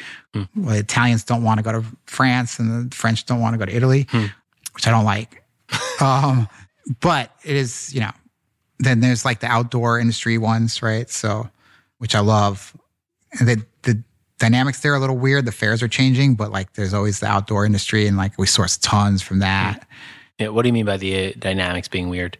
Well, 0.56 0.76
the 0.76 0.80
Italians 0.80 1.24
don't 1.24 1.44
want 1.44 1.60
to 1.60 1.64
go 1.64 1.72
to 1.72 1.84
France, 2.06 2.60
and 2.60 2.92
the 2.92 2.96
French 2.96 3.26
don't 3.26 3.42
want 3.42 3.54
to 3.54 3.58
go 3.58 3.66
to 3.66 3.76
Italy, 3.76 4.08
which 4.74 4.88
I 4.88 4.92
don't 4.92 5.06
like. 5.06 5.44
um, 6.02 6.48
but 7.00 7.32
it 7.44 7.56
is, 7.56 7.94
you 7.94 8.02
know, 8.02 8.12
then 8.80 9.00
there's 9.00 9.26
like 9.26 9.40
the 9.40 9.48
outdoor 9.48 10.00
industry 10.00 10.38
ones, 10.38 10.82
right? 10.82 11.10
So, 11.10 11.50
which 12.00 12.16
I 12.16 12.20
love. 12.20 12.76
And 13.40 13.48
the, 13.48 13.66
the 13.84 14.04
dynamics 14.40 14.80
there 14.80 14.92
are 14.94 14.96
a 14.96 15.00
little 15.00 15.18
weird. 15.18 15.46
The 15.46 15.52
fairs 15.52 15.84
are 15.84 15.88
changing, 15.88 16.36
but 16.36 16.52
like 16.52 16.74
there's 16.74 16.94
always 16.94 17.20
the 17.20 17.28
outdoor 17.28 17.66
industry, 17.66 18.08
and 18.08 18.18
like 18.18 18.38
we 18.38 18.48
source 18.48 18.78
tons 18.78 19.22
from 19.22 19.40
that. 19.40 19.88
Yeah, 20.40 20.50
what 20.50 20.64
do 20.64 20.70
you 20.70 20.74
mean 20.74 20.86
by 20.86 20.98
the 20.98 21.28
uh, 21.28 21.34
dynamics 21.38 21.88
being 21.88 22.10
weird? 22.10 22.38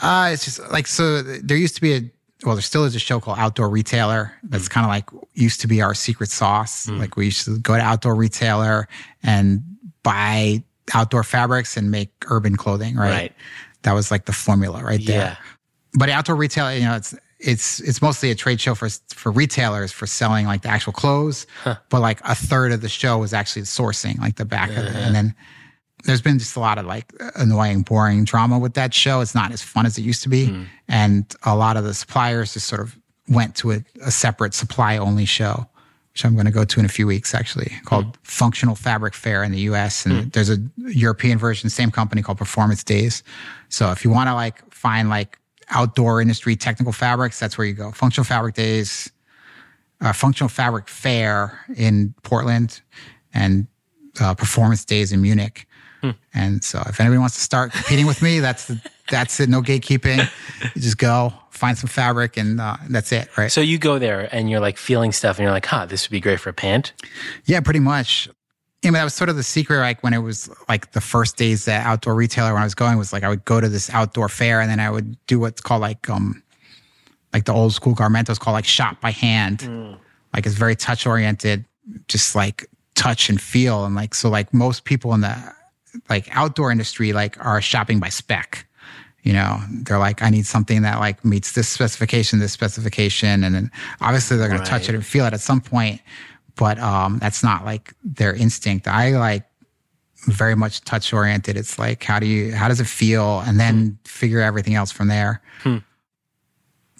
Uh, 0.00 0.30
it's 0.32 0.44
just 0.44 0.60
like 0.70 0.86
so. 0.86 1.22
There 1.22 1.56
used 1.56 1.74
to 1.76 1.80
be 1.80 1.94
a 1.94 2.00
well, 2.44 2.54
there 2.54 2.62
still 2.62 2.84
is 2.84 2.94
a 2.94 2.98
show 2.98 3.20
called 3.20 3.38
Outdoor 3.38 3.68
Retailer. 3.68 4.32
That's 4.42 4.68
mm. 4.68 4.70
kind 4.70 4.84
of 4.84 4.88
like 4.88 5.08
used 5.34 5.60
to 5.60 5.66
be 5.66 5.82
our 5.82 5.94
secret 5.94 6.30
sauce. 6.30 6.86
Mm. 6.86 6.98
Like 6.98 7.16
we 7.16 7.26
used 7.26 7.44
to 7.44 7.58
go 7.58 7.76
to 7.76 7.82
Outdoor 7.82 8.14
Retailer 8.14 8.88
and 9.22 9.62
buy 10.02 10.62
outdoor 10.94 11.22
fabrics 11.22 11.76
and 11.76 11.90
make 11.90 12.10
urban 12.28 12.56
clothing. 12.56 12.96
Right. 12.96 13.10
Right. 13.10 13.32
That 13.82 13.92
was 13.92 14.10
like 14.10 14.26
the 14.26 14.32
formula 14.32 14.82
right 14.82 15.04
there. 15.04 15.16
Yeah. 15.16 15.36
But 15.94 16.08
outdoor 16.10 16.36
retailer, 16.36 16.72
you 16.72 16.84
know, 16.84 16.96
it's 16.96 17.14
it's 17.38 17.80
it's 17.80 18.02
mostly 18.02 18.30
a 18.30 18.34
trade 18.34 18.60
show 18.60 18.74
for 18.74 18.88
for 19.14 19.32
retailers 19.32 19.90
for 19.92 20.06
selling 20.06 20.46
like 20.46 20.62
the 20.62 20.68
actual 20.68 20.92
clothes. 20.92 21.46
But 21.64 22.00
like 22.00 22.20
a 22.24 22.34
third 22.34 22.72
of 22.72 22.80
the 22.80 22.88
show 22.88 23.18
was 23.18 23.32
actually 23.32 23.62
sourcing, 23.62 24.18
like 24.18 24.36
the 24.36 24.44
back 24.44 24.70
of 24.70 24.84
it, 24.84 24.94
and 24.94 25.14
then 25.14 25.34
there's 26.04 26.22
been 26.22 26.38
just 26.38 26.56
a 26.56 26.60
lot 26.60 26.78
of 26.78 26.86
like 26.86 27.12
annoying, 27.36 27.82
boring 27.82 28.24
drama 28.24 28.58
with 28.58 28.74
that 28.74 28.94
show. 28.94 29.20
It's 29.20 29.34
not 29.34 29.52
as 29.52 29.62
fun 29.62 29.86
as 29.86 29.98
it 29.98 30.02
used 30.02 30.22
to 30.22 30.28
be. 30.28 30.46
And 30.88 31.32
a 31.44 31.56
lot 31.56 31.76
of 31.76 31.84
the 31.84 31.94
suppliers 31.94 32.54
just 32.54 32.66
sort 32.66 32.80
of 32.80 32.96
went 33.28 33.54
to 33.56 33.72
a, 33.72 33.84
a 34.02 34.10
separate 34.10 34.54
supply 34.54 34.96
only 34.96 35.24
show, 35.24 35.66
which 36.12 36.24
I'm 36.24 36.34
going 36.34 36.46
to 36.46 36.52
go 36.52 36.64
to 36.64 36.80
in 36.80 36.86
a 36.86 36.88
few 36.88 37.06
weeks 37.06 37.34
actually, 37.34 37.72
called 37.84 38.18
Functional 38.22 38.74
Fabric 38.74 39.14
Fair 39.14 39.44
in 39.44 39.52
the 39.52 39.60
US. 39.60 40.06
And 40.06 40.32
there's 40.32 40.50
a 40.50 40.58
European 40.76 41.38
version, 41.38 41.70
same 41.70 41.90
company 41.90 42.22
called 42.22 42.38
Performance 42.38 42.82
Days. 42.82 43.22
So 43.68 43.90
if 43.92 44.04
you 44.04 44.10
want 44.10 44.28
to 44.28 44.34
like 44.34 44.72
find 44.72 45.08
like 45.08 45.38
outdoor 45.70 46.20
industry 46.20 46.56
technical 46.56 46.92
fabrics, 46.92 47.38
that's 47.38 47.56
where 47.56 47.66
you 47.66 47.74
go. 47.74 47.92
Functional 47.92 48.24
Fabric 48.24 48.54
Days, 48.54 49.10
uh, 50.00 50.12
Functional 50.12 50.48
Fabric 50.48 50.88
Fair 50.88 51.60
in 51.76 52.14
Portland, 52.22 52.80
and 53.32 53.66
uh, 54.20 54.34
Performance 54.34 54.84
Days 54.84 55.12
in 55.12 55.22
Munich. 55.22 55.66
And 56.34 56.64
so, 56.64 56.82
if 56.86 57.00
anybody 57.00 57.18
wants 57.18 57.36
to 57.36 57.40
start 57.42 57.72
competing 57.72 58.06
with 58.06 58.22
me, 58.22 58.40
that's 58.40 58.66
the, 58.66 58.80
that's 59.10 59.40
it. 59.40 59.48
No 59.48 59.62
gatekeeping. 59.62 60.28
You 60.74 60.82
just 60.82 60.98
go 60.98 61.32
find 61.50 61.76
some 61.76 61.88
fabric, 61.88 62.36
and 62.36 62.60
uh, 62.60 62.76
that's 62.88 63.12
it, 63.12 63.28
right? 63.36 63.52
So 63.52 63.60
you 63.60 63.78
go 63.78 63.98
there 63.98 64.28
and 64.34 64.50
you're 64.50 64.60
like 64.60 64.78
feeling 64.78 65.12
stuff 65.12 65.38
and 65.38 65.44
you're 65.44 65.52
like, 65.52 65.66
huh, 65.66 65.86
this 65.86 66.08
would 66.08 66.12
be 66.12 66.20
great 66.20 66.40
for 66.40 66.50
a 66.50 66.54
pant. 66.54 66.92
Yeah, 67.44 67.60
pretty 67.60 67.80
much. 67.80 68.28
I 68.82 68.86
mean, 68.86 68.94
that 68.94 69.04
was 69.04 69.12
sort 69.12 69.28
of 69.28 69.36
the 69.36 69.42
secret. 69.42 69.78
Like 69.78 70.02
when 70.02 70.14
it 70.14 70.18
was 70.18 70.50
like 70.68 70.92
the 70.92 71.02
first 71.02 71.36
days 71.36 71.68
at 71.68 71.84
outdoor 71.84 72.14
retailer 72.14 72.54
when 72.54 72.62
I 72.62 72.64
was 72.64 72.74
going 72.74 72.96
was 72.96 73.12
like 73.12 73.22
I 73.22 73.28
would 73.28 73.44
go 73.44 73.60
to 73.60 73.68
this 73.68 73.90
outdoor 73.90 74.28
fair 74.30 74.60
and 74.60 74.70
then 74.70 74.80
I 74.80 74.90
would 74.90 75.16
do 75.26 75.38
what's 75.38 75.60
called 75.60 75.82
like 75.82 76.08
um 76.08 76.42
like 77.32 77.44
the 77.44 77.52
old 77.52 77.74
school 77.74 77.94
garmentos 77.94 78.40
called 78.40 78.54
like 78.54 78.64
shop 78.64 79.00
by 79.00 79.10
hand. 79.10 79.98
Like 80.34 80.46
it's 80.46 80.54
very 80.54 80.76
touch 80.76 81.06
oriented, 81.06 81.66
just 82.08 82.34
like 82.34 82.66
touch 82.94 83.28
and 83.28 83.40
feel. 83.40 83.84
And 83.84 83.94
like 83.94 84.14
so 84.14 84.30
like 84.30 84.54
most 84.54 84.84
people 84.84 85.12
in 85.12 85.20
the 85.20 85.54
like 86.08 86.28
outdoor 86.36 86.70
industry 86.70 87.12
like 87.12 87.42
are 87.44 87.60
shopping 87.60 88.00
by 88.00 88.08
spec. 88.08 88.66
You 89.22 89.34
know, 89.34 89.60
they're 89.70 89.98
like, 89.98 90.22
I 90.22 90.30
need 90.30 90.46
something 90.46 90.80
that 90.82 90.98
like 90.98 91.24
meets 91.24 91.52
this 91.52 91.68
specification, 91.68 92.38
this 92.38 92.52
specification, 92.52 93.44
and 93.44 93.54
then 93.54 93.70
obviously 94.00 94.38
they're 94.38 94.48
going 94.48 94.62
to 94.62 94.66
touch 94.66 94.88
it 94.88 94.94
and 94.94 95.04
feel 95.04 95.26
it 95.26 95.34
at 95.34 95.40
some 95.40 95.60
point 95.60 96.00
but 96.60 96.78
um, 96.78 97.18
that's 97.18 97.42
not 97.42 97.64
like 97.64 97.94
their 98.04 98.34
instinct. 98.34 98.86
I 98.86 99.16
like 99.16 99.44
very 100.26 100.54
much 100.54 100.82
touch 100.82 101.10
oriented. 101.10 101.56
It's 101.56 101.78
like 101.78 102.04
how 102.04 102.18
do 102.18 102.26
you 102.26 102.54
how 102.54 102.68
does 102.68 102.80
it 102.80 102.86
feel, 102.86 103.40
and 103.40 103.58
then 103.58 103.98
figure 104.04 104.40
everything 104.40 104.74
else 104.74 104.92
from 104.92 105.08
there. 105.08 105.40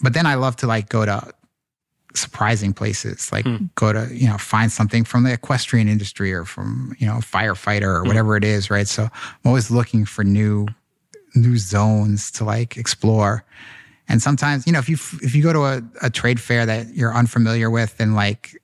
But 0.01 0.13
then 0.13 0.25
I 0.25 0.33
love 0.33 0.55
to 0.57 0.67
like 0.67 0.89
go 0.89 1.05
to 1.05 1.31
surprising 2.13 2.73
places, 2.73 3.31
like 3.31 3.45
hmm. 3.45 3.65
go 3.75 3.93
to 3.93 4.07
you 4.11 4.27
know 4.27 4.37
find 4.37 4.71
something 4.71 5.03
from 5.03 5.23
the 5.23 5.33
equestrian 5.33 5.87
industry 5.87 6.33
or 6.33 6.45
from 6.45 6.95
you 6.99 7.07
know 7.07 7.15
firefighter 7.15 7.83
or 7.83 8.01
hmm. 8.01 8.07
whatever 8.07 8.35
it 8.37 8.43
is, 8.43 8.69
right? 8.69 8.87
So 8.87 9.03
I'm 9.03 9.11
always 9.45 9.71
looking 9.71 10.05
for 10.05 10.23
new 10.23 10.67
new 11.35 11.57
zones 11.57 12.31
to 12.31 12.43
like 12.43 12.77
explore. 12.77 13.43
And 14.07 14.21
sometimes, 14.21 14.67
you 14.67 14.73
know, 14.73 14.79
if 14.79 14.89
you 14.89 14.95
if 15.21 15.35
you 15.35 15.43
go 15.43 15.53
to 15.53 15.63
a, 15.63 15.81
a 16.01 16.09
trade 16.09 16.39
fair 16.39 16.65
that 16.65 16.93
you're 16.93 17.13
unfamiliar 17.13 17.69
with 17.69 17.95
and 17.99 18.15
like 18.15 18.61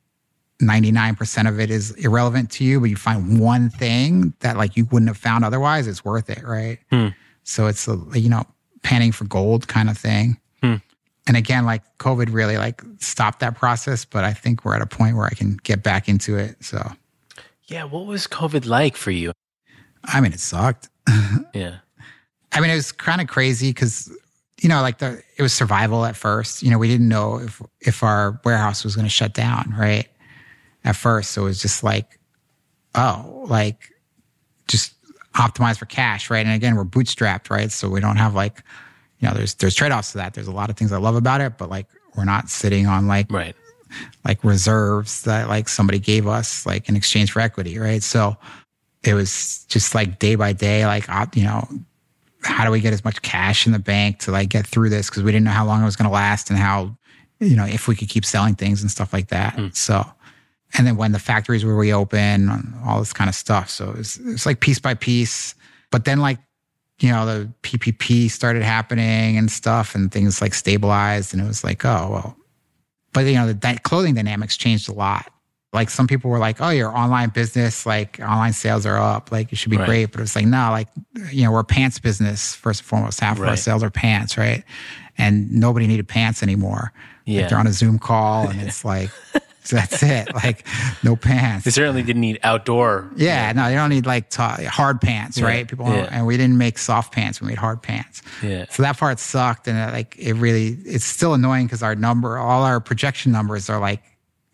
99% 0.61 1.47
of 1.47 1.59
it 1.59 1.69
is 1.69 1.91
irrelevant 1.91 2.49
to 2.51 2.63
you, 2.63 2.79
but 2.79 2.89
you 2.89 2.95
find 2.95 3.39
one 3.39 3.69
thing 3.69 4.33
that 4.39 4.57
like 4.57 4.75
you 4.75 4.85
wouldn't 4.85 5.09
have 5.09 5.17
found 5.17 5.45
otherwise, 5.45 5.87
it's 5.87 6.03
worth 6.03 6.29
it, 6.29 6.43
right? 6.43 6.79
Hmm. 6.89 7.09
So 7.43 7.67
it's 7.67 7.87
a, 7.87 7.97
you 8.13 8.29
know, 8.29 8.43
panning 8.83 9.11
for 9.11 9.25
gold 9.25 9.67
kind 9.67 9.89
of 9.89 9.97
thing. 9.97 10.37
And 11.27 11.35
again, 11.35 11.65
like 11.65 11.83
COVID 11.97 12.31
really 12.31 12.57
like 12.57 12.81
stopped 12.99 13.41
that 13.41 13.55
process, 13.55 14.05
but 14.05 14.23
I 14.23 14.33
think 14.33 14.63
we're 14.63 14.75
at 14.75 14.81
a 14.81 14.87
point 14.87 15.17
where 15.17 15.25
I 15.25 15.31
can 15.31 15.57
get 15.63 15.83
back 15.83 16.07
into 16.07 16.37
it. 16.37 16.63
So, 16.63 16.91
Yeah. 17.67 17.83
What 17.83 18.05
was 18.05 18.27
COVID 18.27 18.65
like 18.65 18.95
for 18.95 19.11
you? 19.11 19.33
I 20.05 20.21
mean, 20.21 20.33
it 20.33 20.39
sucked. 20.39 20.89
Yeah. 21.53 21.77
I 22.53 22.61
mean, 22.61 22.69
it 22.71 22.75
was 22.75 22.91
kind 22.91 23.19
of 23.19 23.27
crazy 23.27 23.69
because, 23.69 24.11
you 24.61 24.69
know, 24.69 24.81
like 24.81 24.99
the 24.99 25.21
it 25.37 25.41
was 25.41 25.53
survival 25.53 26.05
at 26.05 26.15
first. 26.15 26.63
You 26.63 26.71
know, 26.71 26.77
we 26.77 26.87
didn't 26.87 27.09
know 27.09 27.39
if 27.39 27.61
if 27.81 28.03
our 28.03 28.39
warehouse 28.45 28.83
was 28.83 28.95
going 28.95 29.05
to 29.05 29.09
shut 29.09 29.33
down, 29.33 29.73
right? 29.77 30.07
At 30.83 30.95
first, 30.95 31.31
so 31.31 31.41
it 31.41 31.45
was 31.45 31.61
just 31.61 31.83
like, 31.83 32.19
oh, 32.95 33.45
like 33.47 33.91
just 34.67 34.93
optimize 35.33 35.77
for 35.77 35.85
cash, 35.85 36.29
right? 36.29 36.45
And 36.45 36.55
again, 36.55 36.75
we're 36.75 36.85
bootstrapped, 36.85 37.49
right? 37.49 37.71
So 37.71 37.89
we 37.89 37.99
don't 37.99 38.17
have 38.17 38.33
like, 38.33 38.63
you 39.19 39.27
know, 39.27 39.33
there's 39.33 39.55
there's 39.55 39.75
trade 39.75 39.91
offs 39.91 40.11
to 40.11 40.17
that. 40.19 40.33
There's 40.33 40.47
a 40.47 40.51
lot 40.51 40.69
of 40.69 40.77
things 40.77 40.91
I 40.91 40.97
love 40.97 41.15
about 41.15 41.41
it, 41.41 41.57
but 41.57 41.69
like 41.69 41.87
we're 42.15 42.25
not 42.25 42.49
sitting 42.49 42.87
on 42.87 43.07
like 43.07 43.31
Right. 43.31 43.55
like 44.25 44.43
reserves 44.43 45.23
that 45.23 45.47
like 45.47 45.69
somebody 45.69 45.99
gave 45.99 46.27
us 46.27 46.65
like 46.65 46.89
in 46.89 46.95
exchange 46.95 47.31
for 47.31 47.39
equity, 47.39 47.77
right? 47.79 48.03
So 48.03 48.37
it 49.03 49.13
was 49.13 49.65
just 49.69 49.95
like 49.95 50.19
day 50.19 50.35
by 50.35 50.53
day, 50.53 50.85
like, 50.85 51.07
you 51.35 51.43
know, 51.43 51.67
how 52.43 52.65
do 52.65 52.71
we 52.71 52.79
get 52.79 52.93
as 52.93 53.03
much 53.03 53.21
cash 53.21 53.65
in 53.65 53.71
the 53.71 53.79
bank 53.79 54.19
to 54.19 54.31
like 54.31 54.49
get 54.49 54.65
through 54.67 54.89
this? 54.89 55.09
Cause 55.09 55.23
we 55.23 55.31
didn't 55.31 55.45
know 55.45 55.51
how 55.51 55.65
long 55.65 55.81
it 55.81 55.85
was 55.85 55.95
going 55.95 56.09
to 56.09 56.13
last 56.13 56.49
and 56.49 56.59
how, 56.59 56.97
you 57.39 57.55
know, 57.55 57.65
if 57.65 57.87
we 57.87 57.95
could 57.95 58.09
keep 58.09 58.25
selling 58.25 58.55
things 58.55 58.81
and 58.81 58.89
stuff 58.91 59.13
like 59.13 59.27
that. 59.29 59.55
Mm. 59.55 59.75
So, 59.75 60.05
and 60.77 60.85
then 60.85 60.97
when 60.97 61.11
the 61.11 61.19
factories 61.19 61.63
were 61.63 61.75
reopened, 61.75 62.49
all 62.85 62.99
this 62.99 63.13
kind 63.13 63.29
of 63.29 63.35
stuff. 63.35 63.69
So 63.69 63.95
it's 63.97 64.17
it's 64.17 64.45
like 64.45 64.59
piece 64.59 64.79
by 64.79 64.95
piece. 64.95 65.55
But 65.91 66.03
then 66.05 66.19
like, 66.19 66.39
you 66.99 67.09
know, 67.11 67.25
the 67.25 67.51
PPP 67.63 68.29
started 68.31 68.63
happening 68.63 69.37
and 69.37 69.51
stuff, 69.51 69.93
and 69.95 70.11
things 70.11 70.41
like 70.41 70.53
stabilized, 70.53 71.33
and 71.33 71.41
it 71.41 71.47
was 71.47 71.63
like, 71.63 71.85
oh 71.85 72.09
well. 72.11 72.37
But 73.13 73.21
you 73.25 73.33
know, 73.35 73.47
the 73.47 73.53
di- 73.53 73.77
clothing 73.77 74.15
dynamics 74.15 74.57
changed 74.57 74.89
a 74.89 74.93
lot. 74.93 75.31
Like 75.73 75.89
some 75.89 76.07
people 76.07 76.31
were 76.31 76.39
like, 76.39 76.61
oh, 76.61 76.69
your 76.69 76.95
online 76.95 77.29
business, 77.29 77.85
like 77.85 78.19
online 78.21 78.53
sales 78.53 78.85
are 78.85 78.97
up, 78.97 79.31
like 79.31 79.51
it 79.51 79.57
should 79.57 79.69
be 79.69 79.77
Right. 79.77 79.85
great. 79.85 80.05
But 80.11 80.19
it 80.19 80.23
was 80.23 80.35
like, 80.35 80.45
no, 80.45 80.69
like 80.71 80.87
you 81.31 81.43
know, 81.43 81.51
we're 81.51 81.59
a 81.59 81.63
pants 81.65 81.99
business 81.99 82.55
first 82.55 82.81
and 82.81 82.87
foremost. 82.87 83.19
Half 83.19 83.37
of 83.39 83.47
our 83.47 83.57
sales 83.57 83.83
are 83.83 83.89
pants, 83.91 84.37
right? 84.37 84.63
And 85.17 85.51
nobody 85.51 85.87
needed 85.87 86.07
pants 86.07 86.41
anymore. 86.41 86.93
Yeah. 87.25 87.41
Like 87.41 87.49
they're 87.49 87.59
on 87.59 87.67
a 87.67 87.73
Zoom 87.73 87.99
call, 87.99 88.47
and 88.47 88.61
it's 88.67 88.83
like. 88.85 89.09
That's 89.69 90.01
it. 90.03 90.27
Like 90.33 90.65
no 91.03 91.15
pants. 91.15 91.65
They 91.65 91.71
certainly 91.71 92.03
didn't 92.03 92.21
need 92.21 92.39
outdoor. 92.43 93.09
Yeah, 93.15 93.51
no, 93.53 93.67
you 93.67 93.75
don't 93.75 93.89
need 93.89 94.05
like 94.05 94.29
ta 94.29 94.57
hard 94.67 95.01
pants, 95.01 95.37
Yeah, 95.37 95.45
right? 95.45 95.67
People, 95.67 95.87
yeah. 95.87 96.07
and 96.11 96.25
we 96.27 96.37
didn't 96.37 96.57
make 96.57 96.77
soft 96.77 97.11
pants; 97.13 97.41
we 97.41 97.47
made 97.47 97.57
hard 97.57 97.81
pants. 97.81 98.21
Yeah. 98.43 98.65
So 98.69 98.83
that 98.83 98.97
part 98.97 99.19
sucked, 99.19 99.67
and 99.67 99.77
uh, 99.77 99.91
like 99.91 100.15
it 100.17 100.33
really, 100.33 100.77
it's 100.85 101.05
still 101.05 101.33
annoying 101.33 101.65
because 101.65 101.81
our 101.83 101.95
number, 101.95 102.37
all 102.37 102.63
our 102.63 102.79
projection 102.79 103.31
numbers 103.31 103.69
are 103.69 103.79
like, 103.79 104.03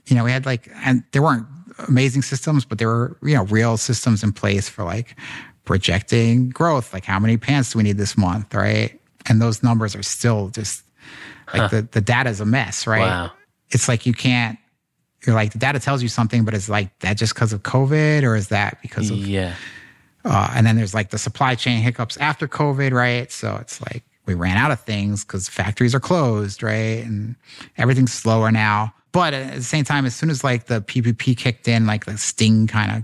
you 0.06 0.15
know, 0.15 0.23
we 0.23 0.31
had 0.31 0.45
like, 0.45 0.69
and 0.85 1.03
there 1.11 1.22
weren't 1.22 1.45
amazing 1.88 2.22
systems, 2.22 2.65
but 2.65 2.77
there 2.77 2.88
were 2.88 3.18
you 3.22 3.35
know 3.35 3.44
real 3.45 3.77
systems 3.77 4.23
in 4.23 4.31
place 4.31 4.69
for 4.69 4.84
like 4.84 5.15
projecting 5.65 6.49
growth, 6.49 6.94
like 6.94 7.06
how 7.06 7.19
many 7.19 7.38
pants 7.38 7.72
do 7.73 7.77
we 7.77 7.84
need 7.84 7.98
this 7.98 8.18
month, 8.18 8.53
right? 8.53 8.99
And 9.27 9.41
those 9.41 9.64
numbers 9.64 9.95
are 9.95 10.03
still 10.03 10.49
just 10.49 10.84
like 11.53 11.72
the 11.72 11.81
the 11.91 12.02
data 12.02 12.30
is 12.30 12.40
a 12.40 12.45
mess, 12.45 12.88
right? 12.88 12.99
Wow. 13.02 13.31
It's 13.69 13.88
like 13.88 14.06
you 14.06 14.14
can't. 14.14 14.60
You're 15.26 15.36
like 15.36 15.52
the 15.54 15.58
data 15.58 15.80
tells 15.80 16.02
you 16.04 16.10
something, 16.10 16.44
but 16.45 16.54
it's 16.54 16.70
like 16.70 16.98
that 17.00 17.18
just 17.18 17.34
because 17.34 17.54
of 17.54 17.64
COVID, 17.64 18.24
or 18.24 18.36
is 18.36 18.50
that 18.50 18.82
because 18.82 19.10
of 19.10 19.18
Yeah. 19.18 19.56
uh, 20.26 20.52
and 20.56 20.66
then 20.68 20.76
there's 20.76 20.94
like 20.94 21.10
the 21.12 21.18
supply 21.18 21.56
chain 21.56 21.82
hiccups 21.82 22.18
after 22.18 22.48
COVID, 22.48 22.91
right? 22.91 23.32
So 23.32 23.58
it's 23.62 23.82
like 23.82 24.04
we 24.26 24.34
ran 24.34 24.58
out 24.58 24.72
of 24.72 24.80
things 24.82 25.24
because 25.26 25.50
factories 25.50 25.94
are 25.94 26.00
closed, 26.00 26.64
right? 26.64 27.04
And 27.06 27.36
everything's 27.78 28.14
slower 28.14 28.52
now. 28.52 28.94
But 29.12 29.34
at 29.34 29.56
the 29.56 29.64
same 29.64 29.84
time, 29.84 30.06
as 30.06 30.16
soon 30.16 30.30
as 30.30 30.44
like 30.44 30.66
the 30.66 30.82
PPP 30.82 31.38
kicked 31.38 31.68
in, 31.68 31.86
like 31.86 32.06
the 32.06 32.18
sting 32.18 32.68
kind 32.68 32.91
of 32.91 33.04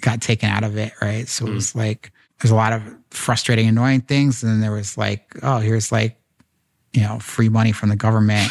got 0.00 0.20
taken 0.20 0.48
out 0.48 0.64
of 0.64 0.76
it, 0.76 0.92
right? 1.00 1.28
So 1.28 1.46
it 1.46 1.50
was 1.54 1.74
like 1.74 2.10
there's 2.40 2.50
a 2.50 2.54
lot 2.56 2.72
of 2.72 2.82
frustrating, 3.10 3.68
annoying 3.68 4.00
things. 4.00 4.42
And 4.42 4.50
then 4.50 4.60
there 4.60 4.72
was 4.72 4.96
like, 4.98 5.34
oh, 5.42 5.58
here's 5.58 5.92
like, 5.92 6.18
you 6.92 7.02
know, 7.02 7.18
free 7.18 7.48
money 7.50 7.70
from 7.72 7.90
the 7.90 7.96
government 7.96 8.50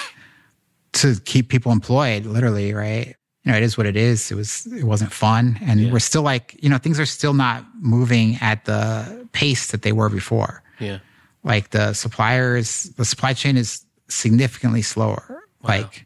to 1.02 1.20
keep 1.26 1.50
people 1.50 1.72
employed, 1.72 2.26
literally, 2.26 2.74
right? 2.74 3.16
You 3.44 3.52
know, 3.52 3.58
it 3.58 3.64
is 3.64 3.78
what 3.78 3.86
it 3.88 3.96
is. 3.96 4.32
It 4.32 4.36
was 4.36 4.66
it 4.68 4.84
wasn't 4.84 5.12
fun. 5.14 5.58
And 5.62 5.80
Yeah. 5.80 5.92
we're 5.92 6.00
still 6.00 6.22
like, 6.24 6.56
you 6.62 6.70
know, 6.70 6.78
things 6.78 7.00
are 7.00 7.06
still 7.06 7.34
not 7.34 7.66
moving 7.80 8.38
at 8.42 8.66
the 8.66 9.28
pace 9.32 9.68
that 9.72 9.82
they 9.82 9.92
were 9.94 10.10
before. 10.10 10.62
Yeah. 10.80 11.00
Like 11.44 11.70
the 11.70 11.94
suppliers, 11.94 12.92
the 12.98 13.06
supply 13.06 13.34
chain 13.34 13.56
is 13.58 13.86
significantly 14.10 14.82
slower. 14.82 15.44
Like 15.64 16.06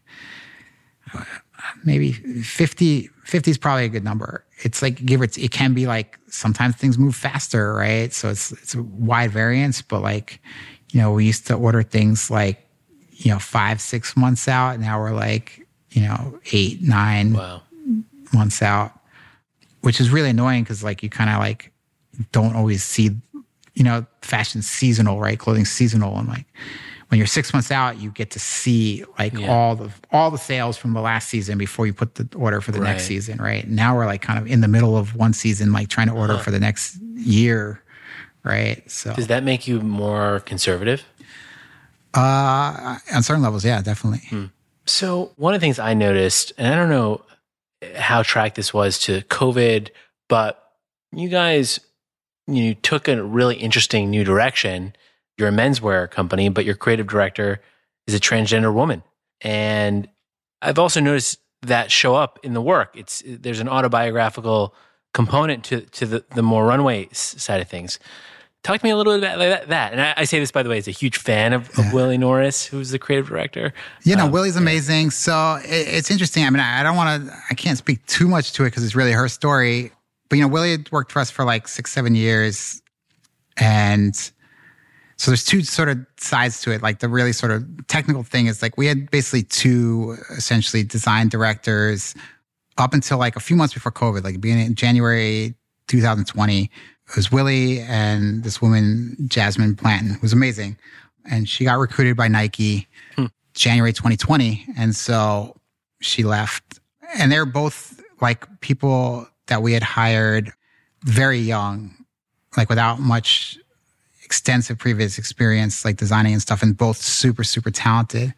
uh, 1.13 1.23
maybe 1.83 2.11
50, 2.13 3.09
50 3.23 3.51
is 3.51 3.57
probably 3.57 3.85
a 3.85 3.89
good 3.89 4.03
number. 4.03 4.45
It's 4.63 4.81
like 4.81 5.03
give 5.05 5.21
it, 5.21 5.37
it 5.37 5.51
can 5.51 5.73
be 5.73 5.87
like 5.87 6.17
sometimes 6.27 6.75
things 6.75 6.97
move 6.97 7.15
faster, 7.15 7.73
right? 7.73 8.13
So 8.13 8.29
it's, 8.29 8.51
it's 8.51 8.75
a 8.75 8.81
wide 8.83 9.31
variance, 9.31 9.81
but 9.81 10.01
like, 10.01 10.39
you 10.91 11.01
know, 11.01 11.11
we 11.13 11.25
used 11.25 11.47
to 11.47 11.55
order 11.55 11.81
things 11.83 12.29
like, 12.29 12.62
you 13.23 13.31
know, 13.31 13.39
five, 13.39 13.81
six 13.81 14.15
months 14.15 14.47
out. 14.47 14.79
Now 14.79 14.99
we're 14.99 15.11
like, 15.13 15.65
you 15.91 16.01
know, 16.03 16.39
eight, 16.51 16.81
nine 16.81 17.33
Wow. 17.33 17.61
months 18.33 18.61
out, 18.61 18.91
which 19.81 19.99
is 19.99 20.09
really 20.09 20.29
annoying 20.29 20.63
because 20.63 20.83
like 20.83 21.01
you 21.03 21.09
kind 21.09 21.29
of 21.29 21.39
like 21.39 21.71
don't 22.31 22.55
always 22.55 22.83
see, 22.83 23.11
you 23.73 23.83
know, 23.83 24.05
fashion 24.21 24.61
seasonal, 24.61 25.19
right? 25.19 25.39
Clothing 25.39 25.65
seasonal, 25.65 26.17
and 26.17 26.27
like 26.27 26.45
when 27.09 27.17
you're 27.17 27.27
six 27.27 27.53
months 27.53 27.71
out, 27.71 27.99
you 27.99 28.09
get 28.11 28.31
to 28.31 28.39
see 28.39 29.03
like 29.19 29.33
Yeah. 29.33 29.51
all 29.51 29.75
the 29.75 29.89
all 30.11 30.29
the 30.31 30.37
sales 30.37 30.77
from 30.77 30.93
the 30.93 31.01
last 31.01 31.29
season 31.29 31.57
before 31.57 31.85
you 31.87 31.93
put 31.93 32.15
the 32.15 32.27
order 32.35 32.59
for 32.61 32.71
the 32.71 32.79
next 32.79 33.05
season, 33.05 33.37
right? 33.39 33.67
Now 33.67 33.95
we're 33.95 34.05
like 34.05 34.21
kind 34.21 34.39
of 34.39 34.47
in 34.47 34.61
the 34.61 34.67
middle 34.67 34.97
of 34.97 35.15
one 35.15 35.33
season, 35.33 35.71
like 35.71 35.87
trying 35.89 36.07
to 36.07 36.13
order 36.13 36.37
for 36.37 36.51
the 36.51 36.59
next 36.59 36.97
year, 37.15 37.81
right? 38.43 38.83
So 38.89 39.13
Does 39.13 39.27
that 39.27 39.43
make 39.43 39.67
you 39.67 39.79
more 39.81 40.39
conservative? 40.41 41.03
Uh, 42.13 42.97
on 43.13 43.23
certain 43.23 43.43
levels, 43.43 43.65
yeah, 43.65 43.81
definitely. 43.81 44.21
So 44.85 45.31
one 45.37 45.53
of 45.53 45.61
the 45.61 45.65
things 45.65 45.79
I 45.79 45.93
noticed, 45.93 46.53
and 46.57 46.67
I 46.67 46.75
don't 46.75 46.89
know 46.89 47.21
how 47.95 48.23
tracked 48.23 48.55
this 48.55 48.73
was 48.73 48.99
to 48.99 49.21
COVID, 49.23 49.89
but 50.29 50.61
you 51.11 51.29
guys 51.29 51.79
you 52.47 52.75
took 52.75 53.07
a 53.07 53.23
really 53.23 53.55
interesting 53.55 54.09
new 54.09 54.23
direction. 54.23 54.93
You're 55.37 55.49
a 55.49 55.51
menswear 55.51 56.09
company, 56.09 56.49
but 56.49 56.65
your 56.65 56.75
creative 56.75 57.07
director 57.07 57.61
is 58.07 58.13
a 58.13 58.19
transgender 58.19 58.73
woman. 58.73 59.03
And 59.41 60.09
I've 60.61 60.79
also 60.79 60.99
noticed 60.99 61.39
that 61.61 61.91
show 61.91 62.15
up 62.15 62.39
in 62.43 62.53
the 62.53 62.61
work. 62.61 62.95
It's 62.95 63.23
there's 63.25 63.59
an 63.59 63.69
autobiographical 63.69 64.73
component 65.13 65.63
to 65.65 65.81
to 65.81 66.05
the, 66.05 66.25
the 66.35 66.43
more 66.43 66.65
runway 66.65 67.07
side 67.11 67.61
of 67.61 67.69
things. 67.69 67.99
Talk 68.63 68.79
to 68.79 68.85
me 68.85 68.91
a 68.91 68.95
little 68.97 69.13
bit 69.13 69.23
about 69.23 69.37
that. 69.39 69.67
that. 69.67 69.91
And 69.91 70.01
I, 70.01 70.13
I 70.17 70.23
say 70.23 70.39
this 70.39 70.51
by 70.51 70.63
the 70.63 70.69
way 70.69 70.77
as 70.77 70.87
a 70.87 70.91
huge 70.91 71.17
fan 71.17 71.51
of, 71.51 71.69
of 71.77 71.91
Willie 71.91 72.17
Norris, 72.17 72.65
who's 72.65 72.91
the 72.91 72.99
creative 72.99 73.27
director. 73.27 73.73
You 74.03 74.15
know, 74.15 74.25
Um, 74.25 74.31
Willie's 74.31 74.55
amazing. 74.55 75.11
So 75.11 75.59
it, 75.65 75.87
it's 75.87 76.09
interesting. 76.09 76.45
I 76.45 76.49
mean, 76.49 76.61
I, 76.61 76.79
I 76.79 76.83
don't 76.83 76.95
want 76.95 77.27
to, 77.27 77.33
I 77.49 77.55
can't 77.55 77.77
speak 77.77 78.05
too 78.05 78.27
much 78.27 78.53
to 78.53 78.63
it 78.63 78.67
because 78.67 78.85
it's 78.85 78.95
really 78.95 79.11
her 79.11 79.27
story. 79.27 79.91
But, 80.29 80.37
you 80.37 80.43
know, 80.43 80.47
Willie 80.47 80.71
had 80.71 80.89
worked 80.93 81.11
for 81.11 81.19
us 81.19 81.29
for 81.29 81.43
like 81.43 81.67
six, 81.67 81.91
seven 81.91 82.15
years. 82.15 82.81
And 83.57 84.15
so 84.15 85.29
there's 85.31 85.43
two 85.43 85.61
sort 85.63 85.89
of 85.89 85.97
sides 86.17 86.61
to 86.61 86.71
it. 86.71 86.81
Like 86.81 86.99
the 86.99 87.09
really 87.09 87.33
sort 87.33 87.51
of 87.51 87.65
technical 87.87 88.23
thing 88.23 88.47
is 88.47 88.61
like 88.61 88.77
we 88.77 88.87
had 88.87 89.11
basically 89.11 89.43
two 89.43 90.17
essentially 90.37 90.83
design 90.83 91.27
directors 91.27 92.15
up 92.77 92.93
until 92.93 93.17
like 93.17 93.35
a 93.35 93.39
few 93.39 93.55
months 93.55 93.73
before 93.73 93.91
COVID, 93.91 94.23
like 94.23 94.39
beginning 94.39 94.67
in 94.67 94.75
January 94.75 95.53
2020. 95.87 96.71
It 97.13 97.17
was 97.17 97.31
Willie 97.31 97.79
and 97.81 98.43
this 98.43 98.59
woman, 98.59 99.15
Jasmine 99.27 99.75
Planton, 99.75 100.15
who 100.15 100.19
was 100.21 100.33
amazing. 100.33 100.77
And 101.29 101.47
she 101.47 101.63
got 101.63 101.77
recruited 101.77 102.17
by 102.17 102.27
Nike 102.27 102.87
hmm. 103.15 103.27
January 103.53 103.93
2020. 103.93 104.65
And 104.75 104.95
so 104.95 105.55
she 106.01 106.23
left. 106.23 106.79
And 107.15 107.31
they're 107.31 107.45
both 107.45 108.01
like 108.19 108.47
people 108.61 109.27
that 109.45 109.61
we 109.61 109.73
had 109.73 109.83
hired 109.83 110.51
very 111.03 111.37
young, 111.37 111.93
like 112.57 112.67
without 112.67 112.99
much 112.99 113.59
extensive 114.23 114.79
previous 114.79 115.19
experience, 115.19 115.85
like 115.85 115.97
designing 115.97 116.33
and 116.33 116.41
stuff, 116.41 116.63
and 116.63 116.75
both 116.75 116.97
super, 116.97 117.43
super 117.43 117.69
talented. 117.69 118.33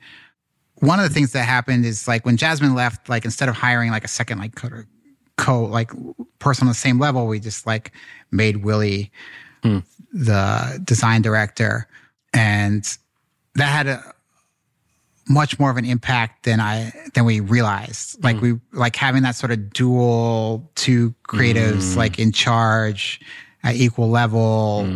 One 0.80 1.00
of 1.00 1.08
the 1.08 1.14
things 1.14 1.32
that 1.32 1.44
happened 1.44 1.86
is 1.86 2.10
like 2.10 2.26
when 2.26 2.36
Jasmine 2.36 2.76
left, 2.76 3.08
like 3.08 3.24
instead 3.24 3.48
of 3.48 3.56
hiring 3.56 3.92
like 3.92 4.04
a 4.04 4.10
second 4.10 4.40
like 4.40 4.56
co, 4.56 4.84
co 5.38 5.64
like 5.64 5.92
person 6.40 6.68
on 6.68 6.72
the 6.72 6.76
same 6.76 7.00
level, 7.00 7.28
we 7.28 7.40
just 7.40 7.66
like 7.66 7.94
made 8.36 8.58
Willie 8.58 9.12
hmm. 9.64 9.80
the 10.14 10.82
design 10.84 11.22
director, 11.22 11.88
and 12.34 12.86
that 13.56 13.66
had 13.66 13.88
a 13.88 14.14
much 15.28 15.58
more 15.58 15.72
of 15.72 15.78
an 15.78 15.86
impact 15.86 16.44
than 16.44 16.60
I 16.60 16.92
than 17.14 17.26
we 17.26 17.40
realized. 17.40 18.18
Hmm. 18.18 18.26
Like 18.26 18.42
we 18.42 18.60
like 18.72 18.96
having 18.96 19.24
that 19.24 19.36
sort 19.36 19.52
of 19.52 19.72
dual 19.72 20.70
two 20.76 21.14
creatives 21.28 21.94
hmm. 21.94 22.00
like 22.00 22.20
in 22.20 22.32
charge 22.32 23.22
at 23.64 23.76
equal 23.76 24.10
level 24.10 24.88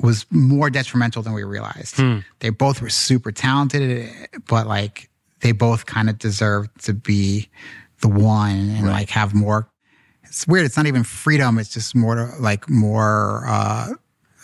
was 0.00 0.26
more 0.30 0.70
detrimental 0.70 1.22
than 1.22 1.32
we 1.32 1.44
realized. 1.44 1.96
They 2.40 2.50
both 2.50 2.80
were 2.80 2.90
super 2.90 3.32
talented, 3.32 4.10
but 4.46 4.66
like 4.66 5.08
they 5.40 5.52
both 5.52 5.86
kind 5.86 6.08
of 6.08 6.18
deserved 6.18 6.70
to 6.84 6.94
be 6.94 7.48
the 8.00 8.08
one 8.08 8.70
and 8.70 8.86
like 8.86 9.10
have 9.10 9.34
more. 9.34 9.68
It's 10.34 10.48
weird. 10.48 10.66
It's 10.66 10.76
not 10.76 10.86
even 10.86 11.04
freedom. 11.04 11.58
It's 11.58 11.72
just 11.72 11.94
more 11.94 12.34
like 12.40 12.68
more. 12.68 13.44
uh 13.46 13.90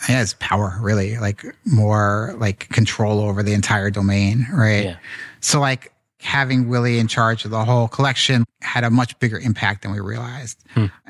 yeah, 0.09 0.21
it's 0.23 0.35
power, 0.39 0.77
really, 0.81 1.17
like 1.19 1.43
more 1.65 2.33
like 2.39 2.69
control 2.69 3.19
over 3.19 3.43
the 3.43 3.53
entire 3.53 3.91
domain, 3.91 4.47
right? 4.51 4.85
Yeah. 4.85 4.97
So, 5.41 5.59
like 5.59 5.91
having 6.21 6.69
Willie 6.69 6.97
in 6.97 7.07
charge 7.07 7.45
of 7.45 7.51
the 7.51 7.63
whole 7.65 7.87
collection 7.87 8.43
had 8.61 8.83
a 8.83 8.89
much 8.89 9.19
bigger 9.19 9.37
impact 9.37 9.83
than 9.83 9.91
we 9.91 9.99
realized, 9.99 10.57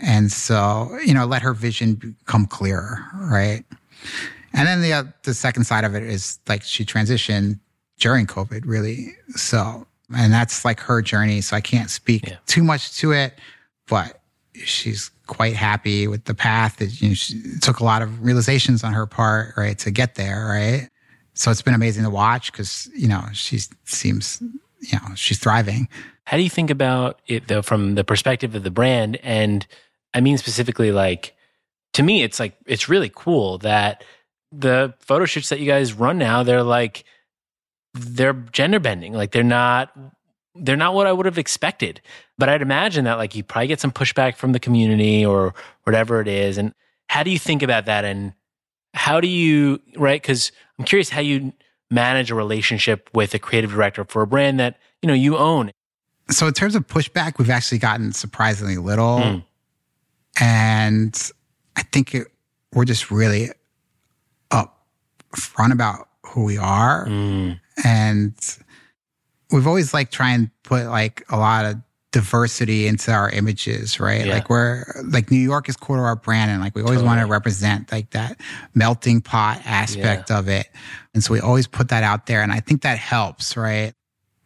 and 0.01 0.29
so 0.31 0.97
you 1.05 1.13
know, 1.13 1.25
let 1.25 1.41
her 1.41 1.53
vision 1.53 1.93
become 1.93 2.45
clearer, 2.47 2.99
right? 3.15 3.63
And 4.53 4.67
then 4.67 4.81
the 4.81 4.91
uh, 4.93 5.03
the 5.23 5.33
second 5.35 5.63
side 5.65 5.85
of 5.85 5.95
it 5.95 6.03
is 6.03 6.39
like 6.49 6.61
she 6.63 6.83
transitioned 6.83 7.59
during 7.99 8.25
COVID, 8.27 8.63
really. 8.65 9.13
So, 9.35 9.87
and 10.13 10.33
that's 10.33 10.65
like 10.65 10.81
her 10.81 11.01
journey. 11.01 11.39
So 11.39 11.55
I 11.55 11.61
can't 11.61 11.89
speak 11.89 12.27
Yeah. 12.27 12.37
too 12.47 12.63
much 12.63 12.97
to 12.97 13.13
it, 13.13 13.39
but 13.87 14.20
she's 14.65 15.11
quite 15.27 15.55
happy 15.55 16.07
with 16.07 16.25
the 16.25 16.33
path. 16.33 16.77
That 16.77 17.01
you 17.01 17.09
know, 17.09 17.57
took 17.61 17.79
a 17.79 17.83
lot 17.83 18.01
of 18.01 18.23
realizations 18.23 18.83
on 18.83 18.93
her 18.93 19.05
part, 19.05 19.53
right, 19.57 19.77
to 19.79 19.91
get 19.91 20.15
there, 20.15 20.45
right. 20.47 20.89
So 21.33 21.49
it's 21.51 21.61
been 21.61 21.73
amazing 21.73 22.03
to 22.03 22.09
watch 22.09 22.51
because 22.51 22.89
you 22.95 23.07
know 23.07 23.23
she 23.33 23.59
seems, 23.85 24.41
you 24.79 24.99
know, 24.99 25.15
she's 25.15 25.39
thriving. 25.39 25.87
How 26.25 26.37
do 26.37 26.43
you 26.43 26.49
think 26.49 26.69
about 26.69 27.21
it 27.27 27.47
though, 27.47 27.61
from 27.61 27.95
the 27.95 28.03
perspective 28.03 28.55
of 28.55 28.63
the 28.63 28.71
brand? 28.71 29.17
And 29.23 29.65
I 30.13 30.21
mean 30.21 30.37
specifically, 30.37 30.91
like 30.91 31.35
to 31.93 32.03
me, 32.03 32.23
it's 32.23 32.39
like 32.39 32.55
it's 32.65 32.89
really 32.89 33.11
cool 33.13 33.57
that 33.59 34.03
the 34.51 34.93
photo 34.99 35.25
shoots 35.25 35.49
that 35.49 35.59
you 35.59 35.65
guys 35.65 35.93
run 35.93 36.17
now, 36.17 36.43
they're 36.43 36.63
like 36.63 37.03
they're 37.93 38.33
gender 38.33 38.79
bending. 38.79 39.13
Like 39.13 39.31
they're 39.31 39.43
not 39.43 39.91
they're 40.55 40.77
not 40.77 40.93
what 40.93 41.07
I 41.07 41.13
would 41.13 41.25
have 41.25 41.37
expected. 41.37 42.01
But 42.37 42.49
I'd 42.49 42.61
imagine 42.61 43.05
that 43.05 43.17
like 43.17 43.35
you 43.35 43.43
probably 43.43 43.67
get 43.67 43.79
some 43.79 43.91
pushback 43.91 44.35
from 44.35 44.51
the 44.51 44.59
community 44.59 45.25
or 45.25 45.53
whatever 45.83 46.21
it 46.21 46.27
is. 46.27 46.57
And 46.57 46.73
how 47.07 47.23
do 47.23 47.29
you 47.29 47.39
think 47.39 47.63
about 47.63 47.85
that? 47.85 48.05
And 48.05 48.33
how 48.93 49.21
do 49.21 49.27
you 49.27 49.81
right? 49.95 50.21
Because 50.21 50.51
I'm 50.77 50.85
curious 50.85 51.09
how 51.09 51.21
you 51.21 51.53
manage 51.89 52.31
a 52.31 52.35
relationship 52.35 53.09
with 53.13 53.33
a 53.33 53.39
creative 53.39 53.71
director 53.71 54.05
for 54.05 54.21
a 54.21 54.27
brand 54.27 54.59
that 54.59 54.77
you 55.01 55.07
know 55.07 55.13
you 55.13 55.37
own. 55.37 55.71
So 56.29 56.47
in 56.47 56.53
terms 56.53 56.75
of 56.75 56.87
pushback, 56.87 57.37
we've 57.37 57.49
actually 57.49 57.79
gotten 57.79 58.13
surprisingly 58.13 58.77
little, 58.77 59.19
mm. 59.19 59.43
and 60.39 61.31
I 61.75 61.83
think 61.83 62.15
it, 62.15 62.27
we're 62.73 62.85
just 62.85 63.11
really 63.11 63.49
upfront 64.49 65.73
about 65.73 66.07
who 66.25 66.45
we 66.45 66.57
are, 66.57 67.05
mm. 67.07 67.59
and 67.83 68.33
we've 69.51 69.67
always 69.67 69.93
like 69.93 70.11
try 70.11 70.31
and 70.31 70.49
put 70.63 70.85
like 70.87 71.23
a 71.29 71.37
lot 71.37 71.65
of 71.65 71.77
diversity 72.11 72.87
into 72.87 73.11
our 73.11 73.29
images, 73.29 73.99
right? 73.99 74.25
Yeah. 74.25 74.33
Like 74.33 74.49
we're 74.49 74.85
like 75.05 75.31
New 75.31 75.39
York 75.39 75.69
is 75.69 75.77
core 75.77 75.95
to 75.95 76.01
our 76.01 76.15
brand 76.15 76.51
and 76.51 76.61
like 76.61 76.75
we 76.75 76.81
always 76.81 76.97
totally. 76.97 77.07
want 77.07 77.21
to 77.21 77.25
represent 77.25 77.91
like 77.91 78.09
that 78.11 78.39
melting 78.75 79.21
pot 79.21 79.61
aspect 79.65 80.29
yeah. 80.29 80.39
of 80.39 80.49
it. 80.49 80.67
And 81.13 81.23
so 81.23 81.33
we 81.33 81.39
always 81.39 81.67
put 81.67 81.89
that 81.89 82.03
out 82.03 82.25
there. 82.25 82.41
And 82.41 82.51
I 82.51 82.59
think 82.59 82.81
that 82.81 82.97
helps, 82.97 83.55
right? 83.55 83.93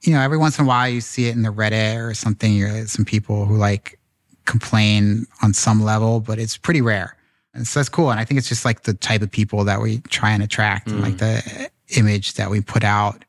You 0.03 0.13
know, 0.13 0.21
every 0.21 0.37
once 0.37 0.59
in 0.59 0.65
a 0.65 0.67
while 0.67 0.87
you 0.87 1.01
see 1.01 1.27
it 1.27 1.35
in 1.35 1.41
the 1.41 1.49
Reddit 1.49 2.07
or 2.07 2.13
something, 2.13 2.53
you're 2.53 2.85
some 2.85 3.05
people 3.05 3.45
who 3.45 3.57
like 3.57 3.99
complain 4.45 5.25
on 5.41 5.53
some 5.53 5.81
level, 5.81 6.19
but 6.19 6.37
it's 6.37 6.57
pretty 6.57 6.81
rare. 6.81 7.17
And 7.55 7.65
so 7.65 7.79
that's 7.79 7.89
cool. 7.89 8.11
And 8.11 8.19
I 8.19 8.25
think 8.25 8.37
it's 8.37 8.49
just 8.49 8.65
like 8.65 8.83
the 8.83 8.93
type 8.93 9.23
of 9.23 9.31
people 9.31 9.63
that 9.63 9.81
we 9.81 9.99
try 10.01 10.31
and 10.31 10.43
attract 10.43 10.87
mm. 10.87 10.93
and 10.93 11.01
like 11.01 11.13
mm. 11.13 11.19
the 11.19 11.69
image 11.97 12.33
that 12.35 12.51
we 12.51 12.61
put 12.61 12.83
out 12.83 13.25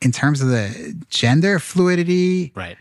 in 0.00 0.12
terms 0.12 0.40
of 0.40 0.48
the 0.48 0.96
gender 1.08 1.58
fluidity, 1.58 2.52
right? 2.54 2.76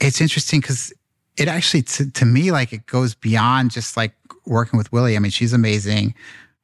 It's 0.00 0.20
interesting 0.20 0.60
because 0.60 0.92
it 1.36 1.48
actually, 1.48 1.82
to, 1.82 2.10
to 2.10 2.24
me, 2.24 2.52
like 2.52 2.72
it 2.72 2.86
goes 2.86 3.14
beyond 3.14 3.70
just 3.70 3.96
like 3.96 4.12
working 4.46 4.78
with 4.78 4.90
Willie. 4.92 5.16
I 5.16 5.18
mean, 5.18 5.30
she's 5.30 5.52
amazing, 5.52 6.14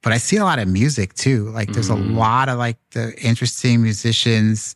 but 0.03 0.13
I 0.13 0.19
see 0.19 0.37
a 0.37 0.45
lot 0.45 0.59
of 0.59 0.69
music 0.69 1.15
too. 1.15 1.51
Like 1.51 1.73
there's 1.73 1.91
mm. 1.91 1.99
a 1.99 2.13
lot 2.13 2.49
of 2.49 2.59
like 2.59 2.79
the 2.91 3.15
interesting 3.21 3.83
musicians 3.83 4.75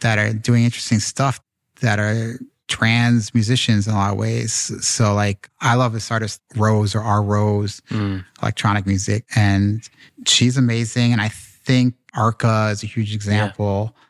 that 0.00 0.18
are 0.18 0.32
doing 0.32 0.64
interesting 0.64 1.00
stuff 1.00 1.40
that 1.80 1.98
are 1.98 2.38
trans 2.68 3.34
musicians 3.34 3.86
in 3.86 3.94
a 3.94 3.96
lot 3.96 4.12
of 4.12 4.18
ways. 4.18 4.52
So 4.86 5.14
like 5.14 5.48
I 5.60 5.74
love 5.74 5.92
this 5.92 6.10
artist 6.10 6.40
Rose 6.56 6.94
or 6.94 7.00
Rrose, 7.00 7.80
mm. 7.90 8.24
electronic 8.42 8.86
music, 8.86 9.24
and 9.34 9.88
she's 10.26 10.56
amazing. 10.56 11.12
And 11.12 11.20
I 11.20 11.28
think 11.28 11.94
Arca 12.14 12.68
is 12.72 12.82
a 12.82 12.86
huge 12.86 13.14
example. 13.14 13.92
Yeah 13.94 14.04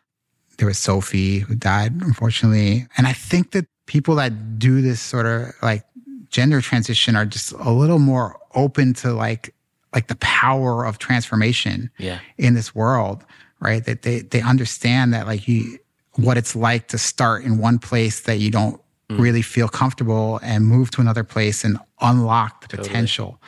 there 0.59 0.67
was 0.67 0.79
Sophie 0.79 1.39
who 1.39 1.55
died, 1.55 1.93
unfortunately. 2.03 2.87
And 2.97 3.07
I 3.07 3.13
think 3.13 3.53
that 3.53 3.67
people 3.87 4.17
that 4.17 4.59
do 4.59 4.83
this 4.83 5.01
sort 5.01 5.27
of 5.27 5.53
like 5.63 5.85
gender 6.29 6.61
transition 6.61 7.17
are 7.17 7.25
just 7.25 7.53
a 7.53 7.71
little 7.71 7.99
more 7.99 8.39
open 8.55 8.93
to 8.93 9.13
like 9.13 9.55
like 9.95 10.09
the 10.09 10.17
power 10.17 10.85
of 10.85 10.99
transformation 10.99 11.91
yeah. 11.97 12.19
in 12.37 12.55
this 12.55 12.75
world, 12.75 13.25
right? 13.61 13.85
That 13.85 14.03
they 14.03 14.21
they 14.21 14.43
understand 14.43 15.15
that 15.15 15.27
like 15.27 15.49
you 15.49 15.79
what 16.17 16.37
it's 16.37 16.55
like 16.57 16.89
to 16.89 16.99
start 16.99 17.45
in 17.45 17.59
one 17.59 17.79
place 17.79 18.21
that 18.21 18.39
you 18.39 18.51
don't 18.51 18.81
mm. 19.09 19.19
really 19.19 19.43
feel 19.43 19.69
comfortable 19.69 20.41
and 20.43 20.67
move 20.67 20.91
to 20.91 21.01
another 21.01 21.23
place 21.23 21.65
and 21.65 21.79
unlock 22.01 22.63
the 22.63 22.69
totally. 22.69 22.89
potential. 22.89 23.41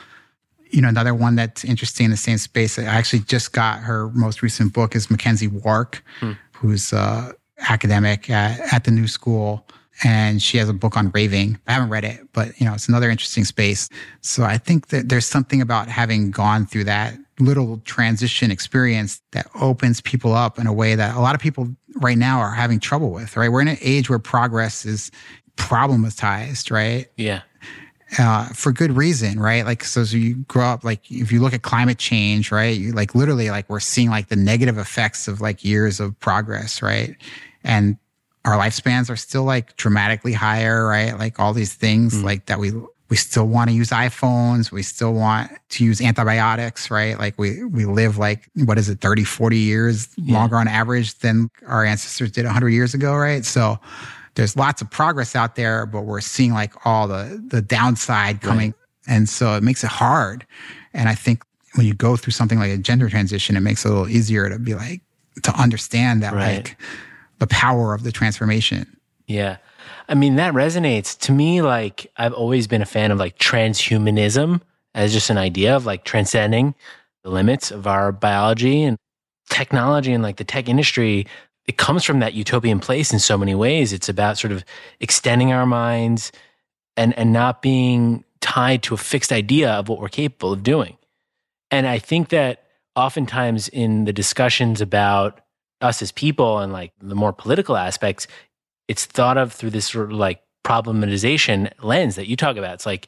You 0.69 0.81
know, 0.81 0.87
another 0.87 1.13
one 1.13 1.35
that's 1.35 1.65
interesting 1.65 2.05
in 2.05 2.11
the 2.11 2.17
same 2.17 2.37
space. 2.37 2.79
I 2.79 2.83
actually 2.83 3.19
just 3.23 3.51
got 3.51 3.79
her 3.79 4.09
most 4.11 4.41
recent 4.41 4.71
book 4.71 4.95
is 4.95 5.07
McKenzie 5.07 5.51
Wark, 5.51 6.01
mm 6.21 6.37
who's 6.61 6.93
uh, 6.93 7.31
academic 7.69 8.29
at, 8.29 8.59
at 8.71 8.83
the 8.83 8.91
New 8.91 9.07
School, 9.07 9.65
and 10.03 10.41
she 10.41 10.57
has 10.57 10.69
a 10.69 10.73
book 10.73 10.95
on 10.95 11.09
raving. 11.09 11.59
I 11.67 11.73
haven't 11.73 11.89
read 11.89 12.05
it, 12.05 12.21
but 12.33 12.59
you 12.59 12.65
know, 12.65 12.73
it's 12.73 12.87
another 12.87 13.09
interesting 13.09 13.45
space. 13.45 13.89
So 14.21 14.43
I 14.43 14.57
think 14.57 14.87
that 14.87 15.09
there's 15.09 15.25
something 15.25 15.59
about 15.59 15.87
having 15.87 16.29
gone 16.29 16.67
through 16.67 16.85
that 16.85 17.15
little 17.39 17.79
transition 17.79 18.51
experience 18.51 19.19
that 19.31 19.47
opens 19.59 20.01
people 20.01 20.33
up 20.33 20.59
in 20.59 20.67
a 20.67 20.73
way 20.73 20.93
that 20.93 21.15
a 21.15 21.19
lot 21.19 21.33
of 21.33 21.41
people 21.41 21.67
right 21.95 22.17
now 22.17 22.39
are 22.39 22.51
having 22.51 22.79
trouble 22.79 23.09
with, 23.09 23.35
right? 23.35 23.51
We're 23.51 23.61
in 23.61 23.67
an 23.67 23.77
age 23.81 24.09
where 24.09 24.19
progress 24.19 24.85
is 24.85 25.11
problematized, 25.57 26.71
right? 26.71 27.07
Yeah 27.17 27.41
uh, 28.19 28.47
for 28.49 28.71
good 28.71 28.91
reason, 28.91 29.39
right? 29.39 29.65
Like, 29.65 29.83
so 29.83 30.01
as 30.01 30.13
you 30.13 30.35
grow 30.47 30.65
up, 30.65 30.83
like, 30.83 31.09
if 31.09 31.31
you 31.31 31.41
look 31.41 31.53
at 31.53 31.61
climate 31.61 31.97
change, 31.97 32.51
right? 32.51 32.77
You 32.77 32.91
like 32.91 33.15
literally, 33.15 33.49
like, 33.49 33.69
we're 33.69 33.79
seeing 33.79 34.09
like 34.09 34.27
the 34.27 34.35
negative 34.35 34.77
effects 34.77 35.27
of 35.27 35.41
like 35.41 35.63
years 35.63 35.99
of 35.99 36.19
progress, 36.19 36.81
right? 36.81 37.15
And 37.63 37.97
our 38.43 38.57
lifespans 38.57 39.09
are 39.09 39.15
still 39.15 39.43
like 39.43 39.75
dramatically 39.77 40.33
higher, 40.33 40.85
right? 40.87 41.17
Like 41.17 41.39
all 41.39 41.53
these 41.53 41.73
things 41.73 42.15
mm. 42.15 42.23
like 42.23 42.47
that 42.47 42.59
we, 42.59 42.71
we 43.09 43.17
still 43.17 43.45
want 43.45 43.69
to 43.69 43.75
use 43.75 43.89
iPhones. 43.89 44.71
We 44.71 44.83
still 44.83 45.13
want 45.13 45.51
to 45.69 45.85
use 45.85 46.01
antibiotics, 46.01 46.89
right? 46.89 47.19
Like 47.19 47.37
we, 47.37 47.63
we 47.63 47.85
live 47.85 48.17
like, 48.17 48.49
what 48.55 48.77
is 48.77 48.89
it, 48.89 48.99
30, 48.99 49.25
40 49.25 49.57
years 49.57 50.09
yeah. 50.15 50.33
longer 50.33 50.55
on 50.55 50.67
average 50.67 51.19
than 51.19 51.49
our 51.67 51.85
ancestors 51.85 52.31
did 52.31 52.45
100 52.45 52.69
years 52.69 52.93
ago, 52.93 53.13
right? 53.15 53.45
So, 53.45 53.79
there's 54.35 54.55
lots 54.55 54.81
of 54.81 54.89
progress 54.89 55.35
out 55.35 55.55
there, 55.55 55.85
but 55.85 56.01
we're 56.01 56.21
seeing 56.21 56.53
like 56.53 56.85
all 56.85 57.07
the 57.07 57.41
the 57.47 57.61
downside 57.61 58.41
coming, 58.41 58.69
right. 58.69 59.13
and 59.15 59.29
so 59.29 59.55
it 59.55 59.63
makes 59.63 59.83
it 59.83 59.89
hard. 59.89 60.45
And 60.93 61.09
I 61.09 61.15
think 61.15 61.43
when 61.75 61.85
you 61.85 61.93
go 61.93 62.15
through 62.15 62.31
something 62.31 62.59
like 62.59 62.71
a 62.71 62.77
gender 62.77 63.09
transition, 63.09 63.55
it 63.55 63.61
makes 63.61 63.85
it 63.85 63.89
a 63.89 63.91
little 63.91 64.09
easier 64.09 64.49
to 64.49 64.59
be 64.59 64.75
like 64.75 65.01
to 65.43 65.53
understand 65.59 66.21
that 66.23 66.33
right. 66.33 66.57
like 66.57 66.77
the 67.39 67.47
power 67.47 67.93
of 67.93 68.03
the 68.03 68.11
transformation. 68.11 68.97
Yeah. 69.27 69.57
I 70.09 70.13
mean, 70.13 70.35
that 70.35 70.53
resonates 70.53 71.17
to 71.19 71.31
me. 71.31 71.61
Like, 71.61 72.11
I've 72.17 72.33
always 72.33 72.67
been 72.67 72.81
a 72.81 72.85
fan 72.85 73.11
of 73.11 73.17
like 73.17 73.37
transhumanism 73.37 74.61
as 74.93 75.13
just 75.13 75.29
an 75.29 75.37
idea 75.37 75.75
of 75.75 75.85
like 75.85 76.03
transcending 76.03 76.75
the 77.23 77.29
limits 77.29 77.71
of 77.71 77.87
our 77.87 78.11
biology 78.11 78.83
and 78.83 78.97
technology 79.49 80.11
and 80.11 80.23
like 80.23 80.37
the 80.37 80.43
tech 80.43 80.67
industry 80.67 81.27
it 81.71 81.77
comes 81.77 82.03
from 82.03 82.19
that 82.19 82.33
utopian 82.33 82.81
place 82.81 83.13
in 83.13 83.19
so 83.19 83.37
many 83.37 83.55
ways. 83.55 83.93
It's 83.93 84.09
about 84.09 84.37
sort 84.37 84.51
of 84.51 84.65
extending 84.99 85.53
our 85.53 85.65
minds 85.65 86.33
and 86.97 87.17
and 87.17 87.31
not 87.31 87.61
being 87.61 88.25
tied 88.41 88.83
to 88.83 88.93
a 88.93 88.97
fixed 88.97 89.31
idea 89.31 89.71
of 89.71 89.87
what 89.87 90.01
we're 90.01 90.09
capable 90.09 90.51
of 90.51 90.63
doing. 90.63 90.97
And 91.69 91.87
I 91.87 91.97
think 91.97 92.27
that 92.29 92.65
oftentimes 92.97 93.69
in 93.69 94.03
the 94.03 94.11
discussions 94.11 94.81
about 94.81 95.39
us 95.79 96.01
as 96.01 96.11
people 96.11 96.59
and 96.59 96.73
like 96.73 96.91
the 96.99 97.15
more 97.15 97.31
political 97.31 97.77
aspects, 97.77 98.27
it's 98.89 99.05
thought 99.05 99.37
of 99.37 99.53
through 99.53 99.69
this 99.69 99.87
sort 99.87 100.11
of 100.11 100.17
like 100.17 100.41
problematization 100.65 101.71
lens 101.81 102.17
that 102.17 102.27
you 102.27 102.35
talk 102.35 102.57
about. 102.57 102.73
It's 102.73 102.85
like, 102.85 103.07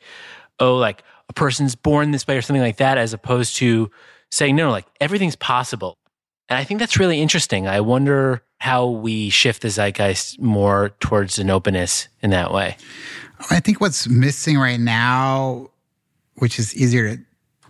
oh, 0.59 0.77
like 0.77 1.03
a 1.27 1.33
person's 1.33 1.75
born 1.75 2.11
this 2.11 2.25
way 2.25 2.37
or 2.37 2.41
something 2.41 2.63
like 2.63 2.77
that, 2.77 2.97
as 2.97 3.11
opposed 3.11 3.57
to 3.57 3.91
saying, 4.31 4.55
no, 4.55 4.71
like 4.71 4.85
everything's 5.01 5.35
possible. 5.35 5.97
And 6.49 6.59
I 6.59 6.63
think 6.63 6.79
that's 6.79 6.99
really 6.99 7.21
interesting. 7.21 7.67
I 7.67 7.81
wonder 7.81 8.43
how 8.63 8.87
we 8.87 9.29
shift 9.29 9.61
the 9.61 9.69
zeitgeist 9.69 10.39
more 10.39 10.91
towards 11.01 11.37
an 11.37 11.49
openness 11.49 12.07
in 12.21 12.29
that 12.29 12.53
way. 12.53 12.77
I 13.49 13.59
think 13.59 13.81
what's 13.81 14.07
missing 14.07 14.57
right 14.57 14.79
now, 14.79 15.69
which 16.35 16.57
is 16.57 16.73
easier 16.73 17.17
to 17.17 17.21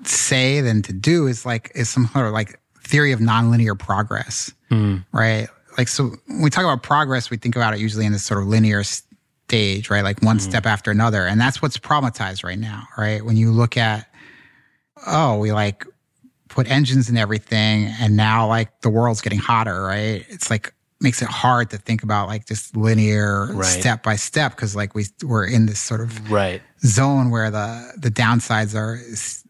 say 0.08 0.62
than 0.62 0.84
to 0.84 0.94
do, 0.94 1.26
is 1.26 1.48
like 1.48 1.72
is 1.74 1.90
some 1.90 2.06
sort 2.14 2.28
of 2.28 2.34
like 2.34 2.60
theory 2.84 3.12
of 3.12 3.20
nonlinear 3.20 3.78
progress, 3.78 4.54
mm. 4.70 5.04
right? 5.12 5.48
Like 5.80 5.88
so, 5.88 6.12
when 6.28 6.44
we 6.44 6.52
talk 6.52 6.64
about 6.64 6.84
progress, 6.84 7.32
we 7.32 7.38
think 7.38 7.56
about 7.56 7.74
it 7.74 7.80
usually 7.80 8.06
in 8.06 8.12
this 8.12 8.24
sort 8.24 8.44
of 8.44 8.48
linear 8.48 8.84
stage, 8.84 9.90
right? 9.90 10.04
Like 10.04 10.22
one 10.22 10.38
mm. 10.38 10.42
step 10.42 10.68
after 10.68 10.92
another, 10.92 11.26
and 11.26 11.42
that's 11.42 11.60
what's 11.60 11.80
problematized 11.80 12.44
right 12.44 12.60
now, 12.60 12.84
right? 13.00 13.26
When 13.26 13.36
you 13.36 13.52
look 13.52 13.78
at, 13.78 14.08
oh, 15.08 15.40
we 15.40 15.54
like 15.54 15.88
put 16.50 16.70
engines 16.70 17.10
in 17.10 17.18
everything 17.18 17.86
and 18.00 18.16
now 18.16 18.48
like 18.48 18.82
the 18.82 18.92
world's 18.92 19.22
getting 19.22 19.40
hotter, 19.40 19.82
right? 19.82 20.24
It's 20.30 20.52
like 20.52 20.72
makes 21.04 21.22
it 21.22 21.28
hard 21.28 21.70
to 21.70 21.78
think 21.78 22.04
about 22.04 22.28
like 22.28 22.46
just 22.46 22.76
linear 22.76 23.48
right. 23.54 23.66
step 23.66 24.04
by 24.04 24.16
step 24.16 24.56
because 24.56 24.76
like 24.76 24.96
we 24.96 25.06
we're 25.24 25.46
in 25.46 25.66
this 25.66 25.80
sort 25.80 26.02
of 26.02 26.32
right 26.32 26.62
zone 26.86 27.30
where 27.30 27.52
the 27.52 27.94
the 27.98 28.10
downsides 28.10 28.76
are 28.76 29.00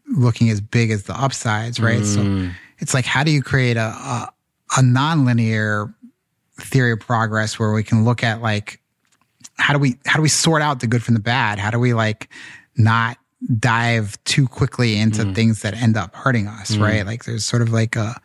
looking 0.08 0.50
as 0.50 0.60
big 0.60 0.90
as 0.90 1.04
the 1.04 1.14
upsides, 1.14 1.80
right? 1.80 2.02
Mm. 2.02 2.50
So 2.50 2.54
it's 2.78 2.92
like 2.94 3.04
how 3.06 3.24
do 3.24 3.30
you 3.30 3.42
create 3.42 3.76
a, 3.76 3.86
a 3.86 4.32
a 4.78 4.80
nonlinear 4.80 5.94
theory 6.60 6.92
of 6.92 7.00
progress 7.00 7.58
where 7.58 7.72
we 7.72 7.82
can 7.82 8.04
look 8.04 8.22
at 8.22 8.42
like 8.42 8.80
how 9.56 9.72
do 9.72 9.78
we 9.78 9.96
how 10.06 10.16
do 10.16 10.22
we 10.22 10.28
sort 10.28 10.62
out 10.62 10.80
the 10.80 10.86
good 10.86 11.02
from 11.02 11.14
the 11.14 11.20
bad? 11.20 11.58
How 11.58 11.70
do 11.70 11.78
we 11.78 11.94
like 11.94 12.28
not 12.76 13.16
dive 13.58 14.22
too 14.24 14.48
quickly 14.48 14.96
into 14.98 15.22
Mm. 15.22 15.34
things 15.34 15.62
that 15.62 15.74
end 15.74 15.96
up 15.96 16.14
hurting 16.14 16.48
us, 16.48 16.76
right? 16.76 17.04
Like 17.06 17.24
there's 17.24 17.44
sort 17.44 17.62
of 17.62 17.72
like 17.72 17.94
a 17.96 18.20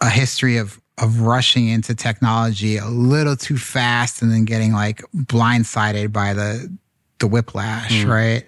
a 0.00 0.08
history 0.10 0.56
of 0.58 0.80
of 0.98 1.20
rushing 1.20 1.68
into 1.68 1.94
technology 1.94 2.78
a 2.78 2.86
little 2.86 3.36
too 3.36 3.58
fast 3.58 4.22
and 4.22 4.32
then 4.32 4.44
getting 4.44 4.72
like 4.72 5.02
blindsided 5.14 6.12
by 6.12 6.32
the 6.32 6.74
the 7.18 7.26
whiplash, 7.26 7.92
mm. 7.92 8.08
right? 8.08 8.46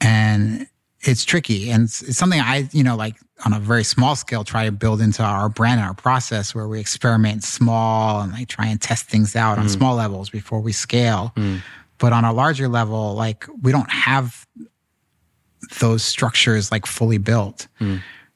And 0.00 0.66
it's 1.00 1.24
tricky 1.24 1.70
and 1.70 1.84
it's, 1.84 2.02
it's 2.02 2.18
something 2.18 2.40
I, 2.40 2.68
you 2.72 2.82
know, 2.82 2.96
like 2.96 3.16
on 3.44 3.52
a 3.52 3.60
very 3.60 3.84
small 3.84 4.16
scale 4.16 4.42
try 4.42 4.64
to 4.64 4.72
build 4.72 5.00
into 5.00 5.22
our 5.22 5.48
brand 5.48 5.80
and 5.80 5.88
our 5.88 5.94
process 5.94 6.54
where 6.54 6.66
we 6.66 6.80
experiment 6.80 7.44
small 7.44 8.20
and 8.20 8.32
like 8.32 8.48
try 8.48 8.66
and 8.66 8.80
test 8.80 9.06
things 9.06 9.36
out 9.36 9.58
on 9.58 9.66
mm. 9.66 9.70
small 9.70 9.94
levels 9.94 10.30
before 10.30 10.60
we 10.60 10.72
scale. 10.72 11.32
Mm. 11.36 11.62
But 11.98 12.12
on 12.12 12.24
a 12.24 12.32
larger 12.32 12.68
level, 12.68 13.14
like 13.14 13.46
we 13.62 13.72
don't 13.72 13.90
have 13.90 14.46
those 15.80 16.02
structures 16.02 16.70
like 16.70 16.86
fully 16.86 17.18
built, 17.18 17.66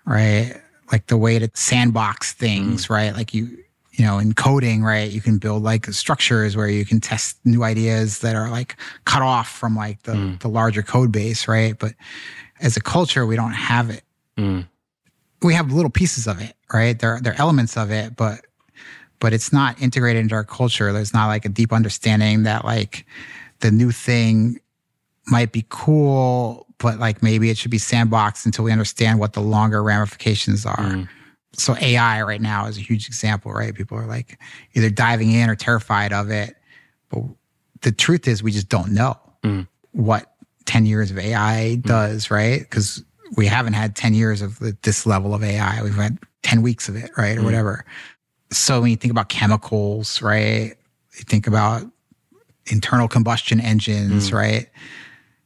right? 0.05 0.62
Like 0.93 1.07
the 1.07 1.17
way 1.17 1.39
to 1.39 1.51
sandbox 1.55 2.33
things, 2.35 2.91
right? 2.91 3.15
Like 3.15 3.33
you, 3.35 3.59
you 3.93 4.05
know, 4.05 4.19
in 4.19 4.35
coding, 4.35 4.85
right? 4.85 5.11
You 5.11 5.21
can 5.21 5.39
build 5.39 5.63
like 5.63 5.87
structures 5.87 6.57
where 6.57 6.69
you 6.69 6.85
can 6.85 7.01
test 7.01 7.39
new 7.45 7.65
ideas 7.65 8.21
that 8.21 8.37
are 8.37 8.51
like 8.51 8.77
cut 9.07 9.23
off 9.23 9.49
from 9.49 9.75
like 9.75 10.03
the, 10.03 10.37
the 10.41 10.49
larger 10.49 10.83
code 10.83 11.11
base, 11.11 11.49
right? 11.49 11.79
But 11.79 11.95
as 12.61 12.77
a 12.77 12.81
culture, 12.81 13.27
we 13.27 13.37
don't 13.37 13.53
have 13.53 13.91
it. 13.91 14.05
Mm. 14.37 14.67
We 15.43 15.55
have 15.55 15.73
little 15.73 15.91
pieces 15.91 16.27
of 16.29 16.41
it, 16.41 16.55
right? 16.73 16.99
There, 16.99 17.19
there 17.21 17.33
are 17.33 17.41
elements 17.41 17.77
of 17.77 17.91
it, 17.91 18.15
but 18.15 18.43
but 19.19 19.33
it's 19.33 19.53
not 19.53 19.81
integrated 19.81 20.21
into 20.21 20.35
our 20.35 20.43
culture. 20.43 20.93
There's 20.93 21.15
not 21.15 21.29
like 21.29 21.45
a 21.45 21.49
deep 21.49 21.73
understanding 21.73 22.43
that 22.43 22.65
like 22.65 23.07
the 23.61 23.71
new 23.71 23.93
thing 23.93 24.59
might 25.29 25.53
be 25.53 25.65
cool, 25.69 26.67
but 26.83 26.99
like 26.99 27.23
maybe 27.23 27.49
it 27.49 27.57
should 27.57 27.71
be 27.71 27.79
sandboxed 27.79 28.45
until 28.45 28.65
we 28.65 28.73
understand 28.73 29.21
what 29.21 29.33
the 29.33 29.41
longer 29.41 29.83
ramifications 29.83 30.67
are. 30.67 30.77
Mm. 30.77 31.09
So 31.55 31.77
AI 31.81 32.23
right 32.23 32.41
now 32.41 32.67
is 32.67 32.77
a 32.77 32.81
huge 32.81 33.07
example, 33.07 33.53
right? 33.53 33.73
People 33.75 33.97
are 33.97 34.07
like 34.07 34.39
either 34.75 34.91
diving 34.91 35.33
in 35.33 35.49
or 35.49 35.55
terrified 35.55 36.13
of 36.13 36.31
it. 36.31 36.57
But 37.09 37.23
the 37.83 37.93
truth 37.93 38.27
is 38.27 38.43
we 38.43 38.51
just 38.51 38.69
don't 38.69 38.93
know 38.93 39.19
mm. 39.45 39.67
what 39.93 40.35
10 40.65 40.87
years 40.87 41.11
of 41.11 41.19
AI 41.19 41.77
mm. 41.77 41.83
does, 41.83 42.31
right? 42.31 42.61
Because 42.61 43.05
we 43.37 43.47
haven't 43.47 43.75
had 43.75 43.95
10 43.95 44.15
years 44.15 44.43
of 44.43 44.59
this 44.83 45.07
level 45.07 45.35
of 45.35 45.45
AI. 45.45 45.83
We've 45.83 45.95
had 45.95 46.19
10 46.43 46.63
weeks 46.63 46.89
of 46.89 46.97
it, 46.97 47.11
right? 47.17 47.39
Or 47.39 47.43
whatever. 47.43 47.85
So 48.51 48.81
when 48.81 48.91
you 48.91 48.97
think 48.97 49.13
about 49.13 49.29
chemicals, 49.29 50.21
right? 50.21 50.75
You 51.17 51.25
think 51.29 51.47
about 51.47 51.83
internal 52.67 53.09
combustion 53.09 53.61
engines, 53.61 54.33
right? 54.33 54.69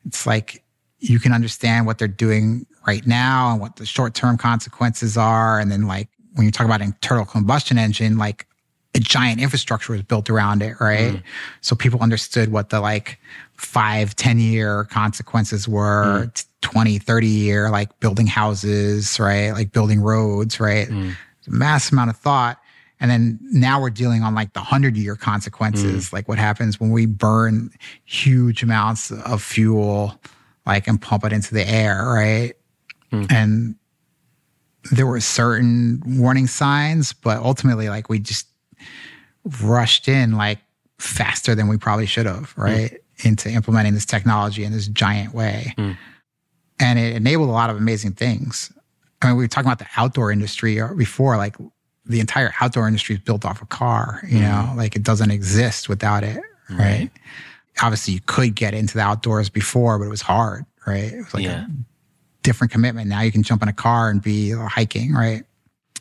It's 0.07 0.27
like 0.27 0.63
you 1.09 1.19
can 1.21 1.33
understand 1.33 1.87
what 1.87 1.99
they're 1.99 2.09
doing 2.09 2.67
right 2.87 3.07
now 3.07 3.53
and 3.53 3.61
what 3.61 3.77
the 3.77 3.87
short 3.87 4.15
term 4.15 4.37
consequences 4.37 5.17
are. 5.17 5.59
And 5.59 5.71
then, 5.71 5.87
like, 5.87 6.09
when 6.35 6.45
you 6.45 6.53
talk 6.53 6.67
about 6.67 6.81
internal 6.81 7.25
combustion 7.25 7.79
engine, 7.79 8.19
like 8.19 8.47
a 8.95 8.99
giant 8.99 9.41
infrastructure 9.41 9.93
was 9.93 10.03
built 10.03 10.31
around 10.31 10.63
it, 10.63 10.81
right? 10.81 11.15
Mm. 11.15 11.23
So 11.61 11.77
people 11.77 12.01
understood 12.01 12.51
what 12.51 12.71
the 12.71 12.81
like 12.81 13.19
five, 13.55 14.17
10 14.17 14.39
year 14.39 14.85
consequences 14.85 15.69
were, 15.69 16.27
mm. 16.27 16.35
t- 16.35 16.45
20, 16.63 16.99
30 16.99 17.27
year, 17.27 17.71
like 17.71 17.99
building 18.01 18.27
houses, 18.27 19.21
right? 19.21 19.53
Like 19.53 19.73
building 19.73 20.01
roads, 20.01 20.61
right? 20.61 20.89
Mm. 20.89 21.13
A 21.47 21.51
massive 21.51 21.93
amount 21.93 22.11
of 22.11 22.17
thought. 22.17 22.59
And 22.99 23.11
then 23.11 23.39
now 23.43 23.81
we're 23.81 23.91
dealing 23.91 24.23
on 24.23 24.35
like 24.35 24.55
the 24.55 24.61
hundred 24.61 24.97
year 24.97 25.17
consequences, 25.17 26.13
like 26.15 26.29
what 26.29 26.39
happens 26.39 26.81
when 26.81 26.91
we 26.91 27.05
burn 27.05 27.71
huge 28.05 28.63
amounts 28.63 29.11
of 29.11 29.43
fuel, 29.43 30.19
like 30.67 30.87
and 30.89 31.01
pump 31.01 31.25
it 31.25 31.33
into 31.33 31.55
the 31.55 31.67
air, 31.67 32.05
right? 32.07 32.55
Mm-hmm. 33.13 33.33
And 33.33 33.75
there 34.91 35.07
were 35.07 35.21
certain 35.21 36.03
warning 36.07 36.47
signs, 36.47 37.13
but 37.13 37.39
ultimately, 37.39 37.89
like 37.89 38.09
we 38.09 38.19
just 38.19 38.47
rushed 39.63 40.09
in 40.09 40.33
like 40.33 40.59
faster 40.99 41.55
than 41.55 41.69
we 41.69 41.77
probably 41.77 42.07
should 42.07 42.27
have, 42.27 42.55
mm. 42.55 42.63
right? 42.63 42.99
Into 43.25 43.49
implementing 43.49 43.95
this 43.95 44.07
technology 44.07 44.65
in 44.65 44.73
this 44.73 44.89
giant 44.89 45.35
way. 45.35 45.75
Mm. 45.79 45.97
And 46.79 46.99
it 46.99 47.17
enabled 47.17 47.49
a 47.49 47.53
lot 47.53 47.71
of 47.71 47.77
amazing 47.77 48.13
things. 48.13 48.73
I 49.23 49.29
mean, 49.29 49.37
we 49.37 49.45
were 49.45 49.49
talking 49.49 49.69
about 49.69 49.79
the 49.79 49.87
outdoor 49.97 50.31
industry 50.31 50.81
uh, 50.81 50.93
before, 50.93 51.37
like 51.37 51.57
the 52.05 52.21
entire 52.21 52.53
outdoor 52.61 52.87
industry 52.87 53.17
is 53.17 53.23
built 53.23 53.45
off 53.45 53.63
a 53.63 53.67
car, 53.67 54.21
you 54.29 54.39
mm. 54.39 54.43
know, 54.43 54.75
like 54.77 54.95
it 54.95 55.03
doesn't 55.03 55.31
exist 55.31 55.89
without 55.89 56.23
it, 56.23 56.41
right? 56.71 57.11
Obviously, 57.83 58.15
you 58.15 58.21
could 58.27 58.55
get 58.55 58.75
into 58.75 58.95
the 58.95 59.01
outdoors 59.03 59.49
before, 59.51 59.99
but 59.99 60.07
it 60.07 60.11
was 60.11 60.23
hard, 60.23 60.65
right? 60.87 61.13
It 61.13 61.19
was 61.19 61.35
like 61.35 61.45
Yeah. 61.45 61.65
a 61.67 61.69
different 62.43 62.73
commitment. 62.73 63.09
Now 63.09 63.21
you 63.21 63.31
can 63.33 63.43
jump 63.43 63.63
in 63.63 63.69
a 63.69 63.73
car 63.73 64.09
and 64.09 64.23
be 64.23 64.51
hiking, 64.51 65.13
right? 65.13 65.45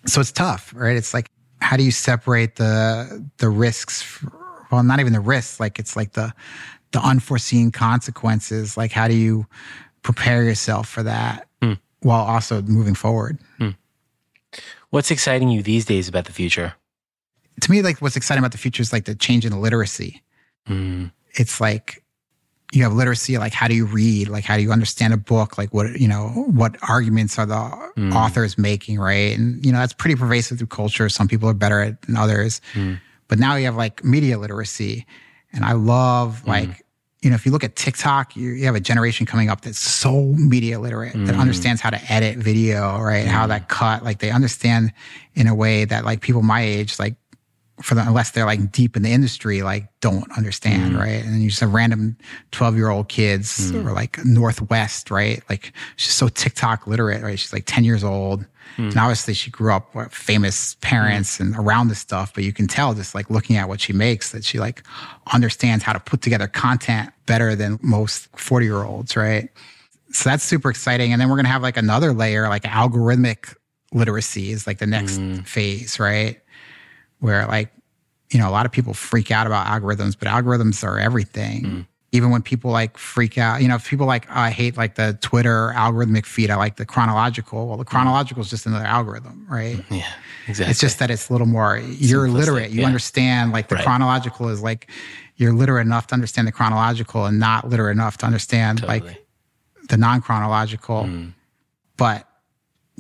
So 0.06 0.22
it's 0.22 0.31
tough, 0.31 0.72
right? 0.76 0.95
It's 0.95 1.14
like, 1.14 1.30
how 1.61 1.76
do 1.77 1.84
you 1.84 1.91
separate 1.91 2.56
the 2.56 3.26
the 3.38 3.49
risks? 3.49 4.02
f- 4.02 4.26
Well, 4.72 4.84
not 4.84 4.99
even 4.99 5.14
the 5.14 5.19
risks. 5.19 5.60
Like 5.60 5.80
it's 5.80 5.95
like 5.95 6.14
the 6.14 6.34
the 6.91 6.99
unforeseen 7.02 7.72
consequences. 7.72 8.77
Like 8.77 8.91
how 8.91 9.07
do 9.07 9.15
you 9.15 9.45
prepare 10.03 10.43
yourself 10.43 10.88
for 10.88 11.03
that 11.03 11.47
while 12.02 12.23
also 12.23 12.61
moving 12.61 12.93
forward? 12.95 13.39
What's 14.91 15.11
exciting 15.11 15.49
you 15.49 15.61
these 15.61 15.84
days 15.85 16.07
about 16.07 16.26
the 16.26 16.31
future? 16.31 16.73
To 17.61 17.72
me, 17.72 17.81
like 17.81 18.02
what's 18.02 18.15
exciting 18.15 18.39
about 18.39 18.52
the 18.52 18.57
future 18.57 18.81
is 18.81 18.93
like 18.93 19.06
the 19.06 19.15
change 19.15 19.45
in 19.45 19.60
literacy. 19.60 20.22
Mm. 20.69 21.11
It's 21.36 21.62
like 21.62 22.03
you 22.76 22.84
have 22.84 22.94
literacy. 22.94 23.38
Like 23.38 23.53
how 23.53 23.68
do 23.68 23.76
you 23.76 23.86
read? 23.86 24.28
Like 24.28 24.44
how 24.44 24.57
do 24.57 24.64
you 24.64 24.72
understand 24.72 25.14
a 25.14 25.18
book? 25.18 25.57
Like 25.57 25.74
what 25.74 25.99
you 25.99 26.07
know? 26.07 26.30
What 26.30 26.78
arguments 26.88 27.40
are 27.40 27.45
the 27.45 27.60
hmm. 27.95 28.14
authors 28.14 28.57
making? 28.57 28.99
Right? 28.99 29.38
And 29.38 29.64
you 29.66 29.72
know 29.72 29.80
that's 29.80 29.94
pretty 29.94 30.16
pervasive 30.16 30.57
through 30.57 30.68
culture. 30.68 31.07
Some 31.10 31.28
people 31.28 31.49
are 31.49 31.53
better 31.53 31.82
at 31.82 31.88
it 31.90 32.02
than 32.03 32.18
others. 32.18 32.62
Hmm. 32.74 32.95
But 33.28 33.40
now 33.40 33.56
you 33.56 33.66
have 33.66 33.76
like 33.76 34.03
media 34.03 34.38
literacy, 34.38 35.06
and 35.52 35.64
I 35.64 35.74
love 35.74 36.41
hmm. 36.41 36.49
like 36.49 36.86
you 37.22 37.30
know 37.30 37.36
if 37.36 37.45
you 37.45 37.52
look 37.52 37.64
at 37.64 37.76
TikTok, 37.76 38.36
you, 38.36 38.52
you 38.52 38.66
have 38.66 38.76
a 38.76 38.80
generation 38.80 39.26
coming 39.26 39.49
up 39.49 39.62
that's 39.62 39.80
so 39.80 40.22
media 40.34 40.80
literate 40.80 41.14
that 41.26 41.36
understands 41.36 41.82
how 41.82 41.90
to 41.90 42.12
edit 42.12 42.38
video, 42.38 42.99
right? 42.99 43.26
How 43.26 43.48
that 43.48 43.68
cut, 43.68 44.03
like 44.03 44.20
they 44.20 44.32
understand 44.32 44.94
in 45.34 45.48
a 45.48 45.56
way 45.56 45.86
that 45.86 46.06
like 46.06 46.22
people 46.22 46.44
my 46.44 46.62
age, 46.62 46.99
like 46.99 47.16
for 47.81 47.95
the, 47.95 48.02
unless 48.02 48.31
they're 48.31 48.45
like 48.45 48.72
deep 48.72 48.95
in 48.95 49.03
the 49.03 49.11
industry, 49.11 49.61
like 49.61 49.89
don't 49.99 50.30
understand, 50.38 50.93
mm. 50.93 50.99
right? 50.99 51.23
And 51.23 51.34
then 51.34 51.41
you 51.41 51.49
just 51.49 51.60
have 51.60 51.73
random 51.73 52.18
12 52.52 52.76
year 52.77 52.89
old 52.89 53.10
kids 53.10 53.72
mm. 53.72 53.85
or 53.85 53.91
like 53.91 54.23
North 54.23 54.61
West, 54.69 55.11
right? 55.11 55.43
Like 55.49 55.73
she's 55.97 56.14
so 56.14 56.30
TikTok 56.30 56.88
literate, 56.88 57.22
right? 57.22 57.38
She's 57.38 57.52
like 57.52 57.64
10 57.65 57.84
years 57.84 58.03
old. 58.03 58.45
Mm. 58.77 58.91
And 58.91 58.97
obviously 58.97 59.34
she 59.34 59.52
grew 59.52 59.73
up 59.73 59.93
with 59.93 60.14
famous 60.14 60.76
parents 60.76 61.39
and 61.39 61.56
around 61.56 61.89
this 61.89 61.99
stuff, 61.99 62.34
but 62.34 62.45
you 62.45 62.53
can 62.53 62.68
tell 62.68 62.93
just 62.93 63.14
like 63.14 63.30
looking 63.30 63.57
at 63.57 63.68
what 63.68 63.81
she 63.81 63.91
makes 63.91 64.31
that 64.31 64.45
she 64.45 64.57
like 64.57 64.84
understands 65.34 65.84
how 65.84 65.93
to 65.93 65.99
put 65.99 66.22
together 66.22 66.47
content 66.47 67.11
better 67.26 67.56
than 67.56 67.77
most 67.81 68.27
40 68.38 68.65
year 68.65 68.84
olds, 68.84 69.18
right? 69.18 69.49
So 70.11 70.30
that's 70.30 70.45
super 70.45 70.69
exciting. 70.69 71.11
And 71.11 71.22
then 71.22 71.27
we're 71.27 71.35
going 71.35 71.45
to 71.45 71.52
have 71.52 71.61
like 71.61 71.77
another 71.77 72.14
layer, 72.14 72.47
like 72.47 72.64
algorithmic 72.64 73.53
literacy 73.91 74.52
is 74.52 74.65
like 74.65 74.77
the 74.77 74.88
next 74.88 75.19
phase, 75.45 75.99
right? 75.99 76.39
Where 77.20 77.46
like 77.48 77.72
you 78.32 78.40
know 78.40 78.50
a 78.50 78.52
lot 78.52 78.66
of 78.66 78.72
people 78.72 78.94
freak 78.94 79.32
out 79.32 79.48
about 79.48 79.66
algorithms 79.68 80.16
but 80.18 80.28
algorithms 80.28 80.84
are 80.84 81.00
everything 81.00 81.64
mm. 81.64 81.88
even 82.12 82.32
when 82.32 82.42
people 82.42 82.72
like 82.72 82.98
freak 82.98 83.38
out 83.38 83.62
you 83.62 83.68
know 83.68 83.76
if 83.76 83.88
people 83.88 84.06
like 84.06 84.26
oh, 84.30 84.40
i 84.40 84.50
hate 84.50 84.76
like 84.78 84.96
the 84.96 85.18
twitter 85.22 85.72
algorithmic 85.76 86.26
feed 86.26 86.50
i 86.50 86.56
like 86.56 86.76
the 86.76 86.86
chronological 86.86 87.68
well 87.68 87.78
the 87.78 87.86
mm. 87.86 87.88
chronological 87.88 88.42
is 88.42 88.50
just 88.50 88.66
another 88.66 88.86
algorithm 88.86 89.46
right 89.50 89.84
Yeah, 89.92 90.04
exactly. 90.48 90.72
it's 90.72 90.80
just 90.80 91.00
that 91.00 91.12
it's 91.12 91.30
a 91.30 91.32
little 91.32 91.48
more 91.48 91.78
you're 91.78 92.28
Simplistic, 92.28 92.34
literate 92.34 92.72
you 92.72 92.82
yeah. 92.82 92.88
understand 92.88 93.52
like 93.52 93.68
the 93.70 93.76
Right. 93.76 93.84
chronological 93.84 94.50
is 94.50 94.62
like 94.62 94.90
you're 95.38 95.54
literate 95.54 95.86
enough 95.86 96.08
to 96.08 96.14
understand 96.14 96.48
the 96.48 96.52
chronological 96.52 97.26
and 97.26 97.40
not 97.40 97.68
literate 97.70 97.92
enough 97.92 98.18
to 98.18 98.26
understand 98.26 98.80
totally. 98.80 99.02
like 99.02 99.26
the 99.90 99.98
non-chronological 99.98 101.04
mm. 101.04 101.34
but 101.98 102.28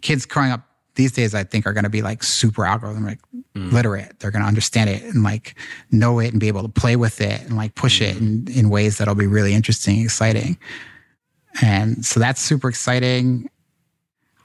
kids 0.01 0.25
growing 0.25 0.51
up 0.51 0.61
these 0.95 1.11
days 1.11 1.35
i 1.35 1.43
think 1.43 1.65
are 1.65 1.73
going 1.73 1.83
to 1.83 1.89
be 1.89 2.01
like 2.01 2.23
super 2.23 2.63
algorithmic 2.63 3.19
mm. 3.55 3.71
literate 3.71 4.19
they're 4.19 4.31
going 4.31 4.41
to 4.41 4.47
understand 4.47 4.89
it 4.89 5.03
and 5.03 5.23
like 5.23 5.55
know 5.91 6.19
it 6.19 6.31
and 6.31 6.39
be 6.39 6.47
able 6.47 6.61
to 6.61 6.69
play 6.69 6.95
with 6.95 7.21
it 7.21 7.41
and 7.41 7.55
like 7.55 7.75
push 7.75 8.01
it 8.01 8.15
mm. 8.15 8.47
in, 8.49 8.59
in 8.59 8.69
ways 8.69 8.97
that'll 8.97 9.15
be 9.15 9.27
really 9.27 9.53
interesting 9.53 10.01
exciting 10.01 10.57
and 11.61 12.05
so 12.05 12.19
that's 12.19 12.41
super 12.41 12.69
exciting 12.69 13.49